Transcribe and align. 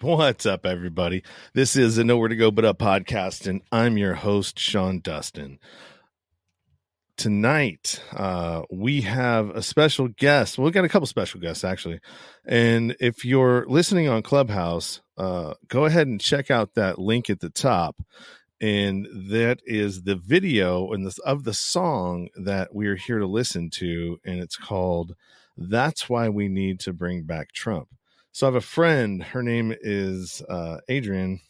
What's 0.02 0.46
up, 0.46 0.64
everybody? 0.64 1.22
This 1.52 1.76
is 1.76 1.98
a 1.98 2.04
Nowhere 2.04 2.28
to 2.28 2.36
Go 2.36 2.50
But 2.50 2.64
Up 2.64 2.78
podcast, 2.78 3.46
and 3.46 3.60
I'm 3.70 3.98
your 3.98 4.14
host, 4.14 4.58
Sean 4.58 5.00
Dustin. 5.00 5.58
Tonight, 7.18 8.02
uh, 8.14 8.62
we 8.70 9.02
have 9.02 9.50
a 9.50 9.60
special 9.60 10.08
guest. 10.08 10.56
Well, 10.56 10.64
we 10.64 10.70
got 10.70 10.86
a 10.86 10.88
couple 10.88 11.06
special 11.06 11.38
guests, 11.38 11.64
actually. 11.64 12.00
And 12.46 12.96
if 12.98 13.26
you're 13.26 13.66
listening 13.68 14.08
on 14.08 14.22
Clubhouse, 14.22 15.02
uh, 15.18 15.52
go 15.68 15.84
ahead 15.84 16.06
and 16.06 16.18
check 16.18 16.50
out 16.50 16.76
that 16.76 16.98
link 16.98 17.28
at 17.28 17.40
the 17.40 17.50
top. 17.50 18.02
And 18.58 19.06
that 19.28 19.60
is 19.66 20.04
the 20.04 20.16
video 20.16 20.92
and 20.92 21.06
the, 21.06 21.14
of 21.26 21.44
the 21.44 21.52
song 21.52 22.28
that 22.42 22.74
we 22.74 22.86
are 22.86 22.96
here 22.96 23.18
to 23.18 23.26
listen 23.26 23.68
to. 23.72 24.18
And 24.24 24.40
it's 24.40 24.56
called 24.56 25.14
That's 25.58 26.08
Why 26.08 26.30
We 26.30 26.48
Need 26.48 26.80
to 26.80 26.94
Bring 26.94 27.24
Back 27.24 27.52
Trump 27.52 27.90
so 28.32 28.46
I 28.46 28.48
have 28.48 28.54
a 28.54 28.60
friend. 28.60 29.22
Her 29.22 29.42
name 29.42 29.74
is 29.80 30.42
uh, 30.48 30.78
Adrian, 30.88 31.40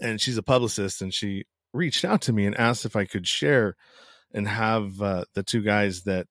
and 0.00 0.20
she's 0.20 0.36
a 0.36 0.42
publicist. 0.42 1.02
And 1.02 1.12
she 1.12 1.44
reached 1.72 2.04
out 2.04 2.22
to 2.22 2.32
me 2.32 2.46
and 2.46 2.56
asked 2.56 2.84
if 2.84 2.96
I 2.96 3.04
could 3.04 3.26
share 3.26 3.76
and 4.32 4.46
have 4.46 5.00
uh, 5.00 5.24
the 5.34 5.42
two 5.42 5.62
guys 5.62 6.02
that 6.02 6.26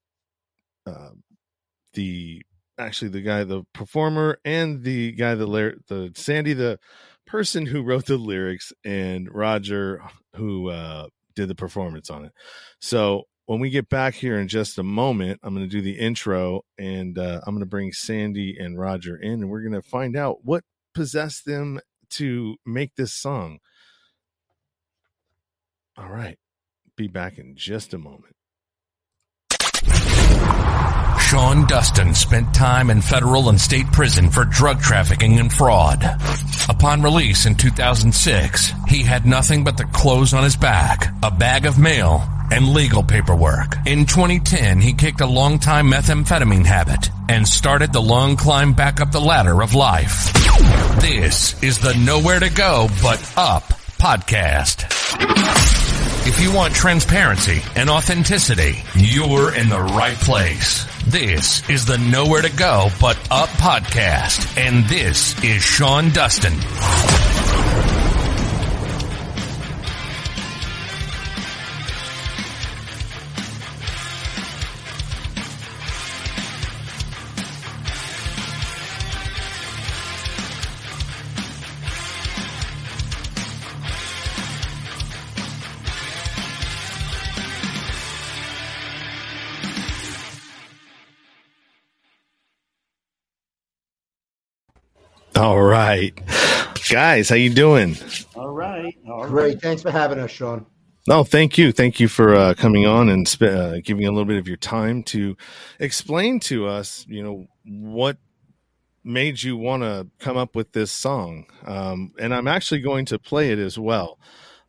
uh, 0.86 1.10
the 1.94 2.42
actually 2.78 3.10
the 3.10 3.22
guy 3.22 3.44
the 3.44 3.64
performer 3.74 4.40
and 4.46 4.84
the 4.84 5.12
guy 5.12 5.36
the 5.36 5.48
the 5.88 6.12
Sandy 6.16 6.54
the 6.54 6.80
person 7.28 7.66
who 7.66 7.84
wrote 7.84 8.06
the 8.06 8.18
lyrics 8.18 8.72
and 8.86 9.28
Roger 9.32 10.02
who 10.36 10.70
uh, 10.70 11.08
did 11.36 11.48
the 11.48 11.56
performance 11.56 12.10
on 12.10 12.26
it. 12.26 12.32
So 12.80 13.24
when 13.50 13.60
we 13.60 13.72
get 13.72 13.90
back 13.90 14.14
here 14.14 14.38
in 14.38 14.48
just 14.48 14.78
a 14.78 14.84
moment, 14.84 15.40
I'm 15.42 15.56
going 15.56 15.68
to 15.68 15.76
do 15.76 15.82
the 15.82 15.98
intro 15.98 16.62
and 16.78 17.18
uh, 17.18 17.42
I'm 17.44 17.56
going 17.56 17.62
to 17.62 17.66
bring 17.66 17.92
Sandy 17.92 18.56
and 18.56 18.78
Roger 18.78 19.18
in 19.18 19.42
and 19.42 19.50
we're 19.50 19.64
going 19.64 19.74
to 19.74 19.82
find 19.82 20.16
out 20.16 20.46
what 20.46 20.64
possessed 20.94 21.46
them 21.46 21.80
to 22.12 22.58
make 22.64 22.94
this 22.94 23.12
song. 23.12 23.58
All 25.98 26.10
right. 26.10 26.38
Be 26.96 27.08
back 27.08 27.40
in 27.40 27.56
just 27.56 27.96
a 27.96 27.98
moment. 27.98 28.36
Sean 31.20 31.66
Dustin 31.66 32.14
spent 32.14 32.54
time 32.54 32.92
in 32.92 33.02
federal 33.02 33.50
and 33.50 33.60
state 33.60 33.92
prison 33.92 34.30
for 34.30 34.46
drug 34.46 34.80
trafficking 34.80 35.40
and 35.40 35.52
fraud. 35.52 36.04
Upon 36.70 37.02
release 37.02 37.48
in 37.48 37.56
2006, 37.56 38.72
he 38.88 39.02
had 39.02 39.26
nothing 39.26 39.64
but 39.64 39.76
the 39.76 39.86
clothes 39.86 40.36
on 40.36 40.44
his 40.44 40.56
back, 40.56 41.12
a 41.24 41.32
bag 41.32 41.66
of 41.66 41.80
mail, 41.80 42.30
and 42.52 42.74
legal 42.74 43.04
paperwork. 43.04 43.76
In 43.86 44.06
2010, 44.06 44.80
he 44.82 44.94
kicked 44.94 45.22
a 45.22 45.26
long-time 45.26 45.92
methamphetamine 45.92 46.66
habit 46.66 47.10
and 47.28 47.48
started 47.48 47.94
the 47.94 48.02
long 48.02 48.36
climb 48.36 48.74
back 48.74 49.00
up 49.02 49.12
the 49.12 49.20
ladder 49.22 49.62
of 49.62 49.76
life. 49.76 50.34
This 51.00 51.62
is 51.64 51.80
the 51.80 51.94
Nowhere 51.94 52.40
to 52.40 52.50
Go 52.50 52.88
But 53.02 53.20
Up 53.38 53.64
podcast. 54.00 54.86
If 56.28 56.42
you 56.42 56.54
want 56.54 56.74
transparency 56.76 57.62
and 57.76 57.90
authenticity, 57.90 58.84
you're 58.94 59.56
in 59.56 59.70
the 59.70 59.80
right 59.80 60.18
place. 60.18 60.86
This 61.08 61.68
is 61.70 61.86
the 61.86 61.98
Nowhere 61.98 62.42
to 62.42 62.56
Go 62.56 62.90
But 63.00 63.18
Up 63.32 63.50
podcast, 63.50 64.58
and 64.58 64.86
this 64.86 65.42
is 65.44 65.64
Sean 65.64 66.10
Dustin. 66.12 66.54
All 95.42 95.62
right, 95.62 96.14
guys, 96.92 97.30
how 97.30 97.36
you 97.36 97.50
doing? 97.50 97.96
All 98.36 98.50
right, 98.50 98.94
all 99.08 99.26
Great. 99.26 99.54
right. 99.54 99.62
Thanks 99.62 99.82
for 99.82 99.90
having 99.90 100.20
us, 100.20 100.32
Sean. 100.32 100.66
No, 101.08 101.24
thank 101.24 101.58
you, 101.58 101.72
thank 101.72 102.02
you 102.02 102.10
for 102.10 102.36
uh, 102.36 102.54
coming 102.56 102.86
on 102.86 103.08
and 103.08 103.26
sp- 103.26 103.44
uh, 103.44 103.80
giving 103.82 104.06
a 104.06 104.12
little 104.12 104.26
bit 104.26 104.36
of 104.36 104.50
your 104.50 104.58
time 104.58 105.02
to 105.04 105.38
explain 105.80 106.42
to 106.42 106.68
us, 106.68 107.06
you 107.08 107.24
know, 107.24 107.48
what 107.64 108.18
made 109.06 109.42
you 109.42 109.56
want 109.56 109.84
to 109.84 110.08
come 110.20 110.36
up 110.36 110.58
with 110.58 110.74
this 110.74 110.92
song. 110.92 111.46
Um, 111.66 112.12
and 112.20 112.34
I'm 112.36 112.50
actually 112.50 112.82
going 112.82 113.06
to 113.06 113.18
play 113.18 113.52
it 113.52 113.60
as 113.60 113.80
well. 113.80 114.20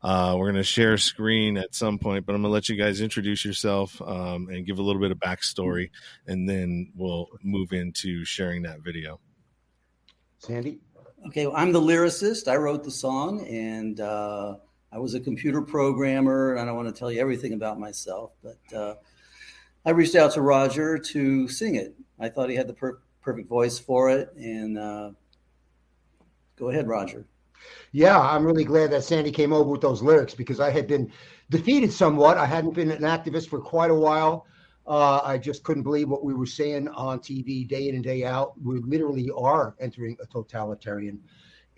Uh, 0.04 0.36
we're 0.38 0.52
going 0.52 0.54
to 0.54 0.62
share 0.62 0.96
screen 0.98 1.56
at 1.56 1.74
some 1.74 1.98
point, 1.98 2.26
but 2.26 2.36
I'm 2.36 2.42
going 2.42 2.50
to 2.50 2.54
let 2.54 2.68
you 2.68 2.76
guys 2.76 3.00
introduce 3.00 3.44
yourself 3.44 4.00
um, 4.02 4.46
and 4.48 4.64
give 4.64 4.78
a 4.78 4.82
little 4.82 5.02
bit 5.02 5.10
of 5.10 5.18
backstory, 5.18 5.90
and 6.28 6.48
then 6.48 6.92
we'll 6.94 7.26
move 7.42 7.72
into 7.72 8.24
sharing 8.24 8.62
that 8.62 8.82
video. 8.84 9.18
Sandy? 10.40 10.80
Okay, 11.26 11.46
well, 11.46 11.56
I'm 11.56 11.70
the 11.70 11.80
lyricist. 11.80 12.48
I 12.48 12.56
wrote 12.56 12.82
the 12.82 12.90
song, 12.90 13.46
and 13.46 14.00
uh, 14.00 14.56
I 14.90 14.98
was 14.98 15.12
a 15.14 15.20
computer 15.20 15.60
programmer. 15.60 16.52
and 16.52 16.60
I 16.60 16.64
don't 16.64 16.76
want 16.76 16.88
to 16.88 16.98
tell 16.98 17.12
you 17.12 17.20
everything 17.20 17.52
about 17.52 17.78
myself, 17.78 18.32
but 18.42 18.58
uh, 18.74 18.94
I 19.84 19.90
reached 19.90 20.14
out 20.14 20.32
to 20.32 20.40
Roger 20.40 20.96
to 20.96 21.46
sing 21.46 21.74
it. 21.74 21.94
I 22.18 22.30
thought 22.30 22.48
he 22.48 22.56
had 22.56 22.66
the 22.66 22.72
per- 22.72 23.00
perfect 23.20 23.50
voice 23.50 23.78
for 23.78 24.08
it, 24.08 24.32
and 24.34 24.78
uh, 24.78 25.10
go 26.56 26.70
ahead, 26.70 26.88
Roger. 26.88 27.26
Yeah, 27.92 28.18
I'm 28.18 28.46
really 28.46 28.64
glad 28.64 28.90
that 28.92 29.04
Sandy 29.04 29.30
came 29.30 29.52
over 29.52 29.68
with 29.68 29.82
those 29.82 30.00
lyrics 30.00 30.34
because 30.34 30.58
I 30.58 30.70
had 30.70 30.86
been 30.86 31.12
defeated 31.50 31.92
somewhat. 31.92 32.38
I 32.38 32.46
hadn't 32.46 32.74
been 32.74 32.90
an 32.90 33.02
activist 33.02 33.50
for 33.50 33.60
quite 33.60 33.90
a 33.90 33.94
while. 33.94 34.46
Uh, 34.86 35.20
I 35.22 35.38
just 35.38 35.62
couldn't 35.62 35.82
believe 35.82 36.08
what 36.08 36.24
we 36.24 36.34
were 36.34 36.46
saying 36.46 36.88
on 36.88 37.20
TV 37.20 37.66
day 37.66 37.88
in 37.88 37.94
and 37.94 38.04
day 38.04 38.24
out. 38.24 38.52
We 38.62 38.80
literally 38.80 39.30
are 39.36 39.76
entering 39.78 40.16
a 40.22 40.26
totalitarian 40.26 41.20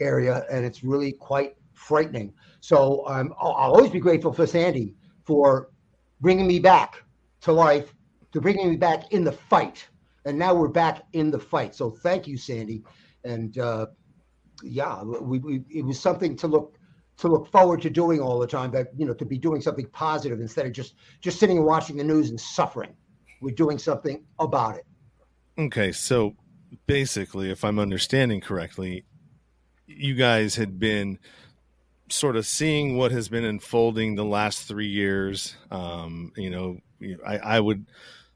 area, 0.00 0.44
and 0.50 0.64
it's 0.64 0.82
really 0.82 1.12
quite 1.12 1.56
frightening. 1.74 2.32
So 2.60 3.06
um, 3.06 3.34
I'll, 3.40 3.52
I'll 3.52 3.72
always 3.72 3.90
be 3.90 4.00
grateful 4.00 4.32
for 4.32 4.46
Sandy 4.46 4.94
for 5.24 5.70
bringing 6.20 6.46
me 6.46 6.58
back 6.58 7.02
to 7.42 7.52
life, 7.52 7.94
to 8.32 8.40
bringing 8.40 8.70
me 8.70 8.76
back 8.76 9.12
in 9.12 9.24
the 9.24 9.32
fight. 9.32 9.86
And 10.24 10.38
now 10.38 10.54
we're 10.54 10.68
back 10.68 11.02
in 11.12 11.30
the 11.30 11.38
fight. 11.38 11.74
So 11.74 11.90
thank 11.90 12.26
you, 12.26 12.36
Sandy. 12.36 12.82
And 13.24 13.58
uh, 13.58 13.86
yeah, 14.62 15.02
we, 15.02 15.38
we, 15.38 15.64
it 15.68 15.84
was 15.84 15.98
something 15.98 16.36
to 16.36 16.46
look 16.46 16.78
to 17.18 17.28
look 17.28 17.50
forward 17.50 17.82
to 17.82 17.90
doing 17.90 18.20
all 18.20 18.38
the 18.38 18.46
time. 18.46 18.70
That 18.72 18.88
you 18.96 19.06
know, 19.06 19.14
to 19.14 19.24
be 19.24 19.38
doing 19.38 19.60
something 19.60 19.86
positive 19.86 20.40
instead 20.40 20.66
of 20.66 20.72
just 20.72 20.94
just 21.20 21.38
sitting 21.38 21.58
and 21.58 21.66
watching 21.66 21.96
the 21.96 22.04
news 22.04 22.30
and 22.30 22.40
suffering. 22.40 22.94
We're 23.40 23.54
doing 23.54 23.78
something 23.78 24.24
about 24.38 24.76
it. 24.76 24.86
Okay, 25.58 25.92
so 25.92 26.36
basically, 26.86 27.50
if 27.50 27.64
I'm 27.64 27.78
understanding 27.78 28.40
correctly, 28.40 29.04
you 29.86 30.14
guys 30.14 30.56
had 30.56 30.78
been 30.78 31.18
sort 32.08 32.36
of 32.36 32.46
seeing 32.46 32.96
what 32.96 33.10
has 33.10 33.28
been 33.28 33.44
unfolding 33.44 34.14
the 34.14 34.24
last 34.24 34.68
three 34.68 34.88
years. 34.88 35.56
Um, 35.70 36.32
you 36.36 36.50
know, 36.50 36.78
I, 37.26 37.38
I 37.38 37.60
would 37.60 37.86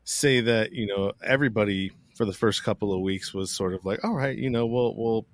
say 0.05 0.41
that 0.41 0.73
you 0.73 0.87
know 0.87 1.13
everybody 1.23 1.93
for 2.17 2.25
the 2.25 2.33
first 2.33 2.65
couple 2.65 2.93
of 2.95 3.01
weeks 3.01 3.35
was 3.35 3.51
sort 3.51 3.75
of 3.75 3.85
like, 3.85 4.03
all 4.05 4.15
right, 4.15 4.37
you 4.37 4.51
know, 4.51 4.67
we'll 4.67 4.95
we'll 4.97 5.27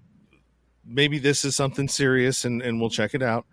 maybe 0.85 1.19
this 1.19 1.45
is 1.45 1.57
something 1.57 1.89
serious 1.89 2.45
and 2.45 2.63
and 2.63 2.81
we'll 2.81 2.91
check 2.91 3.15
it 3.15 3.23
out. 3.23 3.47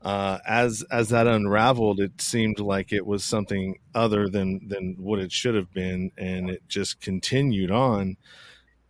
Uh, 0.00 0.38
as 0.46 0.84
as 0.92 1.08
that 1.08 1.26
unraveled, 1.26 1.98
it 1.98 2.20
seemed 2.20 2.60
like 2.60 2.92
it 2.92 3.04
was 3.04 3.24
something 3.24 3.78
other 3.94 4.28
than 4.28 4.68
than 4.68 4.94
what 4.98 5.18
it 5.18 5.32
should 5.32 5.54
have 5.54 5.72
been, 5.72 6.10
and 6.16 6.50
it 6.50 6.62
just 6.68 7.00
continued 7.00 7.70
on 7.70 8.16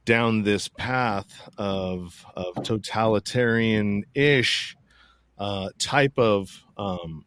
down 0.05 0.43
this 0.43 0.69
path 0.69 1.49
of 1.57 2.25
of 2.37 2.63
totalitarian 2.63 4.05
ish 4.15 4.77
uh, 5.39 5.71
type 5.79 6.19
of 6.19 6.65
um, 6.77 7.25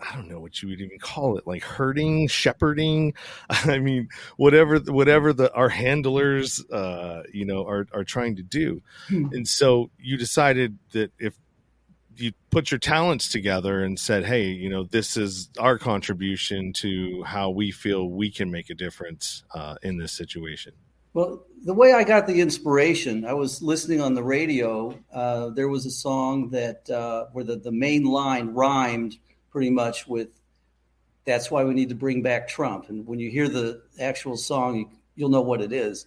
I 0.00 0.14
don't 0.14 0.28
know 0.28 0.40
what 0.40 0.62
you 0.62 0.68
would 0.68 0.80
even 0.80 0.98
call 0.98 1.38
it, 1.38 1.46
like 1.46 1.62
herding, 1.62 2.28
shepherding. 2.28 3.14
I 3.50 3.78
mean, 3.78 4.08
whatever 4.36 4.78
whatever 4.78 5.32
the 5.32 5.52
our 5.52 5.68
handlers, 5.68 6.64
uh, 6.70 7.22
you 7.32 7.44
know, 7.44 7.66
are 7.66 7.86
are 7.92 8.04
trying 8.04 8.36
to 8.36 8.42
do. 8.42 8.82
Hmm. 9.08 9.26
And 9.32 9.48
so 9.48 9.90
you 9.98 10.16
decided 10.16 10.78
that 10.92 11.12
if 11.18 11.34
you 12.16 12.32
put 12.50 12.70
your 12.70 12.78
talents 12.78 13.28
together 13.28 13.82
and 13.82 13.98
said, 13.98 14.24
"Hey, 14.24 14.46
you 14.48 14.68
know, 14.68 14.84
this 14.84 15.16
is 15.16 15.48
our 15.58 15.78
contribution 15.78 16.72
to 16.74 17.22
how 17.24 17.50
we 17.50 17.70
feel 17.70 18.08
we 18.08 18.30
can 18.30 18.50
make 18.50 18.70
a 18.70 18.74
difference 18.74 19.44
uh, 19.54 19.76
in 19.82 19.98
this 19.98 20.12
situation." 20.12 20.72
Well, 21.14 21.44
the 21.62 21.74
way 21.74 21.92
I 21.92 22.02
got 22.02 22.26
the 22.26 22.40
inspiration, 22.40 23.24
I 23.24 23.34
was 23.34 23.62
listening 23.62 24.00
on 24.00 24.14
the 24.14 24.22
radio. 24.24 24.98
Uh, 25.12 25.50
there 25.50 25.68
was 25.68 25.86
a 25.86 25.90
song 25.90 26.50
that 26.50 26.90
uh, 26.90 27.26
where 27.32 27.44
the, 27.44 27.56
the 27.56 27.70
main 27.70 28.04
line 28.04 28.48
rhymed 28.48 29.16
pretty 29.54 29.70
much 29.70 30.06
with 30.06 30.28
"That's 31.24 31.50
why 31.50 31.64
we 31.64 31.74
need 31.74 31.88
to 31.88 31.94
bring 32.04 32.22
back 32.22 32.48
Trump." 32.48 32.90
And 32.90 33.06
when 33.06 33.20
you 33.20 33.30
hear 33.30 33.48
the 33.48 33.82
actual 34.00 34.36
song, 34.36 34.76
you, 34.76 34.86
you'll 35.16 35.34
know 35.36 35.46
what 35.50 35.62
it 35.62 35.72
is. 35.72 36.06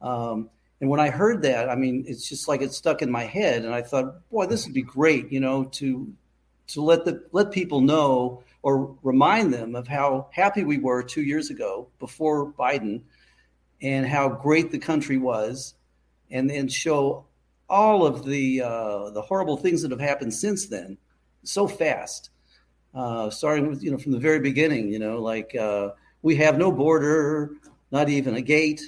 Um, 0.00 0.50
And 0.80 0.90
when 0.90 1.00
I 1.00 1.10
heard 1.10 1.40
that, 1.42 1.70
I 1.70 1.76
mean, 1.76 2.04
it's 2.06 2.28
just 2.28 2.48
like 2.48 2.60
it 2.64 2.72
stuck 2.74 3.00
in 3.00 3.10
my 3.10 3.24
head, 3.24 3.64
and 3.64 3.74
I 3.74 3.82
thought, 3.82 4.28
boy, 4.30 4.46
this 4.46 4.64
would 4.64 4.74
be 4.74 4.82
great, 4.98 5.32
you 5.32 5.40
know, 5.40 5.64
to 5.78 6.12
to 6.72 6.82
let 6.82 7.04
the 7.04 7.14
let 7.32 7.52
people 7.52 7.80
know 7.80 8.42
or 8.62 8.96
remind 9.02 9.52
them 9.52 9.76
of 9.76 9.86
how 9.88 10.28
happy 10.32 10.64
we 10.64 10.78
were 10.78 11.02
two 11.02 11.22
years 11.22 11.50
ago 11.50 11.86
before 11.98 12.52
Biden, 12.52 13.02
and 13.80 14.06
how 14.06 14.28
great 14.28 14.70
the 14.70 14.86
country 14.90 15.16
was, 15.16 15.74
and 16.30 16.50
then 16.50 16.68
show 16.68 17.24
all 17.68 18.04
of 18.04 18.24
the 18.24 18.60
uh, 18.60 19.10
the 19.10 19.22
horrible 19.22 19.56
things 19.56 19.80
that 19.82 19.90
have 19.90 20.08
happened 20.10 20.34
since 20.34 20.68
then 20.68 20.98
so 21.44 21.66
fast. 21.68 22.30
Uh, 22.94 23.28
starting 23.28 23.68
with 23.68 23.82
you 23.82 23.90
know 23.90 23.98
from 23.98 24.12
the 24.12 24.18
very 24.20 24.38
beginning, 24.38 24.88
you 24.88 25.00
know, 25.00 25.20
like 25.20 25.54
uh, 25.56 25.90
we 26.22 26.36
have 26.36 26.56
no 26.56 26.70
border, 26.70 27.50
not 27.90 28.08
even 28.08 28.36
a 28.36 28.40
gate. 28.40 28.80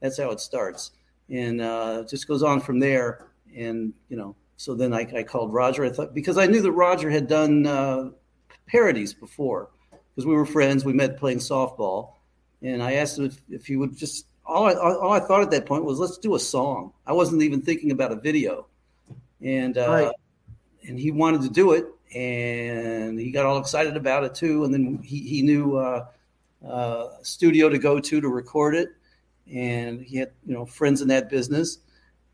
That's 0.00 0.18
how 0.18 0.30
it 0.30 0.40
starts, 0.40 0.92
and 1.28 1.60
uh, 1.60 2.04
just 2.08 2.26
goes 2.26 2.42
on 2.42 2.60
from 2.60 2.78
there. 2.78 3.26
And 3.54 3.92
you 4.08 4.16
know, 4.16 4.34
so 4.56 4.74
then 4.74 4.94
I, 4.94 5.06
I, 5.14 5.22
called 5.24 5.52
Roger. 5.52 5.84
I 5.84 5.90
thought 5.90 6.14
because 6.14 6.38
I 6.38 6.46
knew 6.46 6.62
that 6.62 6.72
Roger 6.72 7.10
had 7.10 7.28
done 7.28 7.66
uh, 7.66 8.10
parodies 8.66 9.12
before, 9.12 9.68
because 9.90 10.24
we 10.24 10.34
were 10.34 10.46
friends. 10.46 10.84
We 10.84 10.94
met 10.94 11.18
playing 11.18 11.38
softball, 11.38 12.14
and 12.62 12.82
I 12.82 12.94
asked 12.94 13.18
him 13.18 13.26
if, 13.26 13.40
if 13.50 13.66
he 13.66 13.76
would 13.76 13.96
just. 13.96 14.26
All 14.46 14.66
I, 14.66 14.72
all 14.74 15.12
I 15.12 15.20
thought 15.20 15.42
at 15.42 15.50
that 15.50 15.66
point 15.66 15.84
was 15.84 15.98
let's 15.98 16.16
do 16.16 16.34
a 16.34 16.40
song. 16.40 16.92
I 17.06 17.12
wasn't 17.12 17.42
even 17.42 17.60
thinking 17.60 17.90
about 17.92 18.10
a 18.10 18.16
video, 18.16 18.66
and 19.42 19.76
uh, 19.76 19.88
right. 19.88 20.14
and 20.88 20.98
he 20.98 21.10
wanted 21.10 21.42
to 21.42 21.50
do 21.50 21.72
it, 21.72 21.86
and 22.14 23.18
he 23.18 23.30
got 23.30 23.46
all 23.46 23.58
excited 23.58 23.96
about 23.96 24.24
it 24.24 24.34
too. 24.34 24.64
And 24.64 24.74
then 24.74 25.00
he 25.02 25.20
he 25.20 25.42
knew 25.42 25.76
uh, 25.76 26.06
uh, 26.66 27.08
studio 27.22 27.68
to 27.68 27.78
go 27.78 28.00
to 28.00 28.20
to 28.20 28.28
record 28.28 28.74
it, 28.74 28.90
and 29.52 30.00
he 30.00 30.18
had 30.18 30.32
you 30.46 30.54
know 30.54 30.66
friends 30.66 31.00
in 31.00 31.08
that 31.08 31.30
business, 31.30 31.78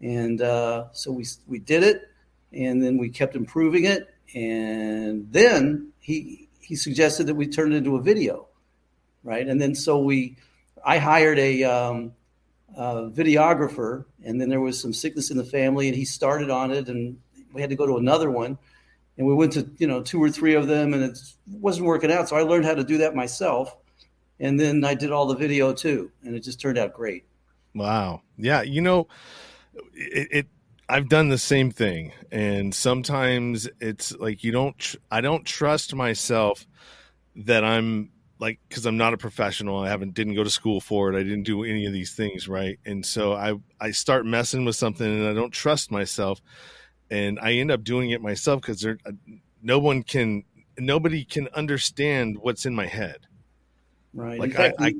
and 0.01 0.41
uh, 0.41 0.87
so 0.93 1.13
we 1.13 1.27
we 1.47 1.59
did 1.59 1.83
it, 1.83 2.11
and 2.53 2.83
then 2.83 2.99
we 2.99 3.11
kept 3.11 3.37
improving 3.37 3.85
it, 3.85 4.09
and 4.35 5.31
then 5.31 5.93
he 6.01 6.49
he 6.61 6.77
suggested 6.77 7.27
that 7.27 7.35
we 7.35 7.47
turn 7.47 7.73
it 7.73 7.77
into 7.77 7.97
a 7.97 8.03
video, 8.03 8.49
right? 9.23 9.47
And 9.47 9.61
then 9.61 9.75
so 9.75 9.99
we, 9.99 10.37
I 10.85 10.99
hired 10.99 11.39
a. 11.39 11.65
Um, 11.65 12.13
uh, 12.77 13.09
videographer, 13.09 14.05
and 14.23 14.39
then 14.39 14.51
there 14.51 14.61
was 14.61 14.79
some 14.79 14.93
sickness 14.93 15.31
in 15.31 15.39
the 15.39 15.45
family, 15.45 15.89
and 15.89 15.97
he 15.97 16.05
started 16.05 16.51
on 16.51 16.71
it, 16.73 16.89
and 16.89 17.19
we 17.55 17.63
had 17.63 17.71
to 17.71 17.77
go 17.77 17.87
to 17.87 17.97
another 17.97 18.31
one 18.31 18.59
and 19.19 19.27
we 19.27 19.35
went 19.35 19.53
to 19.53 19.69
you 19.79 19.87
know 19.87 20.03
two 20.03 20.23
or 20.23 20.31
three 20.31 20.55
of 20.55 20.67
them 20.67 20.95
and 20.95 21.03
it 21.03 21.19
wasn't 21.51 21.87
working 21.87 22.13
out. 22.13 22.29
So 22.29 22.37
i 22.37 22.43
learned 22.43 22.65
how 22.65 22.75
to 22.75 22.85
do 22.85 22.99
that 22.99 23.15
myself. 23.15 23.77
And 24.39 24.61
then 24.61 24.85
i 24.85 24.95
did 24.95 25.13
all 25.13 25.27
the 25.27 25.37
video 25.37 25.73
too 25.73 26.11
and 26.23 26.35
it 26.35 26.41
just 26.41 26.61
turned 26.61 26.79
out 26.79 26.93
great. 26.93 27.25
Wow. 27.75 28.23
Yeah 28.37 28.63
you 28.63 28.81
know 28.81 29.09
it, 29.95 30.29
it 30.31 30.47
i've 30.89 31.09
done 31.09 31.29
the 31.29 31.39
same 31.39 31.71
thing. 31.71 32.13
And 32.31 32.75
sometimes 32.75 33.69
it's 33.81 34.15
like 34.17 34.45
you 34.45 34.53
don't 34.53 34.79
tr- 34.79 34.97
i 35.11 35.21
don't 35.21 35.45
trust 35.45 35.95
myself 35.95 36.67
that 37.37 37.65
i'm 37.65 38.11
like 38.39 38.61
because 38.69 38.85
i'm 38.85 38.99
not 38.99 39.15
a 39.15 39.19
professional. 39.19 39.79
I 39.79 39.89
haven't 39.89 40.15
didn't 40.15 40.35
go 40.35 40.45
to 40.45 40.51
school 40.51 40.81
for 40.81 41.11
it. 41.11 41.19
I 41.19 41.23
didn't 41.23 41.45
do 41.45 41.65
any 41.65 41.87
of 41.87 41.93
these 41.93 42.15
things 42.15 42.49
right? 42.49 42.79
And 42.85 43.05
so 43.05 43.33
i 43.33 43.55
i 43.81 43.91
start 43.93 44.27
messing 44.27 44.67
with 44.67 44.77
something 44.77 45.07
and 45.07 45.27
i 45.27 45.33
don't 45.33 45.53
trust 45.53 45.91
myself 45.91 46.43
and 47.11 47.39
I 47.41 47.53
end 47.55 47.71
up 47.71 47.85
doing 47.85 48.11
it 48.11 48.21
myself 48.21 48.61
because 48.63 48.81
there, 48.81 48.99
uh, 49.07 49.13
no 49.63 49.79
one 49.79 50.03
can, 50.03 50.45
nobody 50.79 51.25
can 51.25 51.49
understand 51.55 52.39
what's 52.39 52.67
in 52.67 52.75
my 52.75 52.87
head. 52.87 53.27
Right. 54.15 54.41
Like 54.41 54.53
fact, 54.53 54.77
I, 54.79 54.87
I, 54.87 54.95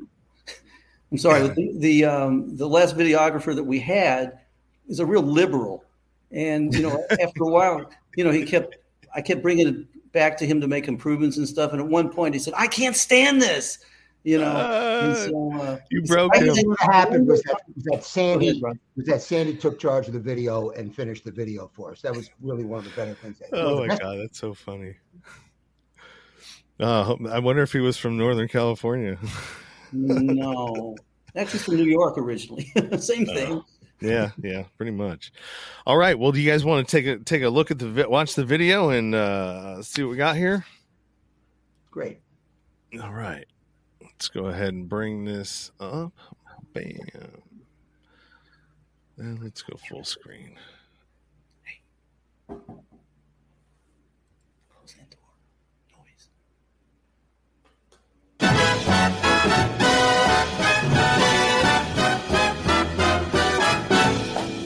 am 1.11 1.17
sorry. 1.17 1.47
The 1.47 1.73
the, 1.77 2.05
um, 2.05 2.55
the 2.55 2.67
last 2.67 2.95
videographer 2.95 3.55
that 3.55 3.63
we 3.63 3.79
had 3.79 4.39
is 4.87 4.99
a 4.99 5.05
real 5.05 5.23
liberal, 5.23 5.83
and 6.31 6.73
you 6.73 6.83
know, 6.83 7.03
after 7.11 7.43
a 7.43 7.49
while, 7.49 7.89
you 8.15 8.23
know, 8.23 8.31
he 8.31 8.45
kept, 8.45 8.75
I 9.15 9.21
kept 9.21 9.41
bringing 9.41 9.67
it 9.67 10.11
back 10.11 10.37
to 10.37 10.45
him 10.45 10.61
to 10.61 10.67
make 10.67 10.87
improvements 10.87 11.37
and 11.37 11.47
stuff. 11.47 11.71
And 11.71 11.81
at 11.81 11.87
one 11.87 12.09
point, 12.09 12.35
he 12.35 12.39
said, 12.39 12.53
"I 12.55 12.67
can't 12.67 12.95
stand 12.95 13.41
this." 13.41 13.79
You 14.27 14.37
know. 14.39 14.45
Uh, 14.45 15.15
so, 15.15 15.53
uh, 15.53 15.77
you 15.89 16.01
broke 16.01 16.35
him. 16.35 16.49
What 16.49 16.79
happened 16.81 17.27
was 17.27 17.41
that, 17.43 17.61
was 17.73 17.83
that 17.85 18.03
Sandy 18.03 18.49
ahead, 18.49 18.77
was 18.97 19.05
that 19.05 19.21
Sandy 19.21 19.55
took 19.55 19.79
charge 19.79 20.07
of 20.07 20.13
the 20.13 20.19
video 20.19 20.71
and 20.71 20.93
finished 20.93 21.23
the 21.23 21.31
video 21.31 21.71
for 21.73 21.91
us. 21.91 22.01
That 22.01 22.13
was 22.13 22.29
really 22.41 22.65
one 22.65 22.79
of 22.79 22.83
the 22.83 22.91
better 22.91 23.13
things. 23.13 23.41
Oh 23.53 23.87
my 23.87 23.95
god, 23.95 24.19
that's 24.19 24.37
so 24.37 24.53
funny. 24.53 24.95
Uh, 26.77 27.15
I 27.31 27.39
wonder 27.39 27.63
if 27.63 27.71
he 27.71 27.79
was 27.79 27.95
from 27.95 28.17
Northern 28.17 28.49
California. 28.49 29.17
no, 29.93 30.97
actually 31.37 31.59
from 31.59 31.75
New 31.77 31.85
York 31.85 32.17
originally. 32.17 32.69
Same 32.99 33.29
uh, 33.29 33.33
thing. 33.33 33.63
yeah, 34.01 34.31
yeah, 34.43 34.63
pretty 34.75 34.91
much. 34.91 35.31
All 35.85 35.97
right. 35.97 36.19
Well, 36.19 36.33
do 36.33 36.41
you 36.41 36.51
guys 36.51 36.65
want 36.65 36.85
to 36.85 36.97
take 36.97 37.07
a 37.07 37.23
take 37.23 37.43
a 37.43 37.49
look 37.49 37.71
at 37.71 37.79
the 37.79 38.05
watch 38.09 38.35
the 38.35 38.43
video 38.43 38.89
and 38.89 39.15
uh, 39.15 39.81
see 39.81 40.03
what 40.03 40.11
we 40.11 40.17
got 40.17 40.35
here? 40.35 40.65
Great. 41.91 42.19
All 43.01 43.13
right. 43.13 43.45
Let's 44.17 44.29
go 44.29 44.45
ahead 44.45 44.73
and 44.73 44.89
bring 44.89 45.25
this 45.25 45.71
up. 45.79 46.11
Bam. 46.73 46.97
And 49.17 49.43
let's 49.43 49.61
go 49.61 49.77
full 49.77 50.03
screen. 50.03 50.57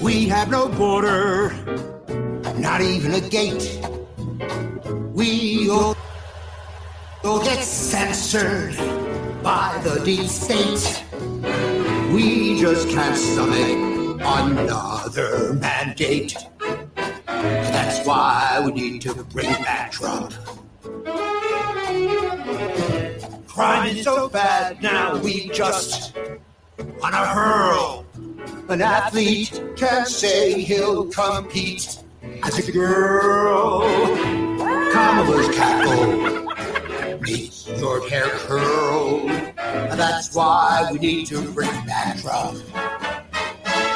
We 0.02 0.30
have 0.30 0.50
no 0.50 0.70
border, 0.70 1.54
not 2.56 2.80
even 2.80 3.16
a 3.16 3.20
gate. 3.20 3.82
We 5.14 5.70
all, 5.70 5.98
all 7.26 7.44
get 7.44 7.62
censored 7.62 9.11
by 9.44 9.80
the 9.84 10.00
deep 10.06 10.28
state. 10.28 11.04
We 12.14 12.60
just 12.60 12.90
can't 12.90 13.18
stomach 13.18 14.22
another 14.22 15.54
mandate. 15.54 16.36
That's 17.26 18.06
why 18.06 18.62
we 18.64 18.72
need 18.72 19.02
to 19.02 19.14
bring 19.26 19.52
back 19.64 19.92
Trump. 19.92 20.34
Crime 23.48 23.88
is 23.88 24.04
so 24.04 24.30
bad 24.30 24.82
now, 24.82 25.18
we 25.18 25.50
just 25.50 26.16
wanna 27.00 27.26
hurl. 27.26 28.06
An 28.70 28.82
athlete 28.82 29.62
can't 29.76 30.08
say 30.08 30.62
he'll 30.62 31.06
compete 31.06 32.00
as 32.44 32.68
a 32.68 32.72
girl. 32.72 33.82
Kamala's 34.92 35.56
cackle 35.56 36.52
makes 37.22 37.68
your 37.68 38.08
hair 38.10 38.30
curl. 38.30 39.30
And 39.30 40.00
that's 40.00 40.34
why 40.36 40.90
we 40.92 41.00
need 41.00 41.28
to 41.28 41.42
bring 41.52 41.70
back 41.86 42.18
Trump. 42.20 42.64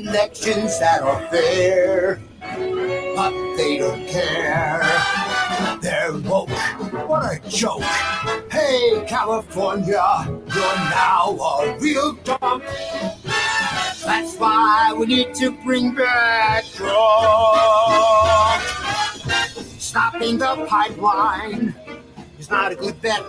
elections 0.00 0.78
that 0.78 1.02
are 1.02 1.26
fair, 1.28 2.20
but 2.40 3.56
they 3.56 3.78
don't 3.78 4.06
care. 4.06 4.80
They're 5.80 6.12
woke. 6.12 6.50
What 7.08 7.44
a 7.44 7.48
joke. 7.48 7.82
Hey, 8.50 9.04
California, 9.06 10.04
you're 10.28 10.76
now 10.90 11.36
a 11.36 11.76
real 11.80 12.12
dump. 12.24 12.64
That's 14.04 14.36
why 14.36 14.94
we 14.96 15.06
need 15.06 15.34
to 15.34 15.50
bring 15.64 15.94
back 15.94 16.64
Trump. 16.74 16.94
Stopping 19.94 20.38
the 20.38 20.66
pipeline 20.68 21.72
is 22.40 22.50
not 22.50 22.72
a 22.72 22.74
good 22.74 23.00
bet. 23.00 23.22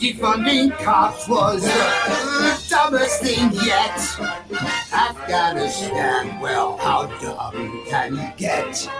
Defunding 0.00 0.76
cops 0.78 1.28
was 1.28 1.62
the 1.62 2.66
dumbest 2.68 3.22
thing 3.22 3.52
yet. 3.64 3.96
Afghanistan, 4.92 6.40
well, 6.40 6.78
how 6.78 7.06
dumb 7.20 7.84
can 7.86 8.16
you 8.16 8.28
get? 8.36 8.90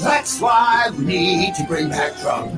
That's 0.00 0.40
why 0.40 0.90
we 0.98 1.04
need 1.04 1.54
to 1.54 1.64
bring 1.68 1.90
back 1.90 2.18
Trump. 2.18 2.52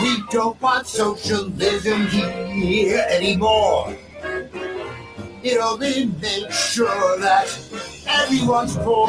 We 0.00 0.22
don't 0.30 0.58
want 0.62 0.86
socialism 0.86 2.06
here 2.06 3.04
anymore. 3.10 3.94
It 5.42 5.58
only 5.58 6.06
makes 6.20 6.72
sure 6.72 7.18
that 7.20 7.46
everyone's 8.06 8.76
poor. 8.76 9.08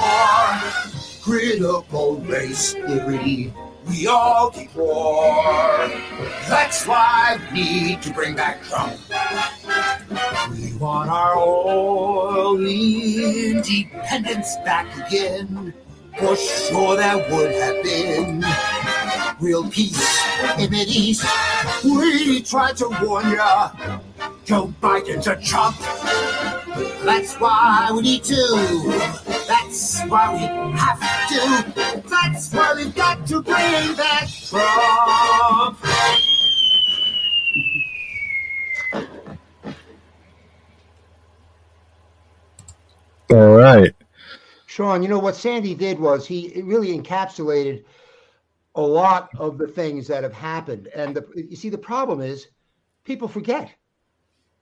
Critical 1.22 2.18
race 2.18 2.74
theory, 2.74 3.54
we 3.88 4.08
all 4.08 4.54
war. 4.76 5.90
That's 6.48 6.86
why 6.86 7.40
we 7.52 7.62
need 7.62 8.02
to 8.04 8.14
bring 8.14 8.36
back 8.36 8.62
Trump. 8.64 9.00
We 10.52 10.74
want 10.78 11.10
our 11.10 11.36
oil 11.36 12.60
independence 12.66 14.56
back 14.66 14.86
again. 15.08 15.74
For 16.20 16.36
sure, 16.36 16.96
that 16.98 17.30
would 17.32 17.52
have 17.52 17.84
been 17.84 18.46
real 19.40 19.70
peace 19.70 19.98
in 20.60 20.72
the 20.72 20.86
East. 20.88 21.26
We 21.84 22.42
tried 22.42 22.78
to 22.78 22.90
warn 23.02 23.32
ya, 23.32 23.72
Joe 24.50 24.74
Biden's 24.82 25.28
a 25.28 25.36
chump. 25.36 25.78
That's 27.06 27.36
why 27.36 27.92
we 27.94 28.02
need 28.02 28.24
to. 28.24 29.22
That's 29.48 30.02
why 30.06 30.34
we 30.34 30.76
have 30.76 31.00
to. 31.30 32.02
That's 32.10 32.52
why 32.52 32.74
we've 32.76 32.96
got 32.96 33.28
to 33.28 33.44
bring 33.44 33.96
back 33.96 34.28
Trump. 34.28 35.78
All 43.30 43.56
right. 43.56 43.94
Sean, 44.66 45.04
you 45.04 45.10
know 45.10 45.20
what 45.20 45.36
Sandy 45.36 45.76
did 45.76 46.00
was 46.00 46.26
he 46.26 46.60
really 46.64 46.98
encapsulated 46.98 47.84
a 48.74 48.82
lot 48.82 49.30
of 49.38 49.60
the 49.60 49.68
things 49.68 50.08
that 50.08 50.24
have 50.24 50.34
happened. 50.34 50.88
And 50.96 51.16
the, 51.16 51.28
you 51.36 51.56
see, 51.56 51.70
the 51.70 51.78
problem 51.78 52.20
is 52.20 52.48
people 53.04 53.28
forget. 53.28 53.76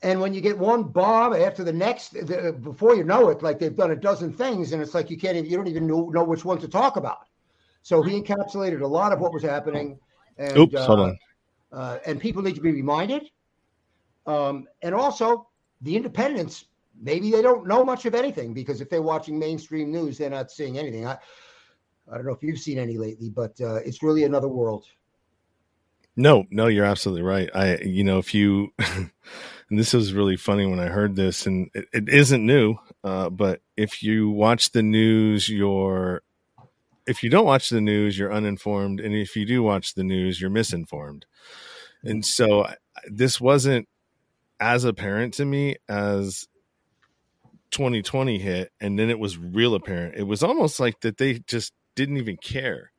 And 0.03 0.21
when 0.21 0.33
you 0.33 0.41
get 0.41 0.57
one 0.57 0.83
bomb 0.83 1.33
after 1.33 1.63
the 1.63 1.73
next, 1.73 2.13
the, 2.13 2.55
before 2.61 2.95
you 2.95 3.03
know 3.03 3.29
it, 3.29 3.41
like 3.41 3.57
they've 3.57 3.75
done 3.75 3.91
a 3.91 3.95
dozen 3.95 4.31
things, 4.31 4.71
and 4.71 4.81
it's 4.81 4.93
like 4.93 5.09
you 5.09 5.17
can't 5.17 5.35
even, 5.37 5.49
you 5.49 5.57
don't 5.57 5.67
even 5.67 5.87
know, 5.87 6.09
know 6.09 6.23
which 6.23 6.45
one 6.45 6.59
to 6.59 6.67
talk 6.67 6.97
about. 6.97 7.27
So 7.81 8.03
he 8.03 8.21
encapsulated 8.21 8.81
a 8.81 8.87
lot 8.87 9.11
of 9.11 9.19
what 9.19 9.33
was 9.33 9.43
happening. 9.43 9.97
And, 10.37 10.57
Oops, 10.57 10.75
uh, 10.75 10.85
hold 10.85 10.99
on. 10.99 11.17
Uh, 11.71 11.97
and 12.05 12.19
people 12.19 12.43
need 12.43 12.55
to 12.55 12.61
be 12.61 12.71
reminded. 12.71 13.29
Um, 14.27 14.67
and 14.83 14.93
also, 14.93 15.47
the 15.81 15.95
independents, 15.95 16.65
maybe 17.01 17.31
they 17.31 17.41
don't 17.41 17.67
know 17.67 17.83
much 17.83 18.05
of 18.05 18.13
anything 18.13 18.53
because 18.53 18.81
if 18.81 18.89
they're 18.89 19.01
watching 19.01 19.39
mainstream 19.39 19.91
news, 19.91 20.17
they're 20.17 20.29
not 20.29 20.51
seeing 20.51 20.77
anything. 20.77 21.07
I, 21.07 21.17
I 22.11 22.15
don't 22.15 22.25
know 22.25 22.33
if 22.33 22.43
you've 22.43 22.59
seen 22.59 22.77
any 22.77 22.97
lately, 22.97 23.29
but 23.29 23.59
uh, 23.61 23.75
it's 23.75 24.03
really 24.03 24.25
another 24.25 24.47
world. 24.47 24.85
No, 26.17 26.45
no, 26.50 26.67
you're 26.67 26.86
absolutely 26.86 27.24
right. 27.24 27.50
I, 27.55 27.77
you 27.77 28.03
know, 28.03 28.17
if 28.17 28.33
you, 28.33 28.69
and 28.79 29.12
this 29.69 29.93
was 29.93 30.13
really 30.13 30.38
funny 30.38 30.65
when 30.65 30.79
I 30.79 30.88
heard 30.88 31.15
this, 31.15 31.45
and 31.45 31.69
it, 31.75 31.88
it 31.93 32.09
isn't 32.09 32.45
new, 32.45 32.75
uh, 33.03 33.29
but 33.29 33.62
if 33.77 34.03
you 34.03 34.29
watch 34.29 34.71
the 34.71 34.83
news, 34.83 35.50
you're, 35.50 36.24
if 37.07 37.24
you 37.24 37.29
don't 37.29 37.45
watch 37.45 37.69
the 37.69 37.81
news, 37.81 38.17
you're 38.19 38.33
uninformed, 38.33 39.00
and 39.00 39.15
if 39.15 39.36
you 39.36 39.45
do 39.45 39.63
watch 39.63 39.95
the 39.95 40.03
news, 40.03 40.41
you're 40.41 40.50
misinformed. 40.51 41.25
And 42.03 42.25
so 42.25 42.65
I- 42.65 42.75
this 43.12 43.41
wasn't 43.41 43.88
as 44.59 44.86
apparent 44.86 45.36
to 45.36 45.45
me 45.45 45.77
as 45.89 46.47
2020 47.71 48.39
hit, 48.39 48.71
and 48.81 49.00
then 49.00 49.09
it 49.09 49.19
was 49.19 49.38
real 49.38 49.75
apparent. 49.75 50.15
It 50.15 50.24
was 50.24 50.43
almost 50.43 50.79
like 50.79 51.01
that 51.01 51.17
they 51.17 51.39
just 51.47 51.74
didn't 51.95 52.17
even 52.17 52.38
care. 52.38 52.91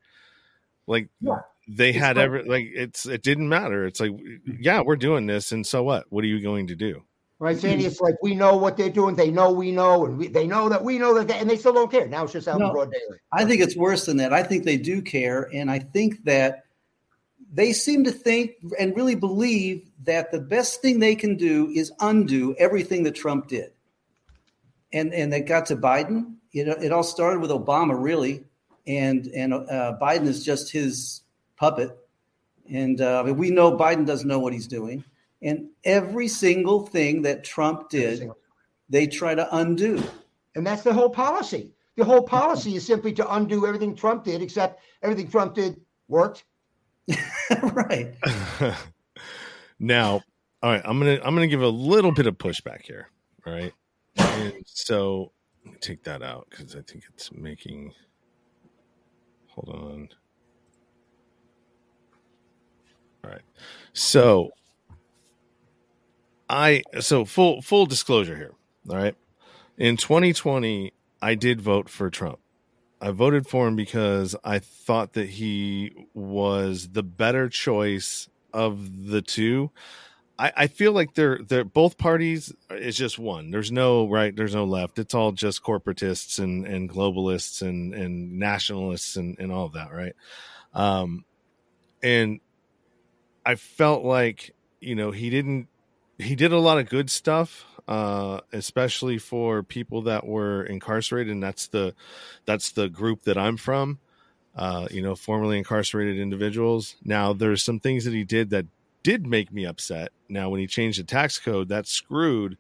Like 0.87 1.11
Yeah. 1.21 1.41
They 1.69 1.91
It's 1.91 1.99
had 1.99 2.17
like- 2.17 2.25
every 2.25 2.43
like 2.45 2.65
it's 2.75 3.07
it 3.07 3.23
didn't 3.23 3.49
matter. 3.49 3.85
It's 3.87 4.01
like 4.01 4.13
yeah, 4.59 4.81
we're 4.81 4.97
doing 4.97 5.27
this, 5.27 5.53
and 5.53 5.67
so 5.67 5.83
what? 5.83 6.07
What 6.11 6.25
are 6.25 6.29
you 6.29 6.41
going 6.41 6.69
to 6.69 6.75
do? 6.77 7.03
Right, 7.41 7.57
Sandy? 7.57 7.85
It's 7.85 8.01
like 8.01 8.17
we 8.21 8.35
know 8.35 8.57
what 8.57 8.77
they're 8.77 8.91
doing. 8.91 9.15
They 9.15 9.31
know 9.31 9.53
we 9.53 9.71
know, 9.71 10.07
and 10.07 10.19
we, 10.19 10.27
they 10.27 10.45
know 10.47 10.69
that 10.71 10.83
we 10.83 10.99
know 10.99 11.15
that, 11.15 11.29
they, 11.29 11.39
and 11.39 11.49
they 11.49 11.57
still 11.57 11.73
don't 11.73 11.89
care. 11.91 12.09
Now 12.09 12.25
it's 12.25 12.33
just 12.33 12.49
out 12.49 12.57
in 12.57 12.63
No. 12.67 12.73
broad 12.73 12.91
daylight. 12.91 13.21
I 13.33 13.45
think 13.45 13.61
it's 13.63 13.77
worse 13.77 14.07
than 14.07 14.17
that. 14.17 14.33
I 14.33 14.43
think 14.43 14.65
they 14.65 14.77
do 14.77 15.01
care, 15.01 15.49
and 15.55 15.71
I 15.71 15.79
think 15.79 16.25
that 16.25 16.65
they 17.53 17.73
seem 17.73 18.03
to 18.05 18.11
think 18.11 18.53
and 18.79 18.97
really 18.97 19.15
believe 19.15 19.89
that 20.05 20.33
the 20.33 20.41
best 20.41 20.83
thing 20.83 20.99
they 20.99 21.15
can 21.15 21.37
do 21.37 21.69
is 21.69 21.93
undo 22.01 22.57
everything 22.59 23.05
that 23.05 23.15
Trump 23.15 23.47
did. 23.49 23.71
And 24.93 25.15
and 25.15 25.33
they 25.33 25.41
got 25.43 25.67
to 25.67 25.77
Biden. 25.77 26.35
You 26.51 26.65
know, 26.65 26.73
it 26.73 26.91
all 26.93 27.03
started 27.05 27.41
with 27.41 27.51
Obama, 27.51 27.95
really, 28.03 28.43
and 28.87 29.27
and 29.29 29.53
uh, 29.55 29.97
Biden 30.03 30.27
is 30.27 30.45
just 30.45 30.73
his 30.73 31.21
puppet. 31.59 31.97
And 32.71 33.01
uh, 33.01 33.21
I 33.21 33.25
mean, 33.25 33.37
we 33.37 33.51
know 33.51 33.77
Biden 33.77 34.07
doesn't 34.07 34.29
know 34.29 34.39
what 34.39 34.53
he's 34.53 34.67
doing. 34.67 35.05
And 35.43 35.69
every 35.85 36.29
single 36.29 36.87
thing 36.87 37.23
that 37.23 37.45
Trump 37.45 37.89
did, 37.91 38.31
they 38.89 39.07
try 39.07 39.35
to 39.35 39.57
undo. 39.57 40.03
And 40.55 40.67
that's 40.67 40.83
the 40.83 40.93
whole 40.93 41.11
policy. 41.11 41.73
The 41.97 42.05
whole 42.05 42.23
policy 42.23 42.77
is 42.77 42.87
simply 42.87 43.13
to 43.15 43.35
undo 43.35 43.67
everything 43.67 43.95
Trump 43.95 44.25
did, 44.25 44.43
except 44.43 44.83
everything 45.03 45.29
Trump 45.29 45.55
did 45.55 45.81
worked. 46.09 46.45
right. 47.63 48.15
now, 49.79 50.23
all 50.63 50.73
right, 50.73 50.83
I'm 50.85 50.99
gonna 50.99 51.21
I'm 51.25 51.35
gonna 51.35 51.47
give 51.47 51.63
a 51.63 51.69
little 51.69 52.13
bit 52.13 52.27
of 52.27 52.37
pushback 52.37 52.83
here. 52.83 53.11
All 53.47 53.53
right, 53.53 53.73
and 54.17 54.55
so 54.67 55.33
let 55.65 55.75
me 55.75 55.79
take 55.81 56.03
that 56.05 56.23
out 56.23 56.49
because 56.51 56.75
I 56.75 56.83
think 56.83 57.05
it's 57.15 57.33
making. 57.33 57.93
Hold 59.49 59.77
on. 59.77 60.09
All 63.18 63.18
right, 63.29 63.43
so 63.93 64.51
I 66.49 66.83
so 67.01 67.25
full 67.25 67.63
full 67.63 67.87
disclosure 67.87 68.37
here. 68.37 68.55
All 68.89 68.97
right, 68.97 69.15
in 69.77 69.97
2020, 69.97 70.93
I 71.21 71.35
did 71.35 71.61
vote 71.61 71.89
for 71.89 72.11
Trump. 72.11 72.39
I 73.01 73.11
voted 73.11 73.47
for 73.47 73.69
him 73.69 73.77
because 73.77 74.35
I 74.43 74.59
thought 74.59 75.13
that 75.13 75.29
he 75.31 76.07
was 76.15 76.91
the 76.93 77.03
better 77.03 77.49
choice 77.49 78.29
of 78.53 79.07
the 79.07 79.23
two. 79.23 79.71
I, 80.39 80.53
I 80.57 80.67
feel 80.69 80.93
like 80.93 81.15
they're 81.15 81.39
they're 81.47 81.65
both 81.65 81.99
parties 81.99 82.53
is 82.71 82.97
just 82.97 83.19
one. 83.19 83.51
There's 83.51 83.73
no 83.73 84.09
right, 84.09 84.35
there's 84.35 84.55
no 84.55 84.65
left. 84.65 84.99
It's 84.99 85.15
all 85.15 85.33
just 85.33 85.63
corporatists 85.63 86.39
and 86.39 86.67
and 86.67 86.89
globalists 86.89 87.63
and 87.63 87.95
and 87.95 88.39
nationalists 88.39 89.17
and 89.17 89.39
and 89.39 89.53
all 89.53 89.67
of 89.67 89.73
that, 89.75 89.93
right? 89.93 90.15
Um, 90.75 91.25
and 92.03 92.41
I 93.49 93.55
felt 93.55 94.05
like 94.05 94.55
you 94.79 94.95
know 94.95 95.11
he 95.11 95.31
didn't 95.31 95.69
he 96.19 96.37
did 96.37 96.53
a 96.53 96.59
lot 96.59 96.79
of 96.79 96.91
good 96.91 97.09
stuff 97.09 97.65
uh 97.89 98.41
especially 98.53 99.17
for 99.17 99.63
people 99.63 100.03
that 100.03 100.27
were 100.27 100.65
incarcerated 100.65 101.33
and 101.33 101.43
that's 101.43 101.69
the 101.69 101.95
that's 102.45 102.73
the 102.73 102.91
group 102.91 103.23
that 103.23 103.39
i'm 103.39 103.57
from 103.57 103.99
uh 104.55 104.87
you 104.91 105.01
know 105.01 105.15
formerly 105.15 105.57
incarcerated 105.57 106.19
individuals. 106.19 106.97
Now 107.03 107.33
there's 107.33 107.63
some 107.63 107.81
things 107.81 108.05
that 108.05 108.13
he 108.13 108.23
did 108.23 108.51
that 108.51 108.67
did 109.03 109.27
make 109.27 109.51
me 109.51 109.65
upset. 109.65 110.11
Now 110.29 110.51
when 110.51 110.61
he 110.61 110.67
changed 110.67 110.99
the 110.99 111.05
tax 111.05 111.39
code 111.39 111.71
that 111.71 111.87
screwed 111.87 112.59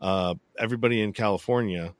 uh 0.00 0.34
everybody 0.58 1.02
in 1.02 1.12
california 1.12 1.92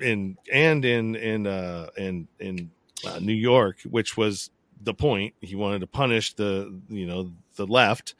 in 0.00 0.36
and 0.52 0.84
in 0.84 1.14
in 1.14 1.46
uh 1.46 1.86
in 1.96 2.26
in 2.40 2.72
uh, 3.06 3.20
new 3.20 3.32
york 3.32 3.76
which 3.88 4.16
was 4.16 4.50
the 4.80 4.94
point. 4.94 5.34
He 5.40 5.54
wanted 5.54 5.80
to 5.80 5.86
punish 5.86 6.34
the 6.34 6.80
you 6.88 7.06
know 7.06 7.32
the 7.56 7.66
left 7.66 8.14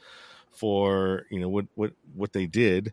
for 0.51 1.25
you 1.31 1.41
know 1.41 1.49
what 1.49 1.67
what 1.75 1.93
what 2.15 2.33
they 2.33 2.47
did. 2.47 2.93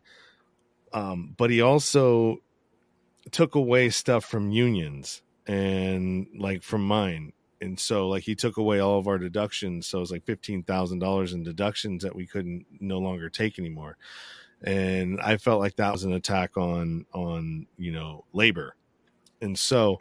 Um 0.92 1.34
but 1.36 1.50
he 1.50 1.60
also 1.60 2.38
took 3.30 3.54
away 3.54 3.90
stuff 3.90 4.24
from 4.24 4.50
unions 4.50 5.22
and 5.46 6.26
like 6.38 6.62
from 6.62 6.86
mine. 6.86 7.32
And 7.60 7.78
so 7.80 8.08
like 8.08 8.22
he 8.22 8.34
took 8.34 8.56
away 8.56 8.78
all 8.78 8.98
of 8.98 9.08
our 9.08 9.18
deductions. 9.18 9.86
So 9.86 9.98
it 9.98 10.02
was 10.02 10.12
like 10.12 10.26
$15,000 10.26 11.32
in 11.32 11.42
deductions 11.42 12.02
that 12.02 12.14
we 12.14 12.26
couldn't 12.26 12.66
no 12.80 12.98
longer 12.98 13.30
take 13.30 13.58
anymore. 13.58 13.96
And 14.62 15.20
i 15.20 15.36
felt 15.36 15.60
like 15.60 15.76
that 15.76 15.92
was 15.92 16.04
an 16.04 16.14
attack 16.14 16.56
on 16.56 17.04
on 17.12 17.66
you 17.76 17.92
know 17.92 18.24
labor. 18.32 18.74
And 19.40 19.58
so 19.58 19.98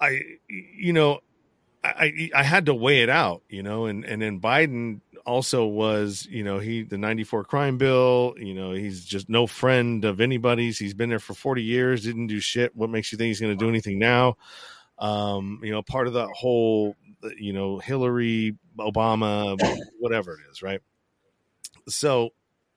i 0.00 0.20
you 0.48 0.92
know 0.92 1.20
I, 1.84 2.30
I 2.34 2.42
had 2.42 2.66
to 2.66 2.74
weigh 2.74 3.02
it 3.02 3.08
out, 3.08 3.42
you 3.48 3.62
know, 3.62 3.86
and 3.86 4.04
and 4.04 4.20
then 4.20 4.40
Biden 4.40 5.00
also 5.24 5.66
was, 5.66 6.26
you 6.30 6.42
know, 6.42 6.58
he 6.58 6.82
the 6.82 6.98
94 6.98 7.44
crime 7.44 7.78
bill, 7.78 8.34
you 8.38 8.54
know, 8.54 8.72
he's 8.72 9.04
just 9.04 9.28
no 9.28 9.46
friend 9.46 10.04
of 10.04 10.20
anybody's. 10.20 10.78
He's 10.78 10.94
been 10.94 11.10
there 11.10 11.18
for 11.18 11.34
40 11.34 11.62
years, 11.62 12.02
didn't 12.02 12.28
do 12.28 12.40
shit. 12.40 12.74
What 12.74 12.90
makes 12.90 13.12
you 13.12 13.18
think 13.18 13.28
he's 13.28 13.40
going 13.40 13.56
to 13.56 13.64
do 13.64 13.68
anything 13.68 13.98
now? 13.98 14.36
Um, 14.98 15.60
you 15.62 15.70
know, 15.70 15.82
part 15.82 16.08
of 16.08 16.14
that 16.14 16.28
whole, 16.30 16.96
you 17.36 17.52
know, 17.52 17.78
Hillary, 17.78 18.56
Obama, 18.78 19.56
whatever 20.00 20.32
it 20.32 20.50
is, 20.50 20.62
right? 20.62 20.80
So 21.88 22.30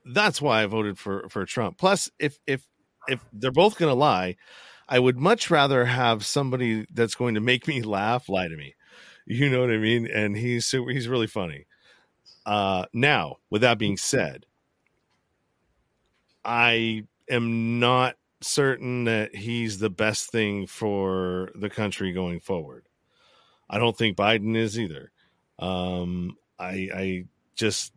that's 0.06 0.42
why 0.42 0.64
I 0.64 0.66
voted 0.66 1.00
for 1.00 1.28
for 1.30 1.46
Trump. 1.46 1.78
Plus, 1.78 2.10
if 2.20 2.38
if 2.46 2.68
if 3.08 3.20
they're 3.34 3.52
both 3.52 3.78
going 3.78 3.90
to 3.90 3.96
lie, 3.96 4.36
I 4.88 5.00
would 5.00 5.18
much 5.18 5.50
rather 5.50 5.86
have 5.86 6.26
somebody 6.26 6.86
that's 6.94 7.16
going 7.16 7.36
to 7.36 7.42
make 7.42 7.68
me 7.68 7.82
laugh 7.82 8.30
lie 8.30 8.48
to 8.48 8.56
me. 8.56 8.76
You 9.32 9.50
know 9.50 9.62
what 9.62 9.72
I 9.72 9.78
mean? 9.78 10.08
And 10.08 10.36
he's 10.36 10.66
super, 10.66 10.92
he's 10.92 11.08
really 11.08 11.26
funny. 11.26 11.66
Uh, 12.46 12.86
now, 12.92 13.38
with 13.50 13.62
that 13.62 13.78
being 13.78 13.96
said, 13.96 14.46
I 16.44 17.06
am 17.30 17.80
not 17.80 18.18
certain 18.42 19.06
that 19.06 19.34
he's 19.34 19.80
the 19.80 19.90
best 19.90 20.32
thing 20.32 20.68
for 20.68 21.50
the 21.56 21.70
country 21.70 22.12
going 22.12 22.42
forward. 22.42 22.90
I 23.70 23.78
don't 23.78 23.98
think 23.98 24.18
Biden 24.18 24.58
is 24.58 24.78
either. 24.78 25.14
Um, 25.60 26.36
I, 26.60 26.90
I 26.94 27.26
just, 27.56 27.94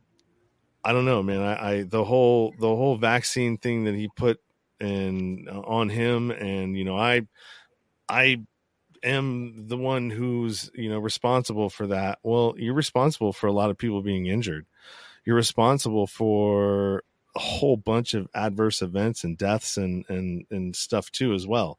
I 0.85 0.93
don't 0.93 1.05
know, 1.05 1.25
man. 1.25 1.41
I, 1.41 1.71
I, 1.71 1.83
the 1.83 2.05
whole, 2.05 2.55
the 2.61 2.69
whole 2.69 2.95
vaccine 2.95 3.59
thing 3.59 3.85
that 3.87 3.97
he 3.97 4.09
put 4.15 4.41
in 4.79 5.49
on 5.49 5.89
him, 5.89 6.31
and 6.31 6.79
you 6.79 6.85
know, 6.85 6.97
I, 6.97 7.23
I 8.09 8.41
am 9.05 9.69
the 9.69 9.77
one 9.77 10.11
who's 10.11 10.71
you 10.75 10.89
know 10.89 10.99
responsible 10.99 11.71
for 11.71 11.87
that. 11.89 12.19
Well 12.23 12.55
you're 12.57 12.75
responsible 12.75 13.33
for 13.33 13.47
a 13.47 13.53
lot 13.53 13.71
of 13.71 13.79
people 13.79 14.03
being 14.03 14.27
injured. 14.27 14.67
You're 15.25 15.37
responsible 15.37 16.07
for 16.07 17.03
a 17.37 17.41
whole 17.41 17.77
bunch 17.77 18.15
of 18.15 18.29
adverse 18.35 18.83
events 18.83 19.25
and 19.25 19.37
deaths 19.37 19.77
and 19.77 20.05
and 20.09 20.47
and 20.51 20.75
stuff 20.75 21.11
too 21.11 21.35
as 21.35 21.47
well. 21.47 21.79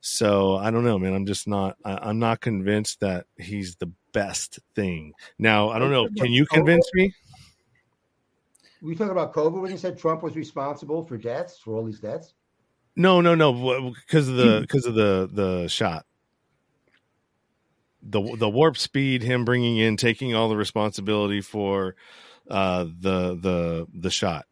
So 0.00 0.56
i 0.56 0.70
don't 0.70 0.84
know 0.84 0.98
man. 0.98 1.14
I'm 1.14 1.26
just 1.26 1.48
not 1.48 1.76
I, 1.84 1.98
i'm 2.02 2.18
not 2.18 2.40
convinced 2.40 3.00
that 3.00 3.26
he's 3.38 3.76
the 3.76 3.90
best 4.12 4.58
thing. 4.74 5.14
Now 5.38 5.70
i 5.70 5.78
don't 5.78 5.90
know. 5.90 6.08
can 6.16 6.32
you 6.32 6.46
convince 6.46 6.88
me? 6.94 7.12
You 8.82 8.94
talking 8.94 9.10
about 9.10 9.32
COVID 9.32 9.60
when 9.60 9.70
you 9.70 9.78
said 9.78 9.98
Trump 9.98 10.22
was 10.22 10.36
responsible 10.36 11.02
for 11.02 11.16
deaths, 11.16 11.58
for 11.58 11.74
all 11.74 11.84
these 11.84 11.98
deaths? 11.98 12.34
no 12.96 13.20
no 13.20 13.34
no. 13.34 13.94
Because 14.06 14.28
of 14.28 14.36
the 14.36 14.60
because 14.62 14.86
of 14.86 14.94
the 14.94 15.28
the 15.32 15.68
shot 15.68 16.06
the 18.10 18.36
the 18.36 18.48
warp 18.48 18.76
speed 18.76 19.22
him 19.22 19.44
bringing 19.44 19.76
in 19.76 19.96
taking 19.96 20.34
all 20.34 20.48
the 20.48 20.56
responsibility 20.56 21.40
for 21.40 21.96
uh 22.50 22.84
the 22.84 23.38
the 23.40 23.86
the 23.94 24.10
shot 24.10 24.46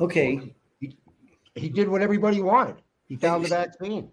Okay. 0.00 0.54
He, 0.80 0.96
he 1.54 1.68
did 1.68 1.88
what 1.88 2.00
everybody 2.02 2.40
wanted. 2.40 2.76
He 3.06 3.16
found 3.16 3.44
the 3.44 3.48
vaccine. 3.48 4.10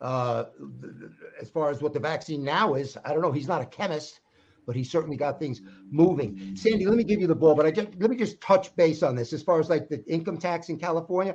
Uh, 0.00 0.44
th- 0.80 0.92
th- 1.00 1.10
as 1.40 1.50
far 1.50 1.70
as 1.70 1.80
what 1.80 1.92
the 1.92 2.00
vaccine 2.00 2.44
now 2.44 2.74
is, 2.74 2.96
I 3.04 3.10
don't 3.10 3.22
know. 3.22 3.32
He's 3.32 3.48
not 3.48 3.62
a 3.62 3.66
chemist, 3.66 4.20
but 4.66 4.76
he 4.76 4.84
certainly 4.84 5.16
got 5.16 5.38
things 5.38 5.62
moving. 5.90 6.54
Sandy, 6.56 6.86
let 6.86 6.96
me 6.96 7.04
give 7.04 7.20
you 7.20 7.26
the 7.26 7.34
ball, 7.34 7.54
but 7.54 7.66
I 7.66 7.70
just 7.70 7.88
let 7.98 8.10
me 8.10 8.16
just 8.16 8.40
touch 8.40 8.74
base 8.76 9.02
on 9.02 9.16
this. 9.16 9.32
As 9.32 9.42
far 9.42 9.58
as 9.60 9.70
like 9.70 9.88
the 9.88 10.04
income 10.06 10.38
tax 10.38 10.68
in 10.68 10.78
California, 10.78 11.34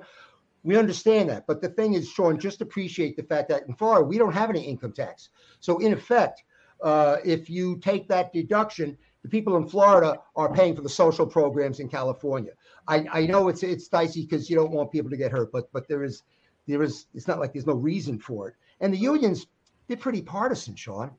we 0.63 0.78
understand 0.78 1.30
that, 1.30 1.48
but 1.48 1.62
the 1.62 1.70
thing 1.70 1.94
is, 1.94 2.10
Sean, 2.10 2.39
just 2.39 2.62
appreciate 2.62 3.16
the 3.16 3.24
fact 3.24 3.50
that 3.50 3.68
in 3.68 3.75
Florida 3.75 4.06
we 4.06 4.18
don't 4.18 4.34
have 4.34 4.50
any 4.50 4.62
income 4.62 4.92
tax. 4.92 5.30
So 5.60 5.78
in 5.80 5.94
effect, 5.94 6.44
uh, 6.84 7.18
if 7.24 7.50
you 7.50 7.78
take 7.78 8.08
that 8.10 8.34
deduction, 8.34 8.98
the 9.24 9.30
people 9.30 9.58
in 9.58 9.68
Florida 9.68 10.20
are 10.36 10.51
paying 10.54 10.75
for 10.75 10.82
the 10.82 10.89
social 10.89 11.25
programs 11.25 11.80
in 11.80 11.89
California. 11.89 12.51
I, 12.88 13.06
I 13.12 13.25
know 13.25 13.48
it's 13.50 13.63
it's 13.63 13.88
dicey 13.88 14.24
because 14.24 14.50
you 14.50 14.56
don't 14.56 14.72
want 14.72 14.92
people 14.92 15.10
to 15.10 15.18
get 15.18 15.32
hurt, 15.32 15.51
but 15.51 15.72
but 15.72 15.88
there 15.88 16.04
is 16.04 16.24
there 16.68 16.84
is 16.84 17.06
it's 17.13 17.28
not 17.28 17.39
like 17.39 17.54
there's 17.54 17.68
no 17.68 17.74
reason 17.74 18.20
for 18.20 18.50
it. 18.50 18.56
And 18.80 18.94
the 18.94 18.98
unions, 18.98 19.48
they're 19.88 19.98
pretty 19.98 20.22
partisan, 20.22 20.75
Sean. 20.75 21.12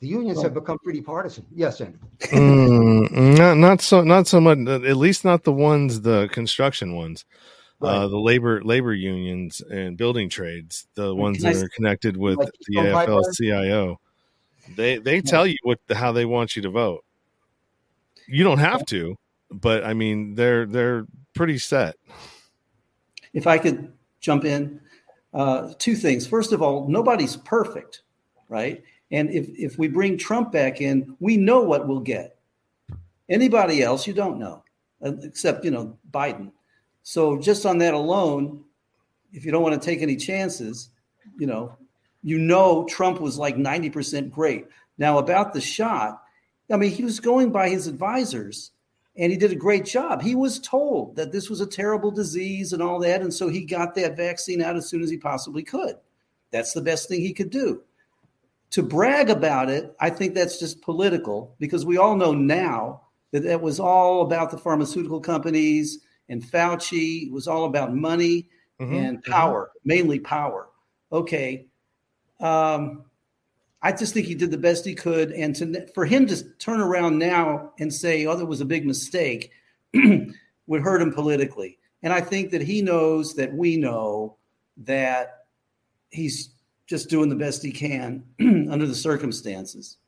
The 0.00 0.08
unions 0.08 0.42
have 0.42 0.52
become 0.52 0.78
pretty 0.84 1.00
partisan. 1.00 1.46
Yes, 1.54 1.80
Andy. 1.80 1.98
Mm, 2.20 3.38
not 3.38 3.56
not 3.56 3.80
so 3.80 4.02
not 4.02 4.26
so 4.26 4.40
much 4.40 4.58
at 4.58 4.96
least 4.96 5.24
not 5.24 5.44
the 5.44 5.52
ones 5.52 6.02
the 6.02 6.28
construction 6.32 6.94
ones 6.94 7.24
uh 7.82 8.08
the 8.08 8.18
labor 8.18 8.62
labor 8.62 8.94
unions 8.94 9.60
and 9.60 9.96
building 9.96 10.28
trades 10.28 10.86
the 10.94 11.14
ones 11.14 11.38
can 11.38 11.46
I 11.46 11.52
that 11.52 11.64
are 11.64 11.68
connected 11.68 12.16
with 12.16 12.38
Like 12.38 12.50
the 12.66 12.76
AFL-CIO 12.76 14.00
they 14.76 14.98
they 14.98 15.20
tell 15.20 15.46
you 15.46 15.56
what 15.62 15.78
how 15.92 16.12
they 16.12 16.24
want 16.24 16.56
you 16.56 16.62
to 16.62 16.70
vote 16.70 17.04
you 18.26 18.42
don't 18.44 18.58
have 18.58 18.84
to 18.86 19.16
but 19.50 19.84
i 19.84 19.92
mean 19.92 20.34
they're 20.34 20.66
they're 20.66 21.06
pretty 21.34 21.58
set 21.58 21.96
If 23.34 23.46
I 23.46 23.58
could 23.58 23.92
jump 24.20 24.44
in, 24.44 24.80
uh, 25.34 25.74
two 25.78 25.94
things. 25.94 26.26
First 26.26 26.52
of 26.52 26.62
all, 26.62 26.88
nobody's 26.88 27.36
perfect, 27.36 28.02
right? 28.48 28.82
And 29.12 29.30
if, 29.30 29.48
if 29.50 29.78
we 29.78 29.88
bring 29.88 30.16
Trump 30.16 30.50
back 30.50 30.80
in, 30.80 31.14
we 31.20 31.36
know 31.36 31.60
what 31.60 31.86
we'll 31.86 32.00
get. 32.00 32.38
Anybody 33.28 33.82
else, 33.82 34.06
you 34.06 34.14
don't 34.14 34.38
know, 34.38 34.64
uh, 35.04 35.12
except, 35.22 35.64
you 35.64 35.70
know, 35.70 35.98
Biden. 36.10 36.50
So 37.08 37.38
just 37.38 37.64
on 37.64 37.78
that 37.78 37.94
alone, 37.94 38.64
if 39.32 39.44
you 39.44 39.52
don't 39.52 39.62
want 39.62 39.80
to 39.80 39.86
take 39.86 40.02
any 40.02 40.16
chances, 40.16 40.90
you 41.38 41.46
know, 41.46 41.76
you 42.24 42.36
know 42.36 42.84
Trump 42.86 43.20
was 43.20 43.38
like 43.38 43.54
90% 43.54 44.28
great. 44.28 44.66
Now, 44.98 45.18
about 45.18 45.52
the 45.52 45.60
shot, 45.60 46.20
I 46.68 46.76
mean, 46.76 46.90
he 46.90 47.04
was 47.04 47.20
going 47.20 47.52
by 47.52 47.68
his 47.68 47.86
advisors 47.86 48.72
and 49.16 49.30
he 49.30 49.38
did 49.38 49.52
a 49.52 49.54
great 49.54 49.84
job. 49.84 50.20
He 50.20 50.34
was 50.34 50.58
told 50.58 51.14
that 51.14 51.30
this 51.30 51.48
was 51.48 51.60
a 51.60 51.66
terrible 51.66 52.10
disease 52.10 52.72
and 52.72 52.82
all 52.82 52.98
that. 52.98 53.22
And 53.22 53.32
so 53.32 53.48
he 53.48 53.64
got 53.64 53.94
that 53.94 54.16
vaccine 54.16 54.60
out 54.60 54.74
as 54.74 54.88
soon 54.88 55.04
as 55.04 55.08
he 55.08 55.16
possibly 55.16 55.62
could. 55.62 55.94
That's 56.50 56.72
the 56.72 56.82
best 56.82 57.08
thing 57.08 57.20
he 57.20 57.32
could 57.32 57.50
do. 57.50 57.82
To 58.70 58.82
brag 58.82 59.30
about 59.30 59.70
it, 59.70 59.94
I 60.00 60.10
think 60.10 60.34
that's 60.34 60.58
just 60.58 60.82
political 60.82 61.54
because 61.60 61.86
we 61.86 61.98
all 61.98 62.16
know 62.16 62.32
now 62.32 63.02
that 63.30 63.44
it 63.44 63.60
was 63.60 63.78
all 63.78 64.22
about 64.22 64.50
the 64.50 64.58
pharmaceutical 64.58 65.20
companies 65.20 66.00
and 66.28 66.42
Fauci. 66.42 67.30
Was 67.30 67.48
all 67.48 67.64
about 67.64 67.94
money 67.94 68.48
Mhm, 68.80 68.92
and 68.94 69.22
power, 69.24 69.70
mainly 69.84 70.18
power. 70.18 70.68
Okay. 71.10 71.66
Um, 72.40 73.04
I 73.82 73.92
just 73.92 74.14
think 74.14 74.26
he 74.26 74.34
did 74.34 74.50
the 74.50 74.58
best 74.58 74.84
he 74.84 74.94
could, 74.94 75.32
and 75.32 75.54
to 75.56 75.86
for 75.94 76.04
him 76.04 76.26
to 76.26 76.42
turn 76.58 76.80
around 76.80 77.18
now 77.18 77.72
and 77.78 77.92
say, 77.92 78.26
"Oh, 78.26 78.36
that 78.36 78.46
was 78.46 78.60
a 78.60 78.64
big 78.64 78.84
mistake," 78.84 79.50
would 80.66 80.82
hurt 80.82 81.00
him 81.00 81.12
politically. 81.12 81.78
And 82.02 82.12
I 82.12 82.20
think 82.20 82.50
that 82.50 82.62
he 82.62 82.82
knows 82.82 83.34
that 83.34 83.52
we 83.54 83.76
know 83.76 84.36
that 84.78 85.46
he's 86.10 86.50
just 86.86 87.08
doing 87.08 87.28
the 87.28 87.36
best 87.36 87.62
he 87.62 87.72
can 87.72 88.24
under 88.40 88.86
the 88.86 88.94
circumstances. 88.94 89.98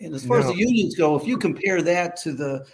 And 0.00 0.14
as 0.14 0.24
far 0.24 0.38
as 0.38 0.46
the 0.46 0.56
unions 0.56 0.94
go, 0.94 1.16
if 1.16 1.26
you 1.26 1.36
compare 1.36 1.82
that 1.82 2.16
to 2.18 2.32
the 2.32 2.66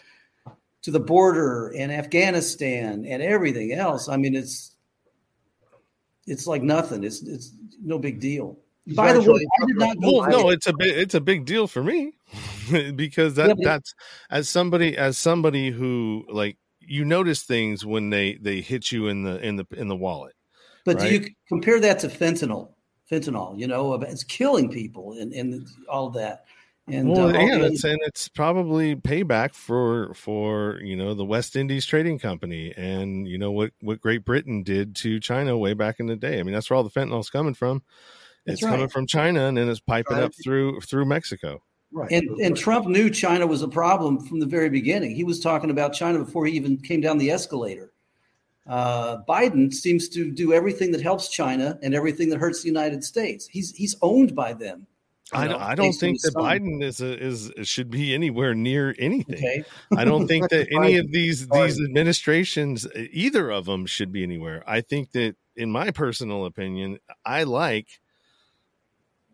to 0.82 0.90
the 0.90 1.00
border 1.00 1.68
and 1.76 1.92
Afghanistan 1.92 3.04
and 3.06 3.22
everything 3.22 3.72
else, 3.72 4.08
I 4.08 4.16
mean, 4.16 4.34
it's 4.34 4.76
it's 6.26 6.46
like 6.46 6.62
nothing. 6.62 7.04
It's 7.04 7.22
it's 7.22 7.52
no 7.82 7.98
big 7.98 8.20
deal. 8.20 8.58
He's 8.86 8.96
By 8.96 9.12
the 9.12 9.20
way, 9.20 9.46
I 9.62 9.66
did 9.66 9.76
not 9.76 9.96
vote. 9.98 10.12
well 10.12 10.30
no 10.30 10.50
it's 10.50 10.66
a 10.66 10.72
big 10.72 10.96
it's 10.96 11.14
a 11.14 11.20
big 11.20 11.44
deal 11.44 11.66
for 11.66 11.82
me 11.82 12.14
because 12.96 13.34
that 13.34 13.48
Yeah, 13.48 13.54
that's 13.62 13.94
as 14.30 14.48
somebody 14.48 14.96
as 14.96 15.18
somebody 15.18 15.70
who 15.70 16.24
like 16.30 16.56
you 16.80 17.04
notice 17.04 17.42
things 17.42 17.84
when 17.84 18.10
they 18.10 18.34
they 18.40 18.60
hit 18.60 18.90
you 18.90 19.08
in 19.08 19.22
the 19.22 19.38
in 19.46 19.56
the 19.56 19.66
in 19.76 19.88
the 19.88 19.96
wallet 19.96 20.34
But 20.84 20.98
do 20.98 21.12
you 21.12 21.26
compare 21.48 21.78
that 21.80 22.00
to 22.00 22.08
fentanyl? 22.08 22.70
Fentanyl, 23.10 23.58
you 23.58 23.66
know, 23.66 23.94
it's 23.94 24.24
killing 24.24 24.70
people 24.70 25.14
and, 25.18 25.32
and 25.32 25.66
all 25.88 26.06
of 26.06 26.14
that. 26.14 26.44
And 26.92 27.08
well, 27.10 27.28
uh, 27.34 27.38
yeah, 27.40 27.58
the- 27.58 27.66
it's, 27.66 27.84
and 27.84 27.98
it's 28.06 28.28
probably 28.28 28.96
payback 28.96 29.54
for 29.54 30.12
for 30.14 30.80
you 30.82 30.96
know 30.96 31.14
the 31.14 31.24
West 31.24 31.56
Indies 31.56 31.86
Trading 31.86 32.18
Company 32.18 32.72
and 32.76 33.26
you 33.28 33.38
know 33.38 33.50
what 33.52 33.72
what 33.80 34.00
Great 34.00 34.24
Britain 34.24 34.62
did 34.62 34.94
to 34.96 35.20
China 35.20 35.56
way 35.56 35.74
back 35.74 36.00
in 36.00 36.06
the 36.06 36.16
day. 36.16 36.40
I 36.40 36.42
mean, 36.42 36.54
that's 36.54 36.68
where 36.70 36.76
all 36.76 36.84
the 36.84 36.90
fentanyl's 36.90 37.30
coming 37.30 37.54
from. 37.54 37.82
That's 38.46 38.62
it's 38.62 38.70
coming 38.70 38.88
from 38.88 39.06
China 39.06 39.46
and 39.46 39.56
then 39.56 39.68
it's 39.68 39.80
piping 39.80 40.16
Right. 40.16 40.24
up 40.24 40.32
through 40.42 40.80
through 40.80 41.04
Mexico. 41.04 41.62
Right. 41.92 42.10
and 42.12 42.28
and 42.40 42.56
Trump 42.56 42.86
knew 42.86 43.10
China 43.10 43.46
was 43.46 43.62
a 43.62 43.68
problem 43.68 44.20
from 44.20 44.38
the 44.40 44.46
very 44.46 44.70
beginning. 44.70 45.14
He 45.14 45.24
was 45.24 45.40
talking 45.40 45.70
about 45.70 45.92
China 45.92 46.20
before 46.20 46.46
he 46.46 46.52
even 46.54 46.76
came 46.76 47.00
down 47.00 47.18
the 47.18 47.30
escalator. 47.32 47.92
Uh, 48.66 49.22
Biden 49.28 49.72
seems 49.74 50.08
to 50.10 50.30
do 50.30 50.52
everything 50.52 50.92
that 50.92 51.00
helps 51.00 51.28
China 51.28 51.78
and 51.82 51.92
everything 51.94 52.28
that 52.28 52.38
hurts 52.38 52.62
the 52.62 52.68
United 52.68 53.02
States. 53.02 53.46
He's 53.48 53.74
he's 53.74 53.96
owned 54.02 54.34
by 54.36 54.52
them. 54.52 54.86
I, 55.32 55.44
know, 55.46 55.52
don't- 55.52 55.62
I 55.62 55.74
don't 55.74 55.92
think 55.92 56.20
that. 56.22 56.34
Biden 56.34 56.82
is 56.82 57.00
a, 57.00 57.18
is 57.22 57.52
should 57.62 57.90
be 57.90 58.14
anywhere 58.14 58.54
near 58.54 58.94
anything. 58.98 59.36
Okay, 59.36 59.64
I 59.96 60.04
don't 60.04 60.26
think 60.26 60.48
that 60.50 60.68
any 60.72 60.96
of 60.96 61.10
these 61.12 61.46
these 61.48 61.80
administrations, 61.80 62.86
either 62.94 63.50
of 63.50 63.64
them, 63.66 63.86
should 63.86 64.12
be 64.12 64.22
anywhere. 64.22 64.62
I 64.66 64.80
think 64.80 65.12
that, 65.12 65.36
in 65.56 65.70
my 65.70 65.90
personal 65.90 66.44
opinion, 66.46 66.98
I 67.24 67.44
like 67.44 67.86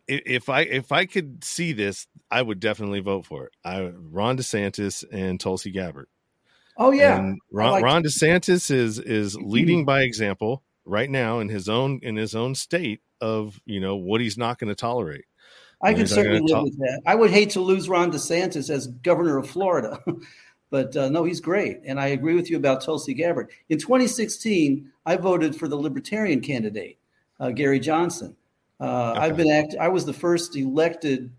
if 0.09 0.49
I 0.49 0.61
if 0.63 0.93
I 0.93 1.07
could 1.07 1.43
see 1.43 1.73
this, 1.73 2.07
I 2.31 2.43
would 2.43 2.61
definitely 2.61 3.01
vote 3.01 3.27
for 3.27 3.47
it. 3.47 3.53
I 3.65 3.91
Ron 3.97 4.37
DeSantis 4.39 5.05
and 5.11 5.41
Tulsi 5.41 5.71
Gabbard. 5.71 6.09
oh 6.77 6.93
yeah, 6.93 7.19
and 7.19 7.39
Ron, 7.51 7.71
like- 7.73 7.85
Ron 7.85 8.03
DeSantis 8.05 8.71
is 8.71 8.99
is 8.99 9.37
leading 9.37 9.85
by 9.85 10.03
example 10.03 10.63
right 10.85 11.11
now 11.11 11.41
in 11.41 11.49
his 11.49 11.69
own 11.69 11.99
in 12.03 12.15
his 12.17 12.35
own 12.35 12.55
state 12.55 13.01
of 13.21 13.61
you 13.65 13.81
know 13.81 13.97
what 13.97 14.21
he's 14.21 14.39
not 14.39 14.59
going 14.59 14.69
to 14.69 14.75
tolerate. 14.77 15.25
I 15.83 15.95
could 15.95 16.09
certainly 16.09 16.41
live 16.41 16.51
talk- 16.51 16.65
with 16.65 16.79
that. 16.79 17.03
I 17.07 17.15
would 17.15 17.31
hate 17.31 17.51
to 17.51 17.61
lose 17.61 17.89
Ron 17.89 18.11
DeSantis 18.11 18.71
as 18.71 18.87
governor 18.87 19.39
of 19.39 19.49
Florida, 19.49 20.03
but 20.71 20.97
uh, 20.97 21.09
no, 21.09 21.25
he's 21.25 21.41
great. 21.41 21.81
And 21.85 22.01
I 22.01 22.09
agree 22.09 22.35
with 22.35 22.51
you 22.51 22.57
about 22.57 22.83
Tulsi 22.83 23.15
Gabbard. 23.15 23.51
In 23.69 23.79
2016, 23.79 24.91
I 25.05 25.17
voted 25.17 25.55
for 25.55 25.69
the 25.69 25.77
Libertarian 25.77 26.41
candidate, 26.41 26.99
uh, 27.41 27.51
Gary 27.51 27.81
Johnson. 27.81 28.35
Uh, 28.81 29.15
I've 29.17 29.37
been 29.37 29.51
act- 29.51 29.77
I 29.81 29.89
was 29.89 30.05
the 30.05 30.13
first 30.13 30.57
elected 30.57 31.31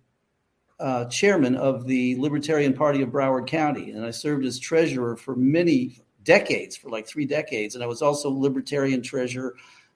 uh, 0.79 1.05
chairman 1.05 1.55
of 1.55 1.87
the 1.87 2.15
Libertarian 2.17 2.73
Party 2.73 3.01
of 3.01 3.09
Broward 3.09 3.47
County, 3.47 3.91
and 3.91 4.05
I 4.05 4.11
served 4.11 4.45
as 4.45 4.59
treasurer 4.59 5.15
for 5.15 5.35
many 5.35 5.99
decades, 6.23 6.75
for 6.75 6.89
like 6.89 7.07
three 7.07 7.25
decades, 7.25 7.75
and 7.75 7.83
I 7.83 7.87
was 7.87 8.01
also 8.01 8.29
Libertarian 8.29 9.01
treasurer 9.01 9.55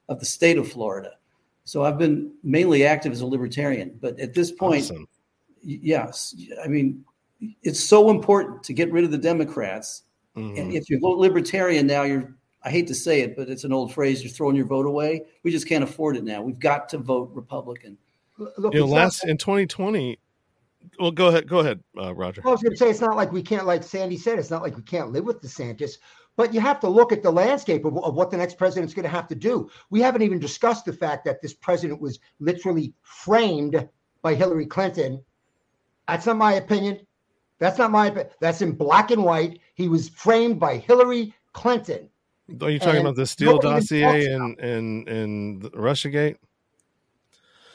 of 0.10 0.20
the 0.20 0.26
state 0.26 0.58
of 0.58 0.72
Florida. 0.72 1.14
So 1.64 1.84
I've 1.84 1.98
been 1.98 2.34
mainly 2.44 2.86
active 2.86 3.12
as 3.12 3.22
a 3.22 3.26
libertarian, 3.26 3.98
but 4.02 4.20
at 4.20 4.34
this 4.34 4.52
point, 4.52 4.84
Awesome. 4.86 5.08
yes, 5.62 6.36
I 6.64 6.68
mean, 6.68 7.06
it's 7.64 7.80
so 7.80 8.10
important 8.10 8.64
to 8.64 8.74
get 8.74 8.92
rid 8.92 9.04
of 9.04 9.12
the 9.12 9.18
Democrats. 9.18 10.04
Mhm. 10.36 10.60
And 10.60 10.74
if 10.74 10.90
you 10.90 11.00
vote 11.00 11.18
libertarian 11.18 11.88
now, 11.88 12.04
you're 12.04 12.36
I 12.64 12.70
hate 12.70 12.88
to 12.88 12.96
say 12.96 13.22
it, 13.22 13.36
but 13.36 13.50
it's 13.50 13.64
an 13.64 13.74
old 13.74 13.92
phrase. 13.92 14.24
You're 14.24 14.32
throwing 14.32 14.56
your 14.56 14.66
vote 14.68 14.86
away. 14.86 15.26
We 15.44 15.52
just 15.52 15.68
can't 15.68 15.84
afford 15.84 16.16
it 16.16 16.24
now. 16.24 16.44
We've 16.44 16.60
got 16.60 16.90
to 16.90 17.00
vote 17.00 17.32
Republican. 17.34 17.98
Look, 18.38 18.74
you 18.74 18.82
know, 18.82 18.86
last 18.86 19.24
in 19.28 19.38
2020. 19.38 20.20
Well, 21.00 21.12
go 21.12 21.28
ahead. 21.28 21.48
Go 21.48 21.60
ahead, 21.60 21.80
uh, 22.00 22.14
Roger. 22.14 22.42
I 22.46 22.52
was 22.52 22.62
going 22.62 22.72
to 22.74 22.78
say 22.78 22.90
it's 22.90 23.02
not 23.02 23.16
like 23.16 23.32
we 23.32 23.42
can't, 23.42 23.66
like 23.66 23.84
Sandy 23.84 24.18
said, 24.18 24.40
it's 24.40 24.50
not 24.50 24.62
like 24.62 24.76
we 24.76 24.84
can't 24.84 25.12
live 25.12 25.26
with 25.26 25.42
DeSantis. 25.42 25.94
But 26.38 26.54
you 26.54 26.62
have 26.62 26.80
to 26.80 26.88
look 26.88 27.12
at 27.12 27.24
the 27.24 27.32
landscape 27.32 27.86
of, 27.86 27.98
of 27.98 28.16
what 28.16 28.32
the 28.32 28.38
next 28.38 28.58
president's 28.58 28.94
going 28.94 29.04
to 29.04 29.10
have 29.10 29.28
to 29.28 29.36
do. 29.36 29.70
We 29.90 30.02
haven't 30.02 30.22
even 30.22 30.40
discussed 30.40 30.86
the 30.86 30.94
fact 30.94 31.26
that 31.26 31.42
this 31.42 31.54
president 31.54 32.00
was 32.02 32.20
literally 32.40 32.94
framed 33.02 33.88
by 34.22 34.36
Hillary 34.36 34.66
Clinton. 34.66 35.24
That's 36.08 36.26
not 36.26 36.38
my 36.38 36.54
opinion. 36.54 37.06
That's 37.60 37.78
not 37.78 37.92
my 37.92 38.08
opinion. 38.08 38.32
That's 38.40 38.62
in 38.62 38.72
black 38.72 39.12
and 39.12 39.24
white. 39.24 39.60
He 39.76 39.88
was 39.88 40.10
framed 40.10 40.60
by 40.60 40.78
Hillary 40.78 41.34
Clinton. 41.54 42.10
Are 42.62 42.70
you 42.70 42.80
talking 42.80 42.98
and 42.98 43.08
about 43.08 43.16
the 43.16 43.26
Steele 43.26 43.60
dossier 43.60 44.34
and 44.34 44.60
and 44.60 45.08
and 45.08 45.64
Russiagate? 45.74 46.38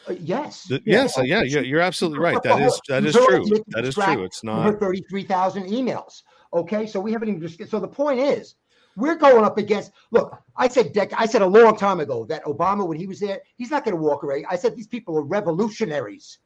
Uh, 0.09 0.14
yes. 0.21 0.64
The, 0.64 0.83
yes. 0.85 1.19
Yeah. 1.23 1.42
Yeah. 1.42 1.61
You're 1.61 1.81
absolutely 1.81 2.19
right. 2.19 2.42
That 2.42 2.61
is 2.61 2.81
that 2.88 3.05
is 3.05 3.14
true. 3.14 3.47
That 3.69 3.85
is 3.85 3.95
true. 3.95 4.25
It's 4.25 4.45
not 4.45 4.79
thirty-three 4.79 5.25
thousand 5.25 5.64
emails. 5.64 6.23
Okay, 6.53 6.87
so 6.87 7.01
we 7.01 7.13
haven't 7.13 7.29
even 7.29 7.41
just. 7.41 7.71
So 7.71 7.81
the 7.81 7.89
point 7.89 8.21
is, 8.21 8.55
we're 8.97 9.17
going 9.17 9.45
up 9.45 9.59
against. 9.59 9.93
Look, 10.11 10.37
I 10.57 10.69
said 10.69 10.93
dec- 10.93 11.15
I 11.17 11.27
said 11.27 11.43
a 11.43 11.47
long 11.47 11.77
time 11.77 12.01
ago 12.01 12.25
that 12.27 12.45
Obama, 12.45 12.87
when 12.87 12.99
he 12.99 13.07
was 13.07 13.21
there, 13.21 13.41
he's 13.57 13.71
not 13.71 13.85
going 13.85 13.97
to 13.97 14.03
walk 14.03 14.23
away. 14.23 14.45
I 14.49 14.57
said 14.57 14.77
these 14.77 14.87
people 14.87 15.17
are 15.17 15.23
revolutionaries. 15.23 16.39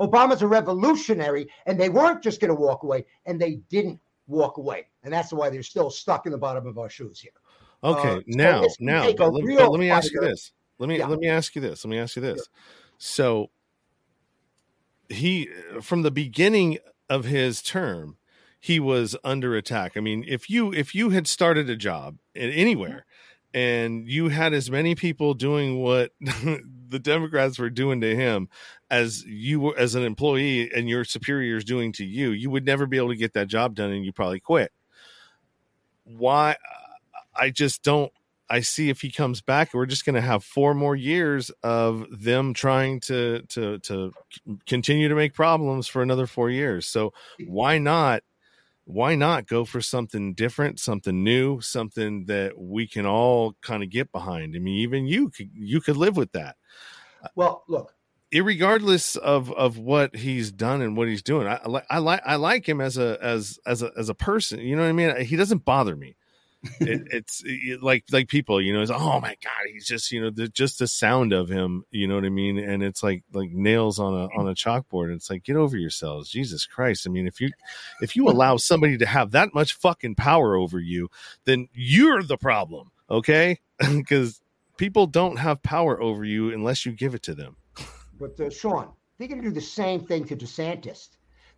Obama's 0.00 0.42
a 0.42 0.46
revolutionary, 0.46 1.48
and 1.66 1.78
they 1.78 1.88
weren't 1.88 2.22
just 2.22 2.40
going 2.40 2.48
to 2.48 2.54
walk 2.54 2.82
away, 2.82 3.04
and 3.26 3.40
they 3.40 3.56
didn't 3.68 4.00
walk 4.26 4.56
away, 4.56 4.86
and 5.04 5.12
that's 5.12 5.32
why 5.32 5.50
they're 5.50 5.62
still 5.62 5.90
stuck 5.90 6.26
in 6.26 6.32
the 6.32 6.38
bottom 6.38 6.66
of 6.66 6.78
our 6.78 6.88
shoes 6.88 7.20
here. 7.20 7.32
Okay, 7.84 8.16
uh, 8.16 8.20
now, 8.26 8.62
so 8.62 8.68
now, 8.80 9.06
let, 9.06 9.16
but 9.16 9.32
let, 9.32 9.80
me 9.80 9.90
ask 9.90 10.12
you 10.12 10.20
this. 10.20 10.52
Let 10.78 10.88
me 10.88 10.98
yeah. 10.98 11.06
let 11.06 11.18
me 11.18 11.28
ask 11.28 11.54
you 11.54 11.60
this. 11.60 11.84
Let 11.84 11.90
me 11.90 11.98
ask 11.98 12.16
you 12.16 12.22
this. 12.22 12.48
So 12.98 13.50
he, 15.08 15.48
from 15.80 16.02
the 16.02 16.10
beginning 16.10 16.78
of 17.08 17.24
his 17.24 17.62
term, 17.62 18.16
he 18.62 18.78
was 18.78 19.16
under 19.24 19.56
attack. 19.56 19.96
I 19.96 20.00
mean, 20.00 20.24
if 20.28 20.48
you 20.48 20.72
if 20.72 20.94
you 20.94 21.10
had 21.10 21.26
started 21.26 21.68
a 21.68 21.74
job 21.74 22.18
anywhere 22.36 23.04
and 23.52 24.08
you 24.08 24.28
had 24.28 24.54
as 24.54 24.70
many 24.70 24.94
people 24.94 25.34
doing 25.34 25.80
what 25.80 26.12
the 26.20 27.00
Democrats 27.02 27.58
were 27.58 27.70
doing 27.70 28.00
to 28.02 28.14
him 28.14 28.48
as 28.88 29.24
you 29.24 29.58
were 29.58 29.76
as 29.76 29.96
an 29.96 30.04
employee 30.04 30.70
and 30.72 30.88
your 30.88 31.02
superiors 31.02 31.64
doing 31.64 31.90
to 31.94 32.04
you, 32.04 32.30
you 32.30 32.50
would 32.50 32.64
never 32.64 32.86
be 32.86 32.98
able 32.98 33.08
to 33.08 33.16
get 33.16 33.32
that 33.32 33.48
job 33.48 33.74
done 33.74 33.90
and 33.90 34.04
you 34.04 34.12
probably 34.12 34.38
quit. 34.38 34.70
Why 36.04 36.54
I 37.34 37.50
just 37.50 37.82
don't 37.82 38.12
I 38.48 38.60
see 38.60 38.90
if 38.90 39.00
he 39.00 39.10
comes 39.10 39.40
back, 39.40 39.74
we're 39.74 39.86
just 39.86 40.04
going 40.04 40.14
to 40.14 40.20
have 40.20 40.44
four 40.44 40.72
more 40.72 40.94
years 40.94 41.50
of 41.64 42.06
them 42.12 42.54
trying 42.54 43.00
to 43.00 43.42
to 43.48 43.80
to 43.80 44.12
continue 44.68 45.08
to 45.08 45.16
make 45.16 45.34
problems 45.34 45.88
for 45.88 46.00
another 46.00 46.28
four 46.28 46.48
years. 46.48 46.86
So 46.86 47.12
why 47.44 47.78
not 47.78 48.22
why 48.84 49.14
not 49.14 49.46
go 49.46 49.64
for 49.64 49.80
something 49.80 50.34
different, 50.34 50.80
something 50.80 51.22
new, 51.22 51.60
something 51.60 52.24
that 52.26 52.58
we 52.58 52.86
can 52.86 53.06
all 53.06 53.54
kind 53.62 53.82
of 53.82 53.90
get 53.90 54.10
behind? 54.12 54.54
I 54.56 54.58
mean, 54.58 54.76
even 54.76 55.06
you 55.06 55.30
could 55.30 55.50
you 55.54 55.80
could 55.80 55.96
live 55.96 56.16
with 56.16 56.32
that. 56.32 56.56
Uh, 57.22 57.28
well, 57.36 57.64
look, 57.68 57.94
regardless 58.32 59.16
of 59.16 59.52
of 59.52 59.78
what 59.78 60.16
he's 60.16 60.50
done 60.50 60.82
and 60.82 60.96
what 60.96 61.08
he's 61.08 61.22
doing, 61.22 61.46
I, 61.46 61.60
I, 61.64 61.82
I 61.90 61.98
like 61.98 62.22
I 62.24 62.36
like 62.36 62.68
him 62.68 62.80
as 62.80 62.98
a 62.98 63.18
as 63.22 63.58
as 63.66 63.82
a 63.82 63.90
as 63.96 64.08
a 64.08 64.14
person. 64.14 64.60
You 64.60 64.76
know 64.76 64.82
what 64.82 64.88
I 64.88 64.92
mean? 64.92 65.24
He 65.24 65.36
doesn't 65.36 65.64
bother 65.64 65.96
me 65.96 66.16
it, 66.80 67.02
it's 67.12 67.42
it, 67.44 67.82
like 67.82 68.04
like 68.10 68.28
people, 68.28 68.60
you 68.60 68.72
know, 68.72 68.82
it's 68.82 68.90
oh 68.90 69.20
my 69.20 69.36
god, 69.42 69.66
he's 69.72 69.86
just 69.86 70.10
you 70.12 70.20
know 70.20 70.30
the, 70.30 70.48
just 70.48 70.78
the 70.78 70.86
sound 70.86 71.32
of 71.32 71.48
him, 71.48 71.84
you 71.90 72.06
know 72.06 72.14
what 72.14 72.24
I 72.24 72.30
mean, 72.30 72.58
and 72.58 72.82
it's 72.82 73.02
like 73.02 73.24
like 73.32 73.50
nails 73.50 73.98
on 73.98 74.14
a 74.14 74.28
on 74.38 74.48
a 74.48 74.54
chalkboard. 74.54 75.14
It's 75.14 75.30
like 75.30 75.44
get 75.44 75.56
over 75.56 75.76
yourselves, 75.76 76.30
Jesus 76.30 76.66
Christ. 76.66 77.06
I 77.06 77.10
mean, 77.10 77.26
if 77.26 77.40
you 77.40 77.50
if 78.00 78.16
you 78.16 78.28
allow 78.28 78.56
somebody 78.56 78.98
to 78.98 79.06
have 79.06 79.32
that 79.32 79.54
much 79.54 79.74
fucking 79.74 80.14
power 80.14 80.56
over 80.56 80.78
you, 80.78 81.08
then 81.44 81.68
you're 81.72 82.22
the 82.22 82.38
problem, 82.38 82.90
okay? 83.10 83.58
Because 83.78 84.40
people 84.76 85.06
don't 85.06 85.38
have 85.38 85.62
power 85.62 86.00
over 86.00 86.24
you 86.24 86.52
unless 86.52 86.86
you 86.86 86.92
give 86.92 87.14
it 87.14 87.22
to 87.24 87.34
them. 87.34 87.56
But 88.18 88.38
uh, 88.38 88.50
Sean, 88.50 88.92
they're 89.18 89.28
going 89.28 89.42
to 89.42 89.48
do 89.48 89.54
the 89.54 89.60
same 89.60 90.00
thing 90.04 90.24
to 90.26 90.36
DeSantis. 90.36 91.08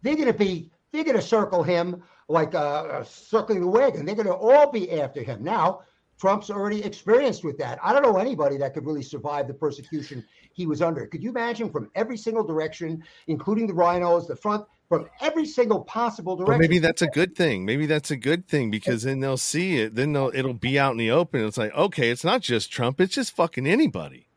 They're 0.02 0.14
going 0.16 0.28
to 0.28 0.32
be 0.32 0.70
they're 0.92 1.04
going 1.04 1.16
to 1.16 1.22
circle 1.22 1.62
him 1.62 2.02
like 2.28 2.54
uh, 2.54 2.58
uh, 2.58 3.04
circling 3.04 3.60
the 3.60 3.68
wagon. 3.68 4.06
They're 4.06 4.14
going 4.14 4.26
to 4.26 4.34
all 4.34 4.70
be 4.70 5.00
after 5.00 5.22
him. 5.22 5.42
Now, 5.42 5.82
Trump's 6.18 6.50
already 6.50 6.82
experienced 6.82 7.44
with 7.44 7.58
that. 7.58 7.78
I 7.82 7.92
don't 7.92 8.02
know 8.02 8.16
anybody 8.16 8.56
that 8.58 8.72
could 8.72 8.86
really 8.86 9.02
survive 9.02 9.48
the 9.48 9.54
persecution 9.54 10.24
he 10.52 10.66
was 10.66 10.80
under. 10.80 11.06
Could 11.06 11.22
you 11.22 11.30
imagine 11.30 11.70
from 11.70 11.90
every 11.94 12.16
single 12.16 12.44
direction, 12.44 13.02
including 13.26 13.66
the 13.66 13.72
RINOs, 13.72 14.28
the 14.28 14.36
front, 14.36 14.64
from 14.88 15.08
every 15.20 15.44
single 15.44 15.80
possible 15.82 16.36
direction? 16.36 16.52
Well, 16.52 16.58
maybe 16.60 16.78
that's 16.78 17.02
a 17.02 17.08
good 17.08 17.34
thing. 17.34 17.64
Maybe 17.64 17.86
that's 17.86 18.10
a 18.10 18.16
good 18.16 18.46
thing 18.46 18.70
because 18.70 19.02
then 19.02 19.20
they'll 19.20 19.36
see 19.36 19.78
it. 19.78 19.96
Then 19.96 20.12
they'll 20.12 20.30
it'll 20.32 20.54
be 20.54 20.78
out 20.78 20.92
in 20.92 20.98
the 20.98 21.10
open. 21.10 21.44
It's 21.44 21.58
like, 21.58 21.74
okay, 21.74 22.10
it's 22.10 22.24
not 22.24 22.42
just 22.42 22.70
Trump. 22.70 23.00
It's 23.00 23.14
just 23.14 23.34
fucking 23.34 23.66
anybody. 23.66 24.28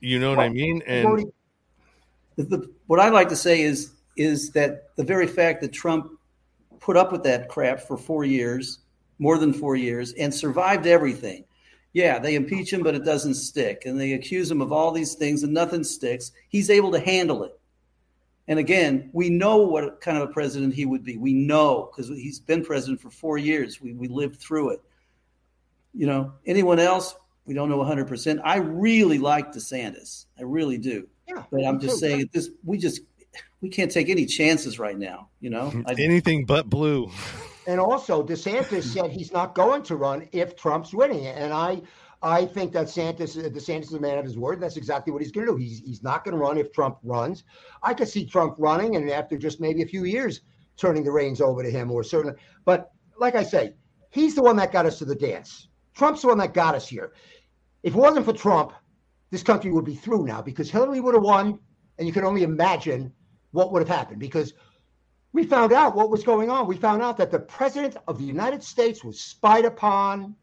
You 0.00 0.18
know 0.18 0.30
what 0.30 0.38
well, 0.38 0.46
I 0.46 0.50
mean? 0.50 0.82
And 0.86 1.32
the, 2.36 2.68
what 2.86 2.98
I 2.98 3.08
like 3.10 3.28
to 3.28 3.36
say 3.36 3.62
is 3.62 3.92
is 4.16 4.50
that 4.50 4.94
the 4.96 5.04
very 5.04 5.26
fact 5.26 5.60
that 5.62 5.72
Trump 5.72 6.10
put 6.82 6.96
up 6.96 7.12
with 7.12 7.22
that 7.22 7.48
crap 7.48 7.80
for 7.80 7.96
four 7.96 8.24
years, 8.24 8.80
more 9.18 9.38
than 9.38 9.52
four 9.52 9.76
years, 9.76 10.12
and 10.14 10.34
survived 10.34 10.86
everything. 10.86 11.44
Yeah, 11.92 12.18
they 12.18 12.34
impeach 12.34 12.72
him, 12.72 12.82
but 12.82 12.94
it 12.94 13.04
doesn't 13.04 13.34
stick. 13.34 13.84
And 13.86 14.00
they 14.00 14.14
accuse 14.14 14.50
him 14.50 14.60
of 14.60 14.72
all 14.72 14.90
these 14.90 15.14
things 15.14 15.42
and 15.42 15.54
nothing 15.54 15.84
sticks. 15.84 16.32
He's 16.48 16.70
able 16.70 16.90
to 16.92 17.00
handle 17.00 17.44
it. 17.44 17.58
And 18.48 18.58
again, 18.58 19.10
we 19.12 19.30
know 19.30 19.58
what 19.58 20.00
kind 20.00 20.16
of 20.16 20.28
a 20.28 20.32
president 20.32 20.74
he 20.74 20.84
would 20.84 21.04
be. 21.04 21.16
We 21.16 21.32
know 21.32 21.90
because 21.90 22.08
he's 22.08 22.40
been 22.40 22.64
president 22.64 23.00
for 23.00 23.10
four 23.10 23.38
years. 23.38 23.80
We, 23.80 23.92
we 23.92 24.08
lived 24.08 24.40
through 24.40 24.70
it. 24.70 24.82
You 25.94 26.06
know, 26.06 26.32
anyone 26.46 26.80
else, 26.80 27.14
we 27.44 27.54
don't 27.54 27.68
know 27.68 27.78
100%. 27.78 28.40
I 28.42 28.56
really 28.56 29.18
like 29.18 29.52
DeSantis. 29.52 30.26
I 30.38 30.42
really 30.42 30.78
do. 30.78 31.06
Yeah, 31.28 31.44
but 31.52 31.64
I'm 31.64 31.78
just 31.78 32.00
saying 32.00 32.30
this, 32.32 32.50
we 32.64 32.78
just 32.78 33.02
we 33.60 33.68
can't 33.68 33.90
take 33.90 34.08
any 34.08 34.26
chances 34.26 34.78
right 34.78 34.98
now. 34.98 35.28
You 35.40 35.50
know, 35.50 35.84
anything 35.98 36.44
but 36.44 36.68
blue. 36.68 37.10
And 37.64 37.78
also, 37.78 38.24
DeSantis 38.24 38.82
said 38.82 39.12
he's 39.12 39.32
not 39.32 39.54
going 39.54 39.84
to 39.84 39.94
run 39.94 40.28
if 40.32 40.56
Trump's 40.56 40.92
winning, 40.92 41.28
and 41.28 41.52
I, 41.52 41.80
I 42.20 42.44
think 42.44 42.72
that 42.72 42.86
Santis, 42.86 43.36
DeSantis 43.36 43.82
is 43.84 43.92
a 43.92 44.00
man 44.00 44.18
of 44.18 44.24
his 44.24 44.36
word. 44.36 44.60
That's 44.60 44.76
exactly 44.76 45.12
what 45.12 45.22
he's 45.22 45.30
going 45.30 45.46
to 45.46 45.52
do. 45.52 45.58
He's 45.58 45.78
he's 45.78 46.02
not 46.02 46.24
going 46.24 46.32
to 46.32 46.40
run 46.40 46.58
if 46.58 46.72
Trump 46.72 46.98
runs. 47.04 47.44
I 47.80 47.94
could 47.94 48.08
see 48.08 48.26
Trump 48.26 48.56
running, 48.58 48.96
and 48.96 49.08
after 49.10 49.38
just 49.38 49.60
maybe 49.60 49.82
a 49.82 49.86
few 49.86 50.02
years, 50.04 50.40
turning 50.76 51.04
the 51.04 51.12
reins 51.12 51.40
over 51.40 51.62
to 51.62 51.70
him, 51.70 51.92
or 51.92 52.02
certainly. 52.02 52.36
But 52.64 52.90
like 53.18 53.36
I 53.36 53.44
say, 53.44 53.74
he's 54.10 54.34
the 54.34 54.42
one 54.42 54.56
that 54.56 54.72
got 54.72 54.86
us 54.86 54.98
to 54.98 55.04
the 55.04 55.14
dance. 55.14 55.68
Trump's 55.94 56.22
the 56.22 56.28
one 56.28 56.38
that 56.38 56.54
got 56.54 56.74
us 56.74 56.88
here. 56.88 57.12
If 57.84 57.94
it 57.94 57.98
wasn't 57.98 58.24
for 58.24 58.32
Trump, 58.32 58.72
this 59.30 59.42
country 59.42 59.70
would 59.70 59.84
be 59.84 59.94
through 59.94 60.24
now 60.26 60.42
because 60.42 60.70
Hillary 60.70 61.00
would 61.00 61.14
have 61.14 61.22
won, 61.22 61.60
and 61.98 62.08
you 62.08 62.12
can 62.12 62.24
only 62.24 62.42
imagine 62.42 63.12
what 63.52 63.72
would 63.72 63.80
have 63.80 63.88
happened 63.88 64.18
because 64.18 64.54
we 65.32 65.44
found 65.44 65.72
out 65.72 65.94
what 65.94 66.10
was 66.10 66.24
going 66.24 66.50
on. 66.50 66.66
We 66.66 66.76
found 66.76 67.02
out 67.02 67.16
that 67.18 67.30
the 67.30 67.38
president 67.38 67.96
of 68.06 68.18
the 68.18 68.24
United 68.24 68.62
States 68.62 69.02
was 69.02 69.18
spied 69.20 69.64
upon 69.64 70.34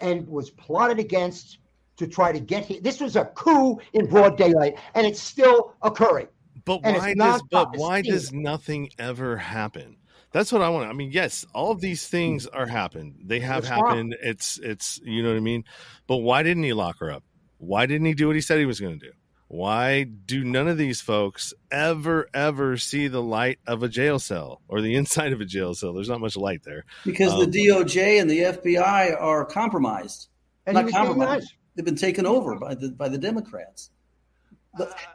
and 0.00 0.28
was 0.28 0.50
plotted 0.50 0.98
against 0.98 1.58
to 1.96 2.06
try 2.06 2.32
to 2.32 2.40
get 2.40 2.64
here. 2.64 2.80
This 2.80 3.00
was 3.00 3.16
a 3.16 3.24
coup 3.26 3.78
in 3.92 4.06
broad 4.06 4.36
daylight, 4.36 4.78
and 4.94 5.06
it's 5.06 5.20
still 5.20 5.74
occurring. 5.82 6.28
But 6.64 6.82
why 6.82 7.14
does 7.14 7.42
but 7.50 7.76
why 7.76 8.02
does 8.02 8.32
nothing 8.32 8.90
ever 8.98 9.36
happen? 9.36 9.96
That's 10.32 10.52
what 10.52 10.60
I 10.60 10.68
want. 10.68 10.90
I 10.90 10.92
mean, 10.92 11.10
yes, 11.10 11.46
all 11.54 11.70
of 11.70 11.80
these 11.80 12.06
things 12.06 12.46
are 12.46 12.66
happened. 12.66 13.16
They 13.24 13.40
have 13.40 13.66
happened. 13.66 14.12
Wrong. 14.12 14.20
It's 14.22 14.58
it's 14.58 15.00
you 15.02 15.22
know 15.22 15.30
what 15.30 15.36
I 15.36 15.40
mean. 15.40 15.64
But 16.06 16.18
why 16.18 16.42
didn't 16.42 16.62
he 16.62 16.74
lock 16.74 16.98
her 17.00 17.10
up? 17.10 17.24
Why 17.56 17.86
didn't 17.86 18.06
he 18.06 18.14
do 18.14 18.26
what 18.26 18.36
he 18.36 18.42
said 18.42 18.58
he 18.58 18.66
was 18.66 18.80
going 18.80 18.98
to 19.00 19.06
do? 19.06 19.12
Why 19.48 20.04
do 20.04 20.44
none 20.44 20.68
of 20.68 20.76
these 20.76 21.00
folks 21.00 21.54
ever 21.70 22.28
ever 22.34 22.76
see 22.76 23.08
the 23.08 23.22
light 23.22 23.58
of 23.66 23.82
a 23.82 23.88
jail 23.88 24.18
cell 24.18 24.60
or 24.68 24.80
the 24.82 24.94
inside 25.00 25.32
of 25.32 25.40
a 25.40 25.46
jail 25.46 25.74
cell? 25.74 25.94
There's 25.94 26.08
not 26.08 26.20
much 26.20 26.36
light 26.36 26.62
there. 26.64 26.84
Because 27.04 27.32
um, 27.32 27.40
the 27.40 27.46
doj 27.46 28.20
and 28.20 28.30
the 28.30 28.40
fbi 28.40 29.20
are 29.20 29.44
compromised. 29.44 30.28
Not 30.66 30.90
compromised. 30.90 31.54
they've 31.74 31.84
been 31.84 31.96
taken 31.96 32.26
over 32.26 32.56
by 32.56 32.74
the 32.74 32.90
by 32.90 33.08
the 33.08 33.18
democrats. 33.18 33.90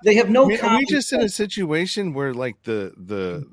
They 0.04 0.16
have 0.16 0.30
no 0.30 0.46
I 0.46 0.48
mean, 0.48 0.60
are 0.62 0.78
we 0.80 0.86
just 0.86 1.14
in 1.14 1.22
a 1.22 1.30
situation 1.30 2.14
where 2.14 2.34
like 2.34 2.64
the 2.64 2.94
the 2.98 3.48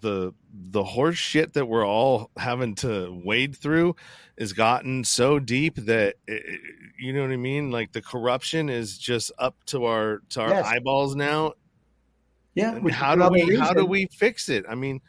the 0.00 0.32
the 0.52 0.84
horse 0.84 1.16
shit 1.16 1.54
that 1.54 1.66
we're 1.66 1.86
all 1.86 2.30
having 2.36 2.74
to 2.76 3.20
wade 3.24 3.56
through 3.56 3.96
has 4.38 4.52
gotten 4.52 5.04
so 5.04 5.38
deep 5.38 5.76
that 5.76 6.16
it, 6.26 6.60
you 6.98 7.12
know 7.12 7.22
what 7.22 7.30
I 7.30 7.36
mean. 7.36 7.70
Like 7.70 7.92
the 7.92 8.02
corruption 8.02 8.68
is 8.68 8.98
just 8.98 9.32
up 9.38 9.56
to 9.66 9.84
our 9.84 10.22
to 10.30 10.42
our 10.42 10.50
yes. 10.50 10.66
eyeballs 10.66 11.14
now. 11.16 11.54
Yeah. 12.54 12.78
How 12.90 13.14
do 13.14 13.28
we 13.30 13.56
how 13.56 13.72
do 13.72 13.84
we 13.84 14.06
fix 14.06 14.48
it? 14.48 14.64
I 14.68 14.74
mean, 14.74 15.00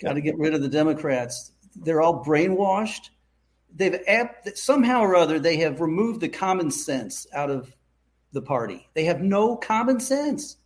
got 0.00 0.14
to 0.14 0.20
get 0.20 0.38
rid 0.38 0.54
of 0.54 0.62
the 0.62 0.68
Democrats. 0.68 1.52
They're 1.76 2.00
all 2.00 2.24
brainwashed. 2.24 3.10
they've 3.74 4.00
somehow 4.54 5.00
or 5.00 5.16
other 5.16 5.38
they 5.38 5.56
have 5.58 5.80
removed 5.80 6.20
the 6.20 6.28
common 6.28 6.70
sense 6.70 7.26
out 7.34 7.50
of 7.50 7.74
the 8.32 8.42
party. 8.42 8.88
They 8.94 9.04
have 9.04 9.20
no 9.20 9.56
common 9.56 10.00
sense. 10.00 10.56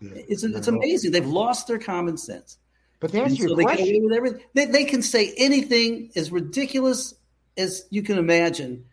It's 0.00 0.42
it's 0.42 0.68
amazing. 0.68 1.12
They've 1.12 1.26
lost 1.26 1.68
their 1.68 1.78
common 1.78 2.16
sense. 2.16 2.58
But 3.02 3.10
to 3.10 3.20
answer 3.20 3.36
so 3.36 3.48
your 3.48 3.56
they 3.56 3.64
question, 3.64 3.86
get 3.86 4.02
with 4.02 4.12
everything. 4.12 4.40
They, 4.54 4.64
they 4.64 4.84
can 4.84 5.02
say 5.02 5.34
anything 5.36 6.10
as 6.16 6.30
ridiculous 6.30 7.14
as 7.58 7.84
you 7.90 8.02
can 8.02 8.16
imagine, 8.16 8.84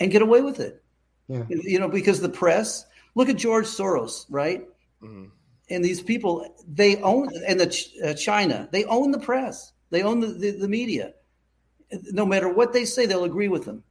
and 0.00 0.10
get 0.10 0.20
away 0.22 0.42
with 0.42 0.60
it. 0.60 0.82
Yeah. 1.28 1.44
You 1.48 1.78
know, 1.78 1.88
because 1.88 2.20
the 2.20 2.28
press. 2.28 2.84
Look 3.14 3.28
at 3.28 3.36
George 3.36 3.66
Soros, 3.66 4.26
right? 4.28 4.66
Mm-hmm. 5.02 5.26
And 5.70 5.84
these 5.84 6.00
people, 6.00 6.54
they 6.66 6.96
own, 7.02 7.28
and 7.46 7.60
the 7.60 7.86
uh, 8.04 8.14
China, 8.14 8.68
they 8.72 8.84
own 8.84 9.10
the 9.12 9.18
press. 9.18 9.72
They 9.90 10.02
own 10.02 10.20
the, 10.20 10.28
the, 10.28 10.50
the 10.52 10.68
media. 10.68 11.14
No 12.12 12.26
matter 12.26 12.52
what 12.52 12.72
they 12.72 12.84
say, 12.84 13.06
they'll 13.06 13.24
agree 13.24 13.48
with 13.48 13.64
them. 13.64 13.82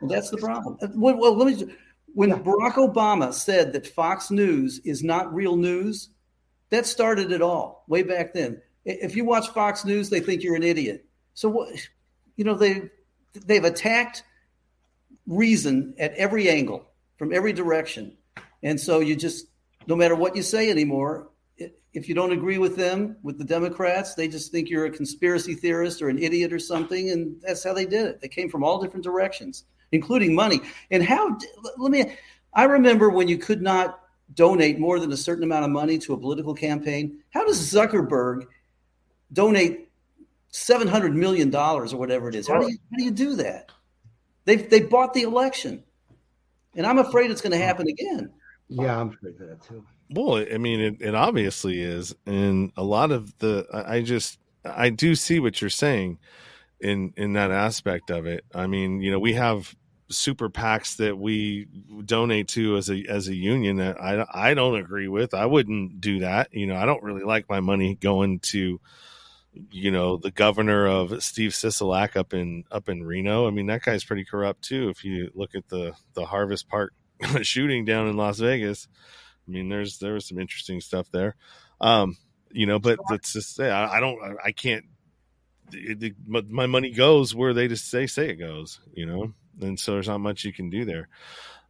And 0.00 0.10
that's 0.10 0.30
the 0.30 0.36
problem. 0.38 0.78
Uh, 0.80 0.88
Well, 0.94 1.16
well, 1.16 1.36
let 1.36 1.58
me. 1.58 1.74
When 2.14 2.28
Yeah. 2.30 2.38
Barack 2.38 2.74
Obama 2.74 3.32
said 3.32 3.72
that 3.72 3.86
Fox 3.86 4.30
News 4.30 4.80
is 4.84 5.02
not 5.02 5.34
real 5.34 5.56
news, 5.56 6.10
that 6.70 6.86
started 6.86 7.32
it 7.32 7.42
all 7.42 7.84
way 7.88 8.02
back 8.02 8.34
then. 8.34 8.60
If 8.84 9.16
you 9.16 9.24
watch 9.24 9.48
Fox 9.48 9.84
News, 9.84 10.10
they 10.10 10.20
think 10.20 10.42
you're 10.42 10.56
an 10.56 10.62
idiot. 10.62 11.06
So 11.34 11.48
what? 11.48 11.68
You 12.36 12.44
know 12.44 12.54
they 12.54 12.90
they've 13.46 13.64
attacked 13.64 14.22
reason 15.26 15.94
at 15.98 16.12
every 16.14 16.48
angle 16.48 16.86
from 17.16 17.32
every 17.32 17.52
direction, 17.52 18.16
and 18.62 18.80
so 18.80 19.00
you 19.00 19.16
just 19.16 19.46
no 19.86 19.96
matter 19.96 20.14
what 20.14 20.36
you 20.36 20.42
say 20.42 20.70
anymore. 20.70 21.28
If 21.92 22.08
you 22.08 22.14
don't 22.16 22.32
agree 22.32 22.58
with 22.58 22.74
them, 22.74 23.16
with 23.22 23.38
the 23.38 23.44
Democrats, 23.44 24.14
they 24.14 24.26
just 24.26 24.50
think 24.50 24.68
you're 24.68 24.86
a 24.86 24.90
conspiracy 24.90 25.54
theorist 25.54 26.02
or 26.02 26.08
an 26.08 26.18
idiot 26.18 26.52
or 26.52 26.58
something, 26.58 27.10
and 27.10 27.40
that's 27.40 27.62
how 27.62 27.72
they 27.72 27.86
did 27.86 28.06
it. 28.06 28.20
They 28.20 28.26
came 28.26 28.50
from 28.50 28.64
all 28.64 28.82
different 28.82 29.04
directions, 29.04 29.62
including 29.92 30.34
money. 30.34 30.60
And 30.90 31.04
how? 31.04 31.38
Let 31.78 31.92
me. 31.92 32.16
I 32.52 32.64
remember 32.64 33.10
when 33.10 33.28
you 33.28 33.38
could 33.38 33.62
not 33.62 34.00
donate 34.32 34.78
more 34.78 34.98
than 34.98 35.12
a 35.12 35.16
certain 35.16 35.44
amount 35.44 35.64
of 35.64 35.70
money 35.70 35.98
to 35.98 36.14
a 36.14 36.18
political 36.18 36.54
campaign. 36.54 37.18
How 37.30 37.44
does 37.44 37.60
Zuckerberg 37.60 38.46
donate 39.32 39.88
seven 40.48 40.88
hundred 40.88 41.14
million 41.14 41.50
dollars 41.50 41.92
or 41.92 41.98
whatever 41.98 42.28
it 42.28 42.34
is? 42.34 42.48
How 42.48 42.58
do 42.58 42.66
you 42.66 42.78
how 42.90 42.96
do 42.96 43.04
you 43.04 43.10
do 43.10 43.36
that? 43.36 43.70
They 44.44 44.56
they 44.56 44.80
bought 44.80 45.14
the 45.14 45.22
election, 45.22 45.82
and 46.76 46.86
I'm 46.86 46.98
afraid 46.98 47.30
it's 47.30 47.40
going 47.40 47.52
to 47.52 47.58
happen 47.58 47.88
again. 47.88 48.30
yeah, 48.68 49.00
I'm 49.00 49.10
afraid 49.10 49.40
of 49.40 49.48
that 49.48 49.62
too. 49.62 49.84
Well, 50.10 50.44
I 50.52 50.58
mean, 50.58 50.80
it, 50.80 50.96
it 51.00 51.14
obviously 51.14 51.80
is, 51.80 52.14
and 52.26 52.72
a 52.76 52.84
lot 52.84 53.10
of 53.10 53.36
the 53.38 53.66
I 53.72 53.96
I 53.96 54.02
just 54.02 54.38
I 54.64 54.90
do 54.90 55.14
see 55.14 55.40
what 55.40 55.60
you're 55.60 55.70
saying 55.70 56.18
in 56.80 57.12
in 57.16 57.32
that 57.34 57.50
aspect 57.50 58.10
of 58.10 58.26
it. 58.26 58.44
I 58.54 58.66
mean, 58.66 59.00
you 59.00 59.10
know, 59.10 59.18
we 59.18 59.34
have 59.34 59.74
super 60.10 60.50
PACs 60.50 60.96
that 60.96 61.16
we 61.18 61.66
donate 62.04 62.48
to 62.48 62.76
as 62.76 62.90
a 62.90 63.04
as 63.08 63.28
a 63.28 63.34
union 63.34 63.76
that 63.76 64.00
I 64.00 64.24
I 64.32 64.54
don't 64.54 64.76
agree 64.76 65.08
with. 65.08 65.34
I 65.34 65.46
wouldn't 65.46 66.00
do 66.00 66.20
that. 66.20 66.52
You 66.52 66.66
know, 66.66 66.76
I 66.76 66.84
don't 66.84 67.02
really 67.02 67.24
like 67.24 67.48
my 67.48 67.60
money 67.60 67.94
going 67.94 68.40
to 68.40 68.80
you 69.70 69.90
know 69.90 70.16
the 70.16 70.30
governor 70.30 70.86
of 70.86 71.22
Steve 71.22 71.52
Sisolak 71.52 72.16
up 72.16 72.34
in 72.34 72.64
up 72.70 72.88
in 72.88 73.02
Reno. 73.04 73.46
I 73.46 73.50
mean, 73.50 73.66
that 73.66 73.82
guy's 73.82 74.04
pretty 74.04 74.24
corrupt 74.24 74.62
too. 74.62 74.88
If 74.88 75.04
you 75.04 75.30
look 75.34 75.54
at 75.54 75.68
the 75.68 75.94
the 76.14 76.26
Harvest 76.26 76.68
Park 76.68 76.92
shooting 77.42 77.84
down 77.84 78.08
in 78.08 78.16
Las 78.16 78.38
Vegas. 78.38 78.88
I 79.46 79.50
mean, 79.50 79.68
there's 79.68 79.98
there 79.98 80.14
was 80.14 80.26
some 80.26 80.38
interesting 80.38 80.80
stuff 80.80 81.10
there, 81.10 81.36
um, 81.80 82.16
you 82.50 82.66
know. 82.66 82.78
But 82.78 82.98
let's 83.10 83.32
just 83.32 83.54
say 83.54 83.70
I, 83.70 84.00
don't, 84.00 84.18
I, 84.42 84.52
can't. 84.52 84.86
The, 85.70 86.14
my- 86.26 86.44
my 86.48 86.66
money 86.66 86.90
goes 86.90 87.34
where 87.34 87.52
they 87.52 87.68
just 87.68 87.90
say 87.90 88.06
say 88.06 88.30
it 88.30 88.36
goes, 88.36 88.80
you 88.94 89.06
know. 89.06 89.34
And 89.60 89.78
so 89.78 89.92
there's 89.92 90.08
not 90.08 90.18
much 90.18 90.44
you 90.44 90.52
can 90.52 90.70
do 90.70 90.84
there. 90.84 91.08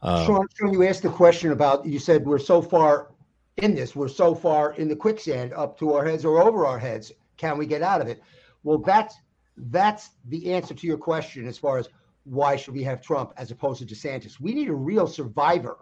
Um, 0.02 0.26
Sean, 0.26 0.72
you 0.72 0.86
asked 0.86 1.02
the 1.02 1.08
question 1.08 1.52
about. 1.52 1.86
You 1.86 1.98
said 1.98 2.24
we're 2.24 2.38
so 2.38 2.60
far 2.60 3.10
in 3.56 3.74
this. 3.74 3.94
We're 3.94 4.08
so 4.08 4.34
far 4.34 4.72
in 4.74 4.88
the 4.88 4.96
quicksand, 4.96 5.52
up 5.54 5.78
to 5.78 5.94
our 5.94 6.04
heads 6.04 6.24
or 6.24 6.42
over 6.42 6.66
our 6.66 6.78
heads. 6.78 7.12
Can 7.36 7.58
we 7.58 7.66
get 7.66 7.82
out 7.82 8.00
of 8.00 8.08
it? 8.08 8.22
Well, 8.62 8.78
that's 8.78 9.16
that's 9.56 10.10
the 10.26 10.52
answer 10.52 10.74
to 10.74 10.86
your 10.86 10.98
question 10.98 11.46
as 11.46 11.58
far 11.58 11.78
as 11.78 11.88
why 12.24 12.56
should 12.56 12.74
we 12.74 12.82
have 12.82 13.00
Trump 13.00 13.32
as 13.36 13.50
opposed 13.50 13.86
to 13.86 13.94
DeSantis. 13.94 14.40
We 14.40 14.54
need 14.54 14.68
a 14.68 14.74
real 14.74 15.06
survivor 15.06 15.78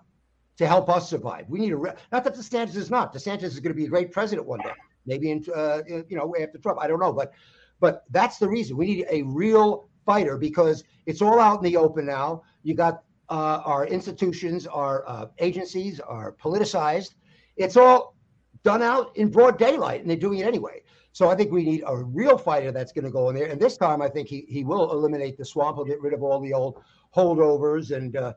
to 0.59 0.67
help 0.67 0.89
us 0.89 1.09
survive. 1.09 1.47
We 1.49 1.61
need 1.61 1.73
a 1.73 1.77
re- 1.77 1.95
not 2.11 2.25
that 2.25 2.35
DeSantis 2.35 2.77
is 2.77 2.91
not. 2.91 3.15
DeSantis 3.15 3.45
is 3.45 3.61
going 3.61 3.73
to 3.73 3.77
be 3.77 3.87
a 3.87 3.89
great 3.89 4.13
president 4.13 4.47
one 4.47 4.61
day, 4.61 4.73
maybe 5.07 5.31
in 5.31 5.45
uh, 5.55 5.81
you 5.89 6.17
know 6.17 6.35
after 6.41 6.59
Trump. 6.59 6.79
I 6.81 6.87
don't 6.87 7.01
know, 7.01 7.13
but 7.13 7.33
but 7.81 8.05
that's 8.11 8.39
the 8.39 8.49
reason 8.49 8.77
we 8.77 8.87
need 8.87 9.07
a 9.11 9.23
real 9.23 9.89
fighter 10.05 10.37
because 10.37 10.85
it's 11.07 11.23
all 11.23 11.41
out 11.41 11.59
in 11.59 11.65
the 11.65 11.77
open 11.77 12.07
now. 12.07 12.43
You 12.63 12.75
got 12.75 13.03
uh, 13.29 13.63
our 13.65 13.87
institutions, 13.87 14.67
our 14.67 15.09
uh, 15.09 15.27
agencies 15.39 16.01
are 16.01 16.33
politicized. 16.33 17.15
It's 17.57 17.77
all 17.77 18.15
done 18.63 18.83
out 18.83 19.17
in 19.17 19.31
broad 19.31 19.59
daylight, 19.59 20.01
and 20.01 20.11
they're 20.11 20.17
doing 20.17 20.41
it 20.41 20.47
anyway. 20.47 20.83
So 21.13 21.29
I 21.29 21.35
think 21.35 21.53
we 21.53 21.65
need 21.65 21.85
a 21.87 21.97
real 21.97 22.39
fighter 22.39 22.73
that's 22.73 22.93
going 22.93 23.05
to 23.05 23.11
go 23.11 23.29
in 23.29 23.35
there. 23.35 23.47
And 23.47 23.61
this 23.61 23.77
time, 23.77 24.01
I 24.01 24.09
think 24.09 24.29
he, 24.29 24.47
he 24.49 24.65
will 24.65 24.93
eliminate 24.93 25.37
the 25.37 25.45
swamp. 25.45 25.77
He'll 25.77 25.85
get 25.85 26.01
rid 26.01 26.15
of 26.15 26.23
all 26.23 26.41
the 26.41 26.53
old 26.53 26.83
holdovers 27.15 27.95
and. 27.95 28.17
Uh, 28.17 28.33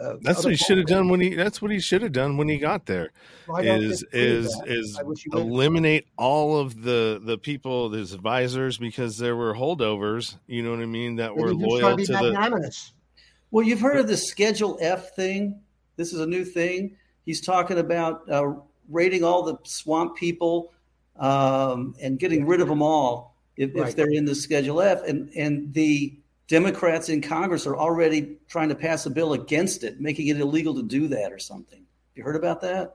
uh, 0.00 0.16
that's 0.22 0.42
what 0.42 0.50
he 0.50 0.56
should 0.56 0.78
have 0.78 0.86
done 0.86 1.08
when 1.08 1.20
he. 1.20 1.34
That's 1.34 1.62
what 1.62 1.70
he 1.70 1.78
should 1.78 2.02
have 2.02 2.12
done 2.12 2.36
when 2.36 2.48
he 2.48 2.58
got 2.58 2.86
there. 2.86 3.12
I 3.52 3.62
don't 3.62 3.82
Is 3.82 4.04
is 4.12 4.48
that. 4.58 4.68
is 4.68 4.98
I 4.98 5.04
wish 5.04 5.22
he 5.22 5.28
would. 5.30 5.40
eliminate 5.40 6.06
all 6.18 6.58
of 6.58 6.82
the 6.82 7.20
the 7.22 7.38
people, 7.38 7.90
his 7.90 8.12
advisors, 8.12 8.76
because 8.76 9.18
there 9.18 9.36
were 9.36 9.54
holdovers. 9.54 10.36
You 10.46 10.62
know 10.62 10.70
what 10.70 10.80
I 10.80 10.86
mean? 10.86 11.16
That 11.16 11.36
were 11.36 11.54
Maybe 11.54 11.64
he's 11.70 11.80
trying 11.80 11.82
loyal 11.82 11.96
to 11.98 12.06
to 12.06 12.12
the. 12.12 12.80
Well, 13.52 13.64
you've 13.64 13.80
heard 13.80 13.98
of 13.98 14.08
the 14.08 14.16
Schedule 14.16 14.78
F 14.80 15.14
thing. 15.14 15.60
This 15.96 16.12
is 16.12 16.18
a 16.20 16.26
new 16.26 16.44
thing. 16.44 16.96
He's 17.24 17.40
talking 17.40 17.78
about 17.78 18.28
uh, 18.28 18.54
rating 18.88 19.22
all 19.22 19.44
the 19.44 19.56
swamp 19.62 20.16
people 20.16 20.72
um, 21.20 21.94
and 22.02 22.18
getting 22.18 22.46
rid 22.46 22.60
of 22.60 22.66
them 22.66 22.82
all 22.82 23.36
if, 23.56 23.76
if 23.76 23.94
they're 23.94 24.10
in 24.10 24.24
the 24.24 24.34
Schedule 24.34 24.82
F. 24.82 25.04
And 25.06 25.30
and 25.36 25.72
the 25.72 26.18
Democrats 26.48 27.08
in 27.08 27.20
Congress 27.22 27.66
are 27.66 27.76
already 27.76 28.36
trying 28.48 28.68
to 28.68 28.74
pass 28.74 29.06
a 29.06 29.10
bill 29.10 29.32
against 29.32 29.82
it, 29.84 30.00
making 30.00 30.28
it 30.28 30.38
illegal 30.38 30.74
to 30.74 30.82
do 30.82 31.08
that 31.08 31.32
or 31.32 31.38
something. 31.38 31.84
You 32.14 32.22
heard 32.22 32.36
about 32.36 32.60
that? 32.60 32.94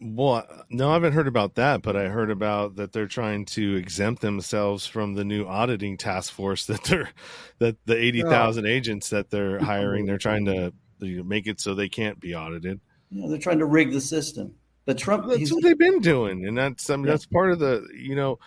Well, 0.00 0.46
no, 0.68 0.90
I 0.90 0.94
haven't 0.94 1.12
heard 1.12 1.28
about 1.28 1.54
that, 1.56 1.82
but 1.82 1.96
I 1.96 2.08
heard 2.08 2.30
about 2.30 2.76
that 2.76 2.92
they're 2.92 3.06
trying 3.06 3.44
to 3.46 3.76
exempt 3.76 4.20
themselves 4.20 4.84
from 4.86 5.14
the 5.14 5.24
new 5.24 5.46
auditing 5.46 5.96
task 5.96 6.32
force 6.32 6.66
that 6.66 6.82
they're 6.84 7.10
that 7.58 7.76
the 7.84 7.96
eighty 7.96 8.22
thousand 8.22 8.66
agents 8.66 9.10
that 9.10 9.30
they're 9.30 9.58
hiring. 9.64 10.06
They're 10.06 10.18
trying 10.18 10.46
to 10.46 10.72
make 11.00 11.46
it 11.46 11.60
so 11.60 11.74
they 11.74 11.88
can't 11.88 12.18
be 12.18 12.34
audited. 12.34 12.80
You 13.10 13.22
know, 13.22 13.28
they're 13.28 13.38
trying 13.38 13.60
to 13.60 13.66
rig 13.66 13.92
the 13.92 14.00
system. 14.00 14.54
But 14.84 14.98
Trump, 14.98 15.28
That's 15.28 15.52
what 15.52 15.62
they've 15.62 15.78
been 15.78 16.00
doing, 16.00 16.46
and 16.46 16.58
that's 16.58 16.90
I 16.90 16.96
mean 16.96 17.04
Yeah. 17.04 17.12
that's 17.12 17.26
part 17.26 17.52
of 17.52 17.60
the 17.60 17.86
you 17.96 18.16
know 18.16 18.40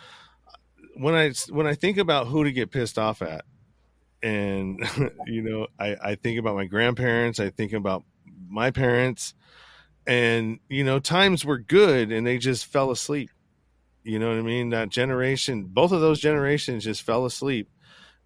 when 0.98 1.16
I 1.16 1.32
when 1.50 1.68
I 1.68 1.76
think 1.76 1.98
about 1.98 2.28
who 2.28 2.44
to 2.44 2.52
get 2.52 2.72
pissed 2.72 2.98
off 3.00 3.22
at, 3.22 3.46
and 4.24 4.80
you 5.28 5.42
know 5.42 5.68
I 5.80 5.96
I 6.02 6.16
think 6.16 6.40
about 6.40 6.56
my 6.56 6.66
grandparents, 6.66 7.40
I 7.40 7.50
think 7.50 7.74
about 7.74 8.04
my 8.50 8.72
parents, 8.72 9.34
and 10.08 10.60
you 10.70 10.84
know 10.84 11.00
times 11.00 11.46
were 11.46 11.58
good, 11.58 12.12
and 12.12 12.26
they 12.26 12.38
just 12.38 12.66
fell 12.66 12.92
asleep. 12.92 13.30
You 14.04 14.20
know 14.20 14.30
what 14.30 14.38
I 14.38 14.44
mean? 14.44 14.70
That 14.70 14.90
generation, 14.90 15.64
both 15.66 15.92
of 15.92 16.02
those 16.02 16.20
generations 16.20 16.84
just 16.84 17.02
fell 17.02 17.26
asleep, 17.26 17.70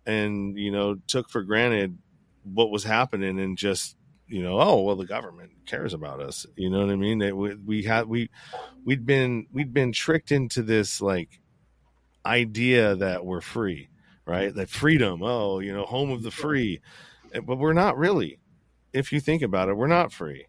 and 0.06 0.58
you 0.58 0.72
know 0.72 0.96
took 1.08 1.30
for 1.30 1.44
granted 1.44 1.98
what 2.44 2.72
was 2.72 2.84
happening, 2.84 3.40
and 3.40 3.58
just 3.58 3.96
you 4.30 4.44
know, 4.44 4.60
oh 4.62 4.82
well, 4.82 4.96
the 4.96 5.06
government 5.06 5.52
cares 5.66 5.94
about 5.94 6.22
us. 6.22 6.46
You 6.56 6.70
know 6.70 6.82
what 6.82 6.92
I 6.92 6.96
mean? 6.96 7.20
That 7.20 7.36
we, 7.36 7.56
we 7.56 7.84
had 7.84 8.08
we 8.08 8.30
we'd 8.86 9.06
been 9.06 9.48
we'd 9.52 9.74
been 9.74 9.92
tricked 9.92 10.32
into 10.32 10.62
this 10.62 11.02
like 11.02 11.40
idea 12.26 12.96
that 12.96 13.26
we're 13.26 13.42
free, 13.42 13.89
right? 14.30 14.54
That 14.54 14.70
freedom, 14.70 15.22
oh, 15.24 15.60
you 15.60 15.74
know, 15.74 15.84
home 15.84 16.12
of 16.12 16.22
the 16.24 16.32
free, 16.32 16.80
but 17.46 17.58
we're 17.58 17.74
not 17.74 17.98
really. 17.98 18.40
If 18.94 19.12
you 19.12 19.20
think 19.20 19.42
about 19.42 19.70
it, 19.70 19.76
we're 19.76 19.88
not 19.88 20.14
free. 20.14 20.46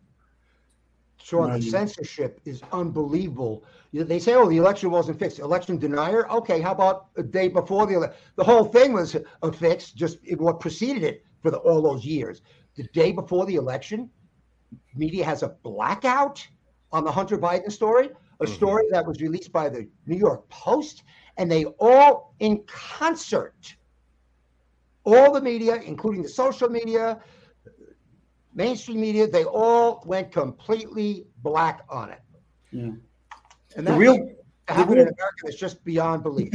Sean, 1.22 1.48
Right. 1.50 1.60
the 1.60 1.70
censorship 1.70 2.40
is 2.44 2.62
unbelievable. 2.72 3.64
They 3.92 4.18
say, 4.18 4.34
"Oh, 4.34 4.48
the 4.48 4.56
election 4.56 4.90
wasn't 4.90 5.18
fixed." 5.18 5.38
Election 5.38 5.78
denier. 5.78 6.28
Okay, 6.30 6.60
how 6.60 6.72
about 6.72 7.06
a 7.16 7.22
day 7.22 7.48
before 7.48 7.86
the 7.86 7.94
election? 7.94 8.16
The 8.36 8.44
whole 8.44 8.64
thing 8.64 8.92
was 8.92 9.16
a 9.42 9.52
fix. 9.52 9.92
Just 9.92 10.18
it- 10.24 10.40
what 10.40 10.60
preceded 10.60 11.02
it 11.02 11.24
for 11.42 11.50
the, 11.50 11.58
all 11.58 11.82
those 11.82 12.04
years. 12.04 12.42
The 12.76 12.84
day 12.94 13.12
before 13.12 13.46
the 13.46 13.56
election, 13.56 14.10
media 14.94 15.24
has 15.24 15.42
a 15.42 15.48
blackout 15.62 16.46
on 16.92 17.04
the 17.04 17.12
Hunter 17.12 17.36
Biden 17.38 17.70
story, 17.70 18.10
a 18.40 18.46
Mhm. 18.46 18.54
story 18.54 18.84
that 18.90 19.06
was 19.06 19.20
released 19.20 19.52
by 19.52 19.68
the 19.68 19.88
New 20.06 20.16
York 20.16 20.48
Post, 20.48 21.02
and 21.40 21.50
they 21.50 21.64
all, 21.78 22.34
in 22.40 22.62
concert, 22.66 23.74
all 25.04 25.32
the 25.32 25.40
media, 25.40 25.76
including 25.76 26.22
the 26.22 26.28
social 26.28 26.68
media, 26.68 27.18
mainstream 28.54 29.00
media, 29.00 29.26
they 29.26 29.44
all 29.44 30.02
went 30.04 30.30
completely 30.30 31.26
black 31.42 31.80
on 31.88 32.10
it. 32.10 32.20
Yeah. 32.72 32.80
And 33.74 33.86
The 33.86 33.92
that 33.92 33.96
real- 33.98 34.32
happened 34.68 34.96
real- 34.98 35.06
in 35.08 35.14
America 35.14 35.46
is 35.46 35.56
just 35.56 35.82
beyond 35.82 36.22
belief. 36.22 36.52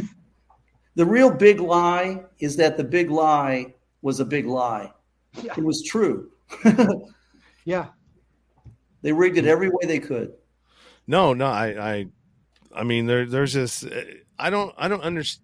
the 0.95 1.05
real 1.05 1.31
big 1.31 1.59
lie 1.59 2.23
is 2.37 2.55
that 2.57 2.77
the 2.77 2.83
big 2.83 3.09
lie 3.09 3.73
was 4.03 4.19
a 4.19 4.25
big 4.25 4.45
lie. 4.45 4.93
Yeah. 5.41 5.53
It 5.57 5.63
was 5.63 5.81
true. 5.83 6.29
Yeah. 7.67 7.87
they 9.01 9.11
rigged 9.11 9.39
it 9.39 9.45
every 9.45 9.69
way 9.69 9.85
they 9.87 9.97
could. 9.97 10.33
No, 11.07 11.33
no, 11.33 11.47
I, 11.47 11.65
I, 11.93 12.07
I 12.75 12.83
mean, 12.83 13.07
there, 13.07 13.25
there's 13.25 13.53
this. 13.53 13.83
I 14.37 14.49
don't, 14.49 14.73
I 14.77 14.87
don't 14.87 15.01
understand. 15.01 15.43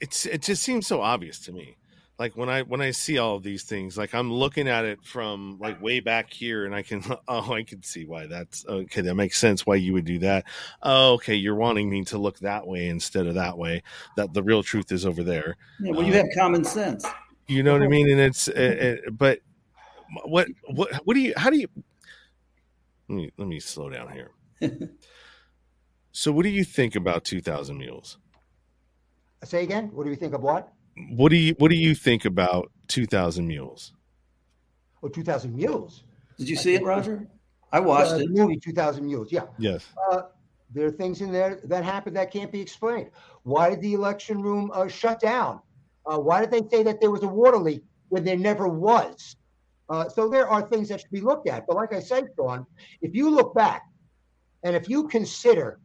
It's, 0.00 0.26
it 0.26 0.42
just 0.42 0.62
seems 0.62 0.86
so 0.86 1.00
obvious 1.00 1.38
to 1.40 1.52
me. 1.52 1.76
Like 2.18 2.36
when 2.36 2.48
I 2.48 2.62
when 2.62 2.80
I 2.80 2.90
see 2.92 3.18
all 3.18 3.36
of 3.36 3.42
these 3.42 3.64
things, 3.64 3.96
like 3.98 4.14
I'm 4.14 4.32
looking 4.32 4.68
at 4.68 4.84
it 4.84 5.02
from 5.02 5.58
like 5.58 5.82
way 5.82 5.98
back 5.98 6.32
here, 6.32 6.66
and 6.66 6.74
I 6.74 6.82
can 6.82 7.02
oh 7.28 7.52
I 7.52 7.62
can 7.64 7.82
see 7.82 8.04
why 8.04 8.26
that's 8.26 8.64
okay. 8.66 9.00
That 9.00 9.14
makes 9.14 9.38
sense 9.38 9.66
why 9.66 9.76
you 9.76 9.92
would 9.94 10.04
do 10.04 10.18
that. 10.20 10.44
Oh, 10.82 11.14
okay, 11.14 11.34
you're 11.34 11.56
wanting 11.56 11.90
me 11.90 12.04
to 12.04 12.18
look 12.18 12.38
that 12.40 12.64
way 12.66 12.88
instead 12.88 13.26
of 13.26 13.34
that 13.34 13.58
way. 13.58 13.82
That 14.16 14.34
the 14.34 14.42
real 14.42 14.62
truth 14.62 14.92
is 14.92 15.04
over 15.04 15.24
there. 15.24 15.56
Yeah, 15.80 15.92
well, 15.92 16.02
you 16.02 16.12
Um, 16.12 16.18
have 16.18 16.28
common 16.36 16.64
sense. 16.64 17.04
You 17.48 17.62
know 17.62 17.72
what 17.72 17.82
I 17.82 17.88
mean? 17.88 18.08
And 18.10 18.20
it's, 18.20 18.48
it, 18.48 18.56
it, 18.56 19.18
but 19.18 19.40
what, 20.24 20.48
what, 20.66 20.92
what 21.04 21.14
do 21.14 21.20
you, 21.20 21.34
how 21.36 21.50
do 21.50 21.58
you, 21.58 21.68
let 23.08 23.16
me, 23.16 23.32
let 23.36 23.48
me 23.48 23.60
slow 23.60 23.90
down 23.90 24.12
here. 24.12 24.30
so 26.12 26.30
what 26.32 26.42
do 26.44 26.48
you 26.50 26.64
think 26.64 26.94
about 26.96 27.24
2000 27.24 27.76
mules? 27.76 28.18
Say 29.44 29.64
again. 29.64 29.90
What 29.92 30.04
do 30.04 30.10
you 30.10 30.16
think 30.16 30.34
of 30.34 30.42
what? 30.42 30.72
What 31.10 31.30
do 31.30 31.36
you, 31.36 31.54
what 31.58 31.70
do 31.70 31.76
you 31.76 31.94
think 31.94 32.24
about 32.24 32.70
2000 32.88 33.46
mules? 33.46 33.92
Oh, 35.02 35.08
2000 35.08 35.54
Mules. 35.56 36.04
Did 36.38 36.48
you 36.48 36.54
see 36.54 36.74
it, 36.74 36.84
Roger? 36.84 37.26
I 37.72 37.80
watched 37.80 38.12
Uh, 38.12 38.16
it. 38.16 38.28
the 38.28 38.40
movie 38.40 38.56
2000 38.56 39.04
Mules. 39.04 39.32
Yeah. 39.32 39.46
Yes. 39.58 39.84
Uh, 40.10 40.22
there 40.70 40.86
are 40.86 40.92
things 40.92 41.20
in 41.22 41.32
there 41.32 41.60
that 41.64 41.82
happened 41.84 42.14
that 42.16 42.30
can't 42.30 42.52
be 42.52 42.60
explained. 42.60 43.10
Why 43.42 43.70
did 43.70 43.80
the 43.80 43.94
election 43.94 44.40
room 44.40 44.70
uh, 44.72 44.86
shut 44.86 45.18
down? 45.18 45.60
Uh, 46.06 46.18
why 46.18 46.40
did 46.40 46.50
they 46.52 46.62
say 46.76 46.82
that 46.84 47.00
there 47.00 47.10
was 47.10 47.22
a 47.24 47.28
water 47.28 47.56
leak 47.58 47.82
when 48.10 48.22
there 48.22 48.36
never 48.36 48.68
was? 48.68 49.34
Uh, 49.88 50.08
so 50.08 50.28
there 50.28 50.48
are 50.48 50.62
things 50.62 50.88
that 50.90 51.00
should 51.00 51.10
be 51.10 51.20
looked 51.20 51.48
at. 51.48 51.66
But 51.66 51.76
like 51.76 51.92
I 51.92 52.00
said, 52.00 52.28
Sean, 52.36 52.64
if 53.00 53.14
you 53.14 53.28
look 53.28 53.54
back 53.54 53.82
and 54.62 54.76
if 54.76 54.88
you 54.88 55.08
consider 55.08 55.80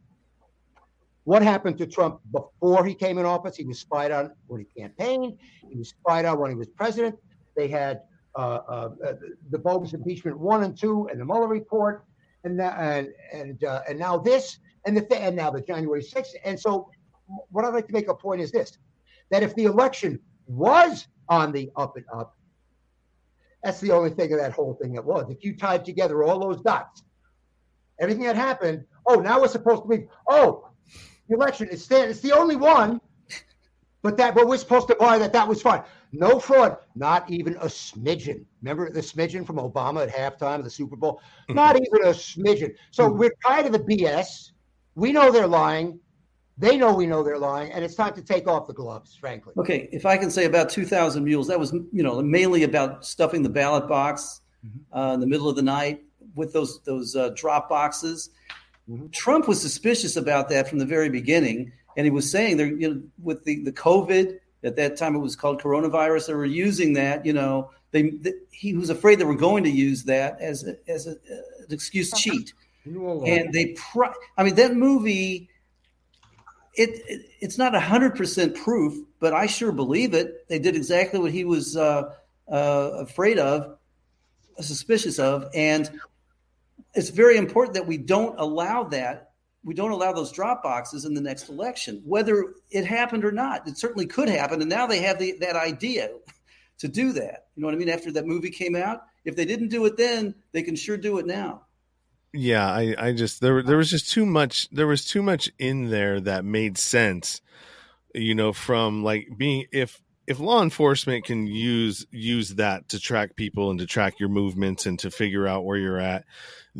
what 1.28 1.42
happened 1.42 1.76
to 1.76 1.86
Trump 1.86 2.20
before 2.32 2.86
he 2.86 2.94
came 2.94 3.18
in 3.18 3.26
office, 3.26 3.54
he 3.54 3.64
was 3.66 3.78
spied 3.78 4.10
on 4.10 4.32
when 4.46 4.62
he 4.62 4.80
campaigned, 4.80 5.36
he 5.68 5.76
was 5.76 5.90
spied 5.90 6.24
on 6.24 6.40
when 6.40 6.50
he 6.50 6.56
was 6.56 6.68
president. 6.68 7.16
They 7.54 7.68
had 7.68 8.00
uh, 8.34 8.60
uh, 8.66 8.88
the 9.50 9.58
bogus 9.58 9.92
impeachment 9.92 10.38
one 10.38 10.62
and 10.62 10.74
two, 10.74 11.06
and 11.10 11.20
the 11.20 11.26
Mueller 11.26 11.48
report, 11.48 12.06
and 12.44 12.58
and 12.58 13.08
and 13.34 13.62
uh, 13.62 13.82
and 13.86 13.98
now 13.98 14.16
this, 14.16 14.58
and 14.86 14.96
the 14.96 15.02
th- 15.02 15.20
and 15.20 15.36
now 15.36 15.50
the 15.50 15.60
January 15.60 16.02
sixth. 16.02 16.32
And 16.46 16.58
so, 16.58 16.88
what 17.50 17.66
I'd 17.66 17.74
like 17.74 17.88
to 17.88 17.92
make 17.92 18.08
a 18.08 18.14
point 18.14 18.40
is 18.40 18.50
this: 18.50 18.78
that 19.30 19.42
if 19.42 19.54
the 19.54 19.64
election 19.64 20.18
was 20.46 21.08
on 21.28 21.52
the 21.52 21.70
up 21.76 21.98
and 21.98 22.06
up, 22.10 22.38
that's 23.62 23.80
the 23.80 23.90
only 23.90 24.08
thing 24.08 24.32
of 24.32 24.38
that 24.38 24.52
whole 24.52 24.78
thing 24.80 24.94
that 24.94 25.04
was. 25.04 25.28
If 25.28 25.44
you 25.44 25.58
tied 25.58 25.84
together 25.84 26.24
all 26.24 26.38
those 26.40 26.62
dots, 26.62 27.02
everything 28.00 28.24
that 28.24 28.36
happened. 28.36 28.86
Oh, 29.04 29.16
now 29.16 29.42
we're 29.42 29.48
supposed 29.48 29.82
to 29.82 29.88
be. 29.88 30.06
Oh, 30.26 30.67
the 31.28 31.34
election 31.34 31.68
is 31.68 31.84
stand. 31.84 32.10
It's 32.10 32.20
the 32.20 32.32
only 32.32 32.56
one. 32.56 33.00
But 34.02 34.16
that, 34.18 34.34
but 34.34 34.46
we're 34.46 34.58
supposed 34.58 34.86
to 34.88 34.94
buy 34.94 35.18
that. 35.18 35.32
That 35.32 35.48
was 35.48 35.60
fine. 35.60 35.82
No 36.12 36.38
fraud. 36.38 36.76
Not 36.94 37.28
even 37.30 37.54
a 37.56 37.66
smidgen. 37.66 38.44
Remember 38.62 38.90
the 38.90 39.00
smidgen 39.00 39.44
from 39.44 39.56
Obama 39.56 40.06
at 40.06 40.08
halftime 40.08 40.58
of 40.58 40.64
the 40.64 40.70
Super 40.70 40.96
Bowl? 40.96 41.20
Not 41.48 41.76
even 41.76 42.04
a 42.04 42.10
smidgen. 42.10 42.74
So 42.92 43.10
we're 43.10 43.34
tired 43.44 43.66
of 43.66 43.72
the 43.72 43.80
BS. 43.80 44.52
We 44.94 45.12
know 45.12 45.32
they're 45.32 45.48
lying. 45.48 45.98
They 46.56 46.76
know 46.76 46.92
we 46.92 47.06
know 47.06 47.22
they're 47.22 47.38
lying, 47.38 47.70
and 47.70 47.84
it's 47.84 47.94
time 47.94 48.14
to 48.14 48.22
take 48.22 48.48
off 48.48 48.66
the 48.66 48.72
gloves. 48.72 49.14
Frankly. 49.14 49.54
Okay, 49.58 49.88
if 49.92 50.06
I 50.06 50.16
can 50.16 50.30
say 50.30 50.44
about 50.44 50.70
2,000 50.70 51.22
mules, 51.22 51.46
that 51.48 51.58
was 51.58 51.72
you 51.72 52.02
know 52.02 52.20
mainly 52.20 52.64
about 52.64 53.04
stuffing 53.04 53.42
the 53.42 53.48
ballot 53.48 53.88
box 53.88 54.40
uh, 54.92 55.12
in 55.14 55.20
the 55.20 55.26
middle 55.26 55.48
of 55.48 55.56
the 55.56 55.62
night 55.62 56.02
with 56.34 56.52
those 56.52 56.80
those 56.82 57.14
uh, 57.14 57.30
drop 57.36 57.68
boxes. 57.68 58.30
Mhm. 58.88 59.12
Trump 59.12 59.48
was 59.48 59.60
suspicious 59.60 60.16
about 60.16 60.48
that 60.48 60.68
from 60.68 60.78
the 60.78 60.86
very 60.86 61.08
beginning, 61.08 61.72
and 61.96 62.06
he 62.06 62.10
was 62.10 62.30
saying 62.30 62.56
there, 62.56 62.66
you 62.66 62.94
know, 62.94 63.02
with 63.22 63.44
the 63.44 63.62
the 63.62 63.72
COVID 63.72 64.38
at 64.64 64.76
that 64.76 64.96
time 64.96 65.14
it 65.14 65.18
was 65.18 65.36
called 65.36 65.60
coronavirus. 65.60 66.26
They 66.26 66.34
were 66.34 66.44
using 66.44 66.94
that, 66.94 67.24
you 67.24 67.32
know, 67.32 67.70
they, 67.90 68.10
th 68.10 68.34
he 68.50 68.74
was 68.74 68.90
afraid 68.90 69.18
they 69.18 69.24
were 69.24 69.36
going 69.48 69.64
to 69.64 69.70
use 69.70 70.04
that 70.04 70.40
as 70.40 70.66
a, 70.66 70.76
as 70.90 71.06
a, 71.06 71.10
an 71.10 71.70
excuse 71.70 72.10
to 72.10 72.16
cheat 72.16 72.52
and 73.26 73.52
they 73.52 73.74
pri- 73.74 74.12
i 74.36 74.42
mean 74.42 74.54
that 74.54 74.74
movie 74.74 75.48
it, 76.74 76.90
it 77.08 77.26
it's 77.40 77.58
not 77.58 77.72
100% 77.72 78.54
proof 78.54 79.04
but 79.20 79.32
i 79.32 79.46
sure 79.46 79.72
believe 79.72 80.14
it 80.14 80.46
they 80.48 80.58
did 80.58 80.76
exactly 80.76 81.18
what 81.20 81.32
he 81.32 81.44
was 81.44 81.76
uh, 81.76 82.14
uh, 82.50 82.90
afraid 82.98 83.38
of 83.38 83.76
suspicious 84.60 85.18
of 85.18 85.48
and 85.54 85.90
it's 86.94 87.10
very 87.10 87.36
important 87.36 87.74
that 87.74 87.86
we 87.86 87.98
don't 87.98 88.38
allow 88.38 88.84
that 88.84 89.28
we 89.64 89.74
don't 89.74 89.90
allow 89.90 90.12
those 90.12 90.32
drop 90.32 90.62
boxes 90.62 91.04
in 91.04 91.14
the 91.14 91.20
next 91.20 91.48
election 91.48 92.00
whether 92.04 92.54
it 92.70 92.84
happened 92.84 93.24
or 93.24 93.32
not. 93.32 93.66
It 93.66 93.78
certainly 93.78 94.06
could 94.06 94.28
happen 94.28 94.60
and 94.60 94.70
now 94.70 94.86
they 94.86 95.00
have 95.02 95.18
the, 95.18 95.36
that 95.40 95.56
idea 95.56 96.10
to 96.78 96.88
do 96.88 97.12
that. 97.12 97.46
You 97.54 97.62
know 97.62 97.66
what 97.66 97.74
i 97.74 97.78
mean? 97.78 97.88
After 97.88 98.12
that 98.12 98.26
movie 98.26 98.50
came 98.50 98.76
out 98.76 99.02
if 99.24 99.36
they 99.36 99.44
didn't 99.44 99.68
do 99.68 99.84
it 99.84 99.96
then 99.96 100.34
they 100.52 100.62
can 100.62 100.76
sure 100.76 100.96
do 100.96 101.18
it 101.18 101.26
now. 101.26 101.62
Yeah. 102.32 102.66
I, 102.66 102.94
I 102.98 103.12
just, 103.12 103.40
there, 103.40 103.62
there 103.62 103.76
was 103.76 103.90
just 103.90 104.10
too 104.10 104.26
much, 104.26 104.68
there 104.70 104.86
was 104.86 105.04
too 105.04 105.22
much 105.22 105.50
in 105.58 105.90
there 105.90 106.20
that 106.20 106.44
made 106.44 106.78
sense, 106.78 107.40
you 108.14 108.34
know, 108.34 108.52
from 108.52 109.02
like 109.02 109.28
being, 109.36 109.66
if, 109.72 110.00
if 110.28 110.38
law 110.38 110.62
enforcement 110.62 111.24
can 111.24 111.46
use 111.46 112.06
use 112.10 112.50
that 112.56 112.90
to 112.90 113.00
track 113.00 113.34
people 113.34 113.70
and 113.70 113.78
to 113.80 113.86
track 113.86 114.20
your 114.20 114.28
movements 114.28 114.84
and 114.84 114.98
to 114.98 115.10
figure 115.10 115.48
out 115.48 115.64
where 115.64 115.78
you're 115.78 115.98
at, 115.98 116.26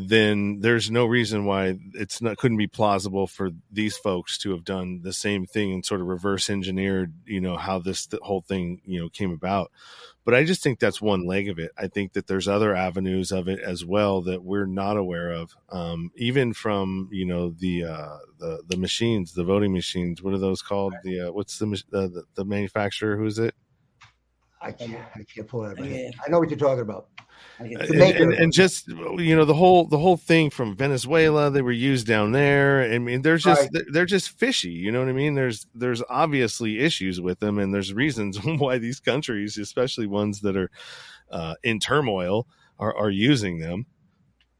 then 0.00 0.60
there's 0.60 0.92
no 0.92 1.06
reason 1.06 1.44
why 1.44 1.76
it's 1.94 2.22
not 2.22 2.36
couldn't 2.36 2.56
be 2.56 2.68
plausible 2.68 3.26
for 3.26 3.50
these 3.72 3.96
folks 3.96 4.38
to 4.38 4.52
have 4.52 4.62
done 4.62 5.00
the 5.02 5.12
same 5.12 5.44
thing 5.44 5.72
and 5.72 5.84
sort 5.84 6.00
of 6.00 6.06
reverse 6.06 6.48
engineered, 6.48 7.12
you 7.24 7.40
know, 7.40 7.56
how 7.56 7.80
this 7.80 8.06
whole 8.22 8.40
thing 8.42 8.80
you 8.84 9.00
know 9.00 9.08
came 9.08 9.32
about. 9.32 9.72
But 10.24 10.36
I 10.36 10.44
just 10.44 10.62
think 10.62 10.78
that's 10.78 11.02
one 11.02 11.26
leg 11.26 11.48
of 11.48 11.58
it. 11.58 11.72
I 11.76 11.88
think 11.88 12.12
that 12.12 12.28
there's 12.28 12.46
other 12.46 12.76
avenues 12.76 13.32
of 13.32 13.48
it 13.48 13.58
as 13.58 13.84
well 13.84 14.22
that 14.22 14.44
we're 14.44 14.66
not 14.66 14.96
aware 14.96 15.32
of, 15.32 15.56
um, 15.70 16.12
even 16.14 16.52
from 16.52 17.08
you 17.10 17.26
know 17.26 17.50
the 17.50 17.82
uh, 17.86 18.18
the 18.38 18.62
the 18.68 18.76
machines, 18.76 19.32
the 19.32 19.42
voting 19.42 19.72
machines. 19.72 20.22
What 20.22 20.32
are 20.32 20.38
those 20.38 20.62
called? 20.62 20.94
The 21.02 21.22
uh, 21.22 21.32
what's 21.32 21.58
the, 21.58 21.66
mach- 21.66 21.90
the 21.90 22.08
the 22.08 22.24
the 22.36 22.44
manufacturer? 22.44 23.16
Who 23.16 23.26
is 23.26 23.40
it? 23.40 23.52
I 24.60 24.72
can't. 24.72 24.94
I 25.14 25.22
can't 25.24 25.46
pull 25.46 25.64
it 25.64 25.68
out. 25.68 25.72
of 25.74 25.78
my 25.80 25.86
head. 25.86 26.12
I 26.26 26.30
know 26.30 26.38
what 26.38 26.50
you're 26.50 26.58
talking 26.58 26.82
about. 26.82 27.08
And, 27.60 27.72
and, 27.76 28.32
and 28.34 28.52
just 28.52 28.88
you 28.88 29.36
know 29.36 29.44
the 29.44 29.54
whole 29.54 29.86
the 29.86 29.98
whole 29.98 30.16
thing 30.16 30.50
from 30.50 30.76
Venezuela 30.76 31.50
they 31.50 31.62
were 31.62 31.70
used 31.72 32.06
down 32.06 32.32
there. 32.32 32.82
I 32.82 32.98
mean, 32.98 33.22
they're 33.22 33.36
just 33.36 33.62
Right. 33.62 33.70
they're, 33.72 33.84
they're 33.92 34.06
just 34.06 34.30
fishy. 34.30 34.70
You 34.70 34.90
know 34.92 34.98
what 35.00 35.08
I 35.08 35.12
mean? 35.12 35.34
There's 35.34 35.66
there's 35.74 36.02
obviously 36.10 36.80
issues 36.80 37.20
with 37.20 37.38
them, 37.40 37.58
and 37.58 37.72
there's 37.72 37.92
reasons 37.92 38.38
why 38.44 38.78
these 38.78 38.98
countries, 39.00 39.56
especially 39.58 40.06
ones 40.06 40.40
that 40.40 40.56
are 40.56 40.70
uh, 41.30 41.54
in 41.62 41.78
turmoil, 41.78 42.46
are 42.78 42.96
are 42.96 43.10
using 43.10 43.58
them. 43.60 43.86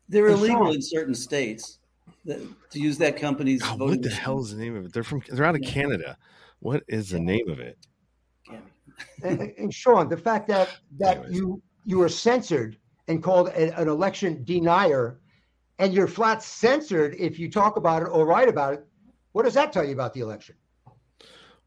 They're 0.09 0.29
illegal 0.29 0.73
in 0.73 0.81
certain 0.81 1.15
states 1.15 1.79
that, 2.25 2.41
to 2.71 2.81
use 2.81 2.99
that 2.99 3.17
company's 3.17 3.63
God, 3.63 3.81
what 3.81 3.91
the 4.03 4.09
machine. 4.09 4.11
hell 4.23 4.41
is 4.41 4.55
the 4.55 4.63
name 4.63 4.77
of 4.77 4.87
it? 4.87 4.93
They're 4.93 5.03
from 5.03 5.23
they're 5.29 5.45
out 5.45 5.57
of 5.57 5.63
Yeah. 5.63 5.71
Canada. 5.71 6.17
What 6.61 6.83
is 6.89 7.11
the 7.11 7.21
name 7.21 7.49
of 7.49 7.59
it? 7.61 7.77
And, 9.23 9.53
and 9.59 9.75
Sean, 9.75 10.09
the 10.09 10.17
fact 10.17 10.49
that 10.49 10.77
that 10.99 11.19
Anyways. 11.19 11.37
you 11.37 11.63
you 11.85 11.99
were 11.99 12.09
censored 12.09 12.79
and 13.09 13.23
called 13.23 13.49
a- 13.49 13.79
an 13.79 13.89
election 13.89 14.45
denier, 14.45 15.21
and 15.79 15.95
you're 15.95 16.07
flat 16.07 16.43
censored 16.43 17.15
if 17.19 17.39
you 17.39 17.51
talk 17.51 17.77
about 17.77 18.03
it 18.03 18.07
or 18.07 18.27
write 18.27 18.49
about 18.49 18.75
it. 18.75 18.87
What 19.33 19.45
does 19.45 19.55
that 19.55 19.73
tell 19.73 19.85
you 19.85 19.93
about 19.93 20.15
the 20.15 20.21
election? 20.21 20.57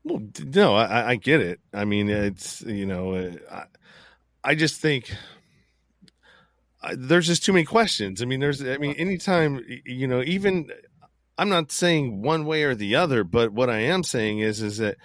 Well, 0.03 0.21
no, 0.43 0.75
I, 0.75 1.11
I 1.11 1.15
get 1.15 1.41
it. 1.41 1.59
I 1.73 1.85
mean, 1.85 2.09
it's 2.09 2.61
you 2.61 2.85
know, 2.85 3.13
uh, 3.13 3.31
I, 3.51 3.63
I 4.43 4.55
just 4.55 4.81
think 4.81 5.11
I, 6.81 6.95
there's 6.95 7.27
just 7.27 7.43
too 7.43 7.53
many 7.53 7.65
questions. 7.65 8.21
I 8.21 8.25
mean, 8.25 8.39
there's, 8.39 8.63
I 8.63 8.77
mean, 8.77 8.93
anytime 8.93 9.63
you 9.85 10.07
know, 10.07 10.23
even 10.23 10.71
I'm 11.37 11.49
not 11.49 11.71
saying 11.71 12.21
one 12.21 12.45
way 12.45 12.63
or 12.63 12.75
the 12.75 12.95
other, 12.95 13.23
but 13.23 13.51
what 13.51 13.69
I 13.69 13.79
am 13.79 14.03
saying 14.03 14.39
is, 14.39 14.61
is 14.61 14.77
that 14.77 14.97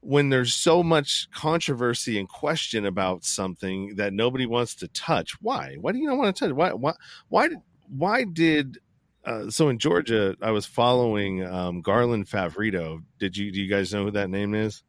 when 0.00 0.28
there's 0.28 0.54
so 0.54 0.82
much 0.82 1.28
controversy 1.32 2.18
and 2.18 2.28
question 2.28 2.86
about 2.86 3.24
something 3.24 3.96
that 3.96 4.12
nobody 4.12 4.46
wants 4.46 4.74
to 4.76 4.88
touch, 4.88 5.32
why? 5.40 5.76
Why 5.80 5.92
do 5.92 5.98
you 5.98 6.06
not 6.06 6.18
want 6.18 6.36
to 6.36 6.46
touch? 6.46 6.54
Why? 6.54 6.70
Why? 6.70 6.94
Why 7.28 7.48
did? 7.48 7.58
Why 7.88 8.24
did? 8.24 8.78
Uh, 9.24 9.50
so 9.50 9.68
in 9.68 9.78
Georgia, 9.78 10.36
I 10.40 10.52
was 10.52 10.64
following 10.66 11.44
um, 11.44 11.80
Garland 11.82 12.28
Favorito. 12.28 13.02
Did 13.18 13.36
you? 13.36 13.50
Do 13.50 13.60
you 13.60 13.68
guys 13.68 13.92
know 13.92 14.04
who 14.04 14.10
that 14.12 14.30
name 14.30 14.54
is? 14.54 14.82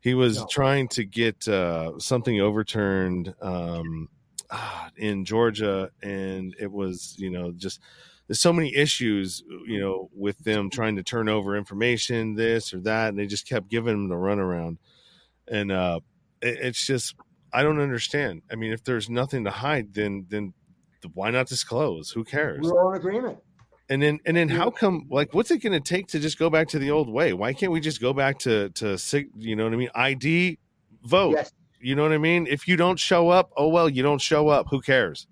He 0.00 0.14
was 0.14 0.38
No. 0.38 0.46
trying 0.50 0.88
to 0.88 1.04
get 1.04 1.48
uh, 1.48 1.98
something 1.98 2.40
overturned 2.40 3.34
um, 3.40 4.08
ah, 4.50 4.90
in 4.96 5.24
Georgia, 5.24 5.90
and 6.02 6.54
it 6.58 6.70
was 6.70 7.14
you 7.18 7.30
know 7.30 7.52
just 7.52 7.80
there's 8.28 8.40
so 8.40 8.52
many 8.52 8.74
issues, 8.74 9.42
you 9.66 9.80
know, 9.80 10.10
with 10.14 10.38
them 10.38 10.68
trying 10.70 10.96
to 10.96 11.02
turn 11.02 11.28
over 11.28 11.56
information, 11.56 12.34
this 12.34 12.74
or 12.74 12.80
that, 12.80 13.10
and 13.10 13.18
they 13.18 13.26
just 13.26 13.48
kept 13.48 13.68
giving 13.68 13.92
them 13.92 14.08
the 14.08 14.16
runaround. 14.16 14.78
And 15.48 15.70
uh, 15.70 16.00
it, 16.42 16.58
it's 16.60 16.86
just, 16.86 17.14
I 17.52 17.62
don't 17.62 17.80
understand. 17.80 18.42
I 18.50 18.56
mean, 18.56 18.72
if 18.72 18.82
there's 18.82 19.08
nothing 19.08 19.44
to 19.44 19.50
hide, 19.50 19.94
then 19.94 20.26
then 20.28 20.54
why 21.14 21.30
not 21.30 21.46
disclose? 21.46 22.10
Who 22.10 22.24
cares? 22.24 22.60
We're 22.62 22.82
all 22.82 22.90
in 22.90 22.96
agreement. 22.96 23.38
And 23.88 24.02
then 24.02 24.18
and 24.26 24.36
then 24.36 24.48
how 24.48 24.70
come 24.70 25.06
like 25.08 25.32
what's 25.32 25.52
it 25.52 25.58
going 25.58 25.72
to 25.72 25.80
take 25.80 26.08
to 26.08 26.18
just 26.18 26.38
go 26.38 26.50
back 26.50 26.68
to 26.68 26.78
the 26.80 26.90
old 26.90 27.08
way? 27.08 27.32
Why 27.32 27.52
can't 27.52 27.70
we 27.70 27.80
just 27.80 28.00
go 28.00 28.12
back 28.12 28.40
to 28.40 28.70
to 28.70 28.98
you 29.36 29.54
know 29.54 29.64
what 29.64 29.72
I 29.72 29.76
mean? 29.76 29.90
ID 29.94 30.58
vote. 31.04 31.36
Yes. 31.36 31.52
You 31.80 31.94
know 31.94 32.02
what 32.02 32.12
I 32.12 32.18
mean? 32.18 32.48
If 32.48 32.66
you 32.66 32.76
don't 32.76 32.98
show 32.98 33.28
up, 33.28 33.52
oh 33.56 33.68
well, 33.68 33.88
you 33.88 34.02
don't 34.02 34.20
show 34.20 34.48
up. 34.48 34.66
Who 34.70 34.80
cares? 34.80 35.28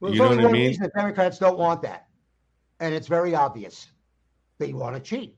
Well, 0.00 0.12
you 0.12 0.18
know 0.18 0.30
what 0.30 0.44
I 0.44 0.52
mean? 0.52 0.76
The 0.80 0.90
Democrats 0.96 1.38
don't 1.38 1.58
want 1.58 1.82
that, 1.82 2.06
and 2.80 2.94
it's 2.94 3.06
very 3.06 3.34
obvious. 3.34 3.88
They 4.58 4.72
want 4.72 4.96
to 4.96 5.00
cheat, 5.00 5.36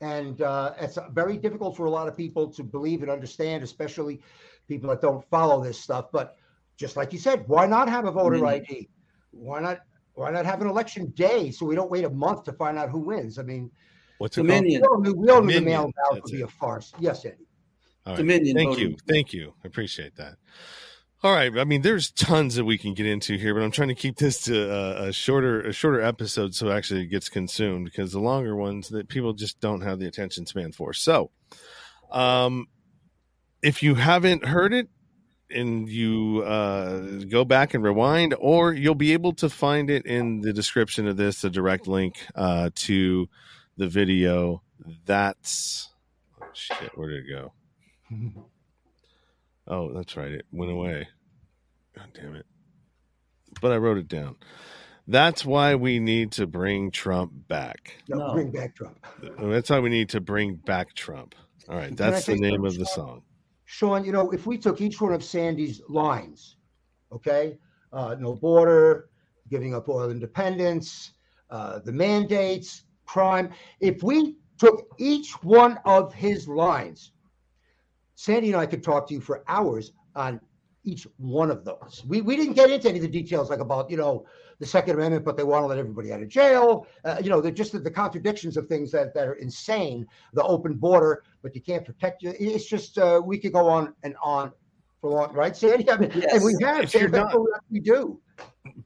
and 0.00 0.42
uh, 0.42 0.74
it's 0.80 0.98
very 1.12 1.36
difficult 1.36 1.76
for 1.76 1.86
a 1.86 1.90
lot 1.90 2.08
of 2.08 2.16
people 2.16 2.48
to 2.52 2.64
believe 2.64 3.02
and 3.02 3.10
understand, 3.10 3.62
especially 3.62 4.20
people 4.68 4.90
that 4.90 5.00
don't 5.00 5.24
follow 5.30 5.62
this 5.62 5.78
stuff. 5.78 6.06
But 6.12 6.36
just 6.76 6.96
like 6.96 7.12
you 7.12 7.18
said, 7.18 7.44
why 7.46 7.66
not 7.66 7.88
have 7.88 8.06
a 8.06 8.10
voter 8.10 8.38
mm-hmm. 8.38 8.46
ID? 8.46 8.88
Why 9.30 9.60
not? 9.60 9.80
Why 10.14 10.30
not 10.30 10.44
have 10.44 10.60
an 10.60 10.66
election 10.66 11.06
day 11.16 11.50
so 11.50 11.64
we 11.64 11.74
don't 11.74 11.90
wait 11.90 12.04
a 12.04 12.10
month 12.10 12.44
to 12.44 12.52
find 12.52 12.76
out 12.76 12.90
who 12.90 12.98
wins? 12.98 13.38
I 13.38 13.42
mean, 13.42 13.70
what's 14.18 14.36
it 14.36 14.42
Dominion? 14.42 14.82
Called? 14.82 15.06
We 15.06 15.08
all 15.08 15.14
knew, 15.14 15.20
we 15.20 15.30
all 15.30 15.42
knew 15.42 15.54
the 15.54 15.60
mail 15.60 15.90
ballot 15.96 16.24
would 16.24 16.32
be 16.32 16.42
a 16.42 16.48
farce. 16.48 16.92
Yes, 16.98 17.24
Andy. 17.24 17.46
Dominion. 18.04 18.56
Thank 18.56 18.70
voting. 18.70 18.90
you. 18.90 18.96
Thank 19.08 19.32
you. 19.32 19.54
I 19.64 19.68
appreciate 19.68 20.16
that. 20.16 20.36
All 21.24 21.32
right. 21.32 21.56
I 21.56 21.62
mean, 21.62 21.82
there's 21.82 22.10
tons 22.10 22.56
that 22.56 22.64
we 22.64 22.76
can 22.76 22.94
get 22.94 23.06
into 23.06 23.36
here, 23.36 23.54
but 23.54 23.62
I'm 23.62 23.70
trying 23.70 23.88
to 23.88 23.94
keep 23.94 24.16
this 24.16 24.42
to 24.42 24.70
a, 24.70 25.08
a 25.08 25.12
shorter, 25.12 25.60
a 25.60 25.72
shorter 25.72 26.00
episode 26.00 26.52
so 26.52 26.72
actually 26.72 27.02
it 27.02 27.06
gets 27.06 27.28
consumed 27.28 27.84
because 27.84 28.10
the 28.10 28.18
longer 28.18 28.56
ones 28.56 28.88
that 28.88 29.08
people 29.08 29.32
just 29.32 29.60
don't 29.60 29.82
have 29.82 30.00
the 30.00 30.08
attention 30.08 30.46
span 30.46 30.72
for. 30.72 30.92
So, 30.92 31.30
um, 32.10 32.66
if 33.62 33.84
you 33.84 33.94
haven't 33.94 34.44
heard 34.44 34.72
it 34.72 34.88
and 35.48 35.88
you 35.88 36.42
uh, 36.44 36.98
go 37.28 37.44
back 37.44 37.74
and 37.74 37.84
rewind, 37.84 38.34
or 38.40 38.72
you'll 38.72 38.96
be 38.96 39.12
able 39.12 39.34
to 39.34 39.48
find 39.48 39.90
it 39.90 40.04
in 40.06 40.40
the 40.40 40.52
description 40.52 41.06
of 41.06 41.16
this, 41.16 41.44
a 41.44 41.50
direct 41.50 41.86
link 41.86 42.16
uh, 42.34 42.70
to 42.74 43.28
the 43.76 43.86
video. 43.86 44.62
That's 45.06 45.88
oh, 46.42 46.46
shit. 46.52 46.98
Where 46.98 47.10
did 47.10 47.26
it 47.26 47.30
go? 47.30 47.52
Oh, 49.66 49.92
that's 49.92 50.16
right. 50.16 50.32
It 50.32 50.46
went 50.52 50.72
away. 50.72 51.08
God 51.96 52.08
damn 52.14 52.34
it. 52.34 52.46
But 53.60 53.72
I 53.72 53.76
wrote 53.76 53.98
it 53.98 54.08
down. 54.08 54.36
That's 55.06 55.44
why 55.44 55.74
we 55.74 55.98
need 55.98 56.32
to 56.32 56.46
bring 56.46 56.90
Trump 56.90 57.32
back. 57.48 57.96
No, 58.08 58.18
no. 58.18 58.32
bring 58.32 58.50
back 58.50 58.74
Trump. 58.74 59.04
That's 59.38 59.68
why 59.70 59.80
we 59.80 59.90
need 59.90 60.08
to 60.10 60.20
bring 60.20 60.54
back 60.54 60.94
Trump. 60.94 61.34
All 61.68 61.76
right, 61.76 61.96
that's 61.96 62.26
the 62.26 62.36
name 62.36 62.64
of 62.64 62.76
the 62.76 62.86
song. 62.86 63.22
Sean, 63.64 64.04
you 64.04 64.12
know, 64.12 64.30
if 64.30 64.46
we 64.46 64.58
took 64.58 64.80
each 64.80 65.00
one 65.00 65.12
of 65.12 65.24
Sandy's 65.24 65.80
lines, 65.88 66.56
okay, 67.10 67.58
uh, 67.92 68.16
no 68.18 68.34
border, 68.34 69.08
giving 69.48 69.74
up 69.74 69.88
oil 69.88 70.10
independence, 70.10 71.12
uh, 71.50 71.78
the 71.80 71.92
mandates, 71.92 72.84
crime, 73.06 73.50
if 73.80 74.02
we 74.02 74.36
took 74.58 74.86
each 74.98 75.32
one 75.42 75.78
of 75.84 76.12
his 76.14 76.48
lines 76.48 77.12
Sandy 78.14 78.52
and 78.52 78.60
I 78.60 78.66
could 78.66 78.82
talk 78.82 79.08
to 79.08 79.14
you 79.14 79.20
for 79.20 79.44
hours 79.48 79.92
on 80.14 80.40
each 80.84 81.06
one 81.16 81.50
of 81.50 81.64
those. 81.64 82.02
We, 82.06 82.20
we 82.20 82.36
didn't 82.36 82.54
get 82.54 82.70
into 82.70 82.88
any 82.88 82.98
of 82.98 83.02
the 83.02 83.08
details 83.08 83.50
like 83.50 83.60
about, 83.60 83.90
you 83.90 83.96
know, 83.96 84.26
the 84.58 84.66
Second 84.66 84.96
Amendment, 84.96 85.24
but 85.24 85.36
they 85.36 85.44
want 85.44 85.62
to 85.62 85.66
let 85.66 85.78
everybody 85.78 86.12
out 86.12 86.22
of 86.22 86.28
jail. 86.28 86.86
Uh, 87.04 87.18
you 87.22 87.30
know, 87.30 87.40
they're 87.40 87.52
just 87.52 87.72
the, 87.72 87.78
the, 87.78 87.90
contradictions 87.90 88.56
of 88.56 88.66
things 88.66 88.90
that, 88.92 89.14
that 89.14 89.26
are 89.26 89.34
insane. 89.34 90.06
The 90.34 90.42
open 90.44 90.74
border, 90.74 91.22
but 91.42 91.54
you 91.54 91.60
can't 91.60 91.84
protect 91.84 92.22
you. 92.22 92.34
It's 92.38 92.66
just, 92.66 92.98
uh, 92.98 93.20
we 93.24 93.38
could 93.38 93.52
go 93.52 93.68
on 93.68 93.94
and 94.02 94.14
on 94.22 94.52
for 95.00 95.10
long, 95.10 95.32
right, 95.34 95.56
Sandy? 95.56 95.90
I 95.90 95.96
mean, 95.96 96.12
yes. 96.14 96.34
and 96.34 96.44
we 96.44 96.54
have, 96.64 96.94
you're 96.94 97.08
not, 97.08 97.34
we 97.70 97.80
do. 97.80 98.20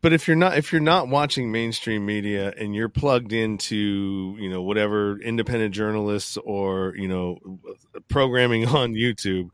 But 0.00 0.12
if 0.14 0.26
you're 0.26 0.36
not 0.36 0.56
if 0.56 0.72
you're 0.72 0.80
not 0.80 1.08
watching 1.08 1.52
mainstream 1.52 2.06
media 2.06 2.52
and 2.56 2.74
you're 2.74 2.88
plugged 2.88 3.32
into 3.32 4.34
you 4.38 4.48
know 4.48 4.62
whatever 4.62 5.18
independent 5.20 5.74
journalists 5.74 6.38
or 6.38 6.94
you 6.96 7.08
know 7.08 7.38
programming 8.08 8.66
on 8.68 8.94
YouTube, 8.94 9.48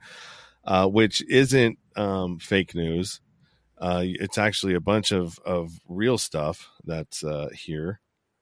uh, 0.64 0.86
which 0.86 1.24
isn't 1.28 1.78
um, 1.96 2.38
fake 2.38 2.74
news, 2.74 3.20
uh, 3.78 4.02
it's 4.04 4.38
actually 4.38 4.74
a 4.74 4.80
bunch 4.80 5.10
of 5.10 5.40
of 5.40 5.72
real 5.88 6.18
stuff 6.18 6.70
that's 6.84 7.24
uh, 7.24 7.48
here. 7.52 8.00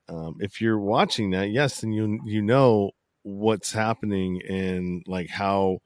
Um, 0.08 0.36
if 0.40 0.60
you're 0.60 0.78
watching 0.78 1.30
that, 1.30 1.50
yes, 1.50 1.80
then 1.80 1.92
you 1.92 2.20
you 2.26 2.42
know 2.42 2.90
what's 3.22 3.72
happening 3.72 4.42
and 4.48 5.02
like 5.06 5.30
how 5.30 5.78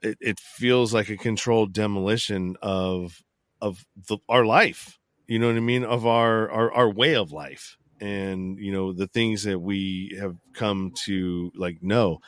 it, 0.00 0.16
it 0.20 0.40
feels 0.40 0.94
like 0.94 1.10
a 1.10 1.16
controlled 1.16 1.72
demolition 1.74 2.56
of 2.62 3.22
of 3.60 3.84
the, 4.08 4.18
our 4.28 4.44
life 4.44 4.98
you 5.26 5.38
know 5.38 5.46
what 5.48 5.56
i 5.56 5.60
mean 5.60 5.84
of 5.84 6.06
our, 6.06 6.50
our 6.50 6.72
our 6.72 6.90
way 6.90 7.14
of 7.14 7.32
life. 7.32 7.76
And 8.00 8.58
you 8.58 8.72
know 8.72 8.92
the 8.92 9.06
things 9.06 9.44
that 9.44 9.60
we 9.60 10.16
have 10.20 10.36
come 10.54 10.92
to 11.04 11.52
like 11.54 11.82
know. 11.82 12.18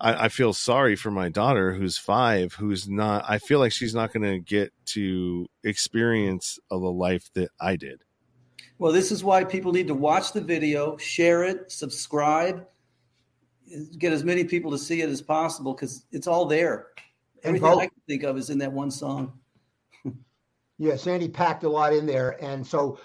I, 0.00 0.26
I, 0.26 0.28
feel 0.28 0.52
sorry 0.52 0.94
for 0.94 1.10
my 1.10 1.28
daughter 1.28 1.74
who's 1.74 1.98
five 1.98 2.54
who's 2.54 2.88
not 2.88 3.24
i 3.28 3.38
feel 3.38 3.58
like 3.58 3.72
she's 3.72 3.96
not 3.96 4.12
going 4.12 4.22
to 4.22 4.38
get 4.38 4.72
to 4.94 5.48
experience 5.64 6.58
of 6.70 6.80
the 6.80 6.90
life 6.90 7.28
that 7.34 7.50
i 7.60 7.76
did. 7.76 8.00
Well 8.78 8.92
this 8.92 9.12
is 9.12 9.22
why 9.22 9.44
people 9.44 9.72
need 9.72 9.88
to 9.88 9.94
watch 9.94 10.32
the 10.32 10.40
video 10.40 10.96
share 10.96 11.44
it 11.44 11.70
subscribe 11.70 12.64
get 13.98 14.12
as 14.12 14.24
many 14.24 14.44
people 14.44 14.70
to 14.70 14.78
see 14.78 15.02
it 15.02 15.08
as 15.08 15.22
possible 15.22 15.74
because 15.74 16.04
it's 16.12 16.26
all 16.26 16.46
there. 16.46 16.88
Everything 17.42 17.68
I 17.68 17.86
can 17.86 18.02
think 18.08 18.22
of 18.24 18.36
is 18.36 18.50
in 18.50 18.58
that 18.58 18.72
one 18.72 18.90
song. 18.90 19.37
Yeah, 20.78 20.96
Sandy 20.96 21.28
packed 21.28 21.64
a 21.64 21.68
lot 21.68 21.92
in 21.92 22.06
there, 22.06 22.42
and 22.42 22.66
so 22.66 22.98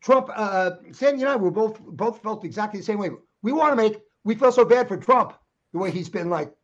Trump, 0.00 0.30
uh, 0.34 0.72
Sandy 0.92 1.22
and 1.22 1.30
I 1.30 1.36
were 1.36 1.50
both 1.50 1.80
both 1.80 2.22
felt 2.22 2.44
exactly 2.44 2.80
the 2.80 2.86
same 2.86 2.98
way. 2.98 3.10
We 3.42 3.52
want 3.52 3.72
to 3.72 3.76
make. 3.76 4.00
We 4.24 4.34
feel 4.34 4.52
so 4.52 4.64
bad 4.64 4.88
for 4.88 4.96
Trump 4.96 5.34
the 5.72 5.78
way 5.78 5.90
he's 5.90 6.08
been 6.08 6.30
like 6.30 6.54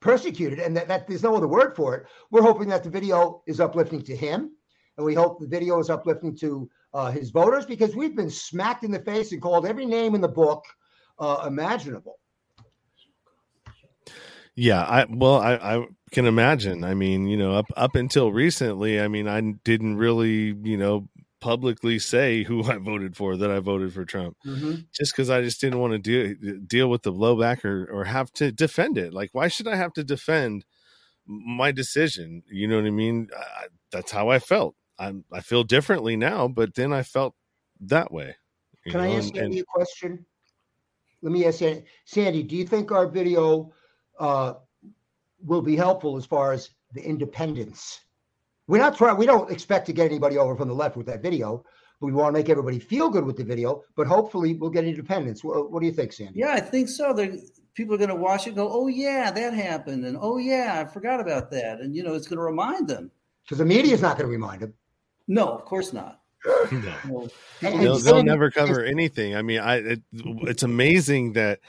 persecuted, 0.00 0.60
and 0.60 0.76
that, 0.76 0.88
that 0.88 1.08
there's 1.08 1.22
no 1.22 1.34
other 1.36 1.48
word 1.48 1.74
for 1.74 1.94
it. 1.96 2.06
We're 2.30 2.42
hoping 2.42 2.68
that 2.68 2.84
the 2.84 2.90
video 2.90 3.42
is 3.46 3.60
uplifting 3.60 4.02
to 4.02 4.16
him, 4.16 4.52
and 4.96 5.04
we 5.04 5.14
hope 5.14 5.40
the 5.40 5.48
video 5.48 5.78
is 5.80 5.90
uplifting 5.90 6.36
to 6.36 6.70
uh, 6.94 7.10
his 7.10 7.30
voters 7.30 7.66
because 7.66 7.96
we've 7.96 8.16
been 8.16 8.30
smacked 8.30 8.84
in 8.84 8.90
the 8.90 9.00
face 9.00 9.32
and 9.32 9.42
called 9.42 9.66
every 9.66 9.86
name 9.86 10.14
in 10.14 10.20
the 10.20 10.28
book 10.28 10.64
uh, 11.18 11.44
imaginable. 11.46 12.18
Yeah, 14.56 14.82
I 14.82 15.06
well, 15.08 15.36
I, 15.36 15.54
I 15.54 15.86
can 16.12 16.24
imagine. 16.24 16.82
I 16.82 16.94
mean, 16.94 17.26
you 17.28 17.36
know, 17.36 17.52
up 17.52 17.66
up 17.76 17.94
until 17.94 18.32
recently, 18.32 18.98
I 18.98 19.06
mean, 19.06 19.28
I 19.28 19.40
didn't 19.64 19.98
really, 19.98 20.56
you 20.62 20.78
know, 20.78 21.08
publicly 21.40 21.98
say 21.98 22.42
who 22.42 22.64
I 22.70 22.78
voted 22.78 23.16
for 23.16 23.36
that 23.36 23.50
I 23.50 23.58
voted 23.60 23.92
for 23.92 24.06
Trump, 24.06 24.36
mm-hmm. 24.44 24.76
just 24.94 25.12
because 25.14 25.28
I 25.28 25.42
just 25.42 25.60
didn't 25.60 25.78
want 25.78 25.92
to 25.92 25.98
deal 25.98 26.58
deal 26.66 26.88
with 26.88 27.02
the 27.02 27.12
blowback 27.12 27.64
or 27.66 27.86
or 27.92 28.04
have 28.04 28.32
to 28.34 28.50
defend 28.50 28.96
it. 28.96 29.12
Like, 29.12 29.30
why 29.32 29.48
should 29.48 29.68
I 29.68 29.76
have 29.76 29.92
to 29.92 30.04
defend 30.04 30.64
my 31.26 31.70
decision? 31.70 32.42
You 32.50 32.66
know 32.66 32.76
what 32.76 32.86
I 32.86 32.90
mean? 32.90 33.28
I, 33.36 33.66
that's 33.92 34.10
how 34.10 34.30
I 34.30 34.38
felt. 34.38 34.74
I 34.98 35.12
I 35.30 35.40
feel 35.40 35.64
differently 35.64 36.16
now, 36.16 36.48
but 36.48 36.74
then 36.74 36.94
I 36.94 37.02
felt 37.02 37.34
that 37.80 38.10
way. 38.10 38.36
Can 38.84 38.94
know? 38.94 39.00
I 39.00 39.08
ask 39.16 39.36
and, 39.36 39.54
you 39.54 39.62
a 39.62 39.66
question? 39.66 40.24
Let 41.20 41.32
me 41.32 41.44
ask 41.44 41.60
you, 41.60 41.82
Sandy. 42.06 42.42
Do 42.42 42.56
you 42.56 42.66
think 42.66 42.90
our 42.90 43.06
video? 43.06 43.72
Uh, 44.18 44.54
will 45.44 45.62
be 45.62 45.76
helpful 45.76 46.16
as 46.16 46.26
far 46.26 46.52
as 46.52 46.70
the 46.92 47.02
independence. 47.02 48.00
We're 48.66 48.78
not 48.78 48.96
trying. 48.96 49.16
We 49.16 49.26
don't 49.26 49.50
expect 49.50 49.86
to 49.86 49.92
get 49.92 50.06
anybody 50.06 50.38
over 50.38 50.56
from 50.56 50.68
the 50.68 50.74
left 50.74 50.96
with 50.96 51.06
that 51.06 51.22
video. 51.22 51.64
We 52.00 52.12
want 52.12 52.34
to 52.34 52.38
make 52.38 52.48
everybody 52.48 52.78
feel 52.78 53.08
good 53.08 53.24
with 53.24 53.36
the 53.36 53.44
video, 53.44 53.82
but 53.96 54.06
hopefully 54.06 54.54
we'll 54.54 54.70
get 54.70 54.84
independence. 54.84 55.42
What, 55.42 55.70
what 55.70 55.80
do 55.80 55.86
you 55.86 55.92
think, 55.92 56.12
Sandy? 56.12 56.40
Yeah, 56.40 56.52
I 56.52 56.60
think 56.60 56.88
so. 56.88 57.14
They're, 57.14 57.36
people 57.74 57.94
are 57.94 57.98
going 57.98 58.10
to 58.10 58.16
watch 58.16 58.46
it 58.46 58.50
and 58.50 58.56
go, 58.56 58.68
"Oh 58.70 58.88
yeah, 58.88 59.30
that 59.30 59.54
happened," 59.54 60.04
and 60.04 60.18
"Oh 60.20 60.36
yeah, 60.36 60.80
I 60.80 60.92
forgot 60.92 61.20
about 61.20 61.50
that," 61.52 61.80
and 61.80 61.94
you 61.94 62.02
know, 62.02 62.14
it's 62.14 62.26
going 62.26 62.38
to 62.38 62.42
remind 62.42 62.88
them. 62.88 63.10
Because 63.44 63.58
the 63.58 63.64
media 63.64 63.94
is 63.94 64.02
not 64.02 64.18
going 64.18 64.26
to 64.26 64.32
remind 64.32 64.62
them. 64.62 64.74
No, 65.28 65.46
of 65.46 65.64
course 65.64 65.92
not. 65.92 66.20
no. 66.72 67.28
They'll, 67.60 67.98
they'll, 67.98 68.22
never 68.22 68.50
cover 68.50 68.84
anything. 68.84 69.34
I 69.34 69.42
mean, 69.42 69.60
I 69.60 69.76
it, 69.76 70.02
it's 70.12 70.62
amazing 70.62 71.32
that 71.32 71.60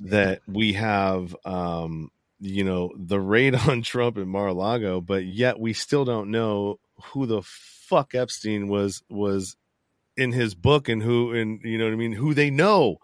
that 0.00 0.40
we 0.46 0.74
have 0.74 1.34
um 1.44 2.10
you 2.40 2.64
know 2.64 2.92
the 2.96 3.20
raid 3.20 3.54
on 3.68 3.82
Trump 3.82 4.18
at 4.18 4.26
Mar-a-Lago, 4.26 5.00
but 5.00 5.24
yet 5.24 5.58
we 5.58 5.72
still 5.72 6.04
don't 6.04 6.30
know 6.30 6.78
who 7.12 7.26
the 7.26 7.42
fuck 7.42 8.14
Epstein 8.14 8.68
was 8.68 9.02
was 9.08 9.56
in 10.16 10.32
his 10.32 10.54
book 10.54 10.88
and 10.88 11.02
who 11.02 11.32
and 11.32 11.60
you 11.64 11.78
know 11.78 11.84
what 11.84 11.92
I 11.92 11.96
mean 11.96 12.12
who 12.12 12.34
they 12.34 12.50
know 12.50 12.98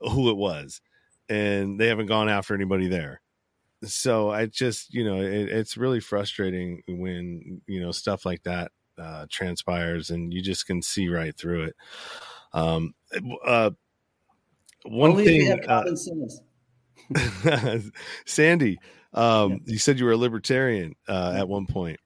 who 0.00 0.30
it 0.30 0.36
was 0.36 0.80
and 1.28 1.80
they 1.80 1.88
haven't 1.88 2.06
gone 2.06 2.28
after 2.28 2.54
anybody 2.54 2.88
there. 2.88 3.20
So 3.82 4.30
I 4.30 4.46
just 4.46 4.92
you 4.94 5.04
know 5.04 5.20
it, 5.20 5.48
it's 5.48 5.76
really 5.76 6.00
frustrating 6.00 6.82
when 6.88 7.62
you 7.66 7.80
know 7.80 7.92
stuff 7.92 8.24
like 8.24 8.42
that 8.44 8.72
uh, 8.98 9.26
transpires 9.30 10.10
and 10.10 10.32
you 10.32 10.42
just 10.42 10.66
can 10.66 10.82
see 10.82 11.08
right 11.08 11.36
through 11.36 11.64
it. 11.64 11.76
Um, 12.52 12.94
uh, 13.44 13.70
one 14.84 15.12
Only 15.12 15.24
thing, 15.24 15.60
uh. 15.68 15.84
Sandy, 18.26 18.78
um, 19.12 19.60
you 19.64 19.78
said 19.78 19.98
you 19.98 20.04
were 20.04 20.12
a 20.12 20.16
libertarian 20.16 20.94
uh, 21.08 21.34
at 21.36 21.48
one 21.48 21.66
point. 21.66 22.00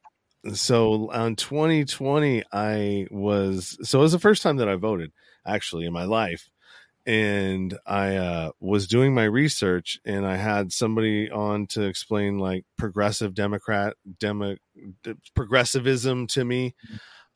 So 0.55 1.11
on 1.11 1.37
2020, 1.37 2.45
I 2.53 3.07
was 3.11 3.77
so 3.83 3.99
it 3.99 4.03
was 4.03 4.13
the 4.13 4.19
first 4.19 4.43
time 4.43 4.57
that 4.59 4.69
I 4.69 4.77
voted 4.77 5.13
actually 5.45 5.85
in 5.85 5.93
my 5.93 6.05
life, 6.05 6.49
and 7.07 7.77
I 7.87 8.17
uh, 8.17 8.51
was 8.61 8.87
doing 8.87 9.15
my 9.15 9.25
research, 9.25 9.99
and 10.05 10.27
I 10.27 10.37
had 10.37 10.73
somebody 10.73 11.31
on 11.31 11.67
to 11.69 11.83
explain 11.83 12.39
like 12.39 12.65
progressive 12.77 13.35
Democrat, 13.35 13.95
demo, 14.19 14.57
progressivism 15.35 16.27
to 16.29 16.45
me. 16.45 16.75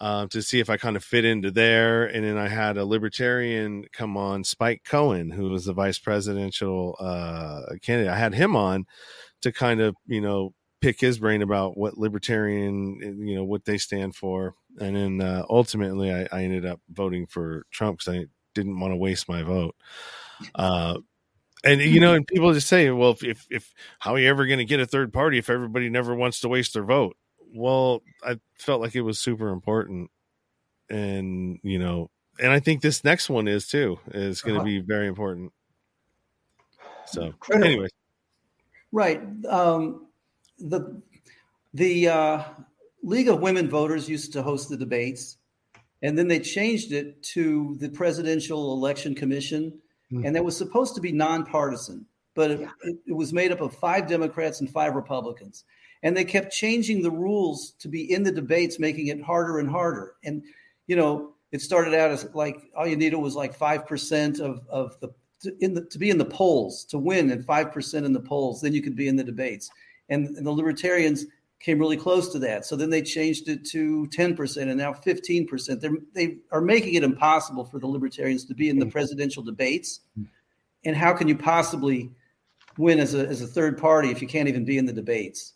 Uh, 0.02 0.26
to 0.26 0.42
see 0.42 0.58
if 0.58 0.68
I 0.68 0.76
kind 0.78 0.96
of 0.96 1.04
fit 1.04 1.24
into 1.24 1.52
there. 1.52 2.04
And 2.06 2.24
then 2.24 2.36
I 2.36 2.48
had 2.48 2.76
a 2.76 2.84
libertarian 2.84 3.84
come 3.92 4.16
on, 4.16 4.42
Spike 4.42 4.82
Cohen, 4.84 5.30
who 5.30 5.50
was 5.50 5.66
the 5.66 5.72
vice 5.72 6.00
presidential 6.00 6.96
uh, 6.98 7.76
candidate. 7.82 8.12
I 8.12 8.18
had 8.18 8.34
him 8.34 8.56
on 8.56 8.86
to 9.42 9.52
kind 9.52 9.80
of, 9.80 9.94
you 10.06 10.20
know, 10.20 10.54
pick 10.80 11.00
his 11.00 11.20
brain 11.20 11.40
about 11.40 11.78
what 11.78 11.98
libertarian, 11.98 12.98
you 13.24 13.36
know, 13.36 13.44
what 13.44 13.64
they 13.64 13.78
stand 13.78 14.16
for. 14.16 14.56
And 14.80 14.96
then 14.96 15.20
uh, 15.20 15.44
ultimately, 15.48 16.12
I, 16.12 16.26
I 16.32 16.42
ended 16.42 16.66
up 16.66 16.80
voting 16.90 17.26
for 17.28 17.64
Trump 17.70 18.00
because 18.00 18.12
I 18.12 18.26
didn't 18.56 18.80
want 18.80 18.90
to 18.92 18.96
waste 18.96 19.28
my 19.28 19.44
vote. 19.44 19.76
Uh, 20.56 20.98
and 21.64 21.80
you 21.80 22.00
know, 22.00 22.14
and 22.14 22.26
people 22.26 22.52
just 22.52 22.66
say, 22.66 22.90
"Well, 22.90 23.12
if 23.12 23.22
if, 23.22 23.46
if 23.50 23.72
how 24.00 24.14
are 24.14 24.18
you 24.18 24.28
ever 24.28 24.46
going 24.46 24.58
to 24.58 24.64
get 24.64 24.80
a 24.80 24.86
third 24.86 25.12
party 25.12 25.38
if 25.38 25.48
everybody 25.48 25.88
never 25.88 26.12
wants 26.12 26.40
to 26.40 26.48
waste 26.48 26.74
their 26.74 26.84
vote?" 26.84 27.16
Well, 27.52 28.02
I 28.24 28.38
felt 28.54 28.80
like 28.80 28.94
it 28.94 29.02
was 29.02 29.18
super 29.20 29.48
important, 29.50 30.10
and 30.88 31.58
you 31.62 31.78
know, 31.78 32.10
and 32.40 32.50
I 32.50 32.60
think 32.60 32.80
this 32.82 33.04
next 33.04 33.28
one 33.28 33.46
is 33.48 33.68
too 33.68 33.98
is 34.12 34.40
going 34.42 34.54
to 34.54 34.60
Uh-huh. 34.60 34.64
be 34.66 34.78
very 34.80 35.06
important. 35.06 35.52
So, 37.06 37.32
Critical. 37.40 37.68
anyways, 37.70 37.90
Right. 38.90 39.20
Um, 39.48 40.06
the 40.58 41.00
the 41.74 42.08
uh, 42.08 42.44
League 43.02 43.28
of 43.28 43.40
Women 43.40 43.68
Voters 43.68 44.08
used 44.08 44.32
to 44.34 44.42
host 44.42 44.68
the 44.68 44.76
debates, 44.76 45.38
and 46.02 46.16
then 46.18 46.28
they 46.28 46.38
changed 46.40 46.92
it 46.92 47.22
to 47.34 47.76
the 47.80 47.88
Presidential 47.88 48.72
Election 48.74 49.14
Commission, 49.14 49.78
Hmm. 50.10 50.24
and 50.26 50.36
that 50.36 50.44
was 50.44 50.56
supposed 50.56 50.94
to 50.94 51.00
be 51.00 51.10
nonpartisan, 51.12 52.06
but 52.34 52.50
it, 52.50 52.60
it, 52.82 52.96
it 53.08 53.12
was 53.14 53.32
made 53.32 53.50
up 53.52 53.60
of 53.62 53.74
five 53.74 54.06
Democrats 54.08 54.60
and 54.60 54.68
five 54.70 54.94
Republicans, 54.94 55.64
and 56.02 56.16
they 56.16 56.24
kept 56.24 56.52
changing 56.52 57.02
the 57.02 57.10
rules 57.10 57.72
to 57.80 57.88
be 57.88 58.12
in 58.12 58.22
the 58.22 58.32
debates, 58.32 58.78
making 58.78 59.08
it 59.08 59.22
harder 59.22 59.58
and 59.58 59.70
harder. 59.70 60.14
And 60.24 60.42
you 60.86 60.96
know, 60.96 61.34
it 61.52 61.60
started 61.60 61.94
out 61.94 62.10
as 62.10 62.28
like 62.34 62.60
all 62.76 62.86
you 62.86 62.96
needed 62.96 63.16
was 63.16 63.36
like 63.36 63.54
five 63.54 63.86
percent 63.86 64.40
of 64.40 64.66
of 64.68 64.98
the 65.00 65.10
to, 65.42 65.54
in 65.60 65.74
the, 65.74 65.84
to 65.86 65.98
be 65.98 66.10
in 66.10 66.18
the 66.18 66.24
polls 66.24 66.84
to 66.86 66.98
win 66.98 67.30
and 67.30 67.44
5% 67.44 68.04
in 68.04 68.12
the 68.12 68.20
polls. 68.20 68.60
Then 68.60 68.72
you 68.72 68.82
could 68.82 68.96
be 68.96 69.08
in 69.08 69.16
the 69.16 69.24
debates. 69.24 69.70
And, 70.08 70.28
and 70.36 70.46
the 70.46 70.50
libertarians 70.50 71.26
came 71.60 71.78
really 71.78 71.96
close 71.96 72.32
to 72.32 72.38
that. 72.40 72.64
So 72.64 72.74
then 72.74 72.90
they 72.90 73.02
changed 73.02 73.48
it 73.48 73.64
to 73.66 74.08
10% 74.08 74.56
and 74.62 74.76
now 74.76 74.92
15% 74.92 75.80
They're, 75.80 75.90
they 76.14 76.38
are 76.50 76.60
making 76.60 76.94
it 76.94 77.04
impossible 77.04 77.64
for 77.64 77.78
the 77.78 77.86
libertarians 77.86 78.44
to 78.46 78.54
be 78.54 78.68
in 78.68 78.78
the 78.78 78.86
hmm. 78.86 78.90
presidential 78.90 79.42
debates. 79.42 80.00
Hmm. 80.16 80.24
And 80.84 80.96
how 80.96 81.12
can 81.12 81.28
you 81.28 81.36
possibly 81.36 82.10
win 82.76 82.98
as 82.98 83.14
a, 83.14 83.26
as 83.28 83.42
a 83.42 83.46
third 83.46 83.78
party 83.78 84.10
if 84.10 84.22
you 84.22 84.28
can't 84.28 84.48
even 84.48 84.64
be 84.64 84.78
in 84.78 84.86
the 84.86 84.92
debates 84.92 85.52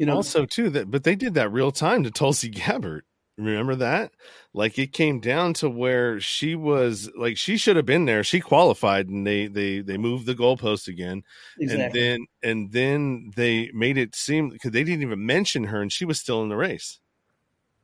you 0.00 0.06
know 0.06 0.16
also 0.16 0.46
too 0.46 0.70
that, 0.70 0.90
but 0.90 1.04
they 1.04 1.14
did 1.14 1.34
that 1.34 1.52
real 1.52 1.70
time 1.70 2.02
to 2.04 2.10
Tulsi 2.10 2.48
Gabbard. 2.60 3.04
Remember 3.38 3.74
that? 3.76 4.12
Like 4.52 4.78
it 4.78 4.92
came 4.92 5.20
down 5.20 5.54
to 5.54 5.70
where 5.70 6.20
she 6.20 6.54
was 6.54 7.10
like 7.16 7.36
she 7.38 7.56
should 7.56 7.76
have 7.76 7.86
been 7.86 8.04
there. 8.04 8.22
She 8.24 8.40
qualified, 8.40 9.08
and 9.08 9.26
they 9.26 9.46
they 9.46 9.80
they 9.80 9.96
moved 9.96 10.26
the 10.26 10.34
goalpost 10.34 10.88
again. 10.88 11.22
and 11.58 11.92
then 11.94 12.26
and 12.42 12.72
then 12.72 13.30
they 13.36 13.70
made 13.72 13.96
it 13.98 14.14
seem 14.14 14.50
because 14.50 14.72
they 14.72 14.84
didn't 14.84 15.02
even 15.02 15.24
mention 15.24 15.64
her 15.64 15.80
and 15.80 15.92
she 15.92 16.04
was 16.04 16.18
still 16.20 16.42
in 16.42 16.48
the 16.48 16.56
race 16.56 16.98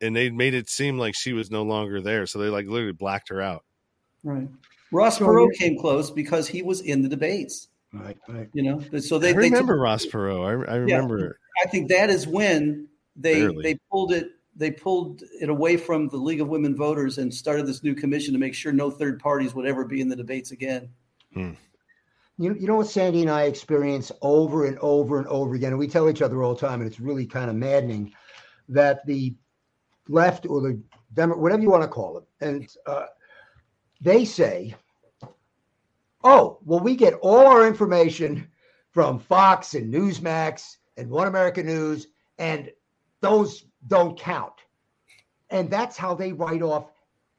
and 0.00 0.14
they 0.14 0.28
made 0.28 0.52
it 0.54 0.68
seem 0.68 0.98
like 0.98 1.14
she 1.14 1.32
was 1.32 1.50
no 1.50 1.62
longer 1.62 2.02
there 2.02 2.26
so 2.26 2.38
they 2.38 2.48
like 2.50 2.66
literally 2.66 2.92
blacked 2.92 3.30
her 3.30 3.40
out 3.40 3.64
right 4.24 4.46
ross 4.92 5.16
So 5.18 5.24
perot 5.26 5.46
you- 5.52 5.58
came 5.58 5.78
close 5.78 6.10
because 6.10 6.46
he 6.48 6.62
was 6.62 6.80
in 6.82 7.00
the 7.02 7.08
debates 7.08 7.68
Right, 7.94 8.18
right. 8.28 8.48
you 8.52 8.62
know 8.62 8.82
so 9.00 9.18
they 9.18 9.30
i 9.30 9.32
they 9.32 9.48
took- 9.48 9.52
remember 9.52 9.78
ross 9.78 10.04
perot 10.04 10.44
i, 10.68 10.72
I 10.72 10.76
remember 10.76 11.38
I 11.62 11.68
think 11.68 11.88
that 11.88 12.10
is 12.10 12.26
when 12.26 12.88
they 13.14 13.40
Barely. 13.40 13.62
they 13.62 13.78
pulled 13.90 14.12
it 14.12 14.30
they 14.56 14.70
pulled 14.70 15.22
it 15.40 15.50
away 15.50 15.76
from 15.76 16.08
the 16.08 16.16
League 16.16 16.40
of 16.40 16.48
Women 16.48 16.74
Voters 16.74 17.18
and 17.18 17.32
started 17.32 17.66
this 17.66 17.82
new 17.82 17.94
commission 17.94 18.32
to 18.32 18.40
make 18.40 18.54
sure 18.54 18.72
no 18.72 18.90
third 18.90 19.20
parties 19.20 19.54
would 19.54 19.66
ever 19.66 19.84
be 19.84 20.00
in 20.00 20.08
the 20.08 20.16
debates 20.16 20.50
again. 20.50 20.88
You, 22.38 22.54
you 22.54 22.66
know 22.66 22.76
what 22.76 22.86
Sandy 22.86 23.22
and 23.22 23.30
I 23.30 23.42
experience 23.42 24.10
over 24.22 24.66
and 24.66 24.78
over 24.78 25.18
and 25.18 25.26
over 25.28 25.54
again, 25.54 25.72
and 25.72 25.78
we 25.78 25.88
tell 25.88 26.08
each 26.08 26.22
other 26.22 26.42
all 26.42 26.54
the 26.54 26.60
time, 26.60 26.80
and 26.80 26.90
it's 26.90 27.00
really 27.00 27.26
kind 27.26 27.50
of 27.50 27.56
maddening 27.56 28.12
that 28.68 29.04
the 29.06 29.34
left 30.08 30.46
or 30.46 30.60
the 30.60 30.80
Demo, 31.14 31.36
whatever 31.36 31.62
you 31.62 31.70
want 31.70 31.82
to 31.82 31.88
call 31.88 32.18
it, 32.18 32.24
and 32.40 32.68
uh, 32.86 33.06
they 34.02 34.24
say, 34.24 34.74
"Oh, 36.24 36.58
well, 36.64 36.80
we 36.80 36.94
get 36.94 37.14
all 37.14 37.46
our 37.46 37.66
information 37.66 38.48
from 38.90 39.18
Fox 39.18 39.74
and 39.74 39.92
Newsmax 39.92 40.76
and 40.96 41.10
One 41.10 41.28
America 41.28 41.62
News, 41.62 42.08
and 42.38 42.70
those 43.20 43.64
don't 43.86 44.18
count." 44.18 44.54
And 45.50 45.70
that's 45.70 45.96
how 45.96 46.14
they 46.14 46.32
write 46.32 46.62
off 46.62 46.90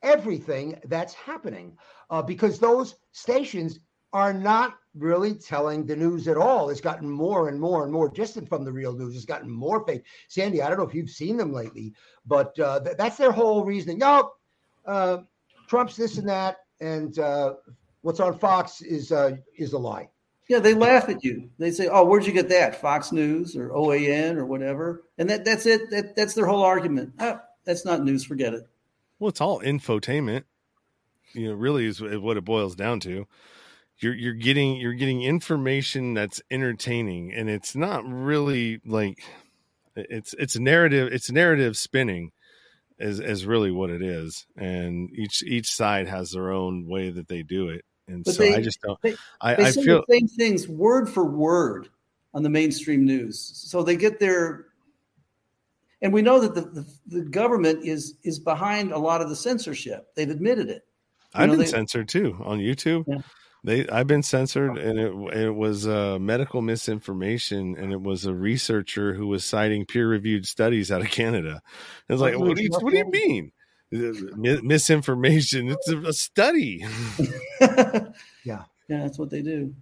everything 0.01 0.79
that's 0.85 1.13
happening 1.13 1.77
uh, 2.09 2.21
because 2.21 2.59
those 2.59 2.95
stations 3.11 3.79
are 4.13 4.33
not 4.33 4.77
really 4.95 5.33
telling 5.33 5.85
the 5.85 5.95
news 5.95 6.27
at 6.27 6.37
all. 6.37 6.69
It's 6.69 6.81
gotten 6.81 7.09
more 7.09 7.49
and 7.49 7.59
more 7.59 7.83
and 7.83 7.91
more 7.91 8.09
distant 8.09 8.47
from 8.47 8.63
the 8.63 8.71
real 8.71 8.93
news. 8.93 9.15
It's 9.15 9.25
gotten 9.25 9.49
more 9.49 9.85
fake. 9.85 10.03
Sandy, 10.27 10.61
I 10.61 10.69
don't 10.69 10.77
know 10.77 10.87
if 10.87 10.95
you've 10.95 11.09
seen 11.09 11.37
them 11.37 11.53
lately, 11.53 11.93
but 12.25 12.57
uh, 12.59 12.79
th- 12.79 12.97
that's 12.97 13.17
their 13.17 13.31
whole 13.31 13.63
reasoning. 13.63 13.99
No, 13.99 14.31
uh, 14.85 15.19
Trump's 15.67 15.95
this 15.95 16.17
and 16.17 16.27
that, 16.29 16.57
and 16.79 17.19
uh, 17.19 17.55
what's 18.01 18.19
on 18.19 18.39
Fox 18.39 18.81
is 18.81 19.11
uh, 19.11 19.35
is 19.57 19.73
a 19.73 19.77
lie. 19.77 20.09
Yeah, 20.49 20.59
they 20.59 20.73
laugh 20.73 21.09
at 21.09 21.23
you. 21.23 21.49
They 21.59 21.71
say, 21.71 21.87
"Oh, 21.87 22.05
where'd 22.05 22.25
you 22.25 22.31
get 22.33 22.49
that? 22.49 22.79
Fox 22.79 23.11
News 23.11 23.55
or 23.55 23.69
OAN 23.73 24.37
or 24.37 24.45
whatever?" 24.45 25.03
And 25.17 25.29
that 25.29 25.43
that's 25.45 25.65
it. 25.65 25.89
That 25.91 26.15
that's 26.15 26.33
their 26.33 26.45
whole 26.45 26.63
argument. 26.63 27.13
Ah, 27.19 27.41
that's 27.65 27.83
not 27.85 28.03
news. 28.03 28.23
Forget 28.23 28.53
it. 28.53 28.63
well 29.19 29.29
it's 29.29 29.41
all 29.41 29.59
infotainment 29.61 30.43
you 31.33 31.47
know 31.49 31.53
really 31.55 31.85
is 31.85 32.01
what 32.01 32.37
it 32.37 32.45
boils 32.45 32.75
down 32.75 32.99
to 33.01 33.27
you're 33.99 34.13
you're 34.15 34.33
getting 34.33 34.77
you're 34.77 34.93
getting 34.93 35.21
information 35.23 36.13
that's 36.13 36.41
entertaining 36.51 37.33
and 37.33 37.49
it's 37.49 37.75
not 37.75 38.05
really 38.05 38.79
like 38.85 39.19
it's 39.95 40.33
it's 40.39 40.57
narrative 40.57 41.11
it's 41.11 41.29
narrative 41.31 41.75
spinning 41.75 42.31
is 42.99 43.19
is 43.19 43.45
really 43.45 43.71
what 43.71 43.89
it 43.89 44.01
is 44.01 44.45
and 44.55 45.09
each 45.13 45.43
each 45.43 45.67
side 45.69 46.07
has 46.07 46.31
their 46.31 46.51
own 46.51 46.87
way 46.87 47.09
that 47.09 47.27
they 47.27 47.43
do 47.43 47.67
it 47.69 47.83
and 48.07 48.23
But 48.23 48.35
so 48.35 48.43
they- 48.43 48.55
i 48.55 48.61
just 48.61 48.81
don't 48.81 48.99
they- 49.01 49.15
i 49.41 49.55
They 49.55 49.63
i 49.65 49.71
say 49.71 49.83
feel 49.83 50.03
the 50.07 50.13
same 50.19 50.27
things 50.27 50.67
word 50.67 51.09
for 51.09 51.25
word 51.25 51.89
on 52.33 52.43
the 52.43 52.49
mainstream 52.49 53.05
news. 53.05 53.39
So 53.39 53.81
they 53.83 53.95
get 53.95 54.19
their 54.19 54.65
and 56.01 56.13
we 56.13 56.21
know 56.21 56.39
that 56.39 56.53
the, 56.53 56.61
the, 56.61 56.85
the 57.07 57.21
government 57.29 57.83
is 57.83 58.15
is 58.23 58.39
behind 58.39 58.91
a 58.91 58.97
lot 58.97 59.21
of 59.21 59.29
the 59.29 59.35
censorship. 59.35 60.07
They've 60.15 60.29
admitted 60.29 60.69
it. 60.69 60.83
You 61.35 61.41
I've 61.41 61.47
know, 61.49 61.53
been 61.53 61.61
they- 61.65 61.71
censored 61.71 62.07
too 62.09 62.37
on 62.43 62.59
YouTube. 62.59 63.05
Yeah. 63.07 63.19
They 63.63 63.87
I've 63.89 64.05
been 64.07 64.21
censored 64.23 64.77
and 64.77 64.99
it 64.99 65.37
it 65.45 65.49
was 65.49 65.87
uh, 65.87 66.19
medical 66.19 66.61
misinformation 66.61 67.75
and 67.77 67.91
it 67.91 67.99
was 68.01 68.25
a 68.25 68.33
researcher 68.33 69.13
who 69.15 69.27
was 69.27 69.43
citing 69.43 69.85
peer 69.85 70.07
reviewed 70.07 70.45
studies 70.45 70.91
out 70.91 71.01
of 71.01 71.09
Canada. 71.09 71.61
It 72.07 72.13
was 72.13 72.21
like, 72.21 72.35
Oh, 72.35 72.39
what 72.39 72.55
do 72.55 72.63
you 72.63 72.69
what 72.71 72.91
do 72.91 72.97
you 72.97 73.09
mean? 73.09 73.51
Mi- 73.91 74.61
Misinformation. 74.61 75.69
It's 75.69 75.89
a, 75.89 75.97
a 75.99 76.13
study. 76.13 76.85
yeah, 77.61 78.03
Yeah, 78.43 78.63
that's 78.87 79.17
what 79.17 79.29
they 79.29 79.41
do. 79.41 79.73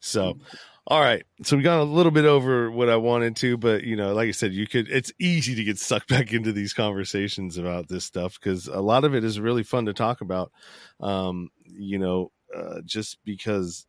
So, 0.00 0.38
all 0.86 1.00
right. 1.00 1.24
So 1.44 1.56
we 1.56 1.62
got 1.62 1.80
a 1.80 1.84
little 1.84 2.10
bit 2.10 2.24
over 2.24 2.70
what 2.70 2.88
I 2.88 2.96
wanted 2.96 3.36
to, 3.36 3.56
but 3.56 3.84
you 3.84 3.96
know, 3.96 4.14
like 4.14 4.28
I 4.28 4.32
said, 4.32 4.52
you 4.52 4.66
could. 4.66 4.88
It's 4.88 5.12
easy 5.18 5.54
to 5.54 5.64
get 5.64 5.78
sucked 5.78 6.08
back 6.08 6.32
into 6.32 6.52
these 6.52 6.72
conversations 6.72 7.56
about 7.56 7.88
this 7.88 8.04
stuff 8.04 8.38
because 8.40 8.66
a 8.66 8.80
lot 8.80 9.04
of 9.04 9.14
it 9.14 9.24
is 9.24 9.40
really 9.40 9.62
fun 9.62 9.86
to 9.86 9.94
talk 9.94 10.20
about. 10.20 10.50
Um, 11.00 11.50
you 11.64 11.98
know, 11.98 12.32
uh, 12.54 12.80
just 12.84 13.18
because 13.24 13.86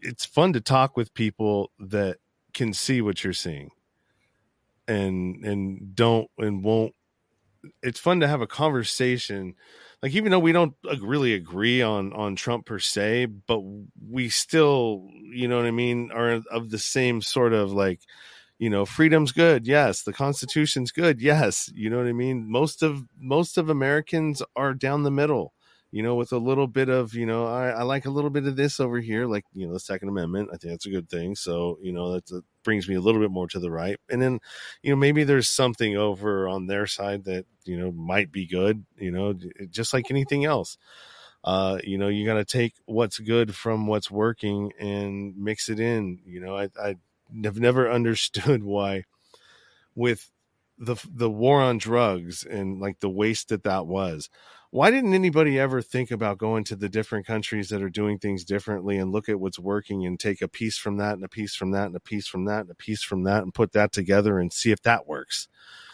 it's 0.00 0.24
fun 0.24 0.52
to 0.54 0.60
talk 0.60 0.96
with 0.96 1.12
people 1.12 1.70
that 1.78 2.18
can 2.54 2.72
see 2.72 3.00
what 3.00 3.22
you're 3.22 3.32
seeing 3.32 3.70
and 4.88 5.44
and 5.44 5.94
don't 5.94 6.28
and 6.38 6.64
won't 6.64 6.94
it's 7.82 8.00
fun 8.00 8.20
to 8.20 8.28
have 8.28 8.40
a 8.40 8.46
conversation. 8.46 9.54
Like 10.02 10.12
even 10.14 10.30
though 10.30 10.38
we 10.38 10.52
don't 10.52 10.74
uh, 10.90 10.96
really 11.00 11.34
agree 11.34 11.82
on 11.82 12.12
on 12.14 12.36
Trump 12.36 12.66
per 12.66 12.78
se, 12.78 13.26
but 13.26 13.60
we 14.08 14.28
still, 14.28 15.08
you 15.32 15.46
know 15.48 15.56
what 15.56 15.66
I 15.66 15.70
mean, 15.70 16.10
are 16.12 16.40
of 16.50 16.70
the 16.70 16.78
same 16.78 17.20
sort 17.22 17.52
of 17.52 17.72
like, 17.72 18.00
you 18.58 18.70
know 18.70 18.84
freedom's 18.84 19.32
good 19.32 19.66
yes. 19.66 20.02
The 20.02 20.12
constitution's 20.12 20.92
good 20.92 21.20
yes. 21.20 21.70
You 21.74 21.90
know 21.90 21.98
what 21.98 22.06
i 22.06 22.12
mean? 22.12 22.50
Most 22.50 22.82
of 22.82 23.06
most 23.18 23.56
of 23.58 23.70
americans 23.70 24.42
are 24.56 24.74
down 24.74 25.02
the 25.02 25.10
middle 25.10 25.54
you 25.92 26.02
know 26.02 26.14
with 26.14 26.32
a 26.32 26.38
little 26.38 26.66
bit 26.66 26.88
of 26.88 27.14
you 27.14 27.26
know 27.26 27.46
i, 27.46 27.68
I 27.70 27.82
like 27.82 28.06
a 28.06 28.10
little 28.10 28.30
bit 28.30 28.46
of 28.46 28.56
this 28.56 28.80
over 28.80 29.00
here 29.00 29.26
like 29.26 29.44
you 29.52 29.66
know 29.66 29.72
the 29.72 29.80
second 29.80 30.08
amendment 30.08 30.50
i 30.52 30.56
think 30.56 30.72
that's 30.72 30.86
a 30.86 30.90
good 30.90 31.08
thing 31.08 31.34
so 31.34 31.78
you 31.82 31.92
know 31.92 32.12
that 32.12 32.42
brings 32.62 32.88
me 32.88 32.94
a 32.94 33.00
little 33.00 33.20
bit 33.20 33.30
more 33.30 33.48
to 33.48 33.58
the 33.58 33.70
right 33.70 33.98
and 34.08 34.20
then 34.20 34.40
you 34.82 34.90
know 34.90 34.96
maybe 34.96 35.24
there's 35.24 35.48
something 35.48 35.96
over 35.96 36.48
on 36.48 36.66
their 36.66 36.86
side 36.86 37.24
that 37.24 37.46
you 37.64 37.78
know 37.78 37.90
might 37.92 38.30
be 38.30 38.46
good 38.46 38.84
you 38.96 39.10
know 39.10 39.34
just 39.70 39.92
like 39.92 40.10
anything 40.10 40.44
else 40.44 40.78
uh, 41.42 41.78
you 41.84 41.96
know, 41.96 42.08
you 42.08 42.26
got 42.26 42.34
to 42.34 42.44
take 42.44 42.74
what's 42.84 43.18
good 43.18 43.54
from 43.54 43.86
what's 43.86 44.10
working 44.10 44.72
and 44.78 45.34
mix 45.36 45.68
it 45.68 45.80
in. 45.80 46.18
You 46.26 46.40
know, 46.40 46.56
I, 46.56 46.68
I 46.78 46.96
have 47.44 47.58
never 47.58 47.90
understood 47.92 48.62
why 48.62 49.04
with 49.94 50.30
the 50.78 50.96
the 51.12 51.30
war 51.30 51.60
on 51.60 51.78
drugs 51.78 52.44
and 52.44 52.80
like 52.80 53.00
the 53.00 53.10
waste 53.10 53.50
that 53.50 53.64
that 53.64 53.86
was 53.86 54.30
why 54.70 54.90
didn't 54.90 55.14
anybody 55.14 55.58
ever 55.58 55.82
think 55.82 56.10
about 56.10 56.38
going 56.38 56.62
to 56.64 56.76
the 56.76 56.88
different 56.88 57.26
countries 57.26 57.68
that 57.70 57.82
are 57.82 57.90
doing 57.90 58.18
things 58.18 58.44
differently 58.44 58.98
and 58.98 59.10
look 59.10 59.28
at 59.28 59.40
what's 59.40 59.58
working 59.58 60.06
and 60.06 60.18
take 60.18 60.40
a 60.42 60.48
piece 60.48 60.78
from 60.78 60.98
that 60.98 61.14
and 61.14 61.24
a 61.24 61.28
piece 61.28 61.56
from 61.56 61.72
that 61.72 61.86
and 61.86 61.96
a 61.96 62.00
piece 62.00 62.26
from 62.28 62.44
that 62.44 62.60
and 62.60 62.70
a 62.70 62.74
piece 62.74 63.02
from 63.02 63.24
that 63.24 63.42
and 63.42 63.52
put 63.52 63.72
that 63.72 63.92
together 63.92 64.38
and 64.38 64.52
see 64.52 64.70
if 64.70 64.80
that 64.82 65.08
works? 65.08 65.48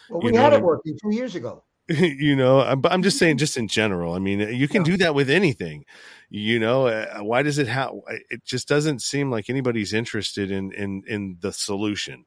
Well 0.09 0.21
we 0.21 0.31
you 0.31 0.37
had 0.37 0.53
it 0.53 0.61
working 0.61 0.97
two 1.01 1.13
years 1.13 1.35
ago. 1.35 1.63
You 1.89 2.35
know 2.35 2.59
I'm, 2.59 2.81
I'm 2.85 3.01
just 3.01 3.17
saying 3.17 3.37
just 3.45 3.55
in 3.55 3.69
general 3.69 4.13
i 4.13 4.19
mean 4.19 4.41
you 4.41 4.67
can 4.67 4.81
yeah. 4.81 4.91
do 4.91 4.97
that 4.97 5.15
with 5.15 5.29
anything 5.29 5.85
you 6.29 6.59
know 6.59 6.87
uh, 6.87 7.19
why 7.19 7.43
does 7.43 7.59
it 7.59 7.67
have 7.69 7.91
it 8.29 8.43
just 8.43 8.67
doesn't 8.67 9.01
seem 9.01 9.31
like 9.31 9.49
anybody's 9.49 9.93
interested 9.93 10.51
in 10.51 10.73
in 10.73 11.03
in 11.07 11.37
the 11.39 11.53
solution. 11.53 12.25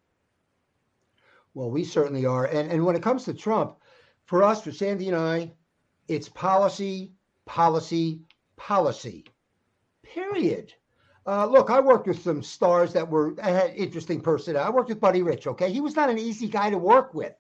Well 1.52 1.70
we 1.70 1.84
certainly 1.84 2.24
are 2.24 2.46
and 2.46 2.72
and 2.72 2.86
when 2.86 2.96
it 2.96 3.02
comes 3.02 3.24
to 3.24 3.34
trump 3.34 3.76
for 4.24 4.42
us 4.42 4.62
for 4.62 4.72
sandy 4.72 5.08
and 5.08 5.16
i 5.18 5.52
it's 6.10 6.28
policy 6.28 7.12
policy 7.46 8.20
policy 8.56 9.24
period 10.02 10.74
uh, 11.26 11.46
look, 11.46 11.70
I 11.70 11.78
worked 11.80 12.08
with 12.08 12.22
some 12.22 12.42
stars 12.42 12.92
that 12.94 13.08
were 13.08 13.34
had 13.40 13.74
interesting 13.76 14.20
personality. 14.20 14.66
I 14.66 14.70
worked 14.70 14.88
with 14.88 15.00
Buddy 15.00 15.22
Rich. 15.22 15.46
Okay, 15.46 15.70
he 15.70 15.80
was 15.80 15.94
not 15.94 16.08
an 16.08 16.18
easy 16.18 16.48
guy 16.48 16.70
to 16.70 16.78
work 16.78 17.14
with. 17.14 17.34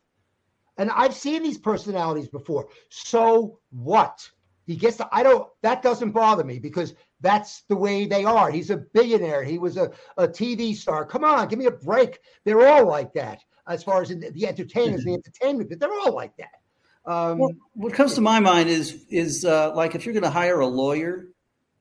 And 0.76 0.90
I've 0.90 1.14
seen 1.14 1.42
these 1.42 1.58
personalities 1.58 2.28
before. 2.28 2.68
So 2.90 3.58
what? 3.70 4.28
He 4.66 4.76
gets 4.76 4.98
to, 4.98 5.08
I 5.10 5.22
don't, 5.22 5.48
that 5.62 5.82
doesn't 5.82 6.12
bother 6.12 6.44
me 6.44 6.58
because 6.58 6.94
that's 7.20 7.62
the 7.68 7.76
way 7.76 8.06
they 8.06 8.24
are. 8.24 8.50
He's 8.50 8.70
a 8.70 8.76
billionaire. 8.76 9.42
He 9.42 9.58
was 9.58 9.76
a, 9.76 9.90
a 10.16 10.28
TV 10.28 10.76
star. 10.76 11.04
Come 11.04 11.24
on, 11.24 11.48
give 11.48 11.58
me 11.58 11.66
a 11.66 11.72
break. 11.72 12.20
They're 12.44 12.68
all 12.68 12.86
like 12.86 13.12
that 13.14 13.40
as 13.66 13.82
far 13.82 14.02
as 14.02 14.10
the, 14.10 14.30
the 14.30 14.46
entertainers, 14.46 15.04
the 15.04 15.14
entertainment, 15.14 15.68
but 15.68 15.80
they're 15.80 15.92
all 15.92 16.14
like 16.14 16.36
that. 16.36 16.59
Um, 17.06 17.38
well, 17.38 17.52
what 17.74 17.94
comes 17.94 18.14
to 18.14 18.20
my 18.20 18.40
mind 18.40 18.68
is, 18.68 19.04
is 19.08 19.44
uh, 19.44 19.74
like 19.74 19.94
if 19.94 20.04
you're 20.04 20.12
going 20.12 20.24
to 20.24 20.30
hire 20.30 20.60
a 20.60 20.66
lawyer, 20.66 21.28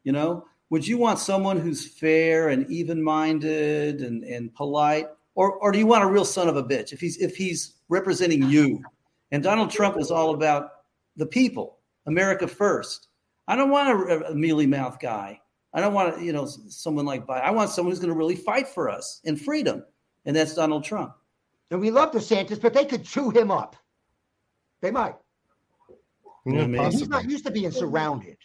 you 0.04 0.12
know, 0.12 0.46
would 0.70 0.88
you 0.88 0.98
want 0.98 1.20
someone 1.20 1.60
who's 1.60 1.88
fair 1.88 2.50
and 2.50 2.70
even 2.70 3.02
minded 3.02 4.02
and, 4.02 4.24
and 4.24 4.54
polite? 4.54 5.08
Or, 5.36 5.54
or 5.54 5.72
do 5.72 5.80
you 5.80 5.88
want 5.88 6.04
a 6.04 6.08
real 6.08 6.26
son 6.26 6.48
of 6.48 6.58
a 6.58 6.64
bitch 6.64 6.94
if 6.94 7.00
he's 7.00 7.18
if 7.18 7.36
he's 7.36 7.76
representing 7.88 8.50
you? 8.50 8.84
And 9.32 9.44
Donald 9.44 9.72
Trump 9.72 9.96
was 9.96 10.12
all 10.12 10.34
about 10.34 10.72
the 11.16 11.26
people, 11.26 11.78
America 12.06 12.48
first. 12.48 13.08
I 13.48 13.56
don't 13.56 13.70
want 13.70 13.90
a, 13.90 14.32
a 14.32 14.36
mealy 14.36 14.68
mouth 14.68 15.00
guy. 15.00 15.40
I 15.74 15.82
don't 15.82 15.94
want 15.94 16.22
you 16.22 16.34
know 16.34 16.46
someone 16.46 17.06
like 17.06 17.26
Biden. 17.26 17.44
I 17.44 17.52
want 17.52 17.70
someone 17.70 17.92
who's 17.92 18.00
going 18.00 18.14
to 18.14 18.18
really 18.18 18.36
fight 18.36 18.68
for 18.68 18.90
us 18.90 19.22
and 19.26 19.40
freedom, 19.40 19.84
and 20.26 20.36
that's 20.36 20.56
Donald 20.56 20.84
Trump. 20.84 21.14
And 21.72 21.80
we 21.80 21.92
love 21.92 22.12
DeSantis, 22.12 22.62
but 22.62 22.74
they 22.74 22.86
could 22.86 23.06
chew 23.06 23.30
him 23.30 23.52
up. 23.52 23.76
They 24.82 24.92
might. 24.92 25.16
Yeah, 26.46 26.90
he's 26.90 27.10
not 27.10 27.30
used 27.30 27.46
to 27.46 27.52
being 27.52 27.72
surrounded. 27.72 28.38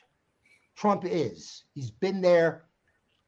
Trump 0.76 1.04
is. 1.04 1.64
He's 1.74 1.90
been 1.90 2.20
there, 2.20 2.64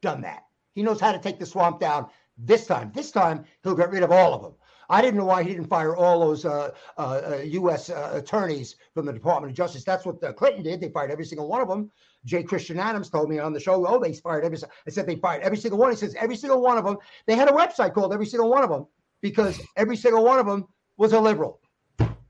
done 0.02 0.20
that. 0.22 0.44
He 0.74 0.82
knows 0.82 1.00
how 1.00 1.12
to 1.12 1.18
take 1.18 1.38
the 1.38 1.46
swamp 1.46 1.80
down 1.80 2.08
this 2.36 2.66
time. 2.66 2.92
This 2.94 3.10
time, 3.10 3.44
he'll 3.62 3.76
get 3.76 3.90
rid 3.90 4.02
of 4.02 4.10
all 4.10 4.34
of 4.34 4.42
them. 4.42 4.52
I 4.88 5.02
didn't 5.02 5.16
know 5.16 5.24
why 5.24 5.42
he 5.42 5.50
didn't 5.50 5.66
fire 5.66 5.96
all 5.96 6.20
those 6.20 6.44
uh, 6.44 6.70
uh, 6.96 7.38
U.S. 7.44 7.90
Uh, 7.90 8.12
uh, 8.14 8.18
attorneys 8.18 8.76
from 8.94 9.06
the 9.06 9.12
Department 9.12 9.50
of 9.50 9.56
Justice. 9.56 9.84
That's 9.84 10.06
what 10.06 10.22
uh, 10.22 10.32
Clinton 10.32 10.62
did. 10.62 10.80
They 10.80 10.90
fired 10.90 11.10
every 11.10 11.24
single 11.24 11.48
one 11.48 11.60
of 11.60 11.68
them. 11.68 11.90
J. 12.24 12.42
Christian 12.42 12.78
Adams 12.78 13.10
told 13.10 13.28
me 13.28 13.38
on 13.38 13.52
the 13.52 13.60
show, 13.60 13.84
oh, 13.86 13.98
they 13.98 14.12
fired 14.12 14.44
every. 14.44 14.58
I 14.86 14.90
said 14.90 15.06
they 15.06 15.16
fired 15.16 15.42
every 15.42 15.58
single 15.58 15.78
one. 15.78 15.90
He 15.90 15.96
says 15.96 16.14
every 16.18 16.36
single 16.36 16.60
one 16.60 16.78
of 16.78 16.84
them. 16.84 16.98
They 17.26 17.34
had 17.34 17.48
a 17.48 17.52
website 17.52 17.94
called 17.94 18.12
every 18.12 18.26
single 18.26 18.48
one 18.48 18.62
of 18.62 18.70
them 18.70 18.86
because 19.22 19.60
every 19.76 19.96
single 19.96 20.24
one 20.24 20.38
of 20.38 20.46
them 20.46 20.66
was 20.96 21.12
a 21.12 21.20
liberal. 21.20 21.60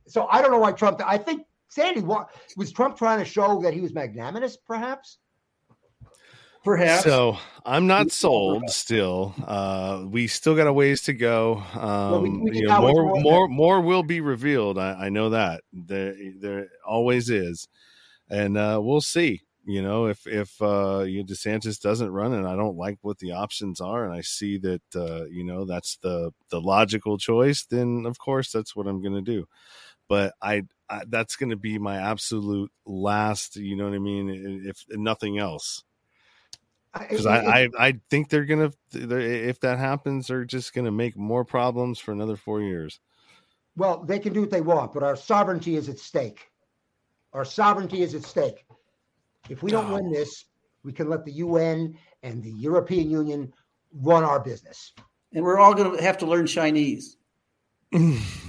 So 0.09 0.27
I 0.31 0.43
don't 0.43 0.51
know 0.51 0.59
why 0.59 0.73
Trump. 0.73 1.01
I 1.05 1.19
think 1.19 1.43
Sandy 1.69 2.01
was 2.01 2.73
Trump 2.73 2.97
trying 2.97 3.19
to 3.19 3.25
show 3.25 3.61
that 3.63 3.75
he 3.75 3.81
was 3.81 3.93
magnanimous, 3.93 4.57
perhaps. 4.57 5.19
Perhaps. 6.67 7.05
So 7.05 7.39
I'm 7.65 7.87
not 7.87 8.11
sold 8.11 8.71
still. 8.71 9.35
Uh, 9.47 10.05
we 10.05 10.27
still 10.27 10.57
got 10.57 10.67
a 10.67 10.73
ways 10.73 11.03
to 11.03 11.13
go. 11.13 11.63
Um, 11.75 12.11
well, 12.11 12.21
we, 12.23 12.31
we 12.31 12.61
know, 12.63 12.81
more, 12.81 12.93
more, 12.93 13.21
more, 13.21 13.49
more 13.49 13.81
will 13.81 14.03
be 14.03 14.21
revealed. 14.21 14.77
I, 14.77 14.93
I, 15.07 15.09
know 15.09 15.31
that 15.31 15.63
there, 15.73 16.17
there 16.41 16.67
always 16.85 17.31
is, 17.31 17.69
and 18.29 18.59
uh, 18.59 18.81
we'll 18.83 19.01
see. 19.01 19.43
You 19.65 19.81
know, 19.81 20.07
if 20.07 20.27
if 20.27 20.61
uh, 20.61 21.05
you 21.07 21.19
know, 21.19 21.25
DeSantis 21.25 21.81
doesn't 21.81 22.11
run, 22.11 22.33
and 22.33 22.49
I 22.49 22.57
don't 22.57 22.77
like 22.77 22.99
what 23.03 23.19
the 23.19 23.33
options 23.33 23.81
are, 23.81 24.05
and 24.05 24.13
I 24.13 24.21
see 24.21 24.59
that 24.59 24.83
uh, 24.95 25.25
you 25.27 25.45
know 25.45 25.65
that's 25.65 25.99
the 25.99 26.33
the 26.51 26.61
logical 26.61 27.17
choice, 27.17 27.65
then 27.65 28.07
of 28.07 28.19
course 28.19 28.51
that's 28.51 28.75
what 28.75 28.89
I'm 28.89 29.01
going 29.01 29.15
to 29.15 29.21
do. 29.21 29.47
But 30.09 30.35
I, 30.41 30.63
I 30.89 31.03
that's 31.09 31.37
going 31.37 31.51
to 31.51 31.57
be 31.57 31.79
my 31.79 31.97
absolute 31.97 32.71
last. 32.85 33.57
You 33.57 33.77
know 33.77 33.85
what 33.85 33.95
I 33.95 33.99
mean? 33.99 34.65
If, 34.65 34.85
if 34.89 34.99
nothing 34.99 35.39
else 35.39 35.83
because 36.99 37.27
I, 37.27 37.39
I, 37.39 37.69
I 37.79 38.01
think 38.11 38.29
they're 38.29 38.45
gonna 38.45 38.73
if 38.93 39.61
that 39.61 39.79
happens 39.79 40.29
they're 40.29 40.45
just 40.45 40.75
gonna 40.75 40.91
make 40.91 41.17
more 41.17 41.45
problems 41.45 41.99
for 41.99 42.13
another 42.13 42.37
four 42.37 42.61
years 42.61 43.01
well 43.77 44.03
they 44.05 44.19
can 44.19 44.33
do 44.33 44.41
what 44.41 44.51
they 44.51 44.61
want 44.61 44.93
but 44.93 45.03
our 45.03 45.17
sovereignty 45.17 45.77
is 45.77 45.89
at 45.89 45.99
stake 45.99 46.51
our 47.33 47.45
sovereignty 47.45 48.03
is 48.03 48.15
at 48.15 48.23
stake 48.23 48.65
if 49.49 49.63
we 49.63 49.71
don't 49.71 49.91
oh. 49.91 49.95
win 49.95 50.11
this 50.11 50.47
we 50.85 50.93
can 50.93 51.09
let 51.09 51.25
the 51.25 51.33
un 51.33 51.97
and 52.23 52.43
the 52.43 52.53
european 52.53 53.11
union 53.11 53.53
run 54.01 54.25
our 54.25 54.41
business 54.41 54.93
and 55.33 55.45
we're 55.45 55.59
all 55.59 55.75
going 55.75 55.97
to 55.97 56.03
have 56.03 56.19
to 56.19 56.27
learn 56.27 56.47
chinese 56.47 57.17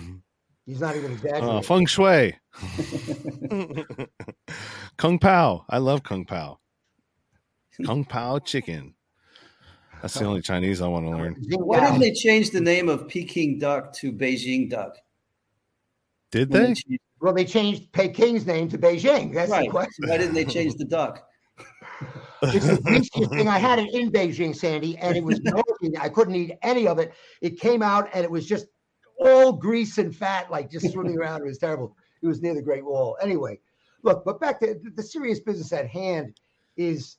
he's 0.68 0.80
not 0.80 0.96
even 0.96 1.12
exaggerating 1.14 1.50
uh, 1.50 1.62
feng 1.62 1.88
shui 1.88 2.38
kung 4.98 5.18
pao 5.18 5.66
i 5.70 5.80
love 5.80 6.04
kung 6.04 6.24
pao 6.24 6.60
Kung 7.86 8.06
Pao 8.06 8.40
chicken. 8.40 8.94
That's 10.02 10.16
the 10.16 10.26
only 10.26 10.42
Chinese 10.42 10.82
I 10.82 10.88
want 10.88 11.06
to 11.06 11.12
learn. 11.12 11.36
Why 11.50 11.80
didn't 11.80 12.00
they 12.00 12.12
change 12.12 12.52
the 12.52 12.62
name 12.62 12.88
of 12.88 13.08
Peking 13.08 13.58
duck 13.58 13.94
to 13.94 14.12
Beijing 14.12 14.70
duck? 14.70 14.96
Did 16.32 16.52
they? 16.52 16.74
they 16.74 16.98
well, 17.20 17.34
they 17.34 17.46
changed 17.46 17.92
Peking's 17.94 18.46
name 18.46 18.70
to 18.70 18.78
Beijing. 18.78 19.34
That's 19.34 19.50
right. 19.50 19.66
the 19.66 19.72
question. 19.72 20.08
Why 20.08 20.18
didn't 20.18 20.36
they 20.36 20.46
change 20.46 20.76
the 20.76 20.86
duck? 20.86 21.24
it's 22.44 22.68
the 22.68 22.80
greasiest 22.82 23.32
thing. 23.32 23.48
I 23.48 23.58
had 23.58 23.80
it 23.80 23.92
in 23.92 24.12
Beijing, 24.12 24.56
Sandy, 24.56 24.98
and 24.98 25.18
it 25.18 25.24
was 25.24 25.42
working. 25.42 25.98
I 25.98 26.10
couldn't 26.10 26.36
eat 26.36 26.54
any 26.62 26.88
of 26.88 27.00
it. 27.00 27.14
It 27.42 27.60
came 27.60 27.82
out 27.82 28.10
and 28.14 28.24
it 28.24 28.30
was 28.30 28.46
just 28.46 28.68
all 29.20 29.52
grease 29.52 29.98
and 29.98 30.16
fat, 30.16 30.52
like 30.52 30.70
just 30.70 30.92
swimming 30.92 31.18
around. 31.20 31.42
It 31.42 31.46
was 31.48 31.58
terrible. 31.58 31.96
It 32.22 32.28
was 32.28 32.42
near 32.42 32.56
the 32.56 32.62
Great 32.62 32.86
Wall. 32.86 33.18
Anyway, 33.22 33.60
look, 34.04 34.24
but 34.26 34.40
back 34.40 34.60
to 34.62 34.80
the 34.96 35.04
serious 35.04 35.40
business 35.40 35.74
at 35.74 35.88
hand 35.88 36.40
is 36.78 37.18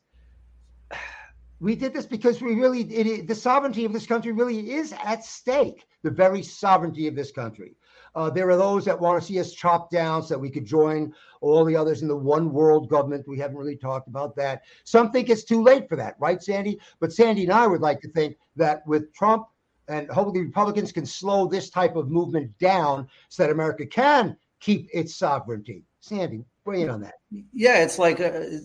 we 1.60 1.74
did 1.74 1.92
this 1.92 2.06
because 2.06 2.40
we 2.40 2.54
really 2.54 2.82
it, 2.82 3.26
the 3.26 3.34
sovereignty 3.34 3.84
of 3.84 3.92
this 3.92 4.06
country 4.06 4.32
really 4.32 4.72
is 4.72 4.94
at 5.04 5.24
stake 5.24 5.86
the 6.02 6.10
very 6.10 6.42
sovereignty 6.42 7.08
of 7.08 7.16
this 7.16 7.32
country 7.32 7.74
uh, 8.14 8.30
there 8.30 8.48
are 8.48 8.56
those 8.56 8.84
that 8.84 8.98
want 8.98 9.20
to 9.20 9.26
see 9.26 9.40
us 9.40 9.52
chopped 9.52 9.90
down 9.90 10.22
so 10.22 10.34
that 10.34 10.38
we 10.38 10.50
could 10.50 10.64
join 10.64 11.12
all 11.40 11.64
the 11.64 11.74
others 11.74 12.02
in 12.02 12.08
the 12.08 12.16
one 12.16 12.52
world 12.52 12.88
government 12.88 13.26
we 13.26 13.38
haven't 13.38 13.56
really 13.56 13.76
talked 13.76 14.06
about 14.06 14.36
that 14.36 14.62
some 14.84 15.10
think 15.10 15.28
it's 15.28 15.42
too 15.42 15.60
late 15.60 15.88
for 15.88 15.96
that 15.96 16.14
right 16.20 16.40
sandy 16.42 16.78
but 17.00 17.12
sandy 17.12 17.42
and 17.42 17.52
i 17.52 17.66
would 17.66 17.80
like 17.80 18.00
to 18.00 18.08
think 18.10 18.36
that 18.54 18.86
with 18.86 19.12
trump 19.12 19.48
and 19.88 20.08
hopefully 20.10 20.40
republicans 20.42 20.92
can 20.92 21.06
slow 21.06 21.46
this 21.46 21.70
type 21.70 21.96
of 21.96 22.10
movement 22.10 22.56
down 22.58 23.08
so 23.28 23.42
that 23.42 23.50
america 23.50 23.86
can 23.86 24.36
keep 24.60 24.88
its 24.92 25.14
sovereignty 25.14 25.84
sandy 26.00 26.44
weigh 26.64 26.82
in 26.82 26.90
on 26.90 27.00
that 27.00 27.14
yeah 27.52 27.82
it's 27.82 27.98
like 27.98 28.20
a, 28.20 28.46
uh, 28.46 28.58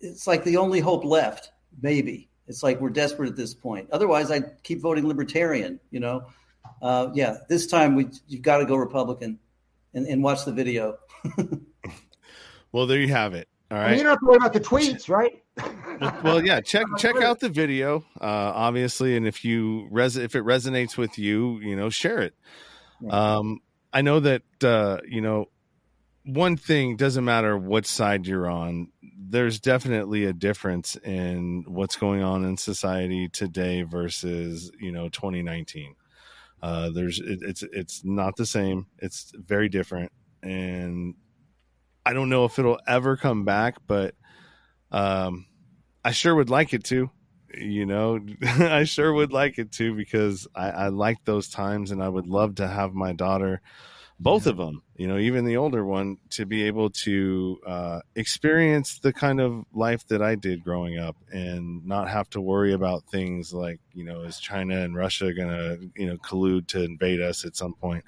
it's 0.00 0.26
like 0.26 0.44
the 0.44 0.56
only 0.56 0.80
hope 0.80 1.04
left. 1.04 1.52
Maybe 1.80 2.28
it's 2.46 2.62
like 2.62 2.80
we're 2.80 2.90
desperate 2.90 3.28
at 3.28 3.36
this 3.36 3.54
point. 3.54 3.88
Otherwise, 3.90 4.30
I'd 4.30 4.62
keep 4.62 4.80
voting 4.80 5.06
Libertarian. 5.06 5.80
You 5.90 6.00
know, 6.00 6.26
uh, 6.80 7.08
yeah. 7.14 7.38
This 7.48 7.66
time 7.66 7.94
we 7.94 8.08
you've 8.28 8.42
got 8.42 8.58
to 8.58 8.66
go 8.66 8.76
Republican, 8.76 9.38
and, 9.94 10.06
and 10.06 10.22
watch 10.22 10.44
the 10.44 10.52
video. 10.52 10.98
well, 12.72 12.86
there 12.86 13.00
you 13.00 13.08
have 13.08 13.34
it. 13.34 13.48
All 13.70 13.78
mean, 13.78 13.98
you 13.98 14.04
don't 14.04 14.10
have 14.10 14.20
to 14.20 14.26
worry 14.26 14.36
about 14.36 14.52
the 14.52 14.60
tweets, 14.60 15.08
right? 15.08 15.42
well, 16.22 16.44
yeah. 16.44 16.60
Check 16.60 16.86
check 16.98 17.16
out 17.16 17.40
the 17.40 17.48
video, 17.48 18.04
uh, 18.20 18.52
obviously, 18.54 19.16
and 19.16 19.26
if 19.26 19.44
you 19.44 19.88
res 19.90 20.16
if 20.16 20.34
it 20.34 20.44
resonates 20.44 20.96
with 20.96 21.18
you, 21.18 21.58
you 21.60 21.74
know, 21.74 21.90
share 21.90 22.20
it. 22.20 22.34
Um, 23.10 23.60
I 23.92 24.02
know 24.02 24.20
that 24.20 24.42
uh, 24.62 24.98
you 25.08 25.20
know 25.20 25.46
one 26.24 26.56
thing 26.56 26.96
doesn't 26.96 27.24
matter 27.24 27.56
what 27.56 27.86
side 27.86 28.26
you're 28.26 28.48
on. 28.48 28.88
There's 29.18 29.60
definitely 29.60 30.24
a 30.24 30.32
difference 30.32 30.96
in 30.96 31.64
what's 31.66 31.96
going 31.96 32.22
on 32.22 32.44
in 32.44 32.56
society 32.56 33.28
today 33.28 33.82
versus 33.82 34.70
you 34.80 34.92
know 34.92 35.08
2019. 35.08 35.94
Uh, 36.62 36.90
there's 36.90 37.20
it, 37.20 37.40
it's 37.42 37.62
it's 37.72 38.04
not 38.04 38.36
the 38.36 38.46
same. 38.46 38.86
It's 38.98 39.32
very 39.36 39.68
different, 39.68 40.12
and 40.42 41.14
I 42.06 42.12
don't 42.12 42.28
know 42.28 42.44
if 42.44 42.56
it'll 42.60 42.78
ever 42.86 43.16
come 43.16 43.44
back, 43.44 43.78
but 43.88 44.14
um, 44.92 45.46
I 46.04 46.12
sure 46.12 46.36
would 46.36 46.50
like 46.50 46.72
it 46.72 46.84
to. 46.84 47.10
You 47.52 47.84
know, 47.84 48.20
I 48.42 48.84
sure 48.84 49.12
would 49.12 49.32
like 49.32 49.58
it 49.58 49.72
to 49.72 49.92
because 49.92 50.46
I, 50.54 50.70
I 50.70 50.88
like 50.88 51.24
those 51.24 51.48
times, 51.48 51.90
and 51.90 52.00
I 52.00 52.08
would 52.08 52.28
love 52.28 52.54
to 52.56 52.68
have 52.68 52.94
my 52.94 53.12
daughter, 53.12 53.60
both 54.18 54.46
of 54.46 54.56
them, 54.56 54.82
you 54.96 55.06
know, 55.06 55.18
even 55.18 55.44
the 55.44 55.58
older 55.58 55.84
one, 55.84 56.16
to 56.30 56.46
be 56.46 56.62
able 56.62 56.88
to 56.88 57.58
uh, 57.66 58.00
experience 58.14 58.98
the 58.98 59.12
kind 59.12 59.40
of 59.40 59.64
life 59.74 60.06
that 60.08 60.22
I 60.22 60.36
did 60.36 60.64
growing 60.64 60.98
up, 60.98 61.16
and 61.30 61.84
not 61.84 62.08
have 62.08 62.30
to 62.30 62.40
worry 62.40 62.72
about 62.72 63.04
things 63.10 63.52
like, 63.52 63.78
you 63.92 64.04
know, 64.04 64.22
is 64.22 64.38
China 64.38 64.80
and 64.80 64.96
Russia 64.96 65.34
going 65.34 65.48
to, 65.48 65.90
you 65.96 66.06
know, 66.06 66.16
collude 66.16 66.66
to 66.68 66.82
invade 66.82 67.20
us 67.20 67.44
at 67.44 67.56
some 67.56 67.74
point? 67.74 68.04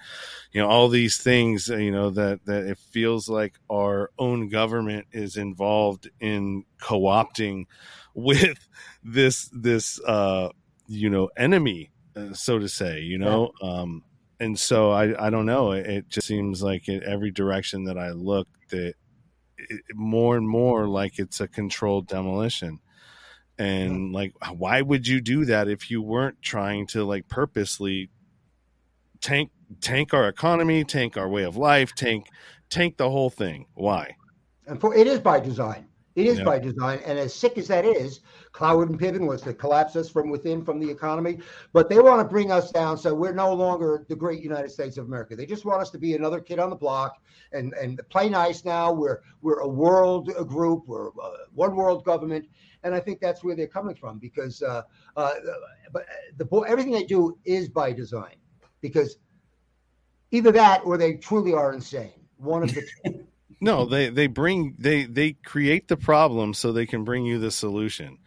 You 0.53 0.63
know, 0.63 0.69
all 0.69 0.89
these 0.89 1.19
things, 1.19 1.69
you 1.69 1.93
know, 1.93 2.09
that 2.11 2.45
that 2.47 2.65
it 2.65 2.79
feels 2.79 3.29
like 3.29 3.59
our 3.71 4.11
own 4.19 4.49
government 4.49 5.09
is 5.13 5.37
involved 5.37 6.09
in 6.21 6.65
co-opting 6.81 7.67
with 8.15 8.67
this 9.05 9.49
this 9.53 10.01
uh 10.07 10.49
you 10.89 11.09
know 11.09 11.29
enemy 11.37 11.93
uh, 12.17 12.33
so 12.33 12.59
to 12.59 12.69
say 12.69 13.01
you 13.01 13.17
know? 13.19 13.53
Um 13.63 14.03
and 14.41 14.59
so 14.59 14.91
i 14.91 15.27
i 15.27 15.31
don't 15.31 15.47
know 15.47 15.73
it, 15.73 15.87
it 15.87 16.09
just 16.09 16.27
seems 16.27 16.63
like 16.63 16.89
in 16.89 17.03
every 17.05 17.31
direction 17.31 17.85
that 17.85 17.99
i 17.99 18.11
look 18.11 18.49
that 18.71 18.95
it, 19.59 19.83
more 19.95 20.37
and 20.37 20.49
more 20.49 20.87
like 20.87 21.19
it's 21.19 21.41
a 21.41 21.49
controlled 21.49 22.07
demolition. 22.07 22.81
And 23.59 24.13
like 24.13 24.35
why 24.57 24.83
would 24.83 25.07
you 25.09 25.21
do 25.21 25.45
that 25.47 25.69
if 25.69 25.91
you 25.91 26.01
weren't 26.01 26.41
trying 26.43 26.87
to 26.89 27.05
like 27.05 27.29
purposely 27.29 28.09
tank 29.21 29.51
tank 29.81 30.15
our 30.15 30.29
economy 30.29 30.85
tank 30.85 31.17
our 31.17 31.29
way 31.29 31.43
of 31.43 31.57
life 31.57 31.93
tank 31.97 32.29
tank 32.71 32.97
the 32.97 33.11
whole 33.11 33.31
thing? 33.31 33.67
Why? 33.75 34.17
And 34.67 34.81
for 34.81 34.95
it 34.95 35.09
is 35.09 35.19
by 35.19 35.41
design. 35.41 35.89
It 36.19 36.27
is 36.27 36.39
Yeah. 36.39 36.45
by 36.47 36.59
design. 36.59 36.99
And 37.07 37.17
as 37.17 37.33
sick 37.33 37.57
as 37.59 37.69
that 37.69 37.85
is, 37.85 38.23
Cloward 38.53 38.89
and 38.89 38.99
Piven 38.99 39.25
was 39.25 39.41
to 39.43 39.55
collapse 39.55 39.95
us 39.95 40.09
from 40.09 40.31
within, 40.31 40.65
from 40.65 40.81
the 40.81 40.91
economy. 40.91 41.39
But 41.73 41.89
they 41.89 42.01
want 42.01 42.21
to 42.21 42.25
bring 42.29 42.51
us 42.51 42.73
down 42.73 42.99
so 42.99 43.15
we're 43.15 43.33
no 43.33 43.55
longer 43.55 44.05
the 44.09 44.17
great 44.17 44.43
United 44.43 44.71
States 44.73 44.99
of 44.99 45.07
America. 45.07 45.37
They 45.37 45.47
just 45.47 45.65
want 45.65 45.81
us 45.81 45.91
to 45.91 45.99
be 45.99 46.17
another 46.17 46.41
kid 46.41 46.59
on 46.59 46.71
the 46.71 46.77
block 46.77 47.23
and, 47.53 47.73
and 47.75 48.01
play 48.09 48.29
nice 48.29 48.65
now. 48.65 48.91
We're 48.93 49.21
we're 49.43 49.61
a 49.61 49.69
world 49.69 50.35
group, 50.49 50.89
we're 50.89 51.11
uh, 51.11 51.47
one 51.55 51.77
world 51.77 52.05
government. 52.05 52.47
And 52.83 52.97
I 52.97 53.01
think 53.01 53.21
that's 53.21 53.45
where 53.45 53.55
they're 53.55 53.69
coming 53.69 53.95
from 53.95 54.19
because 54.19 54.61
uh, 54.61 54.83
uh, 55.17 55.35
but 55.93 56.07
the 56.37 56.47
everything 56.67 56.93
they 56.93 57.05
do 57.05 57.39
is 57.45 57.69
by 57.69 57.93
design 57.93 58.35
because 58.81 59.19
either 60.33 60.51
that 60.51 60.83
or 60.85 60.99
they 60.99 61.15
truly 61.15 61.55
are 61.55 61.73
insane. 61.73 62.27
One 62.39 62.65
of 62.65 62.75
the 62.75 62.83
two. 63.05 63.25
No, 63.61 63.87
they 63.87 64.11
they 64.11 64.27
bring 64.29 64.77
they 64.79 65.05
they 65.05 65.33
create 65.33 65.89
the 65.89 65.97
problem 65.97 66.55
so 66.55 66.73
they 66.73 66.87
can 66.87 67.05
bring 67.05 67.25
you 67.25 67.39
the 67.39 67.51
solution, 67.51 68.19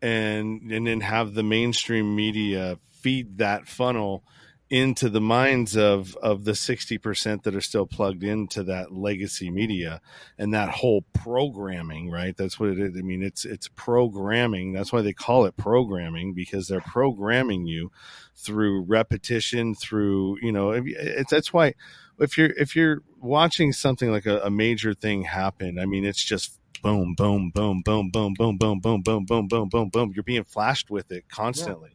and 0.00 0.72
and 0.72 0.86
then 0.86 1.00
have 1.00 1.34
the 1.34 1.44
mainstream 1.44 2.16
media 2.16 2.78
feed 3.00 3.38
that 3.38 3.68
funnel 3.68 4.24
into 4.72 5.10
the 5.10 5.20
minds 5.20 5.76
of 5.76 6.16
of 6.22 6.44
the 6.44 6.52
60% 6.52 7.42
that 7.42 7.54
are 7.54 7.60
still 7.60 7.86
plugged 7.86 8.24
into 8.24 8.62
that 8.62 8.90
legacy 8.90 9.50
media 9.50 10.00
and 10.38 10.54
that 10.54 10.70
whole 10.70 11.02
programming 11.12 12.10
right? 12.10 12.34
That's 12.38 12.58
what 12.58 12.70
it 12.70 12.78
is. 12.78 12.96
I 12.96 13.02
mean 13.02 13.22
it's 13.22 13.44
it's 13.44 13.68
programming. 13.68 14.72
That's 14.72 14.90
why 14.90 15.02
they 15.02 15.12
call 15.12 15.44
it 15.44 15.58
programming 15.58 16.32
because 16.32 16.68
they're 16.68 16.80
programming 16.80 17.66
you 17.66 17.92
through 18.34 18.84
repetition 18.84 19.74
through 19.74 20.38
you 20.40 20.52
know 20.52 20.70
it's 20.70 21.30
that's 21.30 21.52
why 21.52 21.74
if 22.18 22.38
you're 22.38 22.52
if 22.56 22.74
you're 22.74 23.02
watching 23.22 23.72
something 23.72 24.10
like 24.10 24.26
a, 24.26 24.40
a 24.40 24.50
major 24.50 24.94
thing 24.94 25.22
happen 25.22 25.78
i 25.78 25.86
mean 25.86 26.04
it's 26.04 26.22
just 26.24 26.58
boom 26.82 27.14
boom 27.14 27.50
boom 27.54 27.80
boom 27.84 28.10
boom 28.10 28.34
boom 28.34 28.58
boom 28.58 28.80
boom 28.80 29.02
boom 29.02 29.24
boom 29.24 29.46
boom 29.48 29.68
boom 29.68 29.88
boom 29.88 30.12
you're 30.14 30.24
being 30.24 30.42
flashed 30.44 30.90
with 30.90 31.12
it 31.12 31.28
constantly 31.28 31.90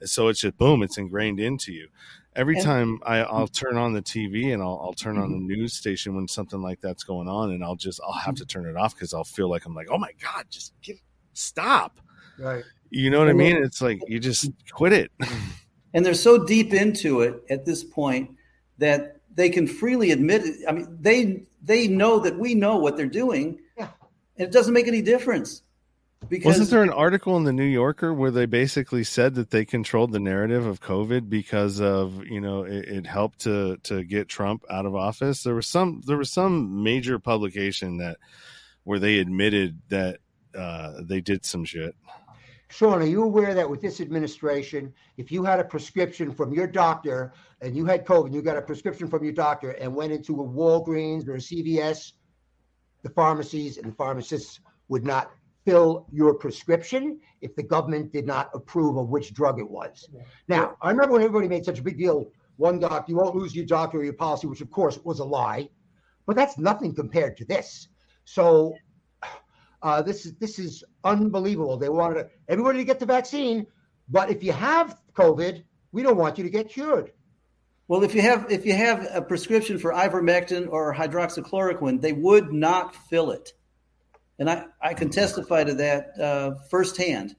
And 0.00 0.08
so 0.08 0.28
it's 0.28 0.40
just 0.40 0.56
boom 0.56 0.82
it's 0.82 0.96
ingrained 0.96 1.38
into 1.38 1.72
you 1.72 1.88
every 2.34 2.54
time 2.64 3.00
I, 3.04 3.18
i'll 3.18 3.48
turn 3.48 3.76
on 3.76 3.92
the 3.92 4.00
tv 4.00 4.52
and 4.54 4.62
i'll, 4.62 4.80
I'll 4.82 4.94
turn 4.94 5.18
on 5.18 5.32
the 5.32 5.38
news 5.38 5.74
station 5.74 6.14
when 6.14 6.26
something 6.28 6.62
like 6.62 6.80
that's 6.80 7.04
going 7.04 7.28
on 7.28 7.50
and 7.50 7.62
i'll 7.62 7.76
just 7.76 8.00
i'll 8.06 8.12
have 8.14 8.36
to 8.36 8.46
turn 8.46 8.66
it 8.66 8.76
off 8.76 8.94
because 8.94 9.12
i'll 9.12 9.24
feel 9.24 9.50
like 9.50 9.66
i'm 9.66 9.74
like 9.74 9.88
oh 9.90 9.98
my 9.98 10.12
god 10.22 10.46
just 10.48 10.72
get 10.80 10.96
stop 11.34 12.00
Right. 12.38 12.64
you 12.88 13.10
know 13.10 13.18
what 13.18 13.28
i 13.28 13.34
mean 13.34 13.56
it's 13.62 13.82
like 13.82 14.00
you 14.08 14.18
just 14.18 14.50
quit 14.70 14.92
it 14.94 15.10
and 15.92 16.06
they're 16.06 16.14
so 16.14 16.42
deep 16.46 16.72
into 16.72 17.20
it 17.20 17.42
at 17.50 17.66
this 17.66 17.84
point 17.84 18.30
that 18.78 19.19
they 19.34 19.50
can 19.50 19.66
freely 19.66 20.10
admit 20.10 20.42
it. 20.44 20.56
I 20.68 20.72
mean, 20.72 20.98
they 21.00 21.44
they 21.62 21.88
know 21.88 22.18
that 22.20 22.38
we 22.38 22.54
know 22.54 22.76
what 22.78 22.96
they're 22.96 23.06
doing, 23.06 23.60
Yeah. 23.76 23.88
and 24.36 24.48
it 24.48 24.52
doesn't 24.52 24.72
make 24.72 24.88
any 24.88 25.02
difference 25.02 25.62
because 26.28 26.46
Wasn't 26.46 26.70
there 26.70 26.82
an 26.82 26.90
article 26.90 27.36
in 27.36 27.44
the 27.44 27.52
New 27.52 27.64
Yorker 27.64 28.12
where 28.12 28.30
they 28.30 28.46
basically 28.46 29.04
said 29.04 29.34
that 29.36 29.50
they 29.50 29.64
controlled 29.64 30.12
the 30.12 30.20
narrative 30.20 30.66
of 30.66 30.80
COVID 30.80 31.28
because 31.30 31.80
of 31.80 32.24
you 32.26 32.40
know 32.40 32.62
it, 32.64 32.84
it 32.88 33.06
helped 33.06 33.40
to 33.40 33.76
to 33.84 34.04
get 34.04 34.28
Trump 34.28 34.64
out 34.70 34.86
of 34.86 34.94
office? 34.94 35.42
There 35.42 35.54
was 35.54 35.66
some 35.66 36.02
there 36.06 36.16
was 36.18 36.30
some 36.30 36.82
major 36.82 37.18
publication 37.18 37.98
that 37.98 38.18
where 38.84 38.98
they 38.98 39.18
admitted 39.18 39.80
that 39.88 40.18
uh, 40.54 41.00
they 41.02 41.20
did 41.20 41.44
some 41.44 41.64
shit. 41.64 41.94
Sean, 42.70 43.02
are 43.02 43.06
you 43.06 43.24
aware 43.24 43.52
that 43.52 43.68
with 43.68 43.80
this 43.80 44.00
administration, 44.00 44.94
if 45.16 45.32
you 45.32 45.42
had 45.42 45.58
a 45.58 45.64
prescription 45.64 46.32
from 46.32 46.52
your 46.52 46.68
doctor 46.68 47.32
and 47.60 47.76
you 47.76 47.84
had 47.84 48.06
COVID, 48.06 48.32
you 48.32 48.42
got 48.42 48.56
a 48.56 48.62
prescription 48.62 49.08
from 49.08 49.24
your 49.24 49.32
doctor 49.32 49.72
and 49.72 49.92
went 49.92 50.12
into 50.12 50.40
a 50.40 50.44
Walgreens 50.46 51.26
or 51.26 51.34
a 51.34 51.38
CVS, 51.38 52.12
the 53.02 53.10
pharmacies 53.10 53.76
and 53.76 53.90
the 53.90 53.96
pharmacists 53.96 54.60
would 54.88 55.04
not 55.04 55.32
fill 55.64 56.06
your 56.12 56.32
prescription 56.32 57.18
if 57.40 57.56
the 57.56 57.62
government 57.62 58.12
did 58.12 58.24
not 58.24 58.50
approve 58.54 58.96
of 58.96 59.08
which 59.08 59.34
drug 59.34 59.58
it 59.58 59.68
was. 59.68 60.08
Now, 60.46 60.76
I 60.80 60.90
remember 60.90 61.14
when 61.14 61.22
everybody 61.22 61.48
made 61.48 61.64
such 61.64 61.80
a 61.80 61.82
big 61.82 61.98
deal, 61.98 62.30
one 62.56 62.78
doctor, 62.78 63.10
you 63.10 63.16
won't 63.16 63.34
lose 63.34 63.54
your 63.54 63.66
doctor 63.66 63.98
or 63.98 64.04
your 64.04 64.12
policy, 64.12 64.46
which 64.46 64.60
of 64.60 64.70
course 64.70 65.00
was 65.02 65.18
a 65.18 65.24
lie, 65.24 65.68
but 66.24 66.36
that's 66.36 66.56
nothing 66.56 66.94
compared 66.94 67.36
to 67.38 67.44
this. 67.44 67.88
So 68.26 68.76
uh, 69.82 70.02
this 70.02 70.26
is 70.26 70.34
this 70.34 70.58
is 70.58 70.84
unbelievable. 71.04 71.76
They 71.76 71.88
wanted 71.88 72.26
everybody 72.48 72.78
to 72.78 72.84
get 72.84 72.98
the 72.98 73.06
vaccine, 73.06 73.66
but 74.08 74.30
if 74.30 74.42
you 74.42 74.52
have 74.52 74.98
COVID, 75.14 75.62
we 75.92 76.02
don't 76.02 76.16
want 76.16 76.38
you 76.38 76.44
to 76.44 76.50
get 76.50 76.68
cured. 76.68 77.12
well, 77.88 78.02
if 78.04 78.14
you 78.14 78.22
have 78.22 78.50
if 78.50 78.66
you 78.66 78.74
have 78.74 79.08
a 79.12 79.22
prescription 79.22 79.78
for 79.78 79.92
ivermectin 79.92 80.68
or 80.70 80.94
hydroxychloroquine, 80.94 82.00
they 82.00 82.12
would 82.12 82.52
not 82.52 82.94
fill 82.94 83.30
it, 83.30 83.52
and 84.38 84.50
I 84.50 84.66
I 84.82 84.94
can 84.94 85.08
testify 85.10 85.64
to 85.64 85.74
that 85.74 86.18
uh, 86.20 86.54
firsthand. 86.70 87.36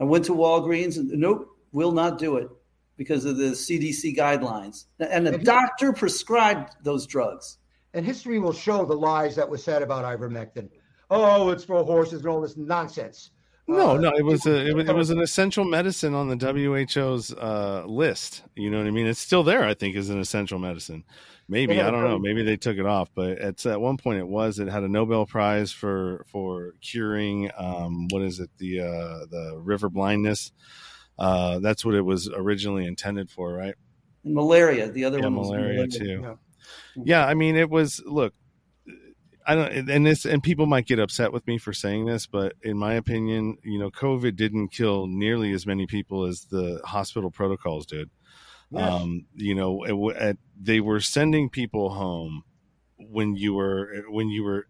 I 0.00 0.04
went 0.04 0.24
to 0.24 0.32
Walgreens 0.32 0.96
and 0.96 1.08
nope, 1.10 1.48
will 1.70 1.92
not 1.92 2.18
do 2.18 2.36
it 2.36 2.48
because 2.96 3.24
of 3.24 3.36
the 3.36 3.52
CDC 3.52 4.16
guidelines, 4.16 4.86
and 4.98 5.24
the 5.26 5.38
doctor 5.38 5.92
prescribed 5.92 6.74
those 6.82 7.06
drugs. 7.06 7.58
And 7.92 8.04
history 8.04 8.40
will 8.40 8.52
show 8.52 8.84
the 8.84 8.96
lies 8.96 9.36
that 9.36 9.48
were 9.48 9.56
said 9.56 9.80
about 9.80 10.04
ivermectin. 10.04 10.68
Oh, 11.10 11.50
it's 11.50 11.64
for 11.64 11.82
horses 11.84 12.20
and 12.20 12.28
all 12.28 12.40
this 12.40 12.56
nonsense. 12.56 13.30
No, 13.66 13.92
Uh, 13.92 13.96
no, 13.96 14.10
it 14.10 14.24
was 14.24 14.46
a 14.46 14.66
it 14.66 14.74
was, 14.74 14.88
it 14.88 14.94
was 14.94 15.10
an 15.10 15.20
essential 15.20 15.64
medicine 15.64 16.14
on 16.14 16.28
the 16.28 16.36
WHO's 16.36 17.32
uh, 17.32 17.84
list. 17.86 18.42
You 18.56 18.70
know 18.70 18.78
what 18.78 18.86
I 18.86 18.90
mean? 18.90 19.06
It's 19.06 19.20
still 19.20 19.42
there, 19.42 19.64
I 19.64 19.72
think, 19.72 19.96
as 19.96 20.10
an 20.10 20.20
essential 20.20 20.58
medicine. 20.58 21.04
Maybe 21.48 21.74
They 21.74 21.80
have 21.80 21.92
don't 21.92 22.04
know. 22.04 22.18
Maybe 22.18 22.42
they 22.42 22.56
took 22.56 22.76
it 22.76 22.86
off, 22.86 23.10
but 23.14 23.30
it's 23.30 23.64
at 23.64 23.80
one 23.80 23.96
point 23.96 24.18
it 24.18 24.28
was. 24.28 24.58
It 24.58 24.68
had 24.68 24.82
a 24.82 24.88
Nobel 24.88 25.24
Prize 25.24 25.72
for 25.72 26.24
for 26.28 26.72
curing 26.82 27.50
um, 27.56 28.08
what 28.10 28.22
is 28.22 28.38
it 28.38 28.50
the 28.58 28.80
uh, 28.80 29.26
the 29.30 29.58
river 29.62 29.88
blindness. 29.88 30.52
Uh, 31.18 31.58
that's 31.60 31.84
what 31.84 31.94
it 31.94 32.02
was 32.02 32.28
originally 32.34 32.86
intended 32.86 33.30
for, 33.30 33.52
right? 33.52 33.74
Malaria, 34.24 34.90
the 34.90 35.04
other 35.04 35.18
Yeah, 35.18 35.24
one 35.26 35.36
was 35.36 35.50
malaria 35.50 35.86
too. 35.86 36.20
Yeah. 36.22 36.34
Yeah, 36.96 37.26
I 37.26 37.34
mean, 37.34 37.56
it 37.56 37.70
was. 37.70 38.02
Look, 38.04 38.34
I 39.46 39.54
don't, 39.54 39.90
and 39.90 40.06
this, 40.06 40.24
and 40.24 40.42
people 40.42 40.66
might 40.66 40.86
get 40.86 40.98
upset 40.98 41.32
with 41.32 41.46
me 41.46 41.58
for 41.58 41.72
saying 41.72 42.06
this, 42.06 42.26
but 42.26 42.54
in 42.62 42.78
my 42.78 42.94
opinion, 42.94 43.58
you 43.62 43.78
know, 43.78 43.90
COVID 43.90 44.36
didn't 44.36 44.68
kill 44.68 45.06
nearly 45.06 45.52
as 45.52 45.66
many 45.66 45.86
people 45.86 46.24
as 46.24 46.46
the 46.50 46.80
hospital 46.84 47.30
protocols 47.30 47.86
did. 47.86 48.10
Yes. 48.70 48.90
Um, 48.90 49.26
you 49.34 49.54
know, 49.54 49.84
it, 49.84 50.16
at, 50.16 50.36
they 50.58 50.80
were 50.80 51.00
sending 51.00 51.50
people 51.50 51.90
home 51.90 52.44
when 52.96 53.36
you 53.36 53.54
were 53.54 54.04
when 54.08 54.28
you 54.28 54.42
were 54.42 54.66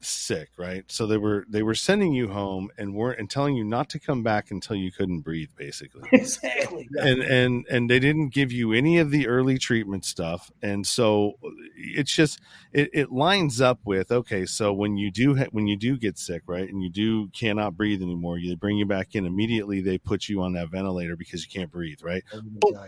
sick, 0.00 0.50
right? 0.56 0.84
So 0.88 1.06
they 1.06 1.16
were 1.18 1.44
they 1.48 1.62
were 1.62 1.74
sending 1.74 2.12
you 2.12 2.28
home 2.28 2.70
and 2.78 2.94
weren't 2.94 3.18
and 3.18 3.28
telling 3.28 3.56
you 3.56 3.64
not 3.64 3.88
to 3.90 3.98
come 3.98 4.22
back 4.22 4.50
until 4.50 4.76
you 4.76 4.92
couldn't 4.92 5.20
breathe, 5.20 5.50
basically. 5.56 6.02
Exactly. 6.12 6.88
And 6.98 7.20
and 7.22 7.66
and 7.70 7.90
they 7.90 7.98
didn't 7.98 8.28
give 8.34 8.52
you 8.52 8.72
any 8.72 8.98
of 8.98 9.10
the 9.10 9.26
early 9.28 9.58
treatment 9.58 10.04
stuff, 10.04 10.50
and 10.62 10.86
so 10.86 11.34
it's 11.76 12.14
just 12.14 12.38
it, 12.72 12.90
it 12.92 13.10
lines 13.12 13.60
up 13.60 13.80
with 13.84 14.10
okay. 14.12 14.46
So 14.46 14.72
when 14.72 14.96
you 14.96 15.10
do 15.10 15.36
ha- 15.36 15.46
when 15.50 15.66
you 15.66 15.76
do 15.76 15.96
get 15.96 16.18
sick, 16.18 16.42
right, 16.46 16.68
and 16.68 16.82
you 16.82 16.90
do 16.90 17.28
cannot 17.28 17.76
breathe 17.76 18.02
anymore, 18.02 18.38
they 18.38 18.54
bring 18.54 18.76
you 18.78 18.86
back 18.86 19.14
in 19.14 19.26
immediately. 19.26 19.80
They 19.80 19.98
put 19.98 20.28
you 20.28 20.42
on 20.42 20.52
that 20.54 20.68
ventilator 20.70 21.16
because 21.16 21.42
you 21.44 21.50
can't 21.50 21.70
breathe, 21.70 21.98
right? 22.02 22.22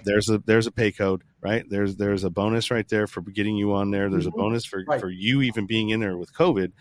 There's 0.05 0.29
a 0.29 0.39
there's 0.39 0.67
a 0.67 0.73
pay 0.73 0.93
code, 0.93 1.23
right? 1.41 1.65
There's 1.69 1.97
there's 1.97 2.25
a 2.25 2.31
bonus 2.31 2.71
right 2.71 2.89
there 2.89 3.07
for 3.07 3.21
getting 3.23 3.57
you 3.57 3.73
on 3.73 3.91
there. 3.91 4.09
There's 4.11 4.27
a 4.27 4.31
Mhm. 4.31 4.37
bonus 4.37 4.65
for 4.65 4.85
Right. 4.87 5.01
for 5.01 5.11
you 5.11 5.43
even 5.43 5.67
being 5.67 5.91
in 5.91 6.01
there 6.01 6.17
with 6.17 6.33
COVID, 6.35 6.73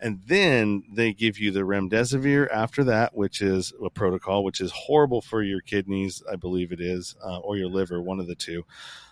and 0.00 0.20
then 0.26 0.82
they 0.92 1.12
give 1.12 1.38
you 1.38 1.50
the 1.50 1.60
remdesivir 1.60 2.50
after 2.50 2.84
that, 2.84 3.14
which 3.14 3.40
is 3.40 3.72
a 3.84 3.90
protocol, 3.90 4.44
which 4.44 4.60
is 4.60 4.72
horrible 4.72 5.20
for 5.20 5.42
your 5.42 5.60
kidneys, 5.60 6.22
I 6.30 6.36
believe 6.36 6.72
it 6.72 6.80
is, 6.80 7.16
uh, 7.24 7.38
or 7.38 7.56
your 7.56 7.68
liver, 7.68 8.00
one 8.00 8.20
of 8.20 8.26
the 8.26 8.34
two. 8.34 8.64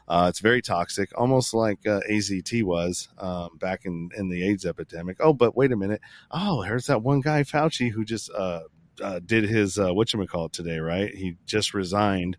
Uh, 0.08 0.26
it's 0.28 0.40
very 0.40 0.60
toxic, 0.60 1.10
almost 1.16 1.54
like 1.54 1.86
uh, 1.86 2.00
AZT 2.10 2.64
was 2.64 3.08
um, 3.18 3.50
back 3.58 3.84
in, 3.84 4.10
in 4.16 4.28
the 4.28 4.46
AIDS 4.46 4.66
epidemic. 4.66 5.16
Oh, 5.20 5.32
but 5.32 5.56
wait 5.56 5.72
a 5.72 5.76
minute. 5.76 6.00
Oh, 6.30 6.62
here's 6.62 6.86
that 6.86 7.02
one 7.02 7.20
guy, 7.20 7.44
Fauci, 7.44 7.90
who 7.90 8.04
just 8.04 8.30
uh, 9.00 9.20
did 9.24 9.44
his 9.44 9.78
uh, 9.78 9.92
it 9.94 10.52
today, 10.52 10.78
right? 10.78 11.14
He 11.14 11.36
just 11.46 11.74
resigned 11.74 12.36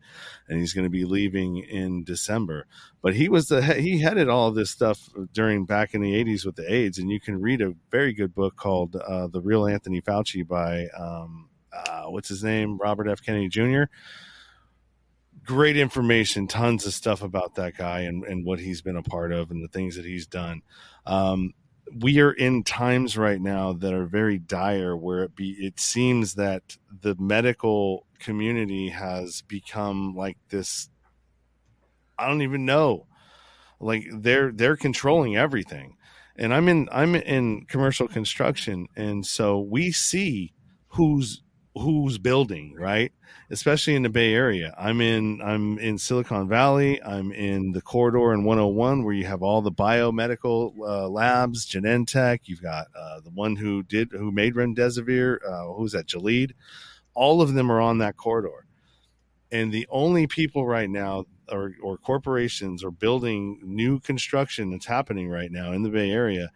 and 0.47 0.59
he's 0.59 0.73
going 0.73 0.85
to 0.85 0.89
be 0.89 1.05
leaving 1.05 1.57
in 1.57 2.03
December. 2.03 2.65
But 3.01 3.15
he 3.15 3.29
was 3.29 3.47
the 3.47 3.61
he 3.61 3.99
headed 3.99 4.29
all 4.29 4.51
this 4.51 4.71
stuff 4.71 5.09
during 5.31 5.65
back 5.65 5.93
in 5.93 6.01
the 6.01 6.13
80s 6.23 6.45
with 6.45 6.55
the 6.55 6.71
AIDS. 6.71 6.97
And 6.99 7.09
you 7.09 7.19
can 7.19 7.41
read 7.41 7.61
a 7.61 7.73
very 7.89 8.13
good 8.13 8.33
book 8.33 8.55
called 8.55 8.95
uh, 8.95 9.27
The 9.27 9.41
Real 9.41 9.67
Anthony 9.67 10.01
Fauci 10.01 10.47
by, 10.47 10.87
um, 10.97 11.49
uh, 11.71 12.03
what's 12.05 12.29
his 12.29 12.43
name? 12.43 12.77
Robert 12.77 13.07
F. 13.07 13.21
Kennedy 13.23 13.49
Jr 13.49 13.83
great 15.45 15.77
information, 15.77 16.47
tons 16.47 16.85
of 16.85 16.93
stuff 16.93 17.21
about 17.21 17.55
that 17.55 17.75
guy 17.75 18.01
and, 18.01 18.23
and 18.23 18.45
what 18.45 18.59
he's 18.59 18.81
been 18.81 18.95
a 18.95 19.03
part 19.03 19.31
of 19.31 19.51
and 19.51 19.63
the 19.63 19.67
things 19.67 19.95
that 19.95 20.05
he's 20.05 20.25
done. 20.27 20.61
Um, 21.05 21.53
we 21.99 22.19
are 22.19 22.31
in 22.31 22.63
times 22.63 23.17
right 23.17 23.41
now 23.41 23.73
that 23.73 23.93
are 23.93 24.05
very 24.05 24.39
dire 24.39 24.95
where 24.95 25.23
it 25.23 25.35
be 25.35 25.51
it 25.59 25.79
seems 25.79 26.35
that 26.35 26.77
the 27.01 27.15
medical 27.19 28.05
community 28.19 28.89
has 28.89 29.41
become 29.43 30.15
like 30.15 30.37
this 30.49 30.89
I 32.17 32.27
don't 32.27 32.41
even 32.41 32.65
know. 32.65 33.07
Like 33.79 34.05
they're 34.13 34.51
they're 34.51 34.77
controlling 34.77 35.35
everything. 35.35 35.97
And 36.35 36.53
I'm 36.53 36.67
in 36.67 36.87
I'm 36.91 37.15
in 37.15 37.65
commercial 37.65 38.07
construction 38.07 38.87
and 38.95 39.25
so 39.25 39.59
we 39.59 39.91
see 39.91 40.53
who's 40.89 41.41
who's 41.75 42.17
building, 42.17 42.75
right? 42.77 43.11
Especially 43.49 43.95
in 43.95 44.03
the 44.03 44.09
Bay 44.09 44.33
Area. 44.33 44.73
I'm 44.77 45.01
in 45.01 45.41
I'm 45.41 45.79
in 45.79 45.97
Silicon 45.97 46.47
Valley. 46.47 47.01
I'm 47.01 47.31
in 47.31 47.71
the 47.71 47.81
corridor 47.81 48.33
in 48.33 48.43
101 48.43 49.03
where 49.03 49.13
you 49.13 49.25
have 49.25 49.41
all 49.41 49.61
the 49.61 49.71
biomedical 49.71 50.73
uh, 50.79 51.09
labs, 51.09 51.65
Genentech. 51.65 52.41
You've 52.45 52.61
got 52.61 52.87
uh, 52.95 53.21
the 53.21 53.31
one 53.31 53.55
who 53.55 53.83
did 53.83 54.11
who 54.11 54.31
made 54.31 54.55
remdesivir. 54.55 55.37
Uh, 55.47 55.73
who's 55.73 55.93
that? 55.93 56.07
Gilead. 56.07 56.53
All 57.15 57.41
of 57.41 57.53
them 57.53 57.71
are 57.71 57.81
on 57.81 57.99
that 57.99 58.17
corridor, 58.17 58.65
and 59.51 59.71
the 59.71 59.87
only 59.89 60.27
people 60.27 60.65
right 60.65 60.89
now 60.89 61.25
or 61.51 61.73
or 61.81 61.97
corporations 61.97 62.83
are 62.83 62.91
building 62.91 63.59
new 63.63 63.99
construction 63.99 64.71
that's 64.71 64.85
happening 64.85 65.29
right 65.29 65.51
now 65.51 65.71
in 65.71 65.83
the 65.83 65.89
Bay 65.89 66.11
Area 66.11 66.51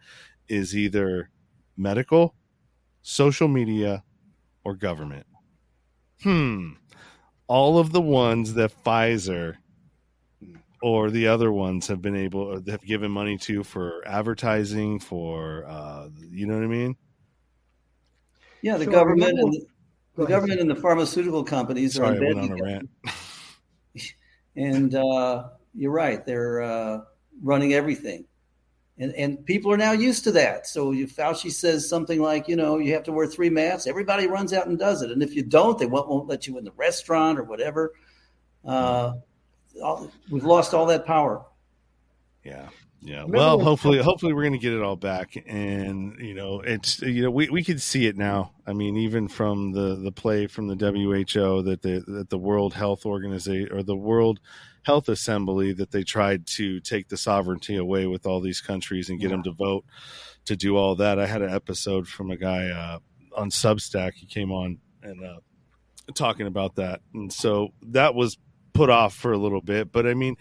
is 0.48 0.76
either 0.76 1.30
medical, 1.76 2.34
social 3.02 3.48
media, 3.48 4.02
or 4.68 4.74
government. 4.74 5.26
Hmm. 6.22 6.72
All 7.46 7.78
of 7.78 7.90
the 7.92 8.02
ones 8.02 8.52
that 8.54 8.70
Pfizer 8.84 9.56
or 10.82 11.10
the 11.10 11.26
other 11.26 11.50
ones 11.50 11.86
have 11.86 12.02
been 12.02 12.14
able 12.14 12.40
or 12.40 12.62
have 12.68 12.82
given 12.82 13.10
money 13.10 13.38
to 13.38 13.64
for 13.64 14.02
advertising 14.06 15.00
for 15.00 15.64
uh 15.66 16.08
you 16.30 16.46
know 16.46 16.54
what 16.54 16.64
I 16.64 16.66
mean? 16.66 16.96
Yeah, 18.60 18.76
the 18.76 18.84
So 18.84 18.90
government 18.90 19.38
and 19.38 19.52
the, 19.52 19.66
the 20.16 20.26
government 20.26 20.60
and 20.60 20.68
the 20.70 20.76
pharmaceutical 20.76 21.42
companies 21.42 21.98
are 21.98 22.04
Sorry, 22.04 22.10
I 22.10 22.16
in 22.16 22.20
bed 22.20 22.34
went 22.36 22.38
on 22.38 22.44
a 22.44 22.48
together. 22.62 22.88
rant. 23.96 24.12
and 24.56 24.94
uh, 24.94 25.48
you're 25.74 25.92
right 25.92 26.26
they're 26.26 26.60
uh, 26.60 26.98
running 27.42 27.72
everything 27.72 28.26
and 28.98 29.14
and 29.14 29.44
people 29.46 29.72
are 29.72 29.76
now 29.76 29.92
used 29.92 30.24
to 30.24 30.32
that 30.32 30.66
so 30.66 30.92
if 30.92 31.14
fauci 31.16 31.50
says 31.50 31.88
something 31.88 32.20
like 32.20 32.48
you 32.48 32.56
know 32.56 32.78
you 32.78 32.92
have 32.92 33.04
to 33.04 33.12
wear 33.12 33.26
three 33.26 33.50
masks 33.50 33.86
everybody 33.86 34.26
runs 34.26 34.52
out 34.52 34.66
and 34.66 34.78
does 34.78 35.02
it 35.02 35.10
and 35.10 35.22
if 35.22 35.34
you 35.34 35.42
don't 35.42 35.78
they 35.78 35.86
won't, 35.86 36.08
won't 36.08 36.28
let 36.28 36.46
you 36.46 36.58
in 36.58 36.64
the 36.64 36.72
restaurant 36.72 37.38
or 37.38 37.44
whatever 37.44 37.92
uh, 38.64 39.12
all, 39.82 40.10
we've 40.30 40.44
lost 40.44 40.74
all 40.74 40.86
that 40.86 41.06
power 41.06 41.44
Yeah. 42.44 42.68
Yeah. 43.00 43.18
Remember 43.18 43.36
well, 43.36 43.60
hopefully, 43.60 43.98
Trump- 43.98 44.06
hopefully 44.06 44.32
we're 44.32 44.42
going 44.42 44.54
to 44.54 44.58
get 44.58 44.72
it 44.72 44.82
all 44.82 44.96
back, 44.96 45.36
and 45.46 46.18
you 46.18 46.34
know, 46.34 46.60
it's 46.60 47.00
you 47.00 47.22
know, 47.22 47.30
we, 47.30 47.48
we 47.48 47.62
can 47.62 47.78
see 47.78 48.06
it 48.06 48.16
now. 48.16 48.52
I 48.66 48.72
mean, 48.72 48.96
even 48.96 49.28
from 49.28 49.72
the 49.72 49.94
the 49.94 50.10
play 50.10 50.46
from 50.46 50.66
the 50.66 50.74
WHO 50.74 51.62
that 51.62 51.82
the 51.82 52.02
that 52.08 52.30
the 52.30 52.38
World 52.38 52.74
Health 52.74 53.06
Organization 53.06 53.72
or 53.72 53.82
the 53.82 53.96
World 53.96 54.40
Health 54.88 55.10
Assembly 55.10 55.74
that 55.74 55.90
they 55.90 56.02
tried 56.02 56.46
to 56.46 56.80
take 56.80 57.08
the 57.10 57.18
sovereignty 57.18 57.76
away 57.76 58.06
with 58.06 58.24
all 58.26 58.40
these 58.40 58.62
countries 58.62 59.10
and 59.10 59.20
get 59.20 59.26
Yeah. 59.28 59.36
them 59.36 59.42
to 59.42 59.52
vote 59.52 59.84
to 60.46 60.56
do 60.56 60.78
all 60.78 60.96
that. 60.96 61.18
I 61.18 61.26
had 61.26 61.42
an 61.42 61.50
episode 61.52 62.08
from 62.08 62.30
a 62.30 62.38
guy 62.38 62.68
uh, 62.70 62.98
on 63.36 63.50
Substack. 63.50 64.14
He 64.14 64.24
came 64.24 64.50
on 64.50 64.78
and 65.02 65.22
uh, 65.22 65.40
talking 66.14 66.46
about 66.46 66.76
that, 66.76 67.02
and 67.12 67.30
so 67.30 67.68
that 67.82 68.14
was 68.14 68.38
put 68.72 68.88
off 68.88 69.14
for 69.14 69.30
a 69.32 69.36
little 69.36 69.60
bit. 69.60 69.92
But 69.92 70.06
I 70.06 70.14
mean, 70.14 70.36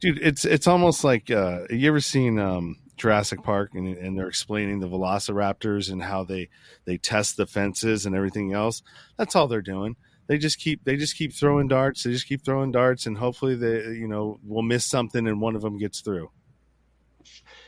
dude, 0.00 0.18
it's 0.18 0.44
it's 0.44 0.66
almost 0.66 1.02
like 1.02 1.30
uh, 1.30 1.60
you 1.70 1.88
ever 1.88 2.00
seen 2.02 2.38
um, 2.38 2.76
Jurassic 2.98 3.42
Park 3.42 3.70
and, 3.72 3.96
and 3.96 4.18
they're 4.18 4.28
explaining 4.28 4.80
the 4.80 4.88
Velociraptors 4.90 5.90
and 5.90 6.02
how 6.02 6.22
they 6.22 6.50
they 6.84 6.98
test 6.98 7.38
the 7.38 7.46
fences 7.46 8.04
and 8.04 8.14
everything 8.14 8.52
else. 8.52 8.82
That's 9.16 9.34
all 9.34 9.48
they're 9.48 9.62
doing. 9.62 9.96
They 10.26 10.38
just 10.38 10.58
keep 10.58 10.84
they 10.84 10.96
just 10.96 11.16
keep 11.16 11.32
throwing 11.32 11.68
darts. 11.68 12.02
They 12.02 12.10
just 12.10 12.26
keep 12.26 12.44
throwing 12.44 12.72
darts, 12.72 13.06
and 13.06 13.16
hopefully 13.16 13.54
they 13.54 13.92
you 13.94 14.08
know 14.08 14.38
will 14.44 14.62
miss 14.62 14.84
something 14.84 15.26
and 15.26 15.40
one 15.40 15.54
of 15.54 15.62
them 15.62 15.78
gets 15.78 16.00
through. 16.00 16.30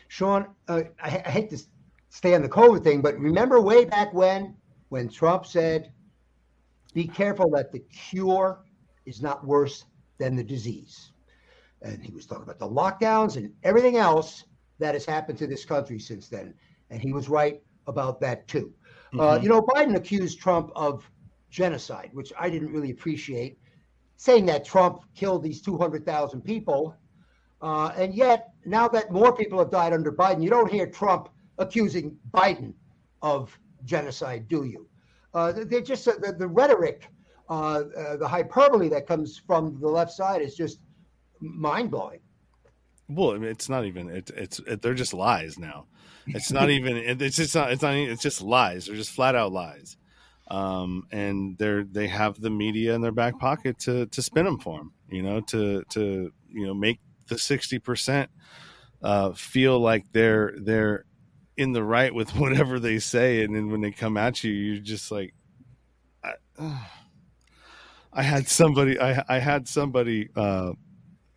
Sean, 0.09 0.49
uh, 0.69 0.83
I, 1.03 1.23
I 1.25 1.31
hate 1.31 1.51
to 1.51 1.59
stay 2.11 2.35
on 2.35 2.43
the 2.43 2.49
COVID 2.49 2.83
thing, 2.83 3.01
but 3.01 3.19
remember 3.19 3.61
way 3.61 3.85
back 3.85 4.13
when, 4.13 4.57
when 4.89 5.09
Trump 5.09 5.47
said, 5.47 5.93
"Be 6.95 7.07
careful 7.07 7.51
that 7.51 7.71
the 7.73 7.81
cure 7.81 8.65
is 9.07 9.23
not 9.23 9.47
worse 9.47 9.85
than 10.19 10.35
the 10.35 10.45
disease," 10.45 11.13
and 11.83 12.03
he 12.05 12.13
was 12.13 12.27
talking 12.27 12.45
about 12.45 12.59
the 12.59 12.69
lockdowns 12.69 13.37
and 13.37 13.53
everything 13.63 13.97
else 13.97 14.45
that 14.79 14.95
has 14.95 15.05
happened 15.05 15.39
to 15.39 15.47
this 15.47 15.65
country 15.65 15.99
since 15.99 16.29
then, 16.29 16.55
and 16.91 17.01
he 17.01 17.13
was 17.13 17.29
right 17.29 17.63
about 17.87 18.21
that 18.21 18.49
too. 18.49 18.73
Uh, 19.15 19.39
Mhm. 19.39 19.43
you 19.43 19.49
know, 19.49 19.63
Biden 19.63 19.97
accused 19.97 20.39
Trump 20.39 20.71
of 20.77 21.09
genocide, 21.51 22.11
which 22.13 22.33
I 22.39 22.51
didn't 22.51 22.73
really 22.73 22.91
appreciate, 22.91 23.59
saying 24.17 24.47
that 24.47 24.65
Trump 24.65 25.03
killed 25.15 25.43
these 25.43 25.61
200,000 25.61 26.41
people. 26.43 26.95
Uh, 27.61 27.93
and 27.97 28.15
yet, 28.15 28.51
now 28.65 28.89
that 28.89 29.11
more 29.11 29.35
people 29.35 29.59
have 29.59 29.71
died 29.71 29.93
under 29.93 30.13
Biden, 30.13 30.43
you 30.43 30.51
don't 30.51 30.71
hear 30.71 30.87
Trump 30.87 31.29
accusing 31.59 32.17
Biden 32.33 32.73
of 33.23 33.57
genocide, 33.85 34.49
do 34.49 34.65
you? 34.65 34.89
Uh, 35.35 35.53
they're 35.53 35.81
just 35.81 36.07
uh, 36.07 36.15
the, 36.21 36.33
the 36.33 36.47
rhetoric, 36.47 37.09
uh, 37.49 37.83
uh, 37.97 38.17
the 38.17 38.29
hyperbole 38.29 38.89
that 38.89 39.07
comes 39.07 39.39
from 39.47 39.79
the 39.81 39.89
left 39.89 40.13
side 40.13 40.43
is 40.43 40.55
just 40.55 40.81
mind 41.41 41.91
blowing. 41.91 42.21
Well, 43.09 43.33
I 43.33 43.39
mean, 43.39 43.51
it's 43.51 43.69
not 43.69 43.85
even 43.87 44.11
it, 44.11 44.31
it's 44.37 44.59
it, 44.61 44.83
they're 44.83 44.95
just 44.95 45.15
lies 45.15 45.59
now. 45.59 45.87
It's 46.27 46.53
not 46.53 46.71
even 46.79 46.97
it, 46.97 47.23
it's 47.23 47.37
just 47.37 47.55
not 47.55 47.73
it's 47.73 47.83
not 47.83 47.95
even- 47.95 48.13
it's 48.13 48.23
just 48.23 48.43
lies. 48.43 48.87
They're 48.87 48.97
just 48.97 49.13
flat 49.13 49.35
out 49.35 49.53
lies. 49.53 49.97
Um, 50.51 51.07
and 51.13 51.59
they're 51.59 51.85
they 51.85 52.09
have 52.09 52.41
the 52.41 52.51
media 52.51 52.95
in 52.95 53.03
their 53.03 53.13
back 53.13 53.39
pocket 53.39 53.79
to 53.81 54.07
to 54.07 54.23
spin 54.23 54.45
them 54.45 54.59
for 54.59 54.79
them. 54.79 54.93
You 55.11 55.23
know, 55.23 55.41
to 55.41 55.85
to 55.91 56.33
you 56.49 56.67
know 56.67 56.75
make 56.75 57.01
the 57.29 57.39
sixty 57.39 57.79
percent 57.79 58.31
uh, 59.03 59.33
feel 59.33 59.79
like 59.79 60.07
they're 60.13 60.55
they're 60.57 61.05
in 61.57 61.73
the 61.73 61.85
right 61.85 62.15
with 62.15 62.31
whatever 62.37 62.79
they 62.79 62.99
say, 62.99 63.43
and 63.43 63.55
then 63.55 63.71
when 63.71 63.81
they 63.81 63.91
come 63.91 64.17
at 64.17 64.43
you, 64.43 64.53
you're 64.53 64.83
just 64.83 65.11
like, 65.11 65.35
I, 66.25 66.33
I 68.13 68.23
had 68.23 68.49
somebody 68.49 68.99
I 68.99 69.23
I 69.29 69.39
had 69.39 69.69
somebody 69.69 70.31
uh, 70.35 70.73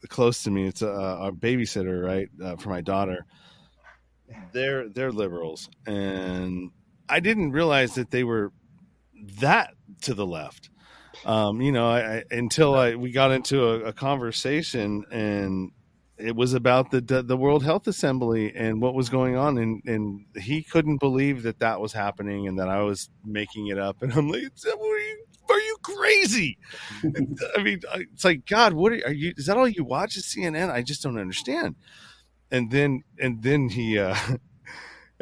close 0.07 0.43
to 0.43 0.51
me. 0.51 0.67
It's 0.67 0.81
a, 0.81 0.87
a 0.87 1.31
babysitter, 1.31 2.03
right, 2.03 2.29
uh, 2.43 2.55
for 2.55 2.69
my 2.69 2.81
daughter. 2.81 3.25
They're 4.53 4.87
they're 4.87 5.11
liberals, 5.11 5.69
and 5.85 6.71
I 7.09 7.19
didn't 7.19 7.51
realize 7.51 7.95
that 7.95 8.11
they 8.11 8.23
were 8.23 8.53
that 9.39 9.73
to 10.01 10.13
the 10.13 10.25
left. 10.25 10.69
Um, 11.25 11.61
you 11.61 11.71
know, 11.71 11.87
I, 11.87 11.99
I, 11.99 12.23
until 12.31 12.75
I 12.75 12.95
we 12.95 13.11
got 13.11 13.31
into 13.31 13.63
a, 13.63 13.79
a 13.85 13.93
conversation, 13.93 15.05
and 15.11 15.71
it 16.17 16.35
was 16.35 16.53
about 16.53 16.91
the, 16.91 17.01
the, 17.01 17.37
World 17.37 17.63
Health 17.63 17.87
Assembly 17.87 18.53
and 18.55 18.81
what 18.81 18.93
was 18.93 19.09
going 19.09 19.35
on, 19.35 19.57
and 19.57 19.81
and 19.85 20.25
he 20.37 20.63
couldn't 20.63 20.97
believe 20.97 21.43
that 21.43 21.59
that 21.59 21.79
was 21.79 21.93
happening 21.93 22.47
and 22.47 22.57
that 22.59 22.69
I 22.69 22.81
was 22.81 23.09
making 23.23 23.67
it 23.67 23.77
up. 23.77 24.01
And 24.01 24.11
I'm 24.13 24.29
like, 24.29 24.43
are 24.65 24.99
you, 24.99 25.25
are 25.49 25.59
you 25.59 25.77
crazy? 25.83 26.57
I 27.55 27.61
mean, 27.61 27.81
it's 27.95 28.25
like 28.25 28.45
God, 28.47 28.73
what 28.73 28.93
are, 28.93 29.01
are, 29.05 29.13
you? 29.13 29.33
Is 29.37 29.45
that 29.45 29.57
all 29.57 29.67
you 29.67 29.83
watch 29.83 30.17
is 30.17 30.25
CNN? 30.25 30.71
I 30.71 30.81
just 30.81 31.03
don't 31.03 31.19
understand. 31.19 31.75
And 32.49 32.71
then 32.71 33.03
and 33.19 33.43
then 33.43 33.69
he. 33.69 33.99
uh 33.99 34.15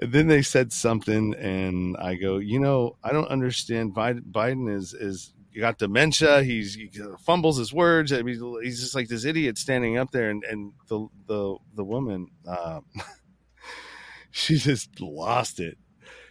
and 0.01 0.11
then 0.11 0.27
they 0.27 0.41
said 0.41 0.71
something, 0.71 1.35
and 1.35 1.97
I 1.97 2.15
go, 2.15 2.37
you 2.37 2.59
know, 2.59 2.97
I 3.03 3.11
don't 3.11 3.27
understand. 3.27 3.93
Biden 3.93 4.73
is 4.73 4.93
is 4.93 5.33
you 5.51 5.61
got 5.61 5.77
dementia. 5.77 6.43
He's 6.43 6.75
he 6.75 6.89
fumbles 7.19 7.57
his 7.57 7.73
words. 7.73 8.13
I 8.13 8.21
mean, 8.21 8.59
he's 8.63 8.79
just 8.79 8.95
like 8.95 9.09
this 9.09 9.25
idiot 9.25 9.57
standing 9.57 9.97
up 9.97 10.11
there, 10.11 10.29
and 10.29 10.43
and 10.45 10.73
the 10.87 11.07
the 11.27 11.57
the 11.75 11.83
woman, 11.83 12.27
um, 12.47 12.85
she 14.31 14.57
just 14.57 15.01
lost 15.01 15.59
it. 15.59 15.77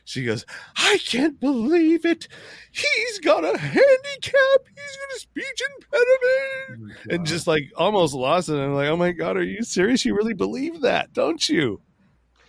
She 0.04 0.24
goes, 0.24 0.46
I 0.74 0.98
can't 1.04 1.38
believe 1.38 2.06
it. 2.06 2.28
He's 2.70 3.18
got 3.18 3.44
a 3.44 3.58
handicap. 3.58 4.62
He's 4.74 4.96
got 4.96 5.16
a 5.16 5.18
speech 5.18 5.62
impediment, 5.76 6.96
oh 7.10 7.14
and 7.14 7.26
just 7.26 7.46
like 7.46 7.64
almost 7.76 8.14
lost 8.14 8.48
it. 8.48 8.54
And 8.54 8.62
I'm 8.62 8.74
like, 8.74 8.88
oh 8.88 8.96
my 8.96 9.12
god, 9.12 9.36
are 9.36 9.42
you 9.42 9.62
serious? 9.62 10.06
You 10.06 10.16
really 10.16 10.32
believe 10.32 10.80
that, 10.80 11.12
don't 11.12 11.46
you? 11.46 11.82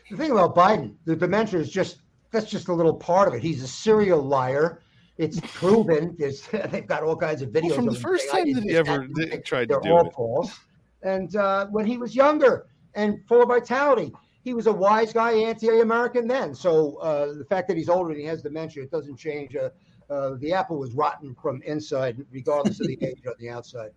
The 0.10 0.18
thing 0.18 0.32
about 0.32 0.56
Biden, 0.56 0.96
the 1.06 1.16
dementia 1.16 1.60
is 1.60 1.70
just 1.70 2.00
that's 2.32 2.50
just 2.50 2.68
a 2.68 2.74
little 2.74 2.94
part 2.94 3.28
of 3.28 3.34
it. 3.34 3.42
He's 3.42 3.64
a 3.64 3.68
serial 3.68 4.22
liar 4.22 4.82
it's 5.20 5.40
proven. 5.42 6.16
There's, 6.18 6.48
they've 6.72 6.88
got 6.88 7.04
all 7.04 7.16
kinds 7.16 7.44
of 7.44 7.50
videos. 7.50 7.68
Well, 7.68 7.76
from 7.76 7.86
the 7.88 7.96
first 7.96 8.32
time 8.32 8.52
that 8.54 8.64
he 8.64 8.76
ever 8.76 9.06
did, 9.06 9.46
tried 9.46 9.70
to 9.70 9.80
do 9.84 9.92
all 9.92 10.08
it. 10.08 10.14
false. 10.14 10.58
And 11.04 11.36
uh, 11.36 11.68
when 11.68 11.86
he 11.86 11.98
was 11.98 12.16
younger 12.16 12.68
and 12.96 13.20
full 13.28 13.44
of 13.44 13.50
vitality, 13.50 14.14
he 14.42 14.54
was 14.54 14.68
a 14.68 14.74
wise 14.74 15.14
guy, 15.14 15.34
anti-American 15.34 16.28
then. 16.28 16.56
So 16.56 16.96
uh, 16.96 17.34
the 17.34 17.46
fact 17.46 17.68
that 17.68 17.78
he's 17.78 17.90
older 17.90 18.12
and 18.12 18.20
he 18.20 18.26
has 18.26 18.42
dementia, 18.42 18.84
it 18.84 18.92
doesn't 18.92 19.18
change. 19.18 19.56
Uh, 19.56 19.70
uh 20.10 20.36
the 20.40 20.54
apple 20.54 20.80
was 20.80 20.94
rotten 20.94 21.36
from 21.36 21.62
inside, 21.64 22.18
regardless 22.32 22.80
of 22.80 22.88
the 22.88 22.98
age 23.06 23.22
on 23.28 23.34
the 23.40 23.50
outside. 23.50 23.92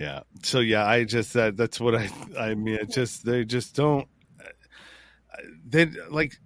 Yeah. 0.00 0.20
So 0.42 0.60
yeah, 0.60 0.86
I 0.86 1.04
just 1.04 1.34
that 1.34 1.56
that's 1.56 1.78
what 1.78 1.94
I 1.94 2.10
I 2.38 2.54
mean. 2.54 2.76
It 2.76 2.90
just 2.90 3.24
they 3.24 3.44
just 3.44 3.76
don't. 3.76 4.08
They 5.68 5.86
like 6.10 6.38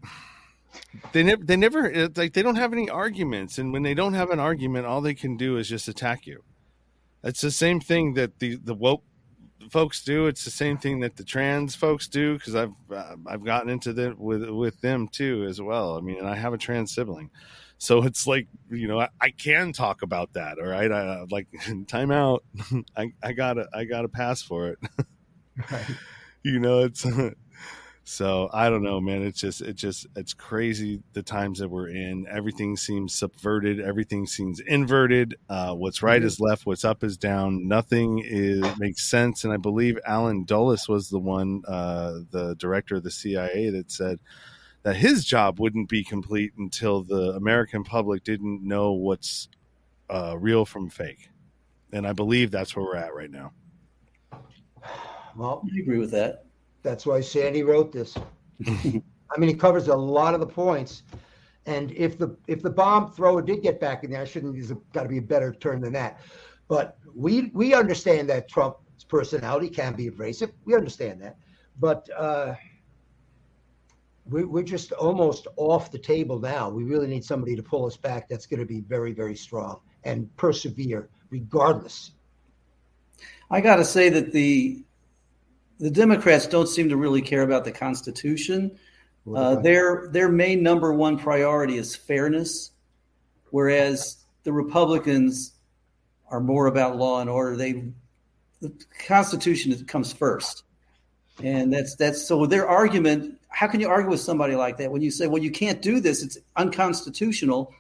they 1.12 1.22
never 1.22 1.44
they 1.44 1.56
never 1.56 2.08
like 2.16 2.32
they 2.32 2.42
don't 2.42 2.56
have 2.56 2.72
any 2.72 2.88
arguments. 2.88 3.58
And 3.58 3.72
when 3.72 3.82
they 3.82 3.94
don't 3.94 4.14
have 4.14 4.30
an 4.30 4.40
argument 4.40 4.86
all 4.86 5.00
they 5.00 5.14
can 5.14 5.36
do 5.36 5.56
is 5.56 5.68
just 5.68 5.88
attack 5.88 6.26
you. 6.26 6.42
It's 7.22 7.40
the 7.40 7.50
same 7.50 7.80
thing 7.80 8.14
that 8.14 8.38
the 8.38 8.56
the 8.56 8.74
woke 8.74 9.02
folks 9.70 10.02
do. 10.04 10.26
It's 10.26 10.44
the 10.44 10.50
same 10.50 10.78
thing 10.78 11.00
that 11.00 11.16
the 11.16 11.24
trans 11.24 11.74
folks 11.74 12.06
do 12.06 12.34
because 12.38 12.54
i've 12.54 12.74
uh, 12.90 13.16
i've 13.26 13.44
gotten 13.44 13.68
into 13.68 13.92
that 13.94 14.18
with 14.18 14.48
with 14.48 14.80
them 14.80 15.08
too 15.08 15.44
as 15.48 15.60
well. 15.60 15.96
I 15.96 16.00
mean 16.00 16.18
and 16.18 16.28
i 16.28 16.36
have 16.36 16.52
a 16.52 16.58
trans 16.58 16.94
sibling. 16.94 17.30
So 17.78 18.04
it's 18.04 18.26
like 18.26 18.48
you 18.70 18.88
know 18.88 19.00
i, 19.00 19.08
I 19.20 19.30
can 19.30 19.72
talk 19.72 20.02
about 20.02 20.32
that 20.34 20.58
all 20.58 20.66
right? 20.66 20.90
I 20.90 21.24
like 21.30 21.48
time 21.88 22.10
out. 22.10 22.44
I 22.96 23.12
i 23.22 23.32
gotta 23.32 23.68
i 23.74 23.84
gotta 23.84 24.08
pass 24.08 24.42
for 24.42 24.68
it. 24.68 24.78
Right. 25.72 25.86
you 26.42 26.60
know 26.60 26.80
it's 26.80 27.06
so 28.08 28.48
I 28.52 28.70
don't 28.70 28.84
know, 28.84 29.00
man. 29.00 29.22
It's 29.22 29.40
just, 29.40 29.62
it 29.62 29.74
just, 29.74 30.06
it's 30.14 30.32
crazy 30.32 31.02
the 31.12 31.24
times 31.24 31.58
that 31.58 31.68
we're 31.68 31.88
in. 31.88 32.24
Everything 32.30 32.76
seems 32.76 33.12
subverted. 33.12 33.80
Everything 33.80 34.28
seems 34.28 34.60
inverted. 34.60 35.34
Uh, 35.48 35.74
what's 35.74 36.04
right 36.04 36.22
is 36.22 36.38
left. 36.38 36.66
What's 36.66 36.84
up 36.84 37.02
is 37.02 37.16
down. 37.16 37.66
Nothing 37.66 38.22
is 38.24 38.64
makes 38.78 39.02
sense. 39.02 39.42
And 39.42 39.52
I 39.52 39.56
believe 39.56 39.98
Allen 40.06 40.44
Dulles 40.44 40.88
was 40.88 41.10
the 41.10 41.18
one, 41.18 41.62
uh, 41.66 42.20
the 42.30 42.54
director 42.60 42.94
of 42.94 43.02
the 43.02 43.10
CIA, 43.10 43.70
that 43.70 43.90
said 43.90 44.20
that 44.84 44.94
his 44.94 45.24
job 45.24 45.58
wouldn't 45.58 45.88
be 45.88 46.04
complete 46.04 46.52
until 46.58 47.02
the 47.02 47.32
American 47.32 47.82
public 47.82 48.22
didn't 48.22 48.62
know 48.62 48.92
what's 48.92 49.48
uh, 50.08 50.36
real 50.38 50.64
from 50.64 50.88
fake. 50.90 51.28
And 51.92 52.06
I 52.06 52.12
believe 52.12 52.52
that's 52.52 52.76
where 52.76 52.84
we're 52.84 52.96
at 52.96 53.16
right 53.16 53.32
now. 53.32 53.50
Well, 55.34 55.64
I 55.64 55.80
agree 55.80 55.98
with 55.98 56.12
that. 56.12 56.45
That's 56.86 57.04
why 57.04 57.20
Sandy 57.20 57.64
wrote 57.64 57.90
this. 57.90 58.16
I 58.66 59.38
mean, 59.38 59.50
it 59.50 59.58
covers 59.58 59.88
a 59.88 59.96
lot 59.96 60.34
of 60.34 60.40
the 60.40 60.46
points. 60.46 61.02
And 61.66 61.90
if 61.90 62.16
the 62.16 62.36
if 62.46 62.62
the 62.62 62.70
bomb 62.70 63.10
thrower 63.10 63.42
did 63.42 63.60
get 63.60 63.80
back 63.80 64.04
in 64.04 64.10
there, 64.12 64.22
I 64.22 64.24
shouldn't. 64.24 64.54
There's 64.54 64.70
got 64.92 65.02
to 65.02 65.08
be 65.08 65.18
a 65.18 65.22
better 65.22 65.52
term 65.52 65.80
than 65.80 65.92
that. 65.94 66.20
But 66.68 66.96
we 67.12 67.50
we 67.54 67.74
understand 67.74 68.28
that 68.28 68.48
Trump's 68.48 69.02
personality 69.02 69.68
can 69.68 69.94
be 69.94 70.06
abrasive. 70.06 70.52
We 70.64 70.76
understand 70.76 71.20
that, 71.22 71.38
but 71.80 72.08
uh, 72.16 72.54
we, 74.30 74.44
we're 74.44 74.62
just 74.62 74.92
almost 74.92 75.48
off 75.56 75.90
the 75.90 75.98
table 75.98 76.38
now. 76.38 76.70
We 76.70 76.84
really 76.84 77.08
need 77.08 77.24
somebody 77.24 77.56
to 77.56 77.64
pull 77.64 77.84
us 77.84 77.96
back. 77.96 78.28
That's 78.28 78.46
going 78.46 78.60
to 78.60 78.66
be 78.66 78.80
very 78.80 79.12
very 79.12 79.34
strong 79.34 79.80
and 80.04 80.34
persevere 80.36 81.08
regardless. 81.30 82.12
I 83.50 83.60
got 83.60 83.76
to 83.76 83.84
say 83.84 84.08
that 84.08 84.30
the 84.30 84.85
the 85.78 85.90
Democrats 85.90 86.46
don't 86.46 86.68
seem 86.68 86.88
to 86.88 86.96
really 86.96 87.22
care 87.22 87.42
about 87.42 87.64
the 87.64 87.72
Constitution. 87.72 88.78
Uh, 89.34 89.56
their 89.56 90.08
their 90.12 90.28
main 90.28 90.62
number 90.62 90.92
one 90.92 91.18
priority 91.18 91.76
is 91.76 91.96
fairness, 91.96 92.70
whereas 93.50 94.24
the 94.44 94.52
Republicans 94.52 95.52
are 96.30 96.40
more 96.40 96.66
about 96.66 96.96
law 96.96 97.20
and 97.20 97.28
order. 97.28 97.56
They 97.56 97.84
the 98.60 98.72
Constitution 99.06 99.84
comes 99.86 100.12
first, 100.12 100.62
and 101.42 101.72
that's 101.72 101.96
that's 101.96 102.22
so 102.22 102.46
their 102.46 102.68
argument. 102.68 103.40
How 103.48 103.66
can 103.66 103.80
you 103.80 103.88
argue 103.88 104.10
with 104.10 104.20
somebody 104.20 104.54
like 104.54 104.76
that 104.78 104.92
when 104.92 105.02
you 105.02 105.10
say, 105.10 105.26
"Well, 105.26 105.42
you 105.42 105.50
can't 105.50 105.82
do 105.82 105.98
this; 105.98 106.22
it's 106.22 106.38
unconstitutional"? 106.56 107.74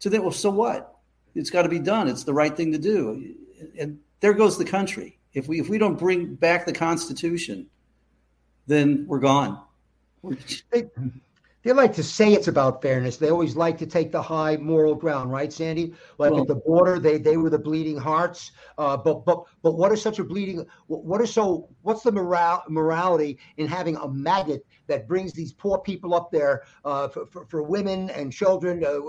To 0.00 0.10
them, 0.10 0.22
well, 0.22 0.32
so 0.32 0.50
what? 0.50 0.96
It's 1.34 1.50
got 1.50 1.62
to 1.62 1.68
be 1.68 1.78
done. 1.78 2.08
It's 2.08 2.24
the 2.24 2.34
right 2.34 2.56
thing 2.56 2.72
to 2.72 2.78
do, 2.78 3.34
and 3.78 4.00
there 4.20 4.32
goes 4.32 4.58
the 4.58 4.64
country. 4.64 5.17
If 5.38 5.48
we 5.48 5.60
if 5.60 5.68
we 5.68 5.78
don't 5.78 5.98
bring 5.98 6.34
back 6.34 6.66
the 6.66 6.72
Constitution, 6.72 7.66
then 8.66 9.04
we're 9.06 9.20
gone. 9.20 9.62
They, 10.72 10.84
they 11.62 11.72
like 11.72 11.92
to 11.94 12.02
say 12.02 12.32
it's 12.32 12.48
about 12.48 12.80
fairness. 12.80 13.16
They 13.16 13.30
always 13.30 13.56
like 13.56 13.78
to 13.78 13.86
take 13.86 14.12
the 14.12 14.22
high 14.22 14.56
moral 14.56 14.94
ground, 14.94 15.32
right, 15.32 15.52
Sandy? 15.52 15.92
Like 16.16 16.32
well, 16.32 16.42
at 16.42 16.48
the 16.48 16.54
border, 16.54 16.98
they 16.98 17.18
they 17.18 17.36
were 17.36 17.50
the 17.50 17.58
bleeding 17.58 17.96
hearts. 17.96 18.52
Uh, 18.78 18.96
but 18.96 19.24
but 19.24 19.44
but 19.62 19.72
what 19.72 19.92
is 19.92 20.00
such 20.00 20.18
a 20.18 20.24
bleeding? 20.24 20.64
What 20.86 21.20
is 21.20 21.32
so? 21.32 21.68
What's 21.82 22.02
the 22.02 22.12
moral 22.12 22.62
morality 22.68 23.38
in 23.56 23.66
having 23.66 23.96
a 23.96 24.08
maggot 24.08 24.64
that 24.86 25.08
brings 25.08 25.32
these 25.32 25.52
poor 25.52 25.78
people 25.78 26.14
up 26.14 26.30
there 26.30 26.62
uh, 26.84 27.08
for, 27.08 27.26
for, 27.26 27.46
for, 27.46 27.62
women 27.62 28.08
and 28.10 28.32
children? 28.32 28.84
Uh, 28.84 29.00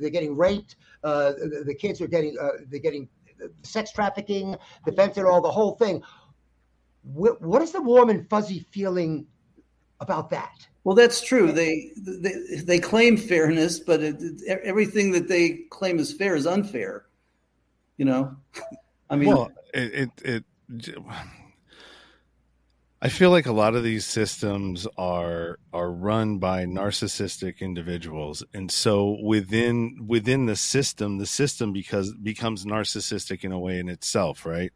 they're 0.00 0.10
getting 0.10 0.36
raped. 0.36 0.76
Uh, 1.02 1.32
the, 1.32 1.64
the, 1.66 1.74
kids 1.74 2.00
are 2.00 2.06
getting 2.06 2.36
uh, 2.40 2.50
they're 2.68 2.80
getting 2.80 3.08
sex 3.62 3.92
trafficking, 3.92 4.56
the 4.84 4.92
fentanyl, 4.92 5.42
the 5.42 5.50
whole 5.50 5.76
thing. 5.76 6.02
What, 7.02 7.40
what 7.42 7.62
is 7.62 7.72
the 7.72 7.82
warm 7.82 8.10
and 8.10 8.28
fuzzy 8.28 8.66
feeling 8.70 9.26
about 10.00 10.30
that? 10.30 10.66
Well, 10.84 10.94
that's 10.94 11.22
true. 11.22 11.50
They 11.50 11.92
they, 11.96 12.34
they 12.62 12.78
claim 12.78 13.16
fairness, 13.16 13.78
but 13.80 14.02
it, 14.02 14.16
everything 14.46 15.12
that 15.12 15.28
they 15.28 15.64
claim 15.70 15.98
is 15.98 16.12
fair 16.12 16.36
is 16.36 16.46
unfair. 16.46 17.06
You 17.96 18.04
know, 18.04 18.36
I 19.10 19.16
mean, 19.16 19.28
well, 19.28 19.50
it, 19.72 20.10
it, 20.22 20.44
it 20.78 20.94
I 23.04 23.10
feel 23.10 23.28
like 23.28 23.44
a 23.44 23.52
lot 23.52 23.74
of 23.74 23.84
these 23.84 24.06
systems 24.06 24.86
are 24.96 25.58
are 25.74 25.92
run 25.92 26.38
by 26.38 26.64
narcissistic 26.64 27.60
individuals, 27.60 28.42
and 28.54 28.72
so 28.72 29.18
within 29.22 30.06
within 30.06 30.46
the 30.46 30.56
system, 30.56 31.18
the 31.18 31.26
system 31.26 31.70
because 31.70 32.14
becomes 32.14 32.64
narcissistic 32.64 33.44
in 33.44 33.52
a 33.52 33.58
way 33.58 33.78
in 33.78 33.90
itself, 33.90 34.46
right? 34.46 34.72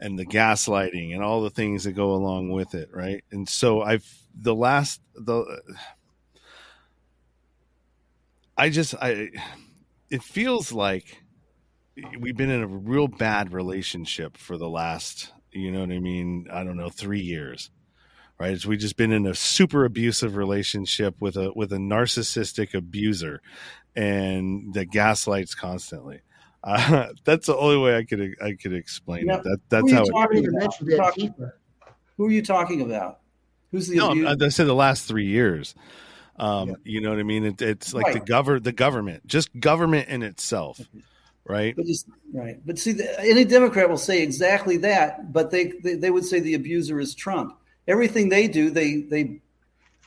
And 0.00 0.18
the 0.18 0.26
gaslighting 0.26 1.14
and 1.14 1.22
all 1.22 1.42
the 1.42 1.50
things 1.50 1.84
that 1.84 1.92
go 1.92 2.10
along 2.10 2.50
with 2.50 2.74
it, 2.74 2.88
right? 2.92 3.22
And 3.30 3.48
so 3.48 3.82
I've 3.82 4.18
the 4.34 4.54
last 4.54 5.00
the 5.14 5.44
I 8.58 8.70
just 8.70 8.96
I 8.96 9.28
it 10.10 10.24
feels 10.24 10.72
like 10.72 11.22
we've 12.18 12.36
been 12.36 12.50
in 12.50 12.62
a 12.64 12.66
real 12.66 13.06
bad 13.06 13.52
relationship 13.52 14.36
for 14.36 14.58
the 14.58 14.68
last 14.68 15.30
you 15.52 15.72
know 15.72 15.80
what 15.80 15.90
I 15.90 15.98
mean? 15.98 16.46
I 16.52 16.64
don't 16.64 16.76
know, 16.76 16.88
three 16.88 17.20
years. 17.20 17.70
Right. 18.38 18.52
It's, 18.52 18.64
we 18.64 18.78
just 18.78 18.96
been 18.96 19.12
in 19.12 19.26
a 19.26 19.34
super 19.34 19.84
abusive 19.84 20.34
relationship 20.34 21.14
with 21.20 21.36
a 21.36 21.52
with 21.54 21.74
a 21.74 21.76
narcissistic 21.76 22.72
abuser 22.72 23.42
and 23.94 24.72
that 24.74 24.86
gaslights 24.86 25.54
constantly. 25.54 26.22
Uh, 26.64 27.08
that's 27.24 27.46
the 27.46 27.56
only 27.56 27.76
way 27.76 27.96
I 27.96 28.04
could 28.04 28.36
I 28.42 28.54
could 28.54 28.72
explain 28.72 29.28
it. 29.28 29.42
That 29.42 29.58
that's 29.68 29.92
how 29.92 30.04
it 30.04 30.10
Who 32.16 32.26
are 32.26 32.30
you 32.30 32.42
talking 32.42 32.80
about? 32.80 33.20
Who's 33.72 33.88
the 33.88 33.96
no, 33.96 34.36
I 34.42 34.48
said 34.48 34.66
the 34.66 34.74
last 34.74 35.06
three 35.06 35.26
years. 35.26 35.74
Um, 36.36 36.70
yeah. 36.70 36.74
You 36.84 37.00
know 37.02 37.10
what 37.10 37.18
I 37.18 37.22
mean? 37.22 37.44
It, 37.44 37.62
it's 37.62 37.92
like 37.92 38.06
right. 38.06 38.14
the 38.14 38.20
govern 38.20 38.62
the 38.62 38.72
government, 38.72 39.26
just 39.26 39.58
government 39.58 40.08
in 40.08 40.22
itself, 40.22 40.80
right? 41.50 41.74
But 41.76 41.86
just, 41.86 42.06
right. 42.32 42.58
But 42.64 42.78
see, 42.78 42.92
the, 42.92 43.20
any 43.20 43.44
Democrat 43.44 43.88
will 43.88 43.96
say 43.98 44.22
exactly 44.22 44.76
that, 44.78 45.32
but 45.32 45.50
they, 45.50 45.72
they 45.82 45.94
they 45.94 46.10
would 46.10 46.24
say 46.24 46.40
the 46.40 46.54
abuser 46.54 47.00
is 47.00 47.14
Trump. 47.14 47.56
Everything 47.88 48.28
they 48.28 48.48
do, 48.48 48.70
they 48.70 49.02
they 49.02 49.40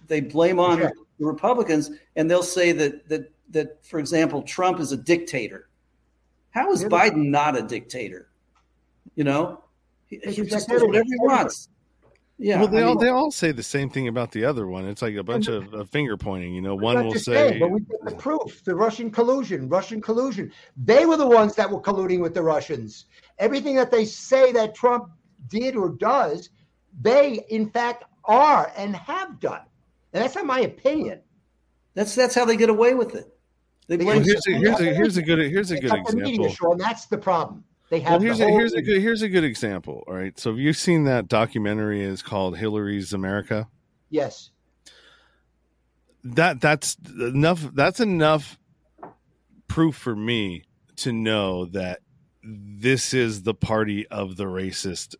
they 0.07 0.21
blame 0.21 0.59
on 0.59 0.79
Sure. 0.79 0.91
the 1.19 1.25
Republicans, 1.25 1.91
and 2.15 2.29
they'll 2.29 2.43
say 2.43 2.71
that 2.71 3.07
that 3.09 3.31
that, 3.49 3.85
for 3.85 3.99
example, 3.99 4.41
Trump 4.41 4.79
is 4.79 4.91
a 4.91 4.97
dictator. 4.97 5.69
How 6.51 6.71
is 6.71 6.81
Yeah. 6.83 6.89
Biden 6.89 7.27
not 7.29 7.57
a 7.57 7.61
dictator? 7.61 8.29
You 9.15 9.23
know, 9.25 9.63
he, 10.07 10.19
he 10.25 10.41
just 10.43 10.67
does 10.69 10.81
whatever 10.81 11.05
he 11.05 11.17
wants. 11.17 11.69
Yeah, 12.39 12.59
well, 12.59 12.67
they 12.67 12.79
I 12.79 12.83
all 12.83 12.95
mean- 12.95 13.03
they 13.03 13.09
all 13.09 13.31
say 13.31 13.51
the 13.51 13.63
same 13.63 13.89
thing 13.89 14.07
about 14.07 14.31
the 14.31 14.43
other 14.45 14.65
one. 14.67 14.85
It's 14.85 15.01
like 15.01 15.15
a 15.15 15.23
bunch 15.23 15.47
of, 15.47 15.71
of 15.73 15.89
finger 15.89 16.17
pointing. 16.17 16.53
You 16.55 16.61
know, 16.61 16.75
one 16.75 17.05
will 17.05 17.13
say, 17.13 17.49
saying, 17.49 17.59
but 17.59 17.69
we 17.69 17.81
get 17.81 18.03
the 18.03 18.15
proof. 18.15 18.63
The 18.63 18.75
Russian 18.75 19.11
collusion, 19.11 19.69
Russian 19.69 20.01
collusion. 20.01 20.51
They 20.75 21.05
were 21.05 21.15
the 21.17 21.27
ones 21.27 21.55
that 21.55 21.69
were 21.69 21.79
colluding 21.79 22.19
with 22.21 22.33
the 22.33 22.41
Russians. 22.41 23.05
Everything 23.37 23.75
that 23.75 23.91
they 23.91 24.05
say 24.05 24.51
that 24.51 24.73
Trump 24.73 25.09
did 25.47 25.75
or 25.75 25.89
does, 25.89 26.49
they 27.01 27.45
in 27.49 27.69
fact 27.69 28.03
are 28.25 28.71
and 28.75 28.95
have 28.95 29.39
done. 29.39 29.61
And 30.13 30.23
that's 30.23 30.35
not 30.35 30.45
my 30.45 30.61
opinion. 30.61 31.21
that's 31.93 32.15
that's 32.15 32.33
how 32.35 32.45
they 32.45 32.57
get 32.57 32.69
away 32.69 32.93
with 32.95 33.13
it. 33.15 33.31
They 33.87 33.97
Well, 33.97 34.07
well, 34.07 34.19
here's 34.21 34.47
a, 34.47 34.51
here's 34.51 34.79
a 34.79 34.83
here's 34.85 35.17
a 35.17 35.21
good 35.21 35.39
here's 35.39 35.71
a 35.71 35.77
good 35.77 35.91
got 35.91 36.13
media 36.13 36.33
example. 36.33 36.49
show, 36.55 36.71
and 36.71 36.81
that's 36.81 37.05
the 37.05 37.17
problem. 37.17 37.63
They 37.89 37.99
have 37.99 38.11
Well, 38.11 38.19
the 38.19 38.25
here's 38.25 38.39
a 38.39 38.45
whole 38.45 38.57
here's 38.57 38.73
a 38.73 38.81
good 38.81 39.01
here's 39.01 39.21
a 39.21 39.29
good 39.29 39.43
example. 39.43 40.03
All 40.07 40.15
right, 40.15 40.37
so 40.39 40.51
have 40.51 40.59
you 40.59 40.73
seen 40.73 41.03
that 41.05 41.27
documentary? 41.27 42.01
Is 42.01 42.21
called 42.21 42.57
Hillary's 42.57 43.13
America. 43.13 43.67
yes. 44.09 44.49
that 46.23 46.61
that's 46.61 46.95
enough 47.19 47.61
that's 47.73 47.99
enough 47.99 48.57
proof 49.67 49.95
for 49.95 50.15
me 50.15 50.63
to 50.95 51.11
know 51.11 51.65
that 51.65 51.99
this 52.43 53.13
is 53.13 53.43
the 53.43 53.53
party 53.53 54.07
of 54.07 54.37
the 54.37 54.45
racist 54.45 55.15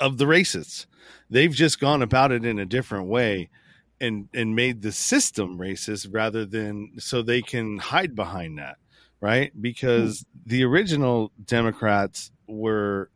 of 0.00 0.18
the 0.18 0.24
racists 0.24 0.86
they've 1.28 1.52
just 1.52 1.78
gone 1.78 2.02
about 2.02 2.32
it 2.32 2.44
in 2.44 2.58
a 2.58 2.66
different 2.66 3.06
way 3.06 3.48
and 4.00 4.28
and 4.32 4.56
made 4.56 4.82
the 4.82 4.92
system 4.92 5.58
racist 5.58 6.08
rather 6.10 6.44
than 6.46 6.92
so 6.98 7.22
they 7.22 7.42
can 7.42 7.78
hide 7.78 8.14
behind 8.16 8.58
that 8.58 8.76
right 9.20 9.52
because 9.60 10.24
the 10.46 10.64
original 10.64 11.30
democrats 11.44 12.30
were 12.48 13.10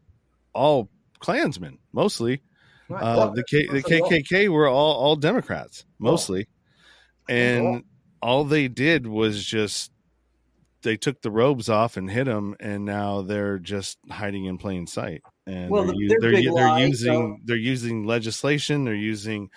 all 0.52 0.88
klansmen 1.18 1.78
mostly 1.92 2.42
Right. 2.88 3.00
uh, 3.02 3.16
Well, 3.16 3.32
the 3.32 3.44
K, 3.44 3.66
the 3.66 3.82
KKK 3.82 4.48
were 4.48 4.68
all 4.68 4.92
all 4.94 5.16
Democrats 5.16 5.86
mostly, 5.98 6.46
all. 7.30 7.34
and 7.34 7.84
all 8.20 8.44
they 8.44 8.68
did 8.68 9.07
was 9.07 9.42
just 9.42 9.90
they 10.82 10.98
took 10.98 11.22
the 11.22 11.30
robes 11.30 11.70
off 11.70 11.96
and 11.96 12.11
hit 12.11 12.24
them, 12.24 12.55
and 12.61 12.84
now 12.84 13.22
they're 13.22 13.59
just 13.59 13.96
hiding 14.11 14.44
in 14.44 14.59
plain 14.59 14.86
sight. 14.86 15.22
And 15.46 15.70
Well, 15.70 15.84
they're, 15.84 15.94
the- 15.94 15.98
u- 15.98 16.09
their 16.09 16.20
they're, 16.20 16.42
they're 16.42 16.52
lie, 16.52 16.84
using 16.84 17.38
so- 17.38 17.42
they're 17.46 17.57
using 17.57 18.05
legislation, 18.05 18.84
they're 18.84 18.94
using 18.94 19.48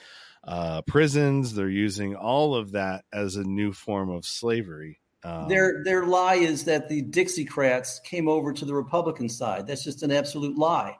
uh, 0.45 0.83
prisons, 0.83 1.53
they're 1.53 1.67
using 1.69 2.15
all 2.15 2.55
of 2.55 2.71
that 2.71 3.03
as 3.11 3.35
a 3.35 3.43
new 3.43 3.73
form 3.73 4.09
of 4.09 4.25
slavery. 4.25 5.01
Um, 5.23 5.47
Their 5.49 5.83
their 5.83 6.05
lie 6.05 6.35
is 6.35 6.63
that 6.65 6.89
the 6.89 7.03
Dixiecrats 7.03 8.03
came 8.03 8.27
over 8.27 8.53
to 8.53 8.65
the 8.65 8.73
Republican 8.73 9.29
side. 9.29 9.67
That's 9.67 9.83
just 9.83 10.03
an 10.03 10.11
absolute 10.11 10.57
lie. 10.57 10.95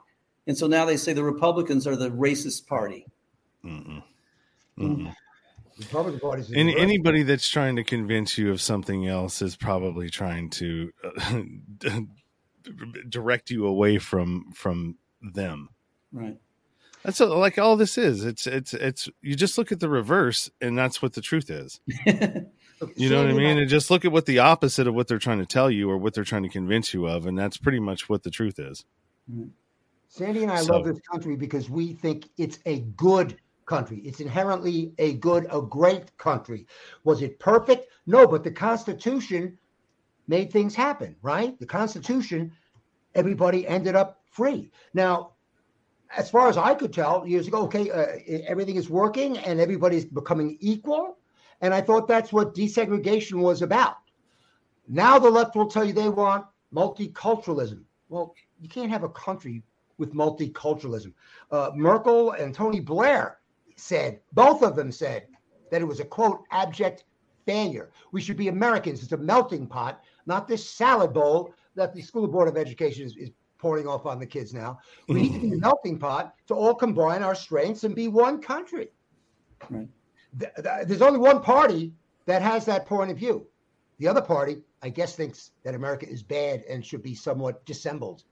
And 0.46 0.56
so 0.56 0.66
now 0.66 0.84
they 0.84 0.96
say 0.96 1.12
the 1.12 1.22
Republicans 1.22 1.86
are 1.86 1.96
the 1.96 2.10
racist 2.10 2.66
party. 2.66 3.06
mm-mm. 3.64 4.02
Mm-mm. 4.78 5.14
Republican 5.78 6.20
Party's 6.20 6.52
Any, 6.52 6.76
anybody 6.76 7.22
that's 7.22 7.48
trying 7.48 7.76
to 7.76 7.84
convince 7.84 8.36
you 8.36 8.50
of 8.50 8.60
something 8.60 9.06
else 9.06 9.40
is 9.40 9.54
probably 9.56 10.10
trying 10.10 10.50
to 10.50 10.92
uh, 11.04 11.42
direct 13.08 13.50
you 13.50 13.66
away 13.66 13.98
from 13.98 14.50
from 14.52 14.96
them. 15.22 15.68
Right. 16.12 16.36
That's 17.04 17.20
what, 17.20 17.30
like 17.30 17.58
all 17.58 17.76
this 17.76 17.96
is. 17.96 18.24
It's 18.24 18.46
it's 18.46 18.74
it's 18.74 19.08
you 19.22 19.36
just 19.36 19.56
look 19.56 19.70
at 19.70 19.80
the 19.80 19.88
reverse, 19.88 20.50
and 20.60 20.76
that's 20.76 21.00
what 21.00 21.12
the 21.12 21.20
truth 21.20 21.50
is. 21.50 21.80
You 22.96 23.10
know 23.10 23.22
what 23.22 23.30
I 23.30 23.34
mean? 23.34 23.58
And 23.58 23.68
just 23.68 23.90
look 23.90 24.04
at 24.04 24.12
what 24.12 24.26
the 24.26 24.38
opposite 24.38 24.86
of 24.86 24.94
what 24.94 25.08
they're 25.08 25.18
trying 25.18 25.38
to 25.38 25.46
tell 25.46 25.70
you 25.70 25.90
or 25.90 25.96
what 25.98 26.14
they're 26.14 26.24
trying 26.24 26.44
to 26.44 26.48
convince 26.48 26.94
you 26.94 27.06
of, 27.06 27.26
and 27.26 27.38
that's 27.38 27.56
pretty 27.56 27.80
much 27.80 28.08
what 28.08 28.22
the 28.22 28.30
truth 28.30 28.58
is. 28.58 28.84
Sandy 30.08 30.42
and 30.42 30.52
I 30.52 30.62
So- 30.62 30.74
love 30.74 30.84
this 30.86 31.00
country 31.00 31.36
because 31.36 31.68
we 31.68 31.92
think 31.92 32.28
it's 32.38 32.58
a 32.66 32.80
good 32.80 33.36
country. 33.66 33.98
It's 34.04 34.20
inherently 34.20 34.92
a 34.98 35.14
good, 35.14 35.46
a 35.50 35.60
great 35.60 36.16
country. 36.16 36.66
Was 37.04 37.20
it 37.22 37.38
perfect? 37.38 37.88
No, 38.06 38.26
but 38.26 38.42
the 38.42 38.50
Constitution 38.50 39.58
made 40.26 40.50
things 40.50 40.74
happen, 40.74 41.16
right? 41.22 41.58
The 41.58 41.66
Constitution, 41.66 42.52
everybody 43.14 43.66
ended 43.68 43.94
up 43.94 44.22
free. 44.30 44.70
Now, 44.94 45.32
as 46.16 46.30
far 46.30 46.48
as 46.48 46.56
I 46.56 46.74
could 46.74 46.92
tell 46.92 47.26
years 47.26 47.46
ago, 47.46 47.62
okay, 47.64 47.90
uh, 47.90 48.06
everything 48.46 48.76
is 48.76 48.88
working 48.88 49.36
and 49.38 49.60
everybody's 49.60 50.06
becoming 50.06 50.56
equal. 50.60 51.18
And 51.60 51.74
I 51.74 51.80
thought 51.80 52.06
that's 52.06 52.32
what 52.32 52.54
desegregation 52.54 53.40
was 53.40 53.62
about. 53.62 53.96
Now 54.88 55.18
the 55.18 55.30
left 55.30 55.54
will 55.54 55.68
tell 55.68 55.84
you 55.84 55.92
they 55.92 56.08
want 56.08 56.46
multiculturalism. 56.74 57.82
Well, 58.08 58.34
you 58.60 58.68
can't 58.68 58.90
have 58.90 59.02
a 59.02 59.08
country 59.10 59.62
with 59.98 60.14
multiculturalism. 60.14 61.12
Uh, 61.50 61.70
Merkel 61.74 62.32
and 62.32 62.54
Tony 62.54 62.80
Blair 62.80 63.38
said, 63.76 64.20
both 64.32 64.62
of 64.62 64.76
them 64.76 64.90
said 64.90 65.26
that 65.70 65.82
it 65.82 65.84
was 65.84 66.00
a 66.00 66.04
quote, 66.04 66.44
abject 66.50 67.04
failure. 67.44 67.90
We 68.12 68.20
should 68.20 68.36
be 68.36 68.48
Americans. 68.48 69.02
It's 69.02 69.12
a 69.12 69.16
melting 69.16 69.66
pot, 69.66 70.02
not 70.26 70.48
this 70.48 70.68
salad 70.68 71.12
bowl 71.12 71.54
that 71.74 71.94
the 71.94 72.02
School 72.02 72.26
Board 72.26 72.48
of 72.48 72.56
Education 72.56 73.04
is, 73.04 73.16
is 73.16 73.30
pouring 73.58 73.86
off 73.86 74.06
on 74.06 74.18
the 74.18 74.26
kids 74.26 74.54
now. 74.54 74.78
We 75.08 75.22
need 75.22 75.32
to 75.34 75.40
be 75.40 75.52
a 75.52 75.56
melting 75.60 75.98
pot 75.98 76.34
to 76.46 76.54
all 76.54 76.74
combine 76.74 77.22
our 77.22 77.34
strengths 77.34 77.84
and 77.84 77.94
be 77.94 78.08
one 78.08 78.40
country. 78.40 78.88
Right. 79.68 79.88
Th- 80.38 80.52
th- 80.56 80.86
There's 80.86 81.02
only 81.02 81.18
one 81.18 81.40
party 81.40 81.92
that 82.26 82.42
has 82.42 82.64
that 82.66 82.86
point 82.86 83.10
of 83.10 83.16
view. 83.16 83.46
The 83.98 84.08
other 84.08 84.22
party, 84.22 84.58
I 84.82 84.90
guess, 84.90 85.16
thinks 85.16 85.50
that 85.64 85.74
America 85.74 86.08
is 86.08 86.22
bad 86.22 86.62
and 86.68 86.84
should 86.84 87.02
be 87.02 87.14
somewhat 87.14 87.64
dissembled, 87.64 88.22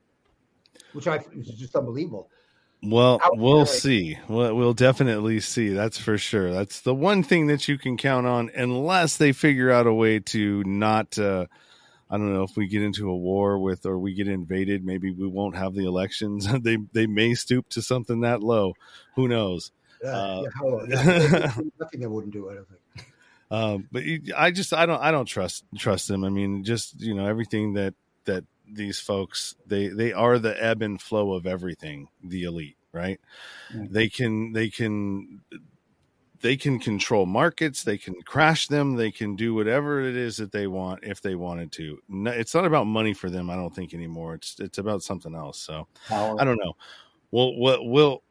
which 0.93 1.07
I 1.07 1.17
which 1.17 1.49
is 1.49 1.55
just 1.55 1.75
unbelievable. 1.75 2.29
Well, 2.83 3.19
we'll 3.33 3.65
see. 3.65 4.17
We'll, 4.27 4.55
we'll 4.55 4.73
definitely 4.73 5.39
see. 5.39 5.69
That's 5.69 5.97
for 5.97 6.17
sure. 6.17 6.51
That's 6.51 6.81
the 6.81 6.93
one 6.93 7.23
thing 7.23 7.47
that 7.47 7.67
you 7.67 7.77
can 7.77 7.97
count 7.97 8.27
on, 8.27 8.51
unless 8.55 9.17
they 9.17 9.31
figure 9.31 9.71
out 9.71 9.87
a 9.87 9.93
way 9.93 10.19
to 10.19 10.63
not. 10.63 11.17
Uh, 11.17 11.47
I 12.09 12.17
don't 12.17 12.33
know 12.33 12.43
if 12.43 12.55
we 12.55 12.67
get 12.67 12.83
into 12.83 13.09
a 13.09 13.17
war 13.17 13.59
with 13.59 13.85
or 13.85 13.99
we 13.99 14.13
get 14.13 14.27
invaded. 14.27 14.85
Maybe 14.85 15.11
we 15.11 15.27
won't 15.27 15.57
have 15.57 15.73
the 15.73 15.85
elections. 15.85 16.47
they 16.61 16.77
they 16.93 17.07
may 17.07 17.33
stoop 17.33 17.67
to 17.69 17.81
something 17.81 18.21
that 18.21 18.43
low. 18.43 18.73
Who 19.15 19.27
knows? 19.27 19.71
Uh, 20.03 20.43
Uh, 20.61 20.85
yeah, 20.87 21.51
nothing 21.79 21.99
they 21.99 22.07
wouldn't 22.07 22.33
do. 22.33 22.49
I 22.49 22.55
don't 22.55 22.67
think. 22.67 23.07
Um, 23.49 23.87
but 23.91 24.03
I 24.35 24.51
just 24.51 24.73
I 24.73 24.85
don't 24.85 25.01
I 25.01 25.11
don't 25.11 25.25
trust 25.25 25.63
trust 25.77 26.07
them. 26.07 26.23
I 26.23 26.29
mean, 26.29 26.63
just 26.63 26.99
you 26.99 27.13
know 27.13 27.25
everything 27.25 27.73
that 27.73 27.93
that 28.25 28.43
these 28.69 28.99
folks 28.99 29.55
they 29.65 29.87
they 29.87 30.11
are 30.13 30.37
the 30.37 30.61
ebb 30.61 30.81
and 30.81 31.01
flow 31.01 31.33
of 31.33 31.47
everything. 31.47 32.09
The 32.23 32.43
elite, 32.43 32.77
right? 32.91 33.19
They 33.73 34.09
can 34.09 34.51
they 34.51 34.69
can 34.69 35.41
they 36.41 36.57
can 36.57 36.79
control 36.79 37.25
markets. 37.25 37.83
They 37.83 37.97
can 37.97 38.21
crash 38.21 38.67
them. 38.67 38.95
They 38.95 39.11
can 39.11 39.35
do 39.35 39.53
whatever 39.53 40.01
it 40.01 40.15
is 40.15 40.37
that 40.37 40.51
they 40.51 40.67
want 40.67 41.03
if 41.03 41.21
they 41.21 41.35
wanted 41.35 41.71
to. 41.73 41.99
No, 42.09 42.31
it's 42.31 42.53
not 42.53 42.65
about 42.65 42.85
money 42.85 43.13
for 43.13 43.29
them. 43.29 43.49
I 43.49 43.55
don't 43.55 43.73
think 43.73 43.93
anymore. 43.93 44.35
It's 44.35 44.59
it's 44.59 44.77
about 44.77 45.03
something 45.03 45.33
else. 45.33 45.59
So. 45.59 45.87
Power. 46.07 46.35
I 46.39 46.43
don't 46.43 46.59
know. 46.63 46.75
We'll 47.31 47.57
we'll, 47.57 47.87
we'll 47.87 48.23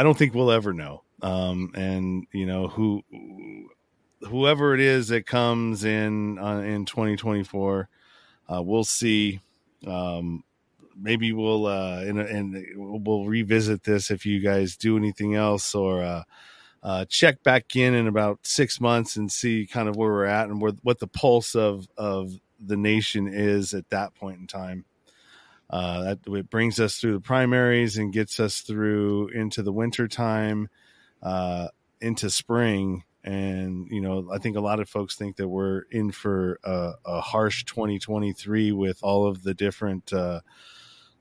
I 0.00 0.02
don't 0.02 0.16
think 0.16 0.32
we'll 0.32 0.50
ever 0.50 0.72
know. 0.72 1.02
Um, 1.20 1.72
and 1.74 2.26
you 2.32 2.46
know 2.46 2.68
who 2.68 3.02
whoever 4.22 4.72
it 4.72 4.80
is 4.80 5.08
that 5.08 5.26
comes 5.26 5.84
in 5.84 6.38
uh, 6.38 6.60
in 6.60 6.86
2024, 6.86 7.86
uh, 8.48 8.62
we'll 8.62 8.84
see. 8.84 9.40
Um, 9.86 10.42
maybe 10.98 11.34
we'll 11.34 11.66
uh, 11.66 12.00
and, 12.00 12.18
and 12.18 12.66
we'll 12.76 13.26
revisit 13.26 13.82
this 13.82 14.10
if 14.10 14.24
you 14.24 14.40
guys 14.40 14.76
do 14.76 14.96
anything 14.96 15.34
else 15.34 15.74
or. 15.74 16.02
Uh, 16.02 16.22
uh, 16.82 17.04
check 17.04 17.42
back 17.42 17.76
in 17.76 17.92
in 17.92 18.06
about 18.06 18.38
six 18.42 18.80
months 18.80 19.16
and 19.16 19.30
see 19.30 19.68
kind 19.70 19.86
of 19.86 19.96
where 19.96 20.08
we're 20.08 20.24
at 20.24 20.48
and 20.48 20.62
where, 20.62 20.72
what 20.82 20.98
the 20.98 21.06
pulse 21.06 21.54
of 21.54 21.86
of 21.98 22.40
the 22.58 22.78
nation 22.78 23.28
is 23.28 23.74
at 23.74 23.90
that 23.90 24.14
point 24.14 24.40
in 24.40 24.46
time. 24.46 24.86
Uh, 25.70 26.02
that 26.02 26.18
it 26.26 26.50
brings 26.50 26.80
us 26.80 26.98
through 26.98 27.12
the 27.12 27.20
primaries 27.20 27.96
and 27.96 28.12
gets 28.12 28.40
us 28.40 28.60
through 28.60 29.28
into 29.28 29.62
the 29.62 29.72
winter 29.72 30.08
time, 30.08 30.68
uh, 31.22 31.68
into 32.00 32.28
spring. 32.28 33.04
And, 33.22 33.86
you 33.88 34.00
know, 34.00 34.28
I 34.32 34.38
think 34.38 34.56
a 34.56 34.60
lot 34.60 34.80
of 34.80 34.88
folks 34.88 35.14
think 35.14 35.36
that 35.36 35.48
we're 35.48 35.82
in 35.90 36.10
for 36.10 36.58
a, 36.64 36.92
a 37.04 37.20
harsh 37.20 37.64
2023 37.64 38.72
with 38.72 38.98
all 39.02 39.26
of 39.26 39.44
the 39.44 39.54
different 39.54 40.12
uh, 40.12 40.40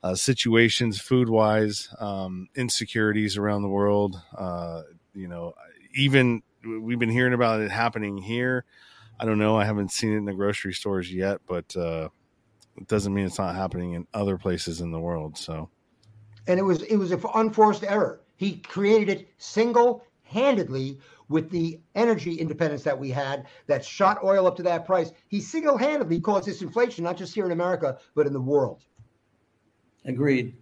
uh, 0.01 0.15
situations, 0.15 0.99
food 0.99 1.29
wise, 1.29 1.89
um, 1.99 2.47
insecurities 2.55 3.37
around 3.37 3.61
the 3.61 3.69
world. 3.69 4.19
Uh, 4.35 4.81
you 5.13 5.27
know, 5.27 5.53
even 5.93 6.41
we've 6.63 6.99
been 6.99 7.09
hearing 7.09 7.33
about 7.33 7.61
it 7.61 7.71
happening 7.71 8.17
here. 8.17 8.65
I 9.19 9.25
don't 9.25 9.39
know. 9.39 9.57
I 9.57 9.65
haven't 9.65 9.91
seen 9.91 10.13
it 10.13 10.17
in 10.17 10.25
the 10.25 10.33
grocery 10.33 10.73
stores 10.73 11.13
yet, 11.13 11.41
but 11.45 11.75
uh, 11.75 12.09
it 12.79 12.87
doesn't 12.87 13.13
mean 13.13 13.25
it's 13.25 13.37
not 13.37 13.55
happening 13.55 13.93
in 13.93 14.07
other 14.13 14.37
places 14.37 14.81
in 14.81 14.91
the 14.91 14.99
world. 14.99 15.37
So, 15.37 15.69
and 16.47 16.59
it 16.59 16.63
was 16.63 16.81
it 16.83 16.97
was 16.97 17.11
an 17.11 17.21
unforced 17.35 17.83
error. 17.83 18.21
He 18.37 18.57
created 18.57 19.09
it 19.09 19.29
single 19.37 20.03
handedly 20.23 20.99
with 21.27 21.49
the 21.49 21.79
energy 21.95 22.35
independence 22.35 22.83
that 22.83 22.97
we 22.97 23.09
had 23.09 23.45
that 23.67 23.83
shot 23.85 24.23
oil 24.23 24.47
up 24.47 24.55
to 24.57 24.63
that 24.63 24.85
price. 24.85 25.11
He 25.27 25.41
single 25.41 25.77
handedly 25.77 26.19
caused 26.19 26.47
this 26.47 26.61
inflation, 26.61 27.03
not 27.03 27.17
just 27.17 27.35
here 27.35 27.45
in 27.45 27.51
America, 27.51 27.99
but 28.15 28.25
in 28.25 28.33
the 28.33 28.41
world. 28.41 28.83
Agreed. 30.05 30.55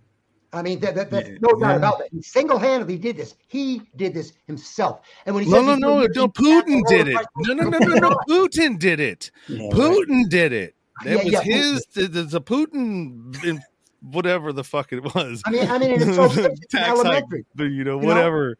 I 0.54 0.62
mean, 0.62 0.80
that, 0.80 0.96
that, 0.96 1.12
that's 1.12 1.30
no 1.42 1.60
doubt 1.60 1.76
about 1.76 2.00
that. 2.00 2.08
He 2.12 2.22
single-handedly 2.22 2.98
did 2.98 3.18
this. 3.18 3.36
He 3.48 3.82
did 3.98 4.14
this 4.14 4.32
himself. 4.48 5.02
And 5.26 5.36
when 5.36 5.44
he 5.44 5.52
no, 5.52 5.62
no, 5.62 5.76
no, 5.76 6.08
no, 6.08 6.28
Putin 6.30 6.82
did 6.88 7.10
it. 7.10 7.18
No, 7.36 7.54
no, 7.54 7.70
no, 7.70 7.78
no, 7.78 7.96
no, 7.96 8.18
Putin 8.30 8.80
did 8.80 9.02
it. 9.02 9.30
Yeah, 9.48 9.70
Putin 9.72 10.10
right. 10.10 10.30
did 10.30 10.54
it. 10.54 10.77
That 11.04 11.18
yeah, 11.18 11.24
was 11.24 11.34
yeah, 11.34 11.42
his. 11.42 11.86
The, 11.94 12.08
the, 12.08 12.42
Putin, 12.42 13.44
in, 13.44 13.62
whatever 14.02 14.52
the 14.54 14.64
fuck 14.64 14.92
it 14.94 15.04
was. 15.16 15.42
I 15.46 15.52
mean, 15.52 15.70
I 15.70 15.78
mean, 15.78 15.92
it's 16.02 16.16
so 16.16 16.26
it's 16.26 16.76
elementary. 16.76 17.46
Hike, 17.58 17.72
you 17.72 17.84
know, 17.84 17.98
whatever 17.98 18.58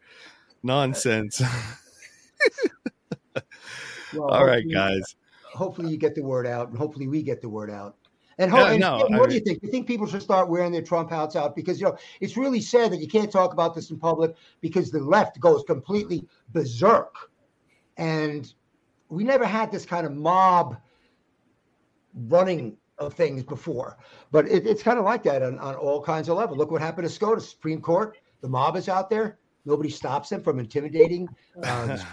know? 0.62 0.74
nonsense. 0.74 1.40
well, 4.14 4.28
All 4.30 4.44
right, 4.44 4.64
guys. 4.70 5.16
Hopefully, 5.54 5.90
you 5.90 5.96
get 5.96 6.14
the 6.14 6.22
word 6.22 6.46
out, 6.46 6.68
and 6.68 6.78
hopefully, 6.78 7.08
we 7.08 7.22
get 7.22 7.40
the 7.40 7.48
word 7.48 7.70
out. 7.70 7.96
And, 8.40 8.52
yeah, 8.52 8.70
and 8.70 8.80
no, 8.80 8.98
what 9.10 9.22
I, 9.22 9.26
do 9.26 9.34
you 9.34 9.40
think? 9.40 9.62
You 9.64 9.70
think 9.70 9.88
people 9.88 10.06
should 10.06 10.22
start 10.22 10.48
wearing 10.48 10.70
their 10.70 10.82
Trump 10.82 11.10
hats 11.10 11.34
out? 11.34 11.56
Because 11.56 11.80
you 11.80 11.86
know 11.86 11.96
it's 12.20 12.36
really 12.36 12.60
sad 12.60 12.92
that 12.92 12.98
you 12.98 13.08
can't 13.08 13.32
talk 13.32 13.52
about 13.52 13.74
this 13.74 13.90
in 13.90 13.98
public 13.98 14.36
because 14.60 14.92
the 14.92 15.00
left 15.00 15.40
goes 15.40 15.64
completely 15.66 16.24
berserk, 16.52 17.16
and 17.96 18.52
we 19.08 19.24
never 19.24 19.44
had 19.44 19.72
this 19.72 19.84
kind 19.84 20.06
of 20.06 20.12
mob 20.12 20.76
running 22.26 22.76
of 22.98 23.14
things 23.14 23.42
before. 23.44 23.96
But 24.32 24.48
it, 24.48 24.66
it's 24.66 24.82
kind 24.82 24.98
of 24.98 25.04
like 25.04 25.22
that 25.24 25.42
on, 25.42 25.58
on 25.58 25.74
all 25.74 26.02
kinds 26.02 26.28
of 26.28 26.36
level. 26.36 26.56
Look 26.56 26.70
what 26.70 26.80
happened 26.80 27.06
to 27.06 27.14
SCOTUS, 27.14 27.48
Supreme 27.48 27.80
Court. 27.80 28.16
The 28.40 28.48
mob 28.48 28.76
is 28.76 28.88
out 28.88 29.08
there. 29.08 29.38
Nobody 29.64 29.90
stops 29.90 30.30
them 30.30 30.42
from 30.42 30.58
intimidating 30.58 31.28
uh, 31.62 31.98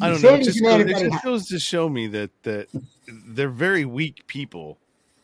I 0.00 0.08
don't 0.08 0.22
know. 0.22 0.34
It 0.34 0.44
just, 0.44 0.62
goes, 0.62 0.80
it 0.80 1.10
just 1.10 1.24
goes 1.24 1.46
to 1.48 1.58
show 1.58 1.88
me 1.88 2.06
that 2.08 2.30
that 2.44 2.68
they're 3.06 3.50
very 3.50 3.84
weak 3.84 4.26
people. 4.26 4.78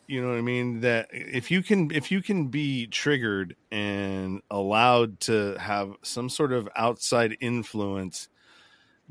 You 0.07 0.21
know 0.21 0.29
what 0.29 0.37
I 0.37 0.41
mean? 0.41 0.81
That 0.81 1.07
if 1.11 1.49
you 1.49 1.63
can 1.63 1.91
if 1.91 2.11
you 2.11 2.21
can 2.21 2.47
be 2.47 2.87
triggered 2.87 3.55
and 3.71 4.41
allowed 4.51 5.19
to 5.21 5.57
have 5.57 5.93
some 6.03 6.29
sort 6.29 6.53
of 6.53 6.69
outside 6.75 7.37
influence 7.39 8.29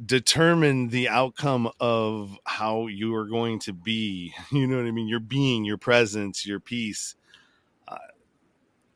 determine 0.04 0.88
the 0.88 1.08
outcome 1.08 1.70
of 1.80 2.36
how 2.44 2.86
you 2.86 3.14
are 3.14 3.26
going 3.26 3.58
to 3.60 3.72
be, 3.72 4.34
you 4.52 4.66
know 4.66 4.76
what 4.76 4.86
I 4.86 4.90
mean? 4.90 5.08
Your 5.08 5.20
being, 5.20 5.64
your 5.64 5.78
presence, 5.78 6.46
your 6.46 6.60
peace. 6.60 7.14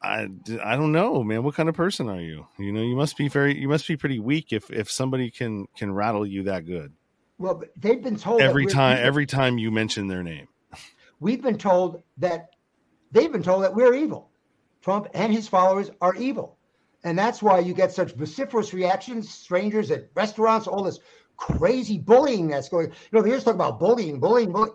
I, 0.03 0.29
I 0.65 0.77
don't 0.77 0.93
know, 0.93 1.23
man. 1.23 1.43
What 1.43 1.55
kind 1.55 1.69
of 1.69 1.75
person 1.75 2.09
are 2.09 2.21
you? 2.21 2.47
You 2.59 2.73
know, 2.73 2.81
you 2.81 2.97
must 2.97 3.17
be 3.19 3.29
very, 3.29 3.59
you 3.59 3.69
must 3.69 3.87
be 3.87 3.97
pretty 3.97 4.19
weak 4.19 4.53
if 4.53 4.71
if 4.71 4.91
somebody 4.91 5.31
can 5.31 5.67
can 5.77 5.93
rattle 5.93 6.27
you 6.27 6.45
that 6.45 6.65
good. 6.65 6.95
Well, 7.37 7.63
they've 7.77 8.03
been 8.03 8.17
told 8.17 8.41
every 8.41 8.67
time 8.67 8.99
every 8.99 9.27
time 9.27 9.59
you 9.59 9.71
mention 9.71 10.09
their 10.09 10.23
name. 10.23 10.49
We've 11.21 11.43
been 11.43 11.59
told 11.59 12.03
that 12.17 12.51
they've 13.13 13.31
been 13.31 13.43
told 13.43 13.65
that 13.65 13.75
we're 13.75 13.95
evil. 13.95 14.31
Trump 14.81 15.09
and 15.13 15.33
his 15.33 15.47
followers 15.47 15.91
are 16.01 16.15
evil, 16.15 16.57
and 17.05 17.19
that's 17.19 17.43
why 17.43 17.59
you 17.59 17.75
get 17.75 17.93
such 17.93 18.13
vociferous 18.13 18.75
reactions. 18.75 19.31
Strangers 19.31 19.91
at 19.91 20.09
restaurants, 20.15 20.67
all 20.67 20.83
this 20.83 21.01
crazy 21.37 21.99
bullying 21.99 22.49
that's 22.49 22.69
going. 22.69 22.89
You 22.89 23.19
know, 23.19 23.23
here's 23.23 23.45
talking 23.45 23.61
about 23.61 23.79
bullying, 23.79 24.21
bullying, 24.21 24.53
bullying. 24.53 24.75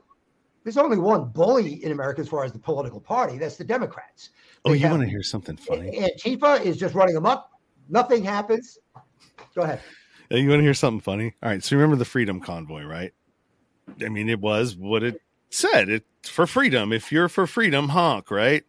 There's 0.63 0.77
only 0.77 0.97
one 0.97 1.25
bully 1.25 1.83
in 1.83 1.91
America 1.91 2.21
as 2.21 2.27
far 2.27 2.43
as 2.43 2.51
the 2.51 2.59
political 2.59 2.99
party. 2.99 3.37
That's 3.37 3.55
the 3.55 3.63
Democrats. 3.63 4.31
Oh, 4.65 4.73
you 4.73 4.89
want 4.89 5.03
to 5.03 5.07
hear 5.07 5.21
something 5.21 5.57
funny? 5.57 5.91
Antifa 5.91 6.59
is 6.65 6.77
just 6.77 6.95
running 6.95 7.13
them 7.13 7.27
up. 7.27 7.51
Nothing 7.87 8.23
happens. 8.23 8.79
Go 9.53 9.61
ahead. 9.61 9.79
You 10.31 10.49
want 10.49 10.59
to 10.59 10.63
hear 10.63 10.73
something 10.73 11.01
funny? 11.01 11.35
All 11.43 11.49
right. 11.49 11.63
So 11.63 11.75
remember 11.75 11.95
the 11.95 12.05
Freedom 12.05 12.39
Convoy, 12.39 12.83
right? 12.83 13.13
I 14.03 14.09
mean, 14.09 14.27
it 14.27 14.41
was 14.41 14.75
what 14.75 15.03
it 15.03 15.21
said. 15.51 15.89
It's 15.89 16.29
for 16.29 16.47
freedom. 16.47 16.91
If 16.91 17.11
you're 17.11 17.29
for 17.29 17.45
freedom, 17.45 17.89
honk, 17.89 18.31
right? 18.31 18.63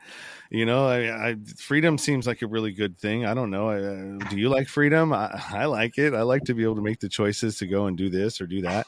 You 0.51 0.65
know, 0.65 0.87
I, 0.87 1.31
I 1.31 1.37
freedom 1.57 1.99
seems 1.99 2.27
like 2.27 2.43
a 2.43 2.47
really 2.47 2.73
good 2.73 2.99
thing. 2.99 3.27
I 3.27 3.35
don't 3.35 3.51
know. 3.51 4.19
Do 4.31 4.39
you 4.39 4.49
like 4.49 4.69
freedom? 4.69 5.13
I, 5.13 5.43
I 5.51 5.65
like 5.65 5.99
it. 5.99 6.15
I 6.15 6.23
like 6.23 6.45
to 6.45 6.55
be 6.55 6.63
able 6.63 6.77
to 6.77 6.83
make 6.83 7.01
the 7.01 7.09
choices 7.09 7.59
to 7.59 7.67
go 7.67 7.87
and 7.87 7.97
do 7.97 8.09
this 8.11 8.41
or 8.41 8.47
do 8.47 8.63
that 8.63 8.87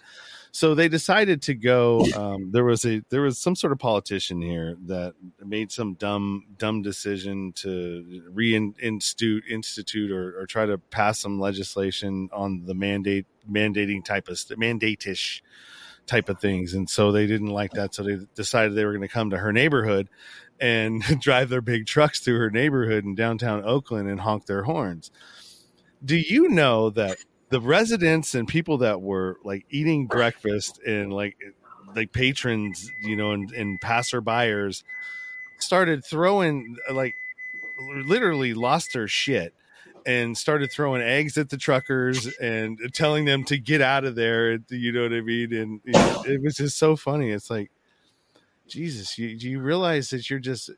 so 0.52 0.74
they 0.74 0.88
decided 0.88 1.42
to 1.42 1.54
go 1.54 2.04
um, 2.16 2.50
there 2.50 2.64
was 2.64 2.84
a 2.84 3.02
there 3.10 3.22
was 3.22 3.38
some 3.38 3.54
sort 3.54 3.72
of 3.72 3.78
politician 3.78 4.40
here 4.40 4.76
that 4.86 5.14
made 5.44 5.70
some 5.70 5.94
dumb 5.94 6.44
dumb 6.56 6.82
decision 6.82 7.52
to 7.52 8.22
reinstitute 8.34 9.42
institute 9.48 10.10
or, 10.10 10.40
or 10.40 10.46
try 10.46 10.66
to 10.66 10.78
pass 10.78 11.18
some 11.18 11.38
legislation 11.38 12.28
on 12.32 12.64
the 12.64 12.74
mandate 12.74 13.26
mandating 13.50 14.04
type 14.04 14.28
of 14.28 14.36
mandatish 14.36 15.42
type 16.06 16.28
of 16.28 16.40
things 16.40 16.72
and 16.72 16.88
so 16.88 17.12
they 17.12 17.26
didn't 17.26 17.48
like 17.48 17.72
that 17.72 17.94
so 17.94 18.02
they 18.02 18.18
decided 18.34 18.74
they 18.74 18.84
were 18.84 18.92
going 18.92 19.02
to 19.02 19.08
come 19.08 19.30
to 19.30 19.36
her 19.36 19.52
neighborhood 19.52 20.08
and 20.60 21.02
drive 21.20 21.48
their 21.48 21.60
big 21.60 21.86
trucks 21.86 22.20
through 22.20 22.38
her 22.38 22.50
neighborhood 22.50 23.04
in 23.04 23.14
downtown 23.14 23.64
oakland 23.64 24.08
and 24.08 24.20
honk 24.20 24.46
their 24.46 24.64
horns 24.64 25.10
do 26.04 26.16
you 26.16 26.48
know 26.48 26.90
that 26.90 27.16
the 27.50 27.60
residents 27.60 28.34
and 28.34 28.46
people 28.46 28.78
that 28.78 29.00
were 29.00 29.38
like 29.44 29.64
eating 29.70 30.06
breakfast 30.06 30.78
and 30.86 31.12
like 31.12 31.36
like 31.94 32.12
patrons, 32.12 32.90
you 33.02 33.16
know, 33.16 33.32
and, 33.32 33.50
and 33.52 33.80
passerbyers 33.80 34.82
started 35.58 36.04
throwing 36.04 36.76
like 36.92 37.14
literally 38.06 38.54
lost 38.54 38.90
their 38.92 39.08
shit 39.08 39.54
and 40.06 40.36
started 40.36 40.70
throwing 40.72 41.02
eggs 41.02 41.36
at 41.36 41.50
the 41.50 41.56
truckers 41.56 42.26
and 42.38 42.78
telling 42.94 43.24
them 43.24 43.44
to 43.44 43.58
get 43.58 43.80
out 43.80 44.04
of 44.04 44.14
there. 44.14 44.58
You 44.70 44.92
know 44.92 45.02
what 45.02 45.12
I 45.12 45.20
mean? 45.20 45.52
And 45.52 45.80
you 45.84 45.92
know, 45.92 46.22
it 46.26 46.42
was 46.42 46.56
just 46.56 46.78
so 46.78 46.96
funny. 46.96 47.30
It's 47.30 47.50
like, 47.50 47.70
Jesus, 48.68 49.18
you, 49.18 49.36
do 49.36 49.48
you 49.48 49.60
realize 49.60 50.10
that 50.10 50.28
you're 50.30 50.38
just 50.38 50.70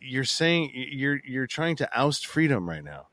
you're 0.00 0.24
saying 0.24 0.70
you're 0.74 1.20
you're 1.24 1.46
trying 1.46 1.76
to 1.76 1.88
oust 1.98 2.26
freedom 2.26 2.68
right 2.68 2.84
now? 2.84 3.08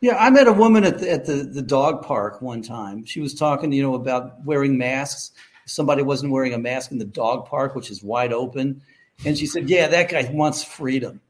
Yeah, 0.00 0.16
I 0.16 0.28
met 0.30 0.46
a 0.46 0.52
woman 0.52 0.84
at 0.84 0.98
the, 0.98 1.10
at 1.10 1.24
the, 1.24 1.44
the 1.44 1.62
dog 1.62 2.02
park 2.02 2.42
one 2.42 2.60
time. 2.60 3.06
She 3.06 3.20
was 3.20 3.34
talking, 3.34 3.72
you 3.72 3.82
know, 3.82 3.94
about 3.94 4.44
wearing 4.44 4.76
masks. 4.76 5.32
Somebody 5.64 6.02
wasn't 6.02 6.30
wearing 6.30 6.52
a 6.52 6.58
mask 6.58 6.92
in 6.92 6.98
the 6.98 7.06
dog 7.06 7.46
park, 7.46 7.74
which 7.74 7.90
is 7.90 8.02
wide 8.02 8.32
open, 8.32 8.82
and 9.24 9.38
she 9.38 9.46
said, 9.46 9.70
"Yeah, 9.70 9.88
that 9.88 10.10
guy 10.10 10.28
wants 10.30 10.62
freedom. 10.62 11.20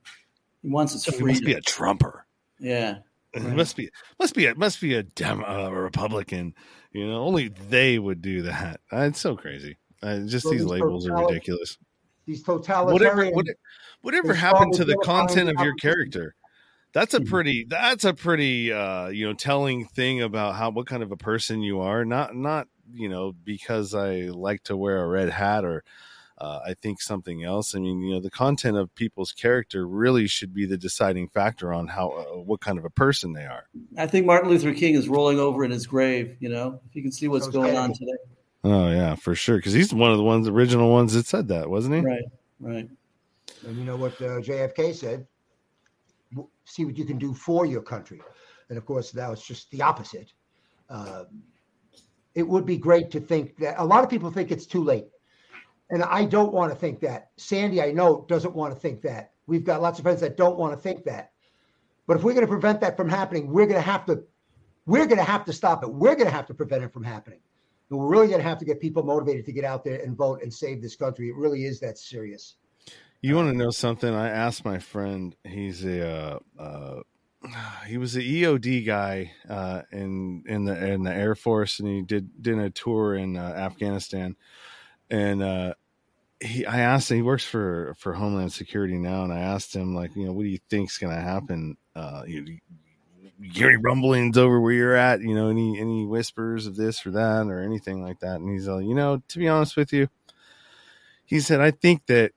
He 0.63 0.69
wants 0.69 0.93
his 0.93 1.05
freedom." 1.05 1.29
He 1.29 1.33
must 1.35 1.45
be 1.45 1.53
a 1.53 1.61
Trumper. 1.61 2.27
Yeah, 2.59 2.99
it 3.33 3.43
must 3.43 3.77
be 3.77 3.91
must 4.19 4.35
be 4.35 4.47
a 4.47 4.55
must 4.57 4.81
be 4.81 4.95
a 4.95 5.03
Dem 5.05 5.45
uh, 5.45 5.69
a 5.69 5.73
Republican. 5.73 6.55
You 6.91 7.07
know, 7.07 7.23
only 7.23 7.49
they 7.49 7.99
would 7.99 8.23
do 8.23 8.43
that. 8.43 8.81
Uh, 8.93 9.03
it's 9.03 9.21
so 9.21 9.37
crazy. 9.37 9.77
Uh, 10.03 10.21
just 10.27 10.51
these 10.51 10.65
labels 10.65 11.09
are 11.09 11.17
ridiculous. 11.17 11.79
These 12.27 12.43
totalitarian. 12.43 12.93
Whatever, 12.93 13.31
whatever, 13.35 13.59
whatever 14.03 14.35
happened 14.35 14.75
to 14.75 14.85
the 14.85 14.97
content 14.99 15.51
of 15.51 15.57
your 15.65 15.75
character? 15.75 16.35
that's 16.95 17.13
a 17.13 17.21
mm-hmm. 17.21 17.29
pretty 17.29 17.67
that's 17.69 18.05
a 18.05 18.15
pretty 18.15 18.73
uh 18.73 19.09
you 19.09 19.27
know 19.27 19.35
telling 19.35 19.85
thing 19.85 20.23
about 20.23 20.55
how 20.55 20.71
what 20.71 20.87
kind 20.87 21.03
of 21.03 21.13
a 21.13 21.17
person 21.17 21.61
you 21.61 21.81
are 21.81 22.05
not 22.07 22.35
not 22.35 22.67
you 22.95 23.09
know 23.09 23.33
because 23.45 23.95
i 23.95 24.21
like 24.31 24.63
to 24.63 24.75
wear 24.77 25.03
a 25.03 25.09
red 25.09 25.29
hat 25.29 25.65
or 25.65 25.85
uh, 26.39 26.61
i 26.67 26.73
think 26.75 27.03
something 27.03 27.45
else 27.45 27.75
i 27.75 27.79
mean 27.79 28.01
you 28.01 28.15
know 28.15 28.21
the 28.21 28.31
content 28.31 28.77
of 28.77 28.95
people's 28.95 29.33
character 29.33 29.87
really 29.87 30.27
should 30.27 30.55
be 30.55 30.65
the 30.65 30.79
deciding 30.79 31.29
factor 31.29 31.73
on 31.73 31.89
how 31.89 32.09
uh, 32.11 32.39
what 32.39 32.61
kind 32.61 32.79
of 32.79 32.85
a 32.85 32.91
person 32.91 33.33
they 33.33 33.45
are 33.45 33.65
i 33.99 34.07
think 34.07 34.25
martin 34.25 34.49
luther 34.49 34.73
king 34.73 34.95
is 34.95 35.09
rolling 35.09 35.39
over 35.39 35.65
in 35.65 35.71
his 35.71 35.87
grave 35.87 36.37
you 36.41 36.49
know 36.49 36.81
if 36.89 36.97
you 36.97 37.03
can 37.03 37.13
see 37.13 37.29
what's 37.29 37.49
going 37.49 37.77
on 37.77 37.93
today 37.93 38.17
oh 38.65 38.91
yeah 38.91 39.15
for 39.15 39.35
sure 39.35 39.57
because 39.57 39.73
he's 39.73 39.95
one 39.95 40.11
of 40.11 40.17
the 40.17 40.23
ones 40.23 40.49
original 40.49 40.91
ones 40.91 41.13
that 41.13 41.27
said 41.27 41.49
that 41.49 41.69
wasn't 41.69 41.95
he 41.95 42.01
right 42.01 42.25
right 42.61 42.89
and 43.67 43.77
you 43.77 43.85
know 43.85 43.97
what 43.97 44.13
uh, 44.23 44.41
jfk 44.41 44.95
said 44.95 45.27
see 46.65 46.85
what 46.85 46.99
you 46.99 47.05
can 47.05 47.19
do 47.19 47.35
for 47.35 47.67
your 47.67 47.83
country. 47.83 48.21
And 48.69 48.79
of 48.79 48.87
course, 48.87 49.15
now 49.15 49.33
it's 49.33 49.47
just 49.47 49.71
the 49.71 49.83
opposite. 49.83 50.33
Uh, 50.89 51.25
it 52.35 52.47
would 52.47 52.67
be 52.67 52.77
great 52.77 53.11
to 53.13 53.21
think 53.21 53.57
that 53.59 53.77
a 53.79 53.85
lot 53.85 54.03
of 54.03 54.11
people 54.11 54.31
think 54.31 54.51
it's 54.51 54.67
too 54.67 54.83
late. 54.83 55.07
And 55.91 56.03
I 56.03 56.25
don't 56.25 56.53
want 56.53 56.73
to 56.73 56.79
think 56.79 57.01
that. 57.01 57.31
Sandy, 57.37 57.83
I 57.83 57.93
know, 57.93 58.25
doesn't 58.29 58.55
want 58.55 58.75
to 58.75 58.81
think 58.81 59.03
that. 59.03 59.33
We've 59.47 59.65
got 59.65 59.83
lots 59.83 59.99
of 59.99 60.03
friends 60.03 60.21
that 60.23 60.37
don't 60.37 60.59
want 60.59 60.73
to 60.73 60.81
think 60.81 61.05
that. 61.05 61.33
But 62.07 62.17
if 62.17 62.23
we're 62.23 62.33
going 62.33 62.47
to 62.47 62.51
prevent 62.51 62.81
that 62.81 62.97
from 62.97 63.09
happening, 63.09 63.53
we're 63.53 63.67
going 63.67 63.81
to 63.81 63.83
have 63.83 64.07
to 64.07 64.25
we're 64.87 65.07
going 65.07 65.19
to 65.19 65.25
have 65.25 65.47
to 65.47 65.53
stop 65.53 65.83
it. 65.83 65.91
We're 65.93 66.15
going 66.15 66.27
to 66.27 66.35
have 66.35 66.47
to 66.47 66.55
prevent 66.55 66.85
it 66.85 66.93
from 66.93 67.05
happening. 67.05 67.39
And 67.95 68.03
we're 68.03 68.09
really 68.09 68.27
going 68.27 68.41
to 68.41 68.49
have 68.49 68.59
to 68.59 68.65
get 68.65 68.81
people 68.81 69.05
motivated 69.05 69.47
to 69.47 69.53
get 69.53 69.65
out 69.65 69.85
there 69.85 70.01
and 70.01 70.17
vote 70.17 70.43
and 70.43 70.53
save 70.53 70.83
this 70.83 70.97
country. 70.97 71.29
It 71.29 71.37
really 71.37 71.65
is 71.65 71.79
that 71.79 71.97
serious. 71.97 72.57
You 73.23 73.37
want 73.37 73.53
to 73.53 73.57
know 73.57 73.71
something? 73.71 74.13
I 74.13 74.29
asked 74.29 74.65
my 74.65 74.81
friend. 74.81 75.37
He's 75.45 75.85
a 75.85 76.41
uh, 76.59 76.61
uh, 76.61 77.01
he 77.87 77.97
was 77.97 78.17
an 78.17 78.23
EOD 78.23 78.85
guy 78.85 79.31
uh, 79.49 79.83
in 79.93 80.43
in 80.49 80.65
the 80.65 80.93
in 80.93 81.05
the 81.05 81.15
Air 81.15 81.37
Force, 81.37 81.79
and 81.79 81.89
he 81.89 82.03
did 82.03 82.43
did 82.43 82.59
a 82.59 82.69
tour 82.69 83.15
in 83.15 83.37
uh, 83.37 83.41
Afghanistan, 83.41 84.35
and 85.09 85.41
uh, 85.41 85.75
he 86.41 86.67
I 86.67 86.81
asked 86.81 87.13
him, 87.13 87.19
he 87.19 87.23
works 87.23 87.45
for 87.45 87.95
for 87.97 88.15
Homeland 88.15 88.53
Security 88.53 88.99
now, 88.99 89.23
and 89.23 89.33
I 89.33 89.39
asked 89.39 89.75
him 89.75 89.95
like, 89.95 90.17
you 90.17 90.27
know, 90.27 90.33
what 90.33 90.43
do 90.43 90.49
you 90.49 90.61
think's 90.69 90.99
going 90.99 91.15
to 91.15 91.23
happen? 91.23 91.77
Uh, 91.95 92.25
you, 92.27 92.59
you 93.41 93.67
any 93.67 93.77
rumblings 93.77 94.39
over 94.39 94.61
where 94.61 94.73
you're 94.73 94.97
at? 94.97 95.21
You 95.21 95.35
know, 95.35 95.49
any 95.49 95.79
any 95.79 96.05
whispers 96.05 96.67
of 96.67 96.77
this 96.77 97.05
or 97.07 97.11
that 97.13 97.47
or 97.47 97.61
anything 97.61 98.03
like 98.03 98.21
that? 98.21 98.37
And 98.37 98.51
he's 98.51 98.69
like, 98.69 98.85
you 98.85 98.95
know, 98.95 99.23
to 99.29 99.39
be 99.39 99.49
honest 99.49 99.77
with 99.77 99.93
you, 99.93 100.09
he 101.25 101.41
said, 101.41 101.61
I 101.61 101.71
think 101.71 102.07
that 102.07 102.33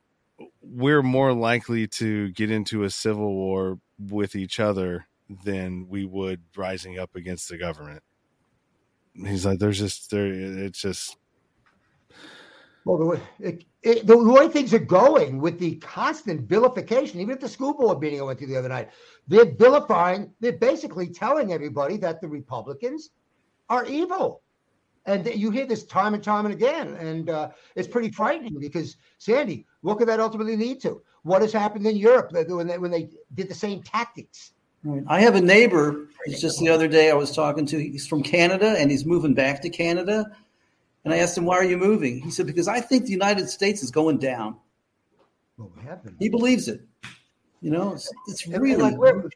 we're 0.61 1.03
more 1.03 1.33
likely 1.33 1.87
to 1.87 2.29
get 2.29 2.51
into 2.51 2.83
a 2.83 2.89
civil 2.89 3.33
war 3.33 3.79
with 3.99 4.35
each 4.35 4.59
other 4.59 5.07
than 5.43 5.87
we 5.89 6.05
would 6.05 6.41
rising 6.55 6.97
up 6.97 7.15
against 7.15 7.49
the 7.49 7.57
government. 7.57 8.03
He's 9.13 9.45
like, 9.45 9.59
there's 9.59 9.79
just 9.79 10.11
there, 10.11 10.27
it's 10.27 10.81
just 10.81 11.17
Well, 12.87 12.97
the 12.97 13.05
way, 13.05 13.19
it, 13.41 13.65
it, 13.83 14.07
the 14.07 14.17
way 14.17 14.47
things 14.47 14.73
are 14.73 14.79
going 14.79 15.41
with 15.41 15.59
the 15.59 15.75
constant 15.75 16.47
vilification, 16.47 17.19
even 17.19 17.33
at 17.33 17.41
the 17.41 17.49
school 17.49 17.73
board 17.73 17.99
meeting 17.99 18.21
I 18.21 18.23
went 18.23 18.39
to 18.39 18.47
the 18.47 18.55
other 18.55 18.69
night, 18.69 18.91
they're 19.27 19.53
vilifying, 19.53 20.31
they're 20.39 20.53
basically 20.53 21.09
telling 21.09 21.51
everybody 21.51 21.97
that 21.97 22.21
the 22.21 22.29
Republicans 22.29 23.09
are 23.67 23.85
evil. 23.87 24.41
And 25.05 25.25
you 25.25 25.51
hear 25.51 25.65
this 25.65 25.83
time 25.83 26.13
and 26.13 26.23
time 26.23 26.45
and 26.45 26.53
again. 26.53 26.93
And 26.93 27.29
uh, 27.29 27.49
it's 27.75 27.89
pretty 27.89 28.09
frightening 28.09 28.57
because, 28.57 28.95
Sandy, 29.17 29.65
what 29.81 29.97
could 29.97 30.07
that 30.07 30.21
ultimately 30.21 30.55
lead 30.55 30.79
to? 30.83 31.01
What 31.23 31.41
has 31.41 31.51
happened 31.51 31.85
in 31.85 31.97
Europe 31.97 32.31
when 32.31 32.67
they, 32.67 32.77
when 32.77 32.91
they 32.91 33.09
did 33.33 33.49
the 33.49 33.55
same 33.55 33.83
tactics? 33.83 34.53
I 35.09 35.19
have 35.19 35.35
a 35.35 35.41
neighbor. 35.41 36.07
It's 36.25 36.39
Just 36.39 36.59
the 36.59 36.69
other 36.69 36.87
day, 36.87 37.11
I 37.11 37.15
was 37.15 37.33
talking 37.33 37.65
to. 37.65 37.77
He's 37.77 38.07
from 38.07 38.23
Canada, 38.23 38.75
and 38.77 38.89
he's 38.89 39.05
moving 39.05 39.33
back 39.33 39.61
to 39.63 39.69
Canada. 39.69 40.25
And 41.05 41.13
I 41.13 41.17
asked 41.17 41.37
him, 41.37 41.45
"Why 41.45 41.55
are 41.55 41.63
you 41.63 41.77
moving?" 41.77 42.21
He 42.21 42.31
said, 42.31 42.45
"Because 42.47 42.67
I 42.67 42.81
think 42.81 43.05
the 43.05 43.11
United 43.11 43.49
States 43.49 43.81
is 43.83 43.91
going 43.91 44.17
down." 44.17 44.57
Well, 45.57 45.71
we 45.75 45.83
have 45.83 46.03
been. 46.03 46.15
He 46.19 46.29
believes 46.29 46.67
it. 46.67 46.81
You 47.61 47.71
know, 47.71 47.93
it's, 47.93 48.11
it's 48.27 48.47
really. 48.47 48.75
like 48.75 48.97
we're, 48.97 49.29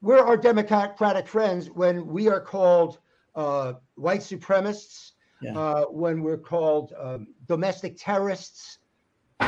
we're 0.00 0.18
our 0.18 0.36
democratic 0.36 1.26
friends 1.28 1.70
when 1.70 2.06
we 2.06 2.28
are 2.28 2.40
called 2.40 2.98
uh, 3.34 3.74
white 3.94 4.20
supremacists, 4.20 5.12
Yeah. 5.40 5.58
uh, 5.58 5.84
when 5.84 6.22
we're 6.22 6.38
called 6.38 6.92
um, 6.98 7.28
domestic 7.46 7.96
terrorists. 7.98 8.78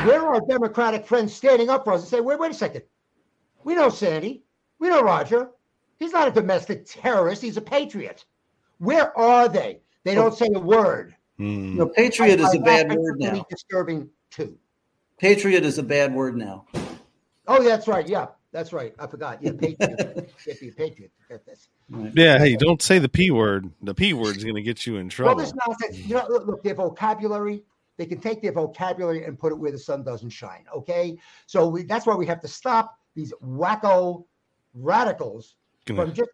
We're 0.05 0.25
our 0.25 0.41
democratic 0.41 1.05
friends 1.05 1.33
standing 1.33 1.69
up 1.69 1.85
for 1.85 1.93
us 1.93 2.01
and 2.01 2.09
say, 2.09 2.19
wait, 2.19 2.37
wait 2.39 2.51
a 2.51 2.55
second. 2.55 2.83
We 3.63 3.75
know 3.75 3.89
Sandy. 3.89 4.43
We 4.79 4.89
know 4.89 5.01
Roger. 5.01 5.51
He's 5.99 6.11
not 6.11 6.27
a 6.27 6.31
domestic 6.31 6.85
terrorist. 6.85 7.41
He's 7.41 7.55
a 7.57 7.61
patriot. 7.61 8.25
Where 8.79 9.17
are 9.17 9.47
they? 9.47 9.79
They 10.03 10.13
don't 10.13 10.35
say 10.35 10.47
a 10.53 10.59
word. 10.59 11.14
Hmm. 11.37 11.43
you 11.43 11.75
know, 11.75 11.87
patriot 11.87 12.39
is 12.39 12.47
I- 12.47 12.57
a 12.57 12.61
bad 12.61 12.91
I- 12.91 12.95
word 12.95 13.19
now. 13.19 13.45
Disturbing 13.49 14.09
too. 14.31 14.57
Patriot 15.17 15.63
is 15.63 15.77
a 15.77 15.83
bad 15.83 16.13
word 16.13 16.35
now. 16.35 16.65
Oh, 17.47 17.61
yeah, 17.61 17.69
that's 17.69 17.87
right. 17.87 18.07
Yeah, 18.07 18.27
that's 18.51 18.73
right. 18.73 18.93
I 18.99 19.07
forgot. 19.07 19.41
Yeah, 19.41 19.51
patriot. 19.51 20.33
Can't 20.45 20.75
patriot. 20.77 21.11
Forget 21.19 21.45
this. 21.45 21.69
Yeah. 22.13 22.37
Hey, 22.37 22.55
don't 22.55 22.81
say 22.81 22.99
the 22.99 23.07
p 23.07 23.31
word. 23.31 23.71
The 23.83 23.93
p 23.93 24.13
word 24.13 24.35
is 24.35 24.43
going 24.43 24.55
to 24.55 24.61
get 24.61 24.85
you 24.85 24.95
in 24.97 25.05
Well, 25.05 25.09
trouble. 25.11 25.35
this 25.41 25.53
nonsense. 25.65 25.99
You 25.99 26.15
know, 26.15 26.25
look, 26.27 26.47
look, 26.47 26.63
their 26.63 26.73
vocabulary. 26.73 27.63
They 27.97 28.05
can 28.05 28.19
take 28.19 28.41
their 28.41 28.51
vocabulary 28.51 29.23
and 29.23 29.39
put 29.39 29.53
it 29.53 29.55
where 29.55 29.71
the 29.71 29.79
sun 29.79 30.03
doesn't 30.03 30.31
shine. 30.31 30.65
Okay, 30.75 31.17
so 31.45 31.67
we, 31.69 31.83
that's 31.83 32.05
why 32.05 32.15
we 32.15 32.25
have 32.25 32.41
to 32.41 32.47
stop 32.47 32.97
these 33.15 33.31
wacko 33.41 34.25
radicals 34.73 35.55
Gonna- 35.85 36.01
from 36.01 36.13
just 36.13 36.29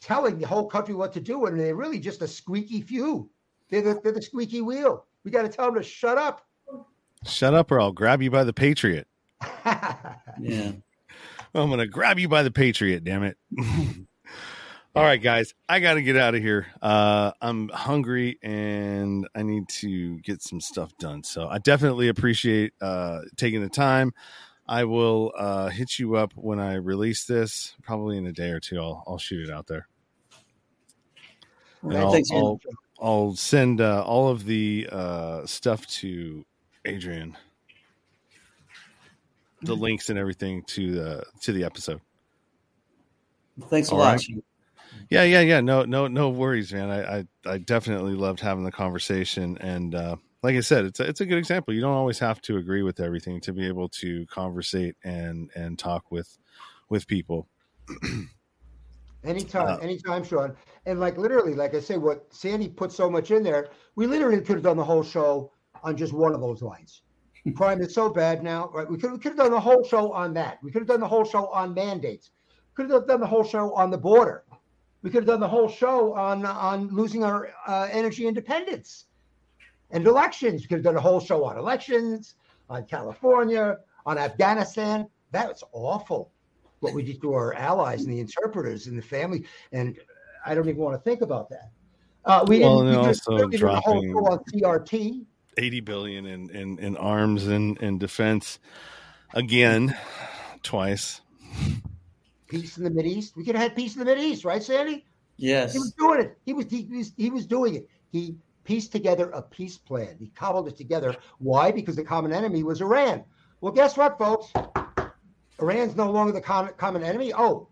telling 0.00 0.38
the 0.38 0.46
whole 0.46 0.66
country 0.68 0.94
what 0.94 1.12
to 1.14 1.20
do, 1.20 1.46
and 1.46 1.58
they're 1.58 1.74
really 1.74 1.98
just 2.00 2.20
a 2.20 2.28
squeaky 2.28 2.82
few. 2.82 3.30
They're 3.70 3.82
the, 3.82 4.00
they're 4.02 4.12
the 4.12 4.22
squeaky 4.22 4.60
wheel. 4.60 5.06
We 5.24 5.30
got 5.30 5.42
to 5.42 5.48
tell 5.48 5.66
them 5.66 5.74
to 5.76 5.82
shut 5.82 6.18
up. 6.18 6.46
Shut 7.26 7.54
up, 7.54 7.70
or 7.70 7.80
I'll 7.80 7.92
grab 7.92 8.22
you 8.22 8.30
by 8.30 8.44
the 8.44 8.52
patriot. 8.52 9.08
Yeah. 10.38 10.72
I'm 11.54 11.68
going 11.68 11.78
to 11.78 11.86
grab 11.86 12.18
you 12.18 12.28
by 12.28 12.42
the 12.42 12.50
Patriot, 12.50 13.04
damn 13.04 13.22
it. 13.22 13.38
All 14.94 15.02
right, 15.02 15.20
guys, 15.20 15.54
I 15.68 15.80
got 15.80 15.94
to 15.94 16.02
get 16.02 16.16
out 16.16 16.34
of 16.34 16.42
here. 16.42 16.66
Uh, 16.80 17.32
I'm 17.40 17.68
hungry 17.68 18.38
and 18.42 19.28
I 19.34 19.42
need 19.42 19.68
to 19.80 20.18
get 20.20 20.42
some 20.42 20.60
stuff 20.60 20.96
done. 20.98 21.22
So 21.22 21.48
I 21.48 21.58
definitely 21.58 22.08
appreciate 22.08 22.72
uh, 22.80 23.20
taking 23.36 23.62
the 23.62 23.68
time. 23.68 24.12
I 24.66 24.84
will 24.84 25.32
uh, 25.36 25.68
hit 25.68 25.98
you 25.98 26.16
up 26.16 26.32
when 26.34 26.58
I 26.58 26.74
release 26.74 27.24
this, 27.24 27.74
probably 27.82 28.16
in 28.16 28.26
a 28.26 28.32
day 28.32 28.50
or 28.50 28.60
two. 28.60 28.80
I'll, 28.80 29.04
I'll 29.06 29.18
shoot 29.18 29.48
it 29.48 29.52
out 29.52 29.66
there. 29.66 29.86
All 31.82 31.90
right, 31.90 31.98
I'll, 31.98 32.12
thanks, 32.12 32.30
I'll, 32.32 32.60
I'll 33.00 33.34
send 33.34 33.80
uh, 33.80 34.02
all 34.04 34.28
of 34.28 34.44
the 34.44 34.88
uh, 34.90 35.46
stuff 35.46 35.86
to 35.88 36.44
Adrian, 36.84 37.36
the 39.62 39.72
Mm-hmm. 39.72 39.82
links 39.82 40.10
and 40.10 40.18
everything 40.18 40.62
to 40.68 40.92
the 40.92 41.24
to 41.42 41.52
the 41.52 41.64
episode. 41.64 42.00
Thanks 43.68 43.90
a 43.90 43.94
All 43.94 44.00
lot. 44.00 44.14
right. 44.14 44.26
Yeah, 45.10 45.24
yeah, 45.24 45.40
yeah. 45.40 45.60
No, 45.60 45.84
no, 45.84 46.06
no 46.06 46.30
worries, 46.30 46.72
man. 46.72 46.90
I, 46.90 47.18
I, 47.18 47.26
I 47.44 47.58
definitely 47.58 48.14
loved 48.14 48.40
having 48.40 48.64
the 48.64 48.72
conversation, 48.72 49.58
and 49.58 49.94
uh, 49.94 50.16
like 50.42 50.56
I 50.56 50.60
said, 50.60 50.84
it's 50.84 51.00
a, 51.00 51.04
it's 51.08 51.20
a 51.20 51.26
good 51.26 51.38
example. 51.38 51.74
You 51.74 51.80
don't 51.80 51.92
always 51.92 52.18
have 52.20 52.40
to 52.42 52.56
agree 52.58 52.82
with 52.82 53.00
everything 53.00 53.40
to 53.42 53.52
be 53.52 53.66
able 53.66 53.88
to 53.90 54.26
conversate 54.26 54.96
and 55.04 55.50
and 55.54 55.78
talk 55.78 56.10
with 56.10 56.38
with 56.88 57.06
people. 57.06 57.48
Anytime, 59.24 59.66
Uh, 59.66 59.76
anytime, 59.78 60.22
Sean. 60.22 60.56
And 60.86 61.00
like 61.00 61.18
literally, 61.18 61.54
like 61.54 61.74
I 61.74 61.80
say, 61.80 61.98
what 61.98 62.32
Sandy 62.32 62.68
put 62.68 62.92
so 62.92 63.10
much 63.10 63.32
in 63.32 63.42
there, 63.42 63.68
we 63.96 64.06
literally 64.06 64.40
could 64.40 64.56
have 64.56 64.62
done 64.62 64.76
the 64.76 64.84
whole 64.84 65.02
show 65.02 65.50
on 65.82 65.96
just 65.96 66.12
one 66.12 66.32
of 66.32 66.40
those 66.40 66.62
lines. 66.62 67.02
Crime 67.56 67.80
is 67.80 67.92
so 67.92 68.08
bad 68.08 68.42
now, 68.42 68.70
right? 68.72 68.88
We 68.88 68.96
could, 68.96 69.12
we 69.12 69.18
could 69.18 69.32
have 69.32 69.38
done 69.38 69.50
the 69.50 69.60
whole 69.60 69.84
show 69.84 70.12
on 70.12 70.32
that. 70.34 70.58
We 70.62 70.70
could 70.70 70.82
have 70.82 70.88
done 70.88 71.00
the 71.00 71.08
whole 71.08 71.24
show 71.24 71.48
on 71.48 71.74
mandates. 71.74 72.30
Could 72.74 72.90
have 72.90 73.06
done 73.06 73.20
the 73.20 73.26
whole 73.26 73.44
show 73.44 73.72
on 73.74 73.90
the 73.90 73.98
border. 73.98 74.44
We 75.02 75.10
could 75.10 75.22
have 75.22 75.26
done 75.26 75.40
the 75.40 75.48
whole 75.48 75.68
show 75.68 76.14
on 76.14 76.44
on 76.44 76.88
losing 76.88 77.22
our 77.22 77.50
uh, 77.66 77.88
energy 77.90 78.26
independence 78.26 79.06
and 79.90 80.06
elections. 80.06 80.62
We 80.62 80.68
could 80.68 80.78
have 80.78 80.84
done 80.84 80.96
a 80.96 81.00
whole 81.00 81.20
show 81.20 81.44
on 81.44 81.56
elections, 81.56 82.34
on 82.68 82.84
California, 82.86 83.78
on 84.04 84.18
Afghanistan. 84.18 85.06
That's 85.30 85.62
awful 85.72 86.32
what 86.80 86.92
we 86.92 87.02
did 87.02 87.20
to 87.22 87.32
our 87.32 87.54
allies 87.54 88.04
and 88.04 88.12
the 88.12 88.20
interpreters 88.20 88.86
and 88.88 88.98
the 88.98 89.02
family. 89.02 89.46
And 89.72 89.96
I 90.46 90.54
don't 90.54 90.68
even 90.68 90.80
want 90.80 90.94
to 90.96 91.02
think 91.02 91.20
about 91.22 91.48
that. 91.50 91.70
Uh, 92.24 92.44
we 92.48 92.60
Well, 92.60 92.78
didn't. 92.82 92.94
and 92.94 93.00
we 93.02 93.06
also 93.08 93.48
did 93.48 93.62
a 93.62 93.80
whole 93.80 94.00
dropping- 94.00 94.12
show 94.12 94.26
on 94.26 94.38
CRT. 94.52 95.24
Eighty 95.58 95.80
billion 95.80 96.26
in 96.26 96.50
in, 96.50 96.78
in 96.78 96.96
arms 96.96 97.46
and 97.46 97.80
and 97.80 97.98
defense 97.98 98.58
again, 99.34 99.96
twice. 100.62 101.20
Peace 102.48 102.76
in 102.78 102.84
the 102.84 102.90
Mid 102.90 103.06
East. 103.06 103.36
We 103.36 103.44
could 103.44 103.54
have 103.56 103.62
had 103.62 103.76
peace 103.76 103.94
in 103.94 104.00
the 104.00 104.04
Mid 104.04 104.18
East, 104.18 104.44
right, 104.44 104.62
Sandy? 104.62 105.04
Yes. 105.38 105.72
He 105.72 105.78
was 105.78 105.92
doing 105.92 106.20
it. 106.20 106.38
He 106.44 106.52
was, 106.52 106.66
he 106.70 106.84
was 106.90 107.12
he 107.16 107.30
was 107.30 107.46
doing 107.46 107.74
it. 107.74 107.88
He 108.12 108.36
pieced 108.64 108.92
together 108.92 109.30
a 109.30 109.40
peace 109.42 109.78
plan. 109.78 110.16
He 110.18 110.28
cobbled 110.28 110.68
it 110.68 110.76
together. 110.76 111.16
Why? 111.38 111.70
Because 111.72 111.96
the 111.96 112.04
common 112.04 112.32
enemy 112.32 112.62
was 112.62 112.80
Iran. 112.82 113.24
Well, 113.60 113.72
guess 113.72 113.96
what, 113.96 114.18
folks? 114.18 114.52
Iran's 115.60 115.96
no 115.96 116.10
longer 116.10 116.32
the 116.32 116.40
common 116.40 116.74
common 116.76 117.02
enemy. 117.02 117.32
Oh, 117.34 117.68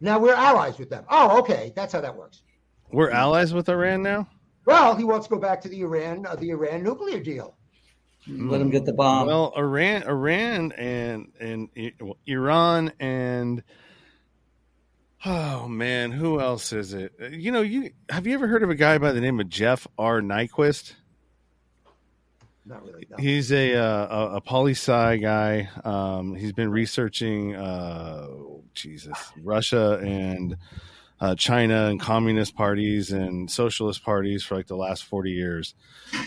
now 0.00 0.18
we're 0.18 0.34
allies 0.34 0.78
with 0.78 0.90
them. 0.90 1.04
Oh, 1.08 1.38
okay, 1.40 1.72
that's 1.76 1.92
how 1.92 2.00
that 2.00 2.16
works. 2.16 2.42
We're 2.92 3.10
allies 3.10 3.54
with 3.54 3.68
Iran 3.68 4.02
now. 4.02 4.28
Well, 4.66 4.94
he 4.96 5.04
wants 5.04 5.26
to 5.28 5.34
go 5.34 5.40
back 5.40 5.60
to 5.62 5.68
the 5.68 5.80
Iran 5.80 6.26
uh, 6.26 6.36
the 6.36 6.50
Iran 6.50 6.82
nuclear 6.82 7.20
deal. 7.20 7.56
Let 8.26 8.60
him 8.60 8.70
get 8.70 8.84
the 8.84 8.92
bomb. 8.92 9.26
Well, 9.26 9.52
Iran, 9.56 10.02
Iran, 10.02 10.72
and 10.72 11.32
and 11.40 11.68
well, 12.00 12.18
Iran 12.26 12.92
and 13.00 13.62
oh 15.24 15.66
man, 15.68 16.12
who 16.12 16.40
else 16.40 16.72
is 16.72 16.92
it? 16.92 17.14
Uh, 17.20 17.28
You 17.28 17.50
know, 17.50 17.62
you 17.62 17.90
have 18.10 18.26
you 18.26 18.34
ever 18.34 18.46
heard 18.46 18.62
of 18.62 18.70
a 18.70 18.74
guy 18.74 18.98
by 18.98 19.12
the 19.12 19.20
name 19.20 19.40
of 19.40 19.48
Jeff 19.48 19.86
R. 19.98 20.20
Nyquist? 20.20 20.92
Not 22.66 22.84
really. 22.84 23.06
No. 23.10 23.16
He's 23.16 23.50
a 23.52 23.74
uh, 23.74 24.06
a, 24.06 24.36
a 24.36 24.40
poli 24.42 24.72
sci 24.72 25.16
guy. 25.16 25.70
Um, 25.82 26.34
he's 26.34 26.52
been 26.52 26.70
researching 26.70 27.56
uh, 27.56 28.28
Jesus, 28.74 29.32
Russia 29.42 29.98
and 30.02 30.56
uh, 31.20 31.34
China 31.34 31.86
and 31.86 32.00
communist 32.00 32.56
parties 32.56 33.12
and 33.12 33.50
socialist 33.50 34.04
parties 34.04 34.42
for 34.42 34.56
like 34.56 34.66
the 34.66 34.76
last 34.76 35.04
forty 35.04 35.32
years 35.32 35.74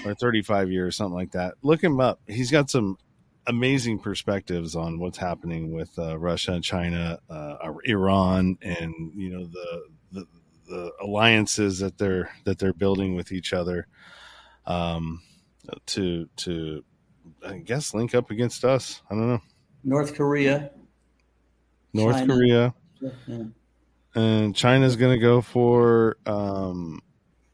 or 0.06 0.14
thirty 0.16 0.42
five 0.42 0.72
years, 0.72 0.96
something 0.96 1.16
like 1.16 1.32
that. 1.32 1.56
Look 1.62 1.84
him 1.84 2.00
up. 2.00 2.20
He's 2.28 2.52
got 2.52 2.70
some 2.70 2.98
amazing 3.48 4.00
perspectives 4.00 4.76
on 4.76 5.00
what's 5.00 5.18
happening 5.18 5.74
with 5.74 5.98
uh, 5.98 6.18
Russia 6.18 6.54
and 6.54 6.64
China, 6.64 7.20
uh, 7.30 7.56
Iran, 7.86 8.58
and 8.62 9.12
you 9.16 9.30
know 9.30 9.46
the, 9.46 9.84
the 10.12 10.26
the 10.68 10.92
alliances 11.02 11.80
that 11.80 11.98
they're 11.98 12.32
that 12.46 12.60
they're 12.60 12.74
building 12.74 13.16
with 13.16 13.32
each 13.32 13.54
other. 13.54 13.88
Um, 14.66 15.22
to 15.88 16.30
to 16.38 16.84
I 17.46 17.58
guess 17.58 17.94
link 17.94 18.16
up 18.16 18.32
against 18.32 18.64
us. 18.64 19.02
I 19.10 19.16
don't 19.16 19.28
know. 19.28 19.42
North 19.84 20.16
Korea. 20.16 20.72
North 21.94 22.16
China. 22.16 22.34
Korea 22.34 22.74
Yeah. 23.00 23.44
and 24.16 24.56
China's 24.56 24.96
going 24.96 25.18
to 25.18 25.22
go 25.22 25.42
for 25.42 26.18
um, 26.26 27.02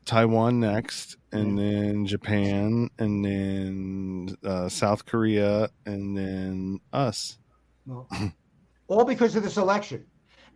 Taiwan 0.05 0.59
next, 0.59 1.17
and 1.31 1.57
then 1.57 2.05
Japan, 2.05 2.89
and 2.97 3.23
then 3.23 4.35
uh, 4.43 4.69
South 4.69 5.05
Korea, 5.05 5.69
and 5.85 6.17
then 6.17 6.79
us. 6.91 7.37
Well, 7.85 8.07
all 8.87 9.05
because 9.05 9.35
of 9.35 9.43
this 9.43 9.57
election. 9.57 10.05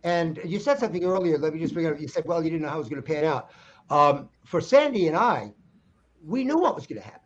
And 0.02 0.38
you 0.44 0.58
said 0.58 0.78
something 0.78 1.04
earlier. 1.04 1.38
Let 1.38 1.54
me 1.54 1.60
just 1.60 1.72
bring 1.72 1.86
it 1.86 1.92
up. 1.92 2.00
You 2.00 2.08
said, 2.08 2.24
well, 2.26 2.44
you 2.44 2.50
didn't 2.50 2.62
know 2.62 2.68
how 2.68 2.76
it 2.76 2.80
was 2.80 2.88
going 2.88 3.02
to 3.02 3.06
pan 3.06 3.24
out. 3.24 3.50
Um, 3.88 4.28
for 4.44 4.60
Sandy 4.60 5.08
and 5.08 5.16
I, 5.16 5.52
we 6.22 6.44
knew 6.44 6.58
what 6.58 6.74
was 6.74 6.86
going 6.86 7.00
to 7.00 7.04
happen. 7.04 7.20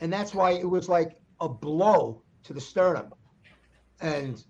And 0.00 0.12
that's 0.12 0.34
why 0.34 0.52
it 0.52 0.68
was 0.68 0.88
like 0.88 1.20
a 1.40 1.48
blow 1.48 2.22
to 2.44 2.52
the 2.54 2.60
sternum 2.60 3.12
and 4.00 4.42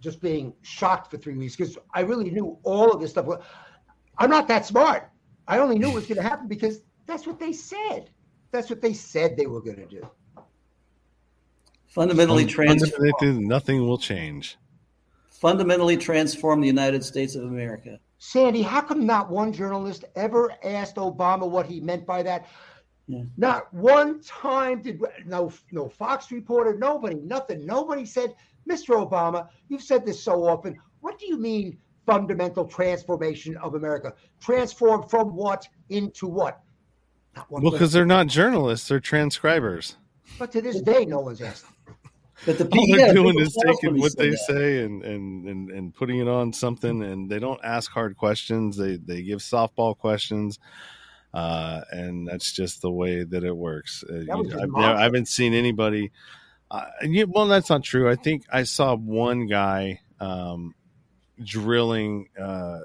just 0.00 0.20
being 0.20 0.52
shocked 0.62 1.10
for 1.10 1.16
three 1.16 1.36
weeks 1.36 1.56
because 1.56 1.78
I 1.94 2.00
really 2.00 2.30
knew 2.30 2.58
all 2.62 2.92
of 2.92 3.00
this 3.00 3.10
stuff. 3.10 3.26
I'm 4.18 4.30
not 4.30 4.48
that 4.48 4.66
smart. 4.66 5.10
I 5.48 5.58
only 5.58 5.78
knew 5.78 5.88
it 5.88 5.94
was 5.94 6.06
going 6.06 6.16
to 6.16 6.22
happen 6.22 6.48
because 6.48 6.82
that's 7.06 7.26
what 7.26 7.38
they 7.38 7.52
said. 7.52 8.10
That's 8.50 8.70
what 8.70 8.80
they 8.80 8.92
said 8.92 9.36
they 9.36 9.46
were 9.46 9.60
going 9.60 9.76
to 9.76 9.86
do. 9.86 10.08
Fundamentally 11.86 12.44
transform. 12.44 13.46
Nothing 13.46 13.86
will 13.86 13.98
change. 13.98 14.58
Fundamentally 15.28 15.96
transform 15.96 16.60
the 16.60 16.66
United 16.66 17.04
States 17.04 17.34
of 17.34 17.44
America. 17.44 17.98
Sandy, 18.18 18.62
how 18.62 18.80
come 18.80 19.06
not 19.06 19.30
one 19.30 19.52
journalist 19.52 20.04
ever 20.14 20.52
asked 20.64 20.96
Obama 20.96 21.48
what 21.48 21.66
he 21.66 21.80
meant 21.80 22.06
by 22.06 22.22
that? 22.22 22.46
Yeah. 23.06 23.22
Not 23.36 23.72
one 23.72 24.20
time 24.22 24.82
did 24.82 25.00
no 25.26 25.52
no 25.70 25.88
Fox 25.88 26.32
reporter, 26.32 26.76
nobody, 26.76 27.16
nothing. 27.16 27.64
Nobody 27.64 28.04
said, 28.04 28.34
Mr. 28.68 29.08
Obama, 29.08 29.48
you've 29.68 29.82
said 29.82 30.04
this 30.04 30.22
so 30.22 30.44
often. 30.44 30.78
What 31.00 31.18
do 31.18 31.26
you 31.26 31.38
mean 31.38 31.78
fundamental 32.04 32.64
transformation 32.64 33.56
of 33.58 33.74
America? 33.74 34.14
Transform 34.40 35.02
from 35.08 35.34
what 35.34 35.68
into 35.88 36.26
what? 36.26 36.60
well, 37.48 37.70
because 37.70 37.92
they're 37.92 38.06
not 38.06 38.26
journalists; 38.26 38.88
they're 38.88 39.00
transcribers. 39.00 39.96
But 40.38 40.52
to 40.52 40.62
this 40.62 40.80
day, 40.80 41.04
no 41.04 41.20
one's 41.20 41.40
asked. 41.42 41.66
But 42.44 42.58
the 42.58 42.64
all 42.72 42.96
they're 42.96 43.14
doing 43.14 43.38
is 43.38 43.56
taking 43.66 43.98
what 43.98 44.16
they 44.16 44.30
that. 44.30 44.38
say 44.38 44.84
and, 44.84 45.02
and 45.02 45.46
and 45.46 45.70
and 45.70 45.94
putting 45.94 46.18
it 46.18 46.28
on 46.28 46.52
something, 46.52 47.02
and 47.02 47.30
they 47.30 47.38
don't 47.38 47.60
ask 47.64 47.90
hard 47.90 48.16
questions. 48.16 48.76
They 48.76 48.96
they 48.96 49.22
give 49.22 49.38
softball 49.40 49.96
questions, 49.96 50.58
uh, 51.32 51.82
and 51.90 52.26
that's 52.26 52.52
just 52.52 52.82
the 52.82 52.90
way 52.90 53.24
that 53.24 53.44
it 53.44 53.56
works. 53.56 54.04
Uh, 54.08 54.16
you 54.16 54.26
know, 54.26 54.40
I've 54.40 54.70
never, 54.70 54.94
I 54.94 55.02
haven't 55.02 55.28
seen 55.28 55.54
anybody. 55.54 56.10
Uh, 56.70 56.84
you, 57.02 57.26
well, 57.26 57.46
that's 57.46 57.70
not 57.70 57.84
true. 57.84 58.10
I 58.10 58.16
think 58.16 58.44
I 58.52 58.64
saw 58.64 58.96
one 58.96 59.46
guy 59.46 60.00
um, 60.20 60.74
drilling 61.42 62.28
uh, 62.40 62.80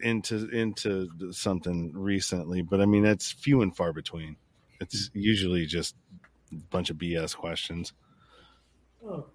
into 0.00 0.48
into 0.48 1.32
something 1.32 1.92
recently, 1.94 2.62
but 2.62 2.80
I 2.80 2.86
mean 2.86 3.02
that's 3.02 3.32
few 3.32 3.62
and 3.62 3.76
far 3.76 3.92
between. 3.92 4.36
It's 4.80 5.10
usually 5.12 5.66
just 5.66 5.94
a 6.52 6.56
bunch 6.70 6.90
of 6.90 6.96
BS 6.96 7.36
questions. 7.36 7.92
Oh. 9.06 9.26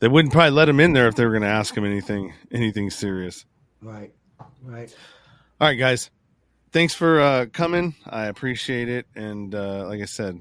They 0.00 0.08
wouldn't 0.08 0.32
probably 0.32 0.50
let 0.52 0.68
him 0.68 0.80
in 0.80 0.94
there 0.94 1.08
if 1.08 1.14
they 1.14 1.24
were 1.24 1.32
going 1.32 1.42
to 1.42 1.48
ask 1.48 1.76
him 1.76 1.84
anything 1.84 2.32
anything 2.50 2.90
serious. 2.90 3.44
Right, 3.82 4.12
right. 4.62 4.94
All 5.60 5.68
right, 5.68 5.74
guys. 5.74 6.10
Thanks 6.72 6.94
for 6.94 7.20
uh, 7.20 7.46
coming. 7.52 7.96
I 8.06 8.26
appreciate 8.26 8.88
it, 8.88 9.06
and 9.14 9.54
uh, 9.54 9.86
like 9.88 10.00
I 10.00 10.06
said, 10.06 10.40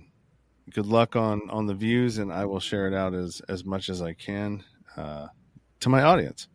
good 0.74 0.86
luck 0.86 1.16
on 1.16 1.50
on 1.50 1.66
the 1.66 1.74
views, 1.74 2.18
and 2.18 2.32
I 2.32 2.46
will 2.46 2.60
share 2.60 2.88
it 2.88 2.94
out 2.94 3.14
as 3.14 3.42
as 3.50 3.66
much 3.66 3.90
as 3.90 4.02
I 4.02 4.14
can 4.14 4.64
uh, 4.98 5.28
to 5.80 5.90
my 5.90 6.04
audience. 6.04 6.48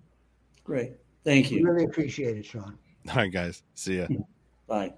Great. 0.64 0.92
Thank 1.24 1.50
you. 1.50 1.64
Really 1.64 1.84
appreciate 1.84 2.36
it, 2.36 2.44
Sean. 2.44 2.78
All 3.08 3.16
right, 3.16 3.32
guys. 3.32 3.62
See 3.74 3.98
ya. 3.98 4.06
Bye. 4.66 4.94